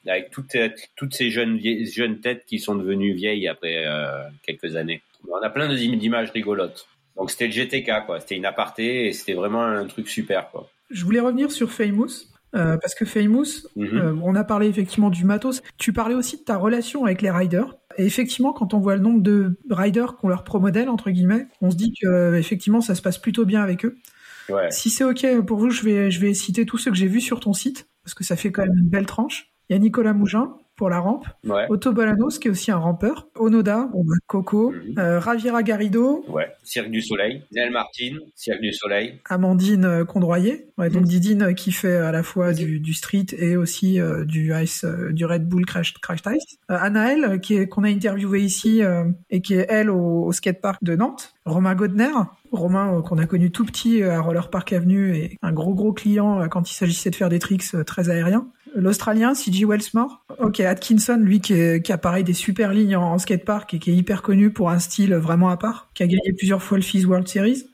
Avec 0.10 0.32
toutes, 0.32 0.56
toutes 0.96 1.14
ces 1.14 1.30
jeunes, 1.30 1.60
jeunes 1.92 2.20
têtes 2.20 2.46
qui 2.46 2.60
sont 2.60 2.76
devenues 2.76 3.14
vieilles 3.14 3.48
après 3.48 3.86
euh, 3.86 4.24
quelques 4.46 4.76
années. 4.76 5.02
On 5.30 5.42
a 5.42 5.50
plein 5.50 5.74
d'images 5.74 6.32
rigolotes. 6.32 6.88
Donc 7.16 7.32
c'était 7.32 7.48
le 7.48 7.54
GTK, 7.54 8.06
quoi. 8.06 8.20
C'était 8.20 8.36
une 8.38 8.46
aparté 8.46 9.08
et 9.08 9.14
c'était 9.14 9.34
vraiment 9.34 9.64
un 9.64 9.86
truc 9.86 10.08
super, 10.08 10.50
quoi. 10.52 10.70
Je 10.90 11.04
voulais 11.06 11.20
revenir 11.20 11.52
sur 11.52 11.72
Famous. 11.72 12.08
Euh, 12.56 12.78
parce 12.82 12.96
que 12.96 13.06
Famous, 13.06 13.68
Mhm. 13.76 13.98
euh, 14.00 14.16
on 14.24 14.34
a 14.34 14.44
parlé 14.44 14.68
effectivement 14.68 15.12
du 15.12 15.24
matos. 15.24 15.62
Tu 15.78 15.94
parlais 15.94 16.16
aussi 16.16 16.38
de 16.38 16.42
ta 16.44 16.58
relation 16.58 17.06
avec 17.06 17.22
les 17.22 17.30
riders. 17.30 17.76
Et 18.00 18.06
effectivement, 18.06 18.54
quand 18.54 18.74
on 18.74 18.80
voit 18.80 18.96
le 18.96 19.02
nombre 19.02 19.22
de 19.22 19.56
riders 19.70 20.18
qui 20.18 20.26
ont 20.26 20.30
leur 20.30 20.44
pro 20.44 20.60
modèle 20.60 20.90
entre 20.90 21.12
guillemets, 21.12 21.46
on 21.62 21.70
se 21.70 21.76
dit 21.76 21.94
que 22.02 22.08
euh, 22.08 22.40
effectivement 22.40 22.82
ça 22.82 22.96
se 22.96 23.04
passe 23.04 23.20
plutôt 23.20 23.46
bien 23.46 23.62
avec 23.62 23.86
eux. 23.86 23.98
Ouais. 24.50 24.72
Si 24.72 24.90
c'est 24.90 25.04
ok 25.04 25.46
pour 25.46 25.60
vous, 25.60 25.70
je 25.70 25.84
vais 25.84 26.10
je 26.10 26.20
vais 26.20 26.34
citer 26.34 26.66
tous 26.66 26.80
ceux 26.80 26.90
que 26.90 26.98
j'ai 26.98 27.06
vus 27.06 27.22
sur 27.22 27.40
ton 27.40 27.54
site 27.54 27.88
parce 28.04 28.16
que 28.16 28.24
ça 28.24 28.36
fait 28.36 28.52
quand 28.52 28.64
même 28.64 28.78
une 28.80 28.90
belle 28.90 29.06
tranche. 29.06 29.52
Il 29.70 29.74
y 29.74 29.76
a 29.76 29.80
Nicolas 29.80 30.14
Mougin 30.14 30.54
pour 30.76 30.90
la 30.90 31.00
rampe, 31.00 31.26
Ouais. 31.46 31.66
Otto 31.68 31.92
Bolanos 31.92 32.40
qui 32.40 32.48
est 32.48 32.52
aussi 32.52 32.72
un 32.72 32.78
rampeur, 32.78 33.28
Onoda, 33.38 33.90
bon, 33.92 34.02
bah, 34.06 34.14
Coco, 34.28 34.74
euh, 34.98 35.20
Ravira 35.20 35.62
Garrido, 35.62 36.24
Ouais. 36.30 36.48
Cirque 36.64 36.90
du 36.90 37.02
Soleil. 37.02 37.44
Nel 37.52 37.72
Martin, 37.74 38.16
Cirque 38.34 38.62
du 38.62 38.72
Soleil. 38.72 39.20
Amandine 39.30 39.84
euh, 39.84 40.06
Condroyer, 40.06 40.68
ouais, 40.78 40.90
donc 40.90 41.02
Mhm. 41.02 41.08
Didine 41.10 41.42
euh, 41.44 41.54
qui 41.54 41.74
fait 41.74 41.98
à 41.98 42.14
la 42.14 42.24
fois 42.24 42.54
du, 42.54 42.80
du 42.80 42.94
street 42.94 43.26
et 43.38 43.58
aussi 43.58 44.00
euh, 44.00 44.24
du 44.24 44.54
ice, 44.56 44.86
euh, 44.86 45.12
du 45.12 45.26
Red 45.26 45.50
Bull 45.50 45.66
Crash, 45.66 45.96
Crash 46.02 46.22
Ice. 46.34 46.58
Anaël 46.70 47.42
qui 47.42 47.56
est 47.56 47.68
qu'on 47.68 47.84
a 47.84 47.90
interviewé 47.90 48.40
ici 48.42 48.82
et 49.30 49.42
qui 49.42 49.56
est 49.56 49.66
elle 49.70 49.90
au, 49.90 50.24
au 50.26 50.32
skatepark 50.32 50.82
de 50.84 50.96
Nantes. 50.96 51.34
Romain 51.46 51.74
Godner, 51.76 52.12
Romain 52.52 53.02
qu'on 53.02 53.18
a 53.18 53.26
connu 53.26 53.52
tout 53.52 53.66
petit 53.66 54.04
à 54.04 54.22
Roller 54.22 54.50
Park 54.50 54.72
Avenue 54.72 55.16
et 55.18 55.38
un 55.42 55.52
gros 55.52 55.74
gros 55.74 55.94
client 55.94 56.48
quand 56.48 56.70
il 56.70 56.76
s'agissait 56.76 57.10
de 57.10 57.16
faire 57.16 57.30
des 57.30 57.40
tricks 57.40 57.66
très 57.86 58.10
aériens. 58.10 58.48
L'Australien, 58.76 59.34
C.G. 59.34 59.66
Wellsmore. 59.66 60.24
Ok, 60.40 60.60
Atkinson, 60.60 61.18
lui 61.20 61.42
qui, 61.42 61.54
est, 61.54 61.84
qui 61.86 61.92
a 61.92 61.98
pareil 61.98 62.24
des 62.24 62.34
super 62.34 62.72
lignes 62.74 62.96
en, 62.96 63.14
en 63.14 63.18
skatepark 63.18 63.74
et 63.74 63.80
qui 63.80 63.92
est 63.92 63.96
hyper 63.96 64.22
connu 64.22 64.52
pour 64.52 64.70
un 64.70 64.80
style 64.80 65.14
vraiment 65.16 65.50
à 65.50 65.58
part, 65.58 65.90
qui 65.94 66.04
a 66.04 66.08
gagné 66.08 66.34
plusieurs 66.38 66.62
fois 66.64 66.78
le 66.78 66.84
FIS 66.84 67.06
World 67.06 67.28
Series. 67.28 67.66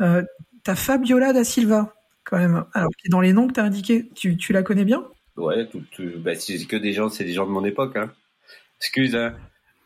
Euh, 0.00 0.22
T'as 0.62 0.74
Fabiola 0.74 1.32
da 1.32 1.42
Silva, 1.42 1.94
quand 2.24 2.36
même. 2.36 2.64
Alors, 2.74 2.90
qui 2.98 3.06
est 3.06 3.10
dans 3.10 3.20
les 3.22 3.32
noms 3.32 3.48
que 3.48 3.54
t'as 3.54 3.64
indiqués, 3.64 4.10
tu, 4.14 4.36
tu 4.36 4.52
la 4.52 4.62
connais 4.62 4.84
bien? 4.84 5.04
Ouais, 5.36 5.66
tout, 5.66 5.82
tout- 5.92 6.18
bah, 6.18 6.34
c'est 6.34 6.62
que 6.66 6.76
des 6.76 6.92
gens, 6.92 7.08
c'est 7.08 7.24
des 7.24 7.32
gens 7.32 7.46
de 7.46 7.50
mon 7.50 7.64
époque, 7.64 7.96
hein. 7.96 8.10
Excuse, 8.78 9.16
hein. 9.16 9.34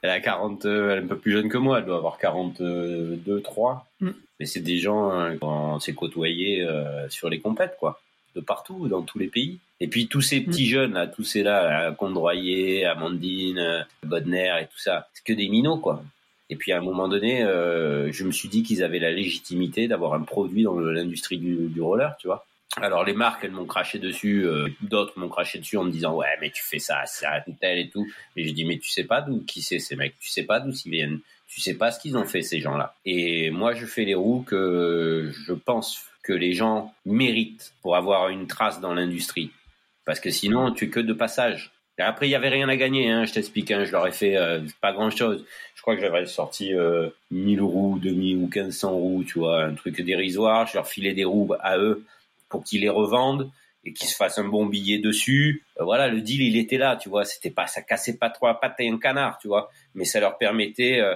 Elle 0.02 0.10
a 0.10 0.20
40, 0.20 0.66
euh, 0.66 0.90
elle 0.90 0.98
est 0.98 1.02
un 1.04 1.06
peu 1.06 1.16
plus 1.16 1.30
jeune 1.32 1.48
que 1.48 1.56
moi, 1.58 1.78
elle 1.78 1.84
doit 1.86 1.96
avoir 1.96 2.18
42, 2.18 3.40
3. 3.42 3.86
Mm. 4.00 4.10
Mais 4.40 4.46
c'est 4.46 4.60
des 4.60 4.78
gens, 4.78 5.10
hein, 5.12 5.36
qu'on 5.38 5.78
s'est 5.78 5.94
côtoyés, 5.94 6.62
euh, 6.62 7.08
sur 7.08 7.28
les 7.30 7.40
compètes, 7.40 7.76
quoi. 7.78 8.00
De 8.34 8.40
partout, 8.40 8.88
dans 8.88 9.02
tous 9.02 9.18
les 9.18 9.28
pays. 9.28 9.58
Et 9.80 9.88
puis 9.88 10.08
tous 10.08 10.20
ces 10.20 10.40
petits 10.40 10.66
jeunes, 10.66 10.94
là, 10.94 11.06
tous 11.06 11.24
ces 11.24 11.42
là, 11.42 11.92
Condroyer, 11.92 12.84
Amandine, 12.84 13.58
euh, 13.58 13.82
Bodner 14.02 14.54
et 14.60 14.64
tout 14.64 14.78
ça, 14.78 15.08
c'est 15.12 15.24
que 15.24 15.32
des 15.32 15.48
minots, 15.48 15.78
quoi. 15.78 16.02
Et 16.50 16.56
puis 16.56 16.72
à 16.72 16.78
un 16.78 16.82
moment 16.82 17.08
donné, 17.08 17.42
euh, 17.42 18.12
je 18.12 18.24
me 18.24 18.32
suis 18.32 18.48
dit 18.48 18.62
qu'ils 18.62 18.82
avaient 18.82 18.98
la 18.98 19.10
légitimité 19.10 19.88
d'avoir 19.88 20.14
un 20.14 20.22
produit 20.22 20.64
dans 20.64 20.78
l'industrie 20.78 21.38
du, 21.38 21.68
du 21.68 21.80
roller, 21.80 22.16
tu 22.18 22.26
vois. 22.26 22.46
Alors 22.80 23.04
les 23.04 23.14
marques, 23.14 23.44
elles 23.44 23.52
m'ont 23.52 23.66
craché 23.66 23.98
dessus, 23.98 24.46
euh, 24.46 24.68
d'autres 24.80 25.18
m'ont 25.18 25.28
craché 25.28 25.58
dessus 25.58 25.76
en 25.76 25.84
me 25.84 25.92
disant 25.92 26.14
ouais 26.14 26.26
mais 26.40 26.50
tu 26.50 26.62
fais 26.62 26.80
ça, 26.80 27.06
ça, 27.06 27.44
tel 27.60 27.78
et 27.78 27.88
tout. 27.88 28.06
Et 28.36 28.44
j'ai 28.44 28.52
dit 28.52 28.64
mais 28.64 28.78
tu 28.78 28.90
sais 28.90 29.04
pas 29.04 29.20
d'où 29.20 29.44
qui 29.44 29.62
c'est 29.62 29.78
ces 29.78 29.94
mecs, 29.96 30.18
tu 30.18 30.28
sais 30.28 30.42
pas 30.42 30.60
d'où 30.60 30.72
ils 30.84 30.90
viennent, 30.90 31.20
tu 31.46 31.60
sais 31.60 31.74
pas 31.74 31.92
ce 31.92 32.00
qu'ils 32.00 32.16
ont 32.16 32.24
fait 32.24 32.42
ces 32.42 32.60
gens-là. 32.60 32.96
Et 33.04 33.50
moi 33.50 33.74
je 33.74 33.86
fais 33.86 34.04
les 34.04 34.16
roues 34.16 34.42
que 34.42 35.30
je 35.46 35.52
pense 35.52 36.04
que 36.24 36.32
les 36.32 36.52
gens 36.54 36.92
méritent 37.06 37.72
pour 37.82 37.94
avoir 37.94 38.28
une 38.30 38.48
trace 38.48 38.80
dans 38.80 38.92
l'industrie, 38.94 39.50
parce 40.04 40.18
que 40.18 40.30
sinon 40.30 40.72
tu 40.72 40.86
es 40.86 40.88
que 40.88 41.00
de 41.00 41.12
passage. 41.12 41.70
Et 41.98 42.02
après 42.02 42.26
il 42.26 42.30
y 42.30 42.34
avait 42.34 42.48
rien 42.48 42.68
à 42.68 42.76
gagner, 42.76 43.10
hein, 43.10 43.24
je 43.24 43.32
t'explique, 43.32 43.70
hein, 43.70 43.84
je 43.84 43.92
leur 43.92 44.04
ai 44.08 44.12
fait 44.12 44.36
euh, 44.36 44.60
pas 44.80 44.92
grand-chose. 44.92 45.44
Je 45.76 45.82
crois 45.82 45.94
que 45.94 46.00
j'avais 46.00 46.26
sorti 46.26 46.74
euh, 46.74 47.10
1000 47.30 47.60
roues, 47.62 48.00
2000 48.02 48.36
ou 48.38 48.48
1500 48.52 48.90
roues, 48.90 49.24
tu 49.24 49.38
vois, 49.38 49.62
un 49.62 49.74
truc 49.74 50.00
dérisoire. 50.00 50.66
Je 50.66 50.74
leur 50.74 50.88
filais 50.88 51.12
des 51.12 51.24
roues 51.24 51.52
à 51.60 51.78
eux 51.78 52.04
pour 52.48 52.64
qu'ils 52.64 52.80
les 52.80 52.88
revendent 52.88 53.50
et 53.84 53.92
qu'ils 53.92 54.08
se 54.08 54.16
fassent 54.16 54.38
un 54.38 54.48
bon 54.48 54.66
billet 54.66 54.98
dessus. 54.98 55.62
Euh, 55.78 55.84
voilà, 55.84 56.08
le 56.08 56.20
deal 56.20 56.42
il 56.42 56.56
était 56.56 56.78
là, 56.78 56.96
tu 56.96 57.08
vois. 57.08 57.24
C'était 57.24 57.50
pas, 57.50 57.66
ça 57.66 57.82
cassait 57.82 58.16
pas 58.16 58.30
trois 58.30 58.60
pattes 58.60 58.76
et 58.78 58.88
un 58.88 58.98
canard, 58.98 59.38
tu 59.38 59.48
vois. 59.48 59.70
Mais 59.94 60.04
ça 60.04 60.20
leur 60.20 60.38
permettait 60.38 61.00
euh, 61.00 61.14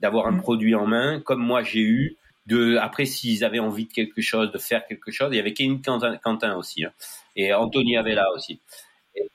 d'avoir 0.00 0.26
un 0.26 0.32
Mm. 0.32 0.40
produit 0.40 0.74
en 0.74 0.86
main, 0.86 1.20
comme 1.20 1.40
moi 1.40 1.62
j'ai 1.62 1.80
eu. 1.80 2.16
De 2.48 2.76
après, 2.76 3.04
s'ils 3.04 3.44
avaient 3.44 3.58
envie 3.58 3.86
de 3.86 3.92
quelque 3.92 4.22
chose, 4.22 4.50
de 4.50 4.58
faire 4.58 4.86
quelque 4.86 5.10
chose, 5.10 5.28
il 5.32 5.36
y 5.36 5.40
avait 5.40 5.52
Kevin 5.52 5.82
Quentin, 5.82 6.16
Quentin 6.16 6.56
aussi, 6.56 6.84
hein. 6.84 6.92
et 7.36 7.52
Anthony 7.52 7.96
avait 7.98 8.14
là 8.14 8.26
aussi. 8.34 8.60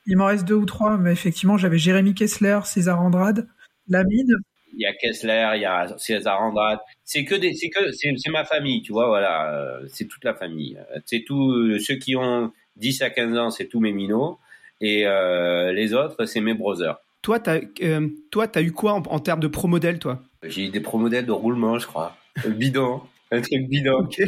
Il 0.07 0.17
m'en 0.17 0.25
reste 0.25 0.45
deux 0.45 0.55
ou 0.55 0.65
trois, 0.65 0.97
mais 0.97 1.11
effectivement, 1.11 1.57
j'avais 1.57 1.77
Jérémy 1.77 2.15
Kessler, 2.15 2.59
César 2.65 3.01
Andrade, 3.01 3.47
Lamine. 3.87 4.33
Il 4.75 4.81
y 4.81 4.85
a 4.87 4.93
Kessler, 4.93 5.51
il 5.55 5.61
y 5.61 5.65
a 5.65 5.95
César 5.99 6.41
Andrade. 6.41 6.79
C'est 7.03 7.23
que 7.23 7.35
des, 7.35 7.53
c'est 7.53 7.69
que 7.69 7.91
c'est, 7.91 8.11
c'est 8.17 8.31
ma 8.31 8.45
famille, 8.45 8.81
tu 8.81 8.91
vois. 8.91 9.07
Voilà, 9.07 9.53
euh, 9.53 9.87
c'est 9.89 10.05
toute 10.07 10.23
la 10.23 10.33
famille. 10.33 10.79
C'est 11.05 11.23
tout 11.23 11.51
euh, 11.51 11.77
ceux 11.77 11.95
qui 11.95 12.15
ont 12.15 12.51
10 12.77 13.01
à 13.03 13.09
15 13.09 13.37
ans, 13.37 13.49
c'est 13.51 13.67
tous 13.67 13.79
mes 13.79 13.91
minots, 13.91 14.39
et 14.81 15.05
euh, 15.05 15.71
les 15.71 15.93
autres, 15.93 16.25
c'est 16.25 16.41
mes 16.41 16.53
brothers. 16.53 16.97
Toi, 17.21 17.39
t'as 17.39 17.59
euh, 17.81 18.09
toi, 18.31 18.47
t'as 18.47 18.61
eu 18.61 18.71
quoi 18.71 18.93
en, 18.93 19.03
en 19.03 19.19
termes 19.19 19.39
de 19.39 19.47
pro 19.47 19.67
modèle, 19.67 19.99
toi? 19.99 20.21
J'ai 20.43 20.65
eu 20.65 20.69
des 20.69 20.81
pro 20.81 20.97
modèles 20.97 21.25
de 21.25 21.31
roulement, 21.31 21.79
je 21.79 21.87
crois. 21.87 22.17
Bidon, 22.45 23.01
un 23.31 23.41
truc 23.41 23.67
bidon. 23.69 24.03
Ok. 24.05 24.21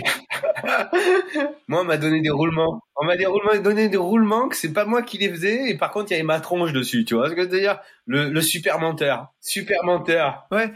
Moi, 1.67 1.81
on 1.81 1.83
m'a 1.83 1.97
donné 1.97 2.21
des 2.21 2.29
roulements. 2.29 2.81
On 2.97 3.05
m'a 3.05 3.17
des 3.17 3.25
roulements, 3.25 3.55
donné 3.61 3.89
des 3.89 3.97
roulements 3.97 4.47
que 4.47 4.55
c'est 4.55 4.71
pas 4.71 4.85
moi 4.85 5.01
qui 5.01 5.17
les 5.17 5.29
faisais, 5.29 5.69
et 5.69 5.77
par 5.77 5.91
contre, 5.91 6.11
il 6.11 6.13
y 6.13 6.15
avait 6.15 6.23
ma 6.23 6.39
tronche 6.39 6.71
dessus, 6.71 7.03
tu 7.03 7.15
vois 7.15 7.27
ce 7.29 7.33
que 7.33 7.43
je 7.43 7.49
veux 7.49 7.59
dire? 7.59 7.79
Le, 8.07 8.29
le 8.29 8.41
super 8.41 8.79
menteur. 8.79 9.33
Super 9.41 9.83
menteur. 9.83 10.47
Ouais. 10.51 10.71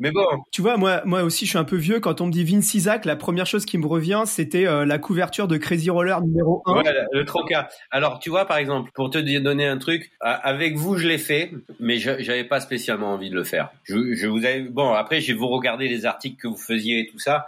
Mais 0.00 0.10
bon, 0.10 0.24
Tu 0.50 0.62
vois, 0.62 0.78
moi, 0.78 1.02
moi 1.04 1.22
aussi, 1.22 1.44
je 1.44 1.50
suis 1.50 1.58
un 1.58 1.64
peu 1.64 1.76
vieux. 1.76 2.00
Quand 2.00 2.20
on 2.22 2.26
me 2.26 2.32
dit 2.32 2.42
Vince 2.42 2.74
Isaac, 2.74 3.04
la 3.04 3.16
première 3.16 3.46
chose 3.46 3.66
qui 3.66 3.78
me 3.78 3.86
revient, 3.86 4.22
c'était 4.24 4.66
euh, 4.66 4.84
la 4.84 4.98
couverture 4.98 5.46
de 5.46 5.58
Crazy 5.58 5.90
Roller 5.90 6.20
numéro 6.22 6.62
1. 6.66 6.72
Voilà, 6.72 7.04
le 7.12 7.24
troca. 7.24 7.68
Alors, 7.90 8.18
tu 8.18 8.30
vois, 8.30 8.46
par 8.46 8.56
exemple, 8.56 8.90
pour 8.94 9.10
te 9.10 9.18
donner 9.18 9.66
un 9.66 9.78
truc, 9.78 10.10
avec 10.20 10.76
vous, 10.76 10.96
je 10.96 11.06
l'ai 11.06 11.18
fait, 11.18 11.52
mais 11.78 11.98
j'avais 11.98 12.44
pas 12.44 12.60
spécialement 12.60 13.12
envie 13.12 13.30
de 13.30 13.36
le 13.36 13.44
faire. 13.44 13.70
Je, 13.84 14.14
je 14.14 14.26
vous 14.26 14.44
avais, 14.44 14.62
bon, 14.62 14.92
après, 14.92 15.20
j'ai 15.20 15.34
vous 15.34 15.48
regarder 15.48 15.86
les 15.86 16.06
articles 16.06 16.40
que 16.40 16.48
vous 16.48 16.56
faisiez 16.56 17.00
et 17.00 17.06
tout 17.06 17.18
ça, 17.18 17.46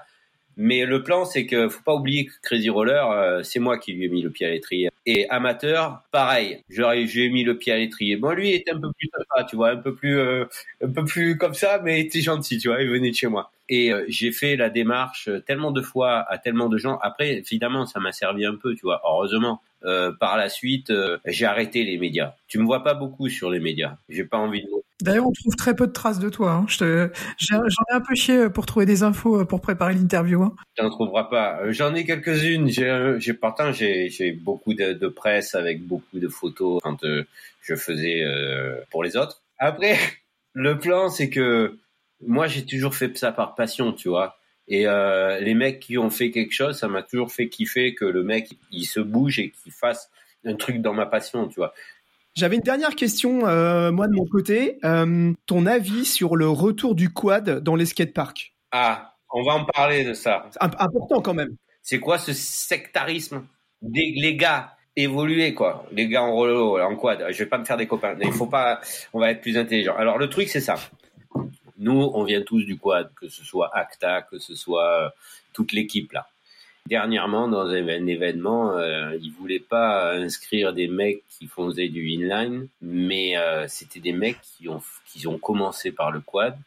mais 0.56 0.84
le 0.84 1.02
plan, 1.02 1.24
c'est 1.24 1.46
que 1.46 1.68
faut 1.68 1.82
pas 1.82 1.94
oublier 1.94 2.26
que 2.26 2.32
Crazy 2.42 2.68
Roller, 2.70 3.10
euh, 3.10 3.42
c'est 3.42 3.58
moi 3.58 3.78
qui 3.78 3.92
lui 3.92 4.04
ai 4.04 4.08
mis 4.08 4.22
le 4.22 4.30
pied 4.30 4.46
à 4.46 4.50
l'étrier. 4.50 4.90
Et 5.06 5.28
amateur, 5.30 6.02
pareil, 6.12 6.62
j'ai 6.68 7.28
mis 7.30 7.44
le 7.44 7.56
pied 7.56 7.72
à 7.72 7.78
l'étrier. 7.78 8.16
Bon, 8.16 8.30
lui 8.30 8.50
il 8.50 8.54
était 8.54 8.72
un 8.72 8.80
peu 8.80 8.92
plus 8.92 9.08
sympa, 9.16 9.44
tu 9.44 9.56
vois, 9.56 9.70
un 9.70 9.76
peu 9.76 9.94
plus, 9.94 10.18
euh, 10.18 10.44
un 10.82 10.90
peu 10.90 11.04
plus 11.04 11.38
comme 11.38 11.54
ça, 11.54 11.80
mais 11.82 12.00
il 12.00 12.06
était 12.06 12.20
gentil, 12.20 12.58
tu 12.58 12.68
vois, 12.68 12.82
il 12.82 12.90
venait 12.90 13.10
de 13.10 13.16
chez 13.16 13.28
moi. 13.28 13.50
Et 13.68 13.92
euh, 13.92 14.04
j'ai 14.08 14.32
fait 14.32 14.56
la 14.56 14.70
démarche 14.70 15.30
tellement 15.46 15.70
de 15.70 15.80
fois 15.80 16.24
à 16.28 16.38
tellement 16.38 16.68
de 16.68 16.78
gens. 16.78 16.98
Après, 17.02 17.38
évidemment, 17.38 17.86
ça 17.86 18.00
m'a 18.00 18.12
servi 18.12 18.44
un 18.44 18.56
peu, 18.56 18.74
tu 18.74 18.82
vois. 18.82 19.00
Heureusement, 19.04 19.62
euh, 19.84 20.12
par 20.18 20.36
la 20.36 20.48
suite, 20.48 20.90
euh, 20.90 21.18
j'ai 21.26 21.46
arrêté 21.46 21.84
les 21.84 21.98
médias. 21.98 22.34
Tu 22.48 22.58
me 22.58 22.64
vois 22.64 22.82
pas 22.82 22.94
beaucoup 22.94 23.28
sur 23.28 23.50
les 23.50 23.60
médias. 23.60 23.96
J'ai 24.08 24.24
pas 24.24 24.38
envie 24.38 24.62
de. 24.62 24.68
D'ailleurs, 25.00 25.26
on 25.26 25.32
trouve 25.32 25.56
très 25.56 25.74
peu 25.74 25.86
de 25.86 25.92
traces 25.92 26.18
de 26.18 26.28
toi. 26.28 26.52
Hein. 26.52 26.66
Te- 26.66 27.10
J'en 27.38 27.58
ai 27.60 27.94
un 27.94 28.00
peu 28.00 28.14
chié 28.14 28.48
pour 28.48 28.66
trouver 28.66 28.86
des 28.86 29.02
infos 29.02 29.40
euh, 29.40 29.44
pour 29.44 29.60
préparer 29.60 29.94
l'interview. 29.94 30.42
Hein. 30.42 30.54
Tu 30.76 30.82
n'en 30.82 30.90
trouveras 30.90 31.24
pas. 31.24 31.70
J'en 31.70 31.94
ai 31.94 32.04
quelques-unes. 32.04 32.68
J'ai, 32.68 33.16
j'ai 33.18 33.34
pourtant 33.34 33.72
j'ai, 33.72 34.32
beaucoup 34.40 34.74
de, 34.74 34.92
de 34.92 35.08
presse 35.08 35.54
avec 35.54 35.82
beaucoup 35.82 36.18
de 36.18 36.28
photos 36.28 36.80
quand 36.82 37.02
euh, 37.04 37.24
je 37.62 37.74
faisais 37.74 38.24
pour 38.90 39.02
les 39.02 39.16
autres. 39.16 39.42
Après, 39.58 39.96
le 40.52 40.78
plan, 40.78 41.08
c'est 41.08 41.30
que 41.30 41.78
moi, 42.24 42.46
j'ai 42.46 42.64
toujours 42.64 42.94
fait 42.94 43.16
ça 43.16 43.32
par 43.32 43.54
passion, 43.54 43.92
tu 43.92 44.08
vois. 44.08 44.36
Et 44.68 44.86
euh, 44.86 45.40
les 45.40 45.54
mecs 45.54 45.80
qui 45.80 45.98
ont 45.98 46.10
fait 46.10 46.30
quelque 46.30 46.52
chose, 46.52 46.78
ça 46.78 46.88
m'a 46.88 47.02
toujours 47.02 47.32
fait 47.32 47.48
kiffer 47.48 47.94
que 47.94 48.04
le 48.04 48.22
mec 48.22 48.56
il 48.70 48.84
se 48.84 49.00
bouge 49.00 49.38
et 49.38 49.50
qu'il 49.50 49.72
fasse 49.72 50.10
un 50.44 50.54
truc 50.54 50.80
dans 50.80 50.94
ma 50.94 51.06
passion, 51.06 51.48
tu 51.48 51.56
vois. 51.56 51.72
J'avais 52.34 52.56
une 52.56 52.62
dernière 52.62 52.94
question, 52.94 53.46
euh, 53.46 53.92
moi 53.92 54.08
de 54.08 54.14
mon 54.14 54.24
côté. 54.24 54.78
Euh, 54.84 55.32
ton 55.46 55.66
avis 55.66 56.04
sur 56.04 56.36
le 56.36 56.48
retour 56.48 56.94
du 56.94 57.12
quad 57.12 57.62
dans 57.62 57.76
les 57.76 57.84
skateparks? 57.84 58.54
Ah, 58.70 59.16
on 59.30 59.42
va 59.42 59.52
en 59.54 59.64
parler 59.64 60.04
de 60.04 60.14
ça. 60.14 60.48
Important 60.60 61.20
quand 61.20 61.34
même. 61.34 61.56
C'est 61.82 61.98
quoi 61.98 62.18
ce 62.18 62.32
sectarisme? 62.32 63.44
Des 63.82 64.14
les 64.16 64.36
gars 64.36 64.76
évoluer 64.94 65.54
quoi 65.54 65.86
les 65.90 66.06
gars 66.06 66.22
en 66.22 66.32
rolo 66.32 66.78
en 66.78 66.96
quad 66.96 67.24
je 67.30 67.38
vais 67.38 67.46
pas 67.46 67.58
me 67.58 67.64
faire 67.64 67.78
des 67.78 67.86
copains 67.86 68.14
il 68.20 68.32
faut 68.32 68.46
pas 68.46 68.80
on 69.14 69.20
va 69.20 69.30
être 69.30 69.40
plus 69.40 69.56
intelligent 69.56 69.96
alors 69.96 70.18
le 70.18 70.28
truc 70.28 70.48
c'est 70.48 70.60
ça 70.60 70.74
nous 71.78 72.10
on 72.14 72.24
vient 72.24 72.42
tous 72.42 72.62
du 72.64 72.76
quad 72.76 73.12
que 73.14 73.28
ce 73.28 73.44
soit 73.44 73.70
Acta 73.74 74.22
que 74.22 74.38
ce 74.38 74.54
soit 74.54 75.04
euh, 75.04 75.08
toute 75.52 75.72
l'équipe 75.72 76.12
là. 76.12 76.26
Dernièrement 76.86 77.48
dans 77.48 77.66
un 77.66 78.06
événement 78.06 78.76
euh, 78.76 79.16
ils 79.20 79.32
voulaient 79.32 79.60
pas 79.60 80.12
inscrire 80.14 80.72
des 80.72 80.88
mecs 80.88 81.22
qui 81.28 81.46
faisaient 81.46 81.88
du 81.88 82.08
inline 82.10 82.68
mais 82.80 83.36
euh, 83.36 83.66
c'était 83.68 84.00
des 84.00 84.12
mecs 84.12 84.40
qui 84.42 84.68
ont 84.68 84.82
qui 85.06 85.26
ont 85.26 85.38
commencé 85.38 85.92
par 85.92 86.10
le 86.10 86.20
quad 86.20 86.58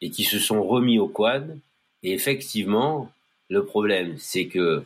et 0.00 0.10
qui 0.10 0.24
se 0.24 0.38
sont 0.38 0.62
remis 0.62 0.98
au 0.98 1.08
quad. 1.08 1.58
Et 2.02 2.12
effectivement 2.12 3.10
le 3.50 3.64
problème, 3.64 4.14
c'est 4.16 4.46
que 4.46 4.84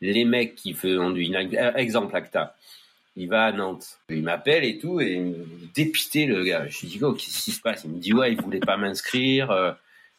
les 0.00 0.24
mecs 0.24 0.56
qui 0.56 0.72
font 0.72 1.10
du 1.10 1.32
euh, 1.34 1.72
exemple 1.74 2.16
Acta, 2.16 2.56
il 3.16 3.28
va 3.28 3.46
à 3.46 3.52
Nantes, 3.52 3.98
il 4.10 4.22
m'appelle 4.22 4.64
et 4.64 4.78
tout 4.78 5.00
et 5.00 5.14
il 5.14 5.22
me- 5.22 5.46
dépité 5.74 6.26
le 6.26 6.44
gars. 6.44 6.66
Je 6.68 6.80
lui 6.80 6.88
dis 6.88 6.98
oh, 7.02 7.12
qu'est-ce 7.14 7.42
qui 7.42 7.52
se 7.52 7.60
passe? 7.60 7.84
Il 7.84 7.90
me 7.90 7.98
dit 7.98 8.12
ouais, 8.12 8.32
il 8.32 8.40
voulait 8.40 8.60
pas 8.60 8.76
m'inscrire. 8.76 9.50
euh, 9.50 9.72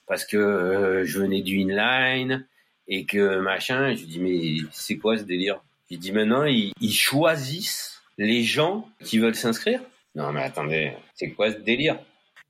parce 0.08 0.26
que 0.26 0.38
euh, 0.38 1.06
je 1.06 1.20
venais 1.20 1.42
du 1.42 1.58
inline 1.60 2.46
et 2.88 3.06
que 3.06 3.40
machin. 3.40 3.94
Je 3.94 4.06
dis 4.06 4.20
mais 4.20 4.68
c'est 4.72 4.98
quoi 4.98 5.18
ce 5.18 5.24
délire? 5.24 5.62
Je 5.92 5.98
dis 5.98 6.12
maintenant 6.12 6.46
ils, 6.46 6.72
ils 6.82 6.94
choisissent 6.94 8.02
les 8.18 8.44
gens 8.44 8.88
qui 9.04 9.20
veulent 9.20 9.36
s'inscrire. 9.36 9.82
Non 10.16 10.32
mais 10.32 10.42
attendez, 10.44 10.94
c'est 11.14 11.32
quoi 11.32 11.52
ce 11.52 11.58
délire? 11.58 12.00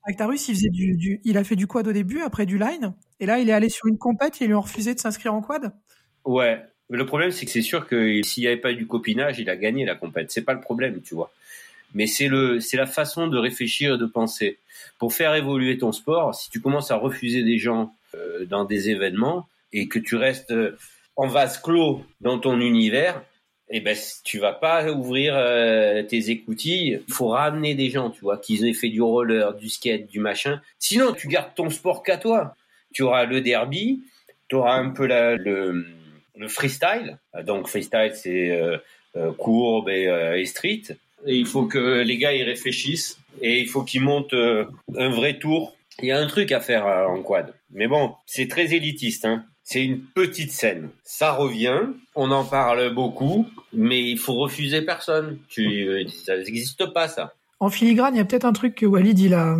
Actarus, 0.03 0.47
il 0.47 0.55
faisait 0.55 0.69
du, 0.69 0.95
du, 0.95 1.19
il 1.25 1.37
a 1.37 1.43
fait 1.43 1.57
du 1.57 1.67
quad 1.67 1.85
au 1.85 1.91
début, 1.91 2.21
après 2.21 2.45
du 2.45 2.57
line, 2.57 2.93
et 3.19 3.25
là 3.25 3.39
il 3.39 3.49
est 3.49 3.53
allé 3.53 3.67
sur 3.67 3.87
une 3.87 3.97
compète 3.97 4.41
et 4.41 4.45
ils 4.45 4.47
lui 4.47 4.53
ont 4.53 4.61
refusé 4.61 4.93
de 4.95 4.99
s'inscrire 4.99 5.33
en 5.33 5.41
quad. 5.41 5.73
Ouais, 6.23 6.61
le 6.89 7.05
problème, 7.05 7.31
c'est 7.31 7.45
que 7.45 7.51
c'est 7.51 7.61
sûr 7.61 7.87
que 7.87 8.21
s'il 8.23 8.43
n'y 8.43 8.47
avait 8.47 8.57
pas 8.57 8.71
eu 8.71 8.75
du 8.75 8.87
copinage, 8.87 9.39
il 9.39 9.49
a 9.49 9.55
gagné 9.55 9.85
la 9.85 9.95
compète. 9.95 10.31
C'est 10.31 10.43
pas 10.43 10.53
le 10.53 10.61
problème, 10.61 11.01
tu 11.01 11.15
vois. 11.15 11.31
Mais 11.93 12.07
c'est 12.07 12.27
le, 12.27 12.59
c'est 12.59 12.77
la 12.77 12.85
façon 12.85 13.27
de 13.27 13.37
réfléchir 13.37 13.95
et 13.95 13.97
de 13.97 14.05
penser. 14.05 14.57
Pour 14.99 15.13
faire 15.13 15.35
évoluer 15.35 15.77
ton 15.77 15.91
sport, 15.91 16.35
si 16.35 16.49
tu 16.49 16.61
commences 16.61 16.91
à 16.91 16.95
refuser 16.95 17.43
des 17.43 17.57
gens 17.57 17.93
euh, 18.15 18.45
dans 18.45 18.65
des 18.65 18.89
événements 18.89 19.47
et 19.73 19.87
que 19.87 19.99
tu 19.99 20.15
restes 20.15 20.51
euh, 20.51 20.77
en 21.15 21.27
vase 21.27 21.59
clos 21.61 22.05
dans 22.21 22.39
ton 22.39 22.59
univers, 22.59 23.21
eh 23.69 23.81
ben 23.81 23.97
tu 24.23 24.39
vas 24.39 24.53
pas 24.53 24.89
ouvrir 24.91 25.33
euh, 25.35 26.03
tes 26.03 26.29
écoutilles. 26.29 27.01
Il 27.07 27.13
faut 27.13 27.27
ramener 27.27 27.75
des 27.75 27.89
gens, 27.89 28.09
tu 28.09 28.21
vois, 28.21 28.37
qui 28.37 28.65
aient 28.65 28.73
fait 28.73 28.89
du 28.89 29.01
roller, 29.01 29.53
du 29.55 29.69
skate, 29.69 30.07
du 30.07 30.19
machin. 30.19 30.61
Sinon, 30.79 31.13
tu 31.13 31.27
gardes 31.27 31.53
ton 31.55 31.69
sport 31.69 32.01
qu'à 32.01 32.17
toi. 32.17 32.55
Tu 32.93 33.03
auras 33.03 33.25
le 33.25 33.41
derby, 33.41 34.03
tu 34.47 34.55
auras 34.55 34.77
un 34.77 34.91
peu 34.91 35.05
la, 35.05 35.35
le 35.35 35.85
le 36.37 36.47
freestyle. 36.47 37.17
Donc 37.45 37.67
freestyle, 37.67 38.11
c'est 38.13 38.51
euh, 38.51 38.77
euh, 39.15 39.31
courbe 39.33 39.89
et, 39.89 40.07
euh, 40.07 40.39
et, 40.39 40.45
street. 40.45 40.83
Et 41.25 41.35
il 41.35 41.45
faut 41.45 41.65
que 41.65 42.01
les 42.01 42.17
gars 42.17 42.33
y 42.33 42.43
réfléchissent 42.43 43.19
et 43.41 43.59
il 43.59 43.67
faut 43.67 43.83
qu'ils 43.83 44.01
montent 44.01 44.33
un 44.33 45.09
vrai 45.09 45.39
tour. 45.39 45.75
Il 46.01 46.05
y 46.05 46.11
a 46.11 46.19
un 46.19 46.27
truc 46.27 46.51
à 46.51 46.59
faire 46.59 46.85
en 46.85 47.21
quad. 47.23 47.53
Mais 47.71 47.87
bon, 47.87 48.13
c'est 48.25 48.47
très 48.47 48.73
élitiste. 48.75 49.25
Hein. 49.25 49.43
C'est 49.63 49.83
une 49.83 49.99
petite 49.99 50.51
scène. 50.51 50.89
Ça 51.03 51.33
revient, 51.33 51.81
on 52.15 52.31
en 52.31 52.45
parle 52.45 52.93
beaucoup, 52.93 53.47
mais 53.73 54.01
il 54.09 54.17
faut 54.17 54.35
refuser 54.35 54.83
personne. 54.83 55.39
Tu, 55.49 56.07
ça 56.25 56.37
n'existe 56.37 56.85
pas 56.93 57.07
ça. 57.07 57.33
En 57.59 57.69
filigrane, 57.69 58.13
il 58.13 58.19
y 58.19 58.21
a 58.21 58.25
peut-être 58.25 58.45
un 58.45 58.53
truc 58.53 58.75
que 58.75 58.85
Walid 58.85 59.17
il 59.19 59.33
a, 59.33 59.57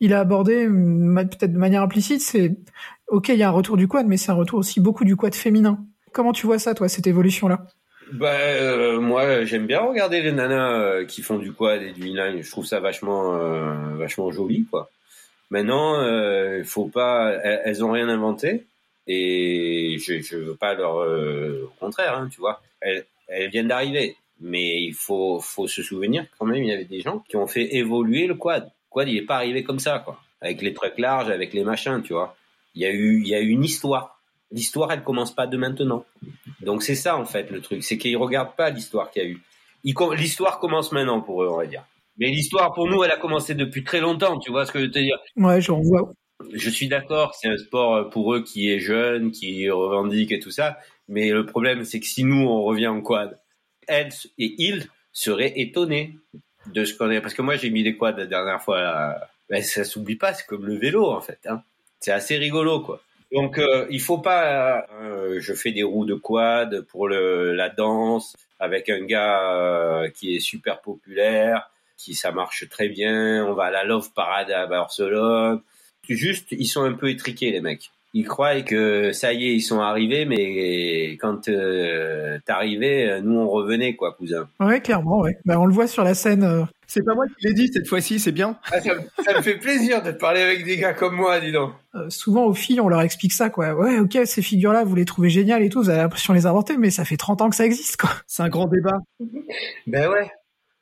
il 0.00 0.12
a 0.12 0.20
abordé 0.20 0.66
peut-être 0.66 1.52
de 1.52 1.58
manière 1.58 1.82
implicite. 1.82 2.20
C'est 2.20 2.54
ok, 3.08 3.28
il 3.30 3.36
y 3.36 3.42
a 3.42 3.48
un 3.48 3.52
retour 3.52 3.76
du 3.76 3.88
quad, 3.88 4.06
mais 4.06 4.16
c'est 4.16 4.30
un 4.30 4.34
retour 4.34 4.58
aussi 4.58 4.80
beaucoup 4.80 5.04
du 5.04 5.16
quad 5.16 5.34
féminin. 5.34 5.78
Comment 6.12 6.32
tu 6.32 6.46
vois 6.46 6.58
ça, 6.58 6.74
toi, 6.74 6.88
cette 6.88 7.06
évolution-là? 7.06 7.66
Bah, 8.12 8.32
euh, 8.32 9.00
moi, 9.00 9.44
j'aime 9.44 9.66
bien 9.66 9.80
regarder 9.80 10.22
les 10.22 10.32
nanas 10.32 10.72
euh, 10.72 11.04
qui 11.04 11.22
font 11.22 11.38
du 11.38 11.52
quad 11.52 11.82
et 11.82 11.92
du 11.92 12.08
inline. 12.08 12.42
Je 12.42 12.50
trouve 12.50 12.64
ça 12.64 12.80
vachement, 12.80 13.36
euh, 13.36 13.96
vachement 13.96 14.30
joli, 14.30 14.66
quoi. 14.70 14.90
Maintenant, 15.50 16.02
il 16.58 16.64
faut 16.64 16.88
pas, 16.88 17.32
elles, 17.42 17.62
elles, 17.64 17.84
ont 17.84 17.90
rien 17.90 18.08
inventé 18.10 18.66
et 19.06 19.96
je, 19.98 20.20
je 20.20 20.36
veux 20.36 20.54
pas 20.54 20.74
leur, 20.74 20.96
au 20.96 21.72
contraire, 21.80 22.18
hein, 22.18 22.28
tu 22.30 22.38
vois. 22.38 22.60
Elles, 22.80 23.06
viennent 23.50 23.68
d'arriver, 23.68 24.16
mais 24.40 24.82
il 24.82 24.94
faut, 24.94 25.40
faut 25.40 25.66
se 25.66 25.82
souvenir 25.82 26.26
quand 26.38 26.44
même, 26.46 26.62
il 26.62 26.68
y 26.68 26.72
avait 26.72 26.84
des 26.84 27.00
gens 27.00 27.24
qui 27.28 27.36
ont 27.36 27.46
fait 27.46 27.76
évoluer 27.76 28.26
le 28.26 28.34
quad. 28.34 28.64
Le 28.64 28.70
quad, 28.90 29.08
il 29.08 29.16
est 29.16 29.22
pas 29.22 29.36
arrivé 29.36 29.62
comme 29.64 29.78
ça, 29.78 30.00
quoi. 30.04 30.20
Avec 30.42 30.60
les 30.60 30.74
trucs 30.74 30.98
larges, 30.98 31.30
avec 31.30 31.54
les 31.54 31.64
machins, 31.64 32.02
tu 32.02 32.12
vois. 32.12 32.36
Il 32.78 32.82
y 32.82 32.86
a 32.86 32.92
eu, 32.92 33.20
il 33.20 33.26
y 33.26 33.34
a 33.34 33.40
eu 33.40 33.48
une 33.48 33.64
histoire. 33.64 34.20
L'histoire, 34.52 34.92
elle 34.92 35.02
commence 35.02 35.34
pas 35.34 35.48
de 35.48 35.56
maintenant. 35.56 36.04
Donc 36.60 36.84
c'est 36.84 36.94
ça 36.94 37.16
en 37.18 37.24
fait 37.24 37.50
le 37.50 37.60
truc, 37.60 37.82
c'est 37.82 37.98
qu'ils 37.98 38.16
regardent 38.16 38.54
pas 38.54 38.70
l'histoire 38.70 39.10
qu'il 39.10 39.22
y 39.22 39.26
a 39.26 39.28
eu. 39.28 39.42
L'histoire 40.16 40.60
commence 40.60 40.92
maintenant 40.92 41.20
pour 41.20 41.42
eux, 41.42 41.48
on 41.48 41.56
va 41.56 41.66
dire. 41.66 41.84
Mais 42.18 42.28
l'histoire 42.28 42.72
pour 42.72 42.86
nous, 42.88 43.02
elle 43.02 43.10
a 43.10 43.16
commencé 43.16 43.56
depuis 43.56 43.82
très 43.82 44.00
longtemps. 44.00 44.38
Tu 44.38 44.52
vois 44.52 44.64
ce 44.64 44.70
que 44.70 44.78
je 44.78 44.84
veux 44.84 44.90
te 44.92 44.98
dire? 45.00 45.18
Ouais, 45.36 45.60
j'en 45.60 45.80
vois. 45.80 46.12
Je 46.52 46.70
suis 46.70 46.86
d'accord, 46.86 47.34
c'est 47.34 47.48
un 47.48 47.56
sport 47.56 48.10
pour 48.10 48.32
eux 48.32 48.44
qui 48.44 48.70
est 48.70 48.78
jeune, 48.78 49.32
qui 49.32 49.68
revendique 49.70 50.30
et 50.30 50.38
tout 50.38 50.52
ça. 50.52 50.78
Mais 51.08 51.30
le 51.30 51.44
problème, 51.44 51.84
c'est 51.84 51.98
que 51.98 52.06
si 52.06 52.22
nous 52.22 52.46
on 52.46 52.62
revient 52.62 52.86
en 52.86 53.00
quad, 53.00 53.40
elles 53.88 54.12
et 54.38 54.54
ils 54.58 54.86
seraient 55.12 55.54
étonnés 55.56 56.16
de 56.72 56.84
ce 56.84 56.94
qu'on 56.94 57.10
est. 57.10 57.20
Parce 57.20 57.34
que 57.34 57.42
moi 57.42 57.56
j'ai 57.56 57.70
mis 57.70 57.82
les 57.82 57.96
quads 57.96 58.12
la 58.12 58.26
dernière 58.26 58.62
fois. 58.62 58.80
Là. 58.80 59.28
Ben, 59.50 59.64
ça 59.64 59.82
s'oublie 59.82 60.16
pas, 60.16 60.32
c'est 60.32 60.46
comme 60.46 60.64
le 60.64 60.76
vélo 60.76 61.06
en 61.06 61.20
fait. 61.20 61.40
Hein. 61.46 61.62
C'est 62.00 62.12
assez 62.12 62.36
rigolo, 62.36 62.80
quoi. 62.80 63.02
Donc, 63.32 63.58
euh, 63.58 63.86
il 63.90 64.00
faut 64.00 64.18
pas. 64.18 64.86
Euh, 65.00 65.38
je 65.40 65.52
fais 65.52 65.72
des 65.72 65.82
roues 65.82 66.06
de 66.06 66.14
quad 66.14 66.82
pour 66.82 67.08
le, 67.08 67.54
la 67.54 67.68
danse 67.68 68.34
avec 68.58 68.88
un 68.88 69.04
gars 69.04 69.52
euh, 69.52 70.10
qui 70.10 70.34
est 70.34 70.40
super 70.40 70.80
populaire, 70.80 71.70
qui 71.96 72.14
ça 72.14 72.32
marche 72.32 72.68
très 72.68 72.88
bien. 72.88 73.44
On 73.46 73.52
va 73.54 73.64
à 73.64 73.70
la 73.70 73.84
Love 73.84 74.12
Parade 74.14 74.50
à 74.50 74.66
Barcelone. 74.66 75.60
Juste, 76.08 76.52
ils 76.52 76.66
sont 76.66 76.84
un 76.84 76.94
peu 76.94 77.10
étriqués, 77.10 77.50
les 77.50 77.60
mecs. 77.60 77.90
Ils 78.14 78.26
croient 78.26 78.62
que 78.62 79.12
ça 79.12 79.32
y 79.34 79.46
est, 79.46 79.54
ils 79.54 79.60
sont 79.60 79.80
arrivés, 79.80 80.24
mais 80.24 81.12
quand 81.20 81.48
euh, 81.48 82.38
t'arrivais, 82.46 83.20
nous 83.20 83.36
on 83.38 83.48
revenait, 83.48 83.96
quoi, 83.96 84.14
cousin. 84.14 84.48
Ouais, 84.60 84.80
clairement, 84.80 85.20
ouais. 85.20 85.36
Ben, 85.44 85.58
on 85.58 85.66
le 85.66 85.74
voit 85.74 85.86
sur 85.86 86.04
la 86.04 86.14
scène. 86.14 86.42
Euh... 86.42 86.64
C'est 86.86 87.04
pas 87.04 87.14
moi 87.14 87.26
qui 87.26 87.46
l'ai 87.46 87.52
dit 87.52 87.68
cette 87.68 87.86
fois-ci, 87.86 88.18
c'est 88.18 88.32
bien. 88.32 88.58
Ah, 88.72 88.80
ça, 88.80 88.92
ça, 89.22 89.36
me 89.36 89.42
fait 89.42 89.58
plaisir 89.58 90.02
de 90.02 90.10
parler 90.10 90.40
avec 90.40 90.64
des 90.64 90.78
gars 90.78 90.94
comme 90.94 91.16
moi, 91.16 91.38
dis 91.38 91.52
donc. 91.52 91.72
Euh, 91.94 92.08
souvent 92.08 92.46
aux 92.46 92.54
filles, 92.54 92.80
on 92.80 92.88
leur 92.88 93.02
explique 93.02 93.34
ça, 93.34 93.50
quoi. 93.50 93.74
Ouais, 93.74 93.98
ok, 93.98 94.18
ces 94.24 94.40
figures-là, 94.40 94.84
vous 94.84 94.94
les 94.94 95.04
trouvez 95.04 95.28
géniales 95.28 95.62
et 95.62 95.68
tout, 95.68 95.82
vous 95.82 95.90
avez 95.90 95.98
l'impression 95.98 96.32
de 96.32 96.38
les 96.38 96.46
inventer, 96.46 96.78
mais 96.78 96.90
ça 96.90 97.04
fait 97.04 97.18
30 97.18 97.42
ans 97.42 97.50
que 97.50 97.56
ça 97.56 97.66
existe, 97.66 97.98
quoi. 97.98 98.10
C'est 98.26 98.42
un 98.42 98.48
grand 98.48 98.66
débat. 98.66 98.98
ben 99.86 100.08
ouais, 100.08 100.30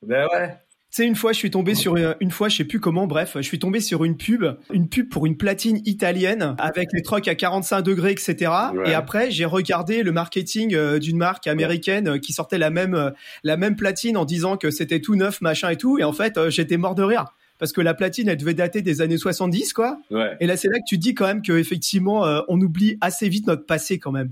ben 0.01 0.27
ouais. 0.31 0.55
Tu 0.89 1.03
sais, 1.03 1.07
une 1.07 1.15
fois, 1.15 1.33
je 1.33 1.37
suis 1.37 1.51
tombé 1.51 1.75
sur 1.75 1.97
une 1.97 2.31
fois, 2.31 2.47
je 2.47 2.57
sais 2.57 2.63
plus 2.63 2.79
comment, 2.79 3.07
bref, 3.07 3.33
je 3.35 3.41
suis 3.41 3.59
tombé 3.59 3.81
sur 3.81 4.05
une 4.05 4.15
pub, 4.15 4.45
une 4.71 4.87
pub 4.87 5.09
pour 5.09 5.25
une 5.25 5.35
platine 5.35 5.81
italienne 5.83 6.55
avec 6.59 6.87
les 6.93 7.01
trucks 7.01 7.27
à 7.27 7.35
45 7.35 7.81
degrés, 7.81 8.11
etc. 8.11 8.51
Ouais. 8.73 8.91
Et 8.91 8.93
après, 8.93 9.29
j'ai 9.29 9.43
regardé 9.43 10.01
le 10.01 10.13
marketing 10.13 10.73
euh, 10.75 10.97
d'une 10.97 11.17
marque 11.17 11.45
américaine 11.47 12.09
ouais. 12.09 12.19
qui 12.21 12.31
sortait 12.31 12.57
la 12.57 12.69
même 12.69 12.95
euh, 12.95 13.11
la 13.43 13.57
même 13.57 13.75
platine 13.75 14.15
en 14.15 14.23
disant 14.23 14.55
que 14.55 14.71
c'était 14.71 15.01
tout 15.01 15.15
neuf, 15.15 15.41
machin 15.41 15.69
et 15.69 15.75
tout. 15.75 15.99
Et 15.99 16.05
en 16.05 16.13
fait, 16.13 16.37
euh, 16.37 16.49
j'étais 16.49 16.77
mort 16.77 16.95
de 16.95 17.03
rire 17.03 17.25
parce 17.59 17.73
que 17.73 17.81
la 17.81 17.93
platine, 17.93 18.29
elle 18.29 18.37
devait 18.37 18.53
dater 18.53 18.81
des 18.81 19.01
années 19.01 19.17
70, 19.17 19.73
quoi. 19.73 19.99
Ouais. 20.09 20.37
Et 20.39 20.47
là, 20.47 20.55
c'est 20.55 20.69
là 20.69 20.77
que 20.77 20.87
tu 20.87 20.97
dis 20.97 21.13
quand 21.15 21.27
même 21.27 21.41
que 21.41 21.53
effectivement, 21.53 22.23
on 22.47 22.61
oublie 22.61 22.97
assez 23.01 23.27
vite 23.27 23.47
notre 23.47 23.65
passé, 23.65 23.97
quand 23.99 24.11
même. 24.11 24.31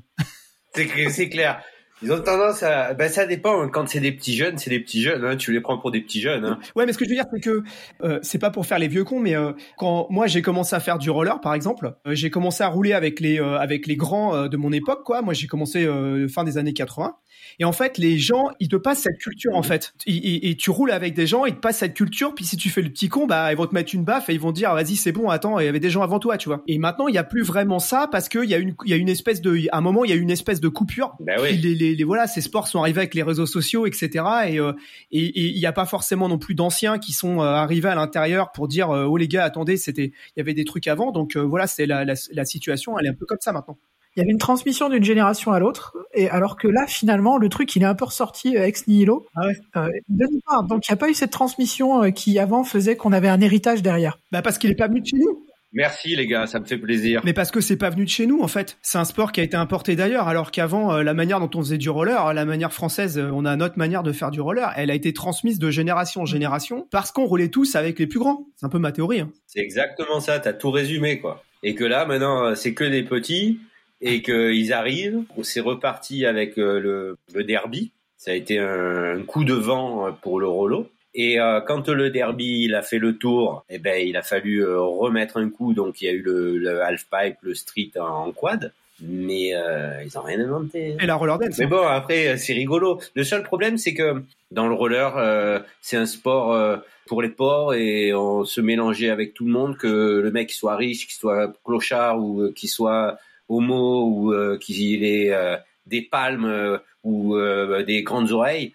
c'est 0.74 1.30
clair. 1.30 1.62
Ils 2.06 2.14
ont 2.14 2.22
tendance 2.22 2.62
à, 2.62 2.93
ben 2.93 3.10
ça 3.10 3.26
dépend. 3.26 3.68
Quand 3.70 3.89
c'est 3.89 3.99
des 3.99 4.12
petits 4.12 4.36
jeunes, 4.36 4.60
c'est 4.60 4.70
des 4.70 4.80
petits 4.80 5.01
jeunes. 5.01 5.26
Hein. 5.26 5.38
Tu 5.38 5.51
les 5.51 5.60
prends 5.60 5.80
pour 5.80 5.89
des 5.89 6.01
petits 6.01 6.22
jeunes. 6.22 6.45
Hein. 6.45 6.60
Ouais, 6.76 6.86
mais 6.86 6.93
ce 6.93 6.99
que 6.99 7.06
je 7.06 7.10
veux 7.10 7.16
dire, 7.16 7.26
c'est 7.34 7.41
que 7.41 7.64
euh, 8.03 8.20
c'est 8.22 8.38
pas 8.38 8.51
pour 8.51 8.68
faire 8.68 8.78
les 8.78 8.88
vieux 8.88 9.03
cons, 9.03 9.20
mais 9.20 9.36
euh, 9.36 9.53
quand 9.76 10.06
moi 10.12 10.28
j'ai 10.28 10.43
commencé 10.43 10.76
à 10.76 10.80
faire 10.80 10.99
du 10.99 11.10
roller, 11.10 11.41
par 11.41 11.56
exemple, 11.56 11.95
euh, 12.06 12.14
j'ai 12.14 12.30
commencé 12.30 12.64
à 12.64 12.68
rouler 12.68 12.93
avec 12.93 13.20
les 13.20 13.39
avec 13.39 13.88
les 13.88 13.95
grands 13.95 14.47
de 14.47 14.58
mon 14.58 14.72
époque, 14.72 15.03
quoi. 15.03 15.24
Moi, 15.24 15.34
j'ai 15.34 15.47
commencé 15.47 15.89
fin 16.32 16.43
des 16.43 16.60
années 16.60 16.74
80. 16.74 17.16
Et 17.60 17.66
en 17.66 17.72
fait, 17.72 17.97
les 17.97 18.18
gens, 18.18 18.49
ils 18.60 18.68
te 18.68 18.76
passent 18.76 19.01
cette 19.03 19.18
culture, 19.18 19.56
en 19.56 19.64
fait. 19.64 19.93
Et, 20.06 20.56
tu 20.58 20.70
roules 20.70 20.91
avec 20.91 21.14
des 21.14 21.28
gens, 21.28 21.45
ils 21.45 21.56
te 21.56 21.60
passent 21.60 21.80
cette 21.80 21.93
culture, 21.93 22.34
puis 22.34 22.45
si 22.45 22.58
tu 22.58 22.70
fais 22.70 22.82
le 22.82 22.89
petit 22.89 23.10
con, 23.10 23.28
bah, 23.28 23.51
ils 23.51 23.58
vont 23.58 23.66
te 23.66 23.74
mettre 23.74 23.93
une 23.93 24.03
baffe 24.03 24.30
et 24.30 24.34
ils 24.34 24.39
vont 24.39 24.51
te 24.51 24.58
dire, 24.58 24.74
vas-y, 24.74 24.95
c'est 24.95 25.12
bon, 25.12 25.30
attends, 25.30 25.60
il 25.60 25.66
y 25.66 25.68
avait 25.68 25.80
des 25.80 25.89
gens 25.89 26.01
avant 26.01 26.20
toi, 26.20 26.38
tu 26.38 26.49
vois. 26.49 26.64
Et 26.68 26.78
maintenant, 26.78 27.08
il 27.08 27.16
y 27.16 27.18
a 27.18 27.24
plus 27.24 27.43
vraiment 27.43 27.80
ça 27.80 28.08
parce 28.12 28.30
qu'il 28.30 28.45
y 28.45 28.53
a 28.53 28.58
une, 28.58 28.76
il 28.86 28.91
y 28.91 28.93
a 28.93 28.97
une 28.97 29.10
espèce 29.10 29.41
de, 29.41 29.68
à 29.72 29.78
un 29.78 29.82
moment, 29.82 30.06
il 30.06 30.10
y 30.10 30.14
a 30.14 30.16
une 30.16 30.32
espèce 30.32 30.60
de 30.62 30.68
coupure. 30.68 31.16
Ben 31.20 31.38
oui. 31.41 31.58
les, 31.58 31.76
les, 31.76 31.95
les, 31.95 32.03
voilà, 32.03 32.28
ces 32.28 32.41
sports 32.41 32.68
sont 32.68 32.80
arrivés 32.80 32.99
avec 32.99 33.16
les 33.16 33.24
réseaux 33.24 33.45
sociaux, 33.45 33.86
etc. 33.86 34.24
Et, 34.47 34.60
euh, 34.60 34.74
et, 35.12 35.49
il 35.49 35.60
n'y 35.60 35.66
a 35.66 35.74
pas 35.74 35.86
forcément 35.86 36.30
non 36.30 36.38
plus 36.38 36.56
d'anciens 36.56 36.99
qui 36.99 37.14
sont 37.14 37.41
euh, 37.41 37.45
arrivés 37.45 37.89
à 37.89 37.95
l'intérieur 37.95 38.51
pour 38.51 38.68
dire, 38.68 38.89
euh, 38.91 39.06
oh 39.06 39.18
les 39.18 39.28
gars, 39.28 39.43
attendez, 39.43 39.78
c'était, 39.78 40.12
il 40.36 40.38
y 40.38 40.41
avait 40.41 40.53
des 40.53 40.66
trucs 40.66 40.88
avant. 40.88 41.12
Donc, 41.12 41.36
voilà, 41.38 41.68
c'est 41.68 41.86
la, 41.86 42.06
la, 42.06 42.14
la 42.32 42.45
situation, 42.45 42.97
elle 42.99 43.08
est 43.08 43.10
un 43.10 43.14
peu 43.14 43.26
comme 43.26 43.38
ça 43.41 43.51
maintenant 43.51 43.78
il 44.16 44.20
y 44.20 44.22
avait 44.22 44.32
une 44.32 44.38
transmission 44.38 44.89
d'une 44.89 45.03
génération 45.03 45.51
à 45.51 45.59
l'autre, 45.59 45.95
et 46.13 46.30
alors 46.30 46.57
que 46.57 46.68
là, 46.68 46.86
finalement, 46.88 47.38
le 47.38 47.49
truc, 47.49 47.76
il 47.76 47.84
est 47.84 47.88
un 47.88 47.95
peu 47.95 48.05
ressorti 48.05 48.55
ex 48.55 48.88
nihilo. 48.88 49.26
Ah 49.36 49.47
ouais. 49.47 49.53
euh, 49.78 49.89
donc, 50.09 50.88
il 50.88 50.91
n'y 50.91 50.93
a 50.93 50.97
pas 50.97 51.09
eu 51.09 51.13
cette 51.13 51.32
transmission 51.32 52.11
qui, 52.11 52.39
avant, 52.39 52.63
faisait 52.63 52.95
qu'on 52.95 53.11
avait 53.11 53.28
un 53.28 53.41
héritage 53.41 53.82
derrière. 53.82 54.20
Bah 54.32 54.41
parce 54.41 54.57
qu'il 54.57 54.72
est 54.72 54.76
pas 54.76 54.88
venu 54.88 55.01
de 55.01 55.05
chez 55.05 55.18
nous. 55.18 55.45
Merci 55.76 56.16
les 56.16 56.26
gars, 56.26 56.47
ça 56.47 56.61
me 56.61 56.66
fait 56.66 56.78
plaisir. 56.78 57.20
Mais 57.26 57.34
parce 57.34 57.51
que 57.51 57.59
c'est 57.59 57.76
pas 57.76 57.89
venu 57.89 58.05
de 58.05 58.09
chez 58.09 58.26
nous 58.26 58.39
en 58.41 58.47
fait. 58.47 58.78
C'est 58.82 58.97
un 58.97 59.03
sport 59.03 59.34
qui 59.34 59.41
a 59.41 59.43
été 59.43 59.57
importé 59.57 59.97
d'ailleurs, 59.97 60.30
alors 60.30 60.51
qu'avant 60.51 60.93
euh, 60.93 61.03
la 61.03 61.13
manière 61.13 61.41
dont 61.41 61.49
on 61.53 61.61
faisait 61.61 61.78
du 61.78 61.89
roller, 61.89 62.34
la 62.34 62.45
manière 62.45 62.72
française, 62.72 63.18
euh, 63.18 63.30
on 63.34 63.43
a 63.43 63.57
notre 63.57 63.78
manière 63.78 64.01
de 64.01 64.13
faire 64.13 64.32
du 64.32 64.39
roller, 64.39 64.72
elle 64.78 64.89
a 64.89 64.95
été 64.95 65.11
transmise 65.11 65.59
de 65.59 65.70
génération 65.70 66.22
en 66.22 66.26
génération 66.26 66.88
parce 66.91 67.11
qu'on 67.11 67.26
roulait 67.26 67.49
tous 67.49 67.76
avec 67.76 67.99
les 67.99 68.07
plus 68.07 68.20
grands. 68.20 68.45
C'est 68.55 68.66
un 68.66 68.70
peu 68.70 68.80
ma 68.80 68.93
théorie. 68.93 69.20
Hein. 69.20 69.32
C'est 69.47 69.59
exactement 69.59 70.22
ça. 70.22 70.39
T'as 70.39 70.53
tout 70.53 70.72
résumé 70.72 71.20
quoi. 71.20 71.43
Et 71.61 71.76
que 71.76 71.84
là 71.84 72.05
maintenant 72.05 72.55
c'est 72.55 72.74
que 72.74 72.86
des 72.86 73.03
petits 73.03 73.59
et 74.06 74.22
qu'ils 74.22 74.72
arrivent. 74.72 75.24
C'est 75.41 75.60
reparti 75.60 76.26
avec 76.26 76.58
euh, 76.58 76.80
le, 76.80 77.18
le, 77.34 77.43
derby. 77.43 77.91
Ça 78.18 78.32
a 78.32 78.34
été 78.36 78.60
un, 78.60 79.18
un, 79.18 79.24
coup 79.24 79.43
de 79.43 79.53
vent 79.53 80.16
pour 80.22 80.39
le 80.39 80.47
rollo. 80.47 80.88
Et 81.16 81.39
euh, 81.39 81.62
quand 81.62 81.88
le 81.89 82.10
derby 82.10 82.66
il 82.66 82.76
a 82.76 82.82
fait 82.82 82.99
le 82.99 83.18
tour, 83.18 83.66
eh 83.70 83.80
ben 83.80 84.06
il 84.06 84.16
a 84.18 84.22
fallu 84.22 84.64
euh, 84.64 84.80
remettre 84.82 85.38
un 85.38 85.49
coup. 85.49 85.74
Donc 85.74 86.01
il 86.01 86.06
y 86.06 86.08
a 86.10 86.12
eu 86.12 86.22
le, 86.22 86.58
le 86.58 86.82
half 86.82 87.06
pipe, 87.12 87.38
le 87.41 87.56
street 87.56 87.91
en, 87.97 88.28
en 88.28 88.32
quad. 88.32 88.74
mais 89.01 89.56
euh, 89.56 90.03
ils 90.06 90.18
ont 90.18 90.22
rien 90.22 90.39
inventé. 90.39 90.97
Et 90.99 91.06
la 91.06 91.16
roller 91.16 91.39
dance. 91.39 91.58
Mais 91.58 91.68
bon, 91.68 91.86
après, 91.86 92.38
c'est 92.38 92.53
rigolo. 92.53 92.99
Le 93.16 93.24
seul 93.24 93.43
problème, 93.43 93.78
c'est 93.78 93.93
que 93.93 94.22
dans 94.51 94.68
le 94.68 94.74
roller, 94.74 95.18
euh, 95.18 95.60
c'est 95.82 95.97
un 95.97 96.06
sport 96.06 96.53
euh, 96.53 96.78
pour 97.08 97.22
les 97.22 97.30
pauvres 97.30 97.74
et 97.74 98.14
on 98.14 98.45
se 98.45 98.62
mélangeait 98.62 99.10
avec 99.10 99.34
tout 99.34 99.45
le 99.45 99.51
monde, 99.51 99.78
que 99.78 100.20
le 100.20 100.32
mec 100.32 100.51
soit 100.51 100.76
riche, 100.76 101.08
qu'il 101.08 101.16
soit 101.16 101.53
clochard 101.64 102.20
ou 102.20 102.51
qu'il 102.53 102.70
soit 102.70 103.18
homo 103.50 104.08
ou 104.08 104.58
qu'il 104.60 105.04
ait 105.04 105.60
des 105.86 106.02
palmes 106.02 106.80
ou 107.04 107.38
des 107.86 108.04
grandes 108.04 108.32
oreilles. 108.32 108.74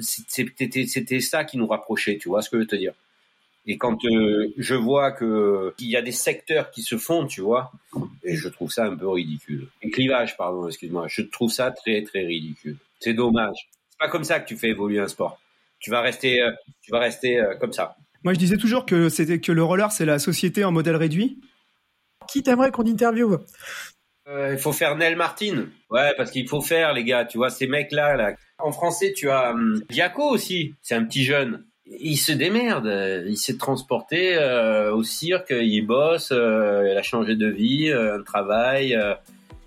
C'était 0.00 1.20
ça 1.20 1.44
qui 1.44 1.58
nous 1.58 1.66
rapprochait, 1.66 2.18
tu 2.18 2.28
vois 2.28 2.42
ce 2.42 2.50
que 2.50 2.56
je 2.56 2.62
veux 2.62 2.66
te 2.66 2.76
dire. 2.76 2.92
Et 3.66 3.76
quand 3.76 4.04
euh, 4.04 4.52
je 4.56 4.74
vois 4.74 5.12
que 5.12 5.74
qu'il 5.76 5.88
y 5.88 5.96
a 5.96 6.02
des 6.02 6.12
secteurs 6.12 6.70
qui 6.70 6.82
se 6.82 6.96
font, 6.96 7.26
tu 7.26 7.40
vois, 7.40 7.70
et 8.24 8.34
je 8.34 8.48
trouve 8.48 8.70
ça 8.70 8.86
un 8.86 8.96
peu 8.96 9.08
ridicule. 9.08 9.68
Les 9.82 9.90
clivages, 9.90 10.36
pardon, 10.36 10.66
excuse-moi. 10.66 11.06
Je 11.08 11.22
trouve 11.22 11.50
ça 11.50 11.70
très 11.70 12.02
très 12.02 12.24
ridicule. 12.24 12.76
C'est 13.00 13.12
dommage. 13.12 13.68
C'est 13.90 13.98
pas 13.98 14.08
comme 14.08 14.24
ça 14.24 14.40
que 14.40 14.48
tu 14.48 14.56
fais 14.56 14.70
évoluer 14.70 14.98
un 14.98 15.08
sport. 15.08 15.40
Tu 15.78 15.90
vas 15.90 16.00
rester, 16.00 16.42
euh, 16.42 16.50
tu 16.82 16.90
vas 16.90 16.98
rester 16.98 17.38
euh, 17.38 17.54
comme 17.56 17.72
ça. 17.72 17.96
Moi, 18.24 18.34
je 18.34 18.38
disais 18.38 18.56
toujours 18.56 18.86
que 18.86 19.08
c'était 19.08 19.40
que 19.40 19.52
le 19.52 19.62
roller, 19.62 19.92
c'est 19.92 20.04
la 20.04 20.18
société 20.18 20.64
en 20.64 20.72
modèle 20.72 20.96
réduit. 20.96 21.40
Qui 22.28 22.42
t'aimerait 22.42 22.70
qu'on 22.70 22.86
interviewe? 22.86 23.38
Il 24.52 24.58
faut 24.58 24.72
faire 24.72 24.96
Nel 24.96 25.16
Martin. 25.16 25.66
Ouais, 25.90 26.12
parce 26.16 26.30
qu'il 26.30 26.48
faut 26.48 26.60
faire, 26.60 26.92
les 26.92 27.04
gars. 27.04 27.24
Tu 27.24 27.38
vois, 27.38 27.50
ces 27.50 27.66
mecs-là, 27.66 28.16
là. 28.16 28.32
En 28.58 28.72
français, 28.72 29.12
tu 29.14 29.30
as 29.30 29.50
hum, 29.50 29.82
Diaco 29.90 30.22
aussi. 30.22 30.74
C'est 30.82 30.94
un 30.94 31.04
petit 31.04 31.24
jeune 31.24 31.64
il 31.98 32.16
se 32.16 32.32
démerde. 32.32 32.90
Il 33.26 33.36
s'est 33.36 33.56
transporté 33.56 34.36
euh, 34.36 34.94
au 34.94 35.02
cirque, 35.02 35.50
il 35.50 35.82
bosse, 35.82 36.30
euh, 36.32 36.88
il 36.90 36.96
a 36.96 37.02
changé 37.02 37.36
de 37.36 37.48
vie, 37.48 37.90
euh, 37.90 38.18
un 38.18 38.22
travail. 38.22 38.96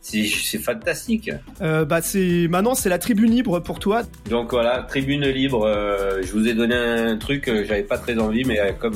c'est 0.02 0.58
fantastique. 0.58 1.32
bah 1.60 2.02
c'est 2.02 2.48
maintenant 2.50 2.76
c'est 2.76 2.90
la 2.90 3.00
tribune 3.00 3.32
libre 3.32 3.60
pour 3.60 3.80
toi. 3.80 4.04
Donc 4.30 4.52
voilà, 4.52 4.84
tribune 4.84 5.26
libre. 5.28 5.70
je 6.22 6.32
vous 6.32 6.48
ai 6.48 6.54
donné 6.54 6.76
un 6.76 7.18
truc, 7.18 7.46
j'avais 7.46 7.84
pas 7.84 7.98
très 7.98 8.18
envie, 8.18 8.44
mais 8.44 8.60
comme 8.80 8.96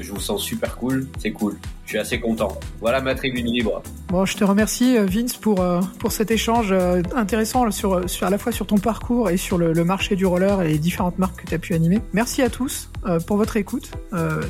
je 0.00 0.10
vous 0.12 0.20
sens 0.20 0.42
super 0.42 0.76
cool, 0.76 1.06
c'est 1.18 1.32
cool 1.32 1.56
suis 1.92 1.98
assez 1.98 2.20
content. 2.20 2.58
Voilà 2.80 3.02
ma 3.02 3.14
tribune 3.14 3.46
libre. 3.46 3.82
Bon, 4.08 4.24
je 4.24 4.34
te 4.36 4.44
remercie 4.44 4.96
euh, 4.96 5.04
Vince 5.04 5.36
pour 5.36 5.60
euh, 5.60 5.80
pour 5.98 6.10
cet 6.10 6.30
échange 6.30 6.68
euh, 6.72 7.02
intéressant 7.14 7.70
sur 7.70 8.08
sur 8.08 8.26
à 8.26 8.30
la 8.30 8.38
fois 8.38 8.50
sur 8.50 8.66
ton 8.66 8.78
parcours 8.78 9.28
et 9.28 9.36
sur 9.36 9.58
le, 9.58 9.84
marché 9.84 10.16
du 10.16 10.24
roller 10.24 10.62
et 10.62 10.68
les 10.68 10.78
différentes 10.78 11.18
marques 11.18 11.42
que 11.42 11.46
tu 11.46 11.54
as 11.54 11.58
pu 11.58 11.74
animer. 11.74 12.00
Merci 12.12 12.40
à 12.40 12.48
tous 12.48 12.88
pour 13.26 13.36
votre 13.36 13.56
écoute. 13.56 13.90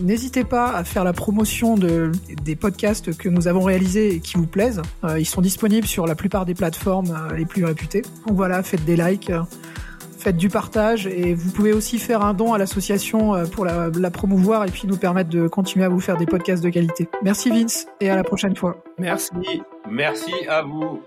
N'hésitez 0.03 0.45
pas 0.45 0.73
à 0.73 0.85
faire 0.85 1.05
la 1.05 1.15
promotion 1.15 1.77
de 1.77 2.13
des 2.45 2.55
podcasts 2.55 3.17
que 3.17 3.31
nous 3.31 3.49
avons 3.49 3.63
réalisés 3.63 4.15
et 4.15 4.21
qui 4.21 4.37
vous 4.37 4.47
plaisent. 4.47 4.83
ils 5.19 5.27
sont 5.27 5.41
disponibles 5.41 5.87
sur 5.87 6.07
la 6.07 6.15
plupart 6.15 6.45
des 6.45 6.55
plateformes 6.55 7.17
les 7.35 7.47
plus 7.47 7.65
réputées. 7.65 8.03
Donc 8.27 8.37
voilà, 8.37 8.63
faites 8.63 8.85
des 8.85 8.97
likes 8.97 9.33
faites 10.23 10.37
du 10.37 10.49
partage 10.49 11.07
et 11.07 11.35
vous 11.35 11.51
pouvez 11.51 11.73
aussi 11.73 11.99
faire 11.99 12.23
un 12.23 12.35
don 12.35 12.53
à 12.53 12.59
l'association 12.59 13.35
euh, 13.35 13.45
pour 13.45 13.65
la, 13.65 13.91
la, 13.95 14.11
promouvoir 14.11 14.65
et 14.65 14.71
puis 14.71 14.87
nous 14.87 14.97
permettre 14.97 15.31
de 15.31 15.49
continuer 15.49 15.85
à 15.85 15.89
vous 15.89 16.01
faire 16.01 16.17
des 16.17 16.27
podcasts 16.27 16.63
de 16.63 16.71
qualité. 16.71 17.09
Merci 17.23 17.51
Vince 17.51 17.87
et 18.01 18.11
à 18.11 18.17
la 18.17 18.25
prochaine 18.25 18.57
fois. 18.57 18.83
Merci. 18.99 19.33
Merci 19.89 20.33
à 20.49 20.63
vous. 20.63 21.03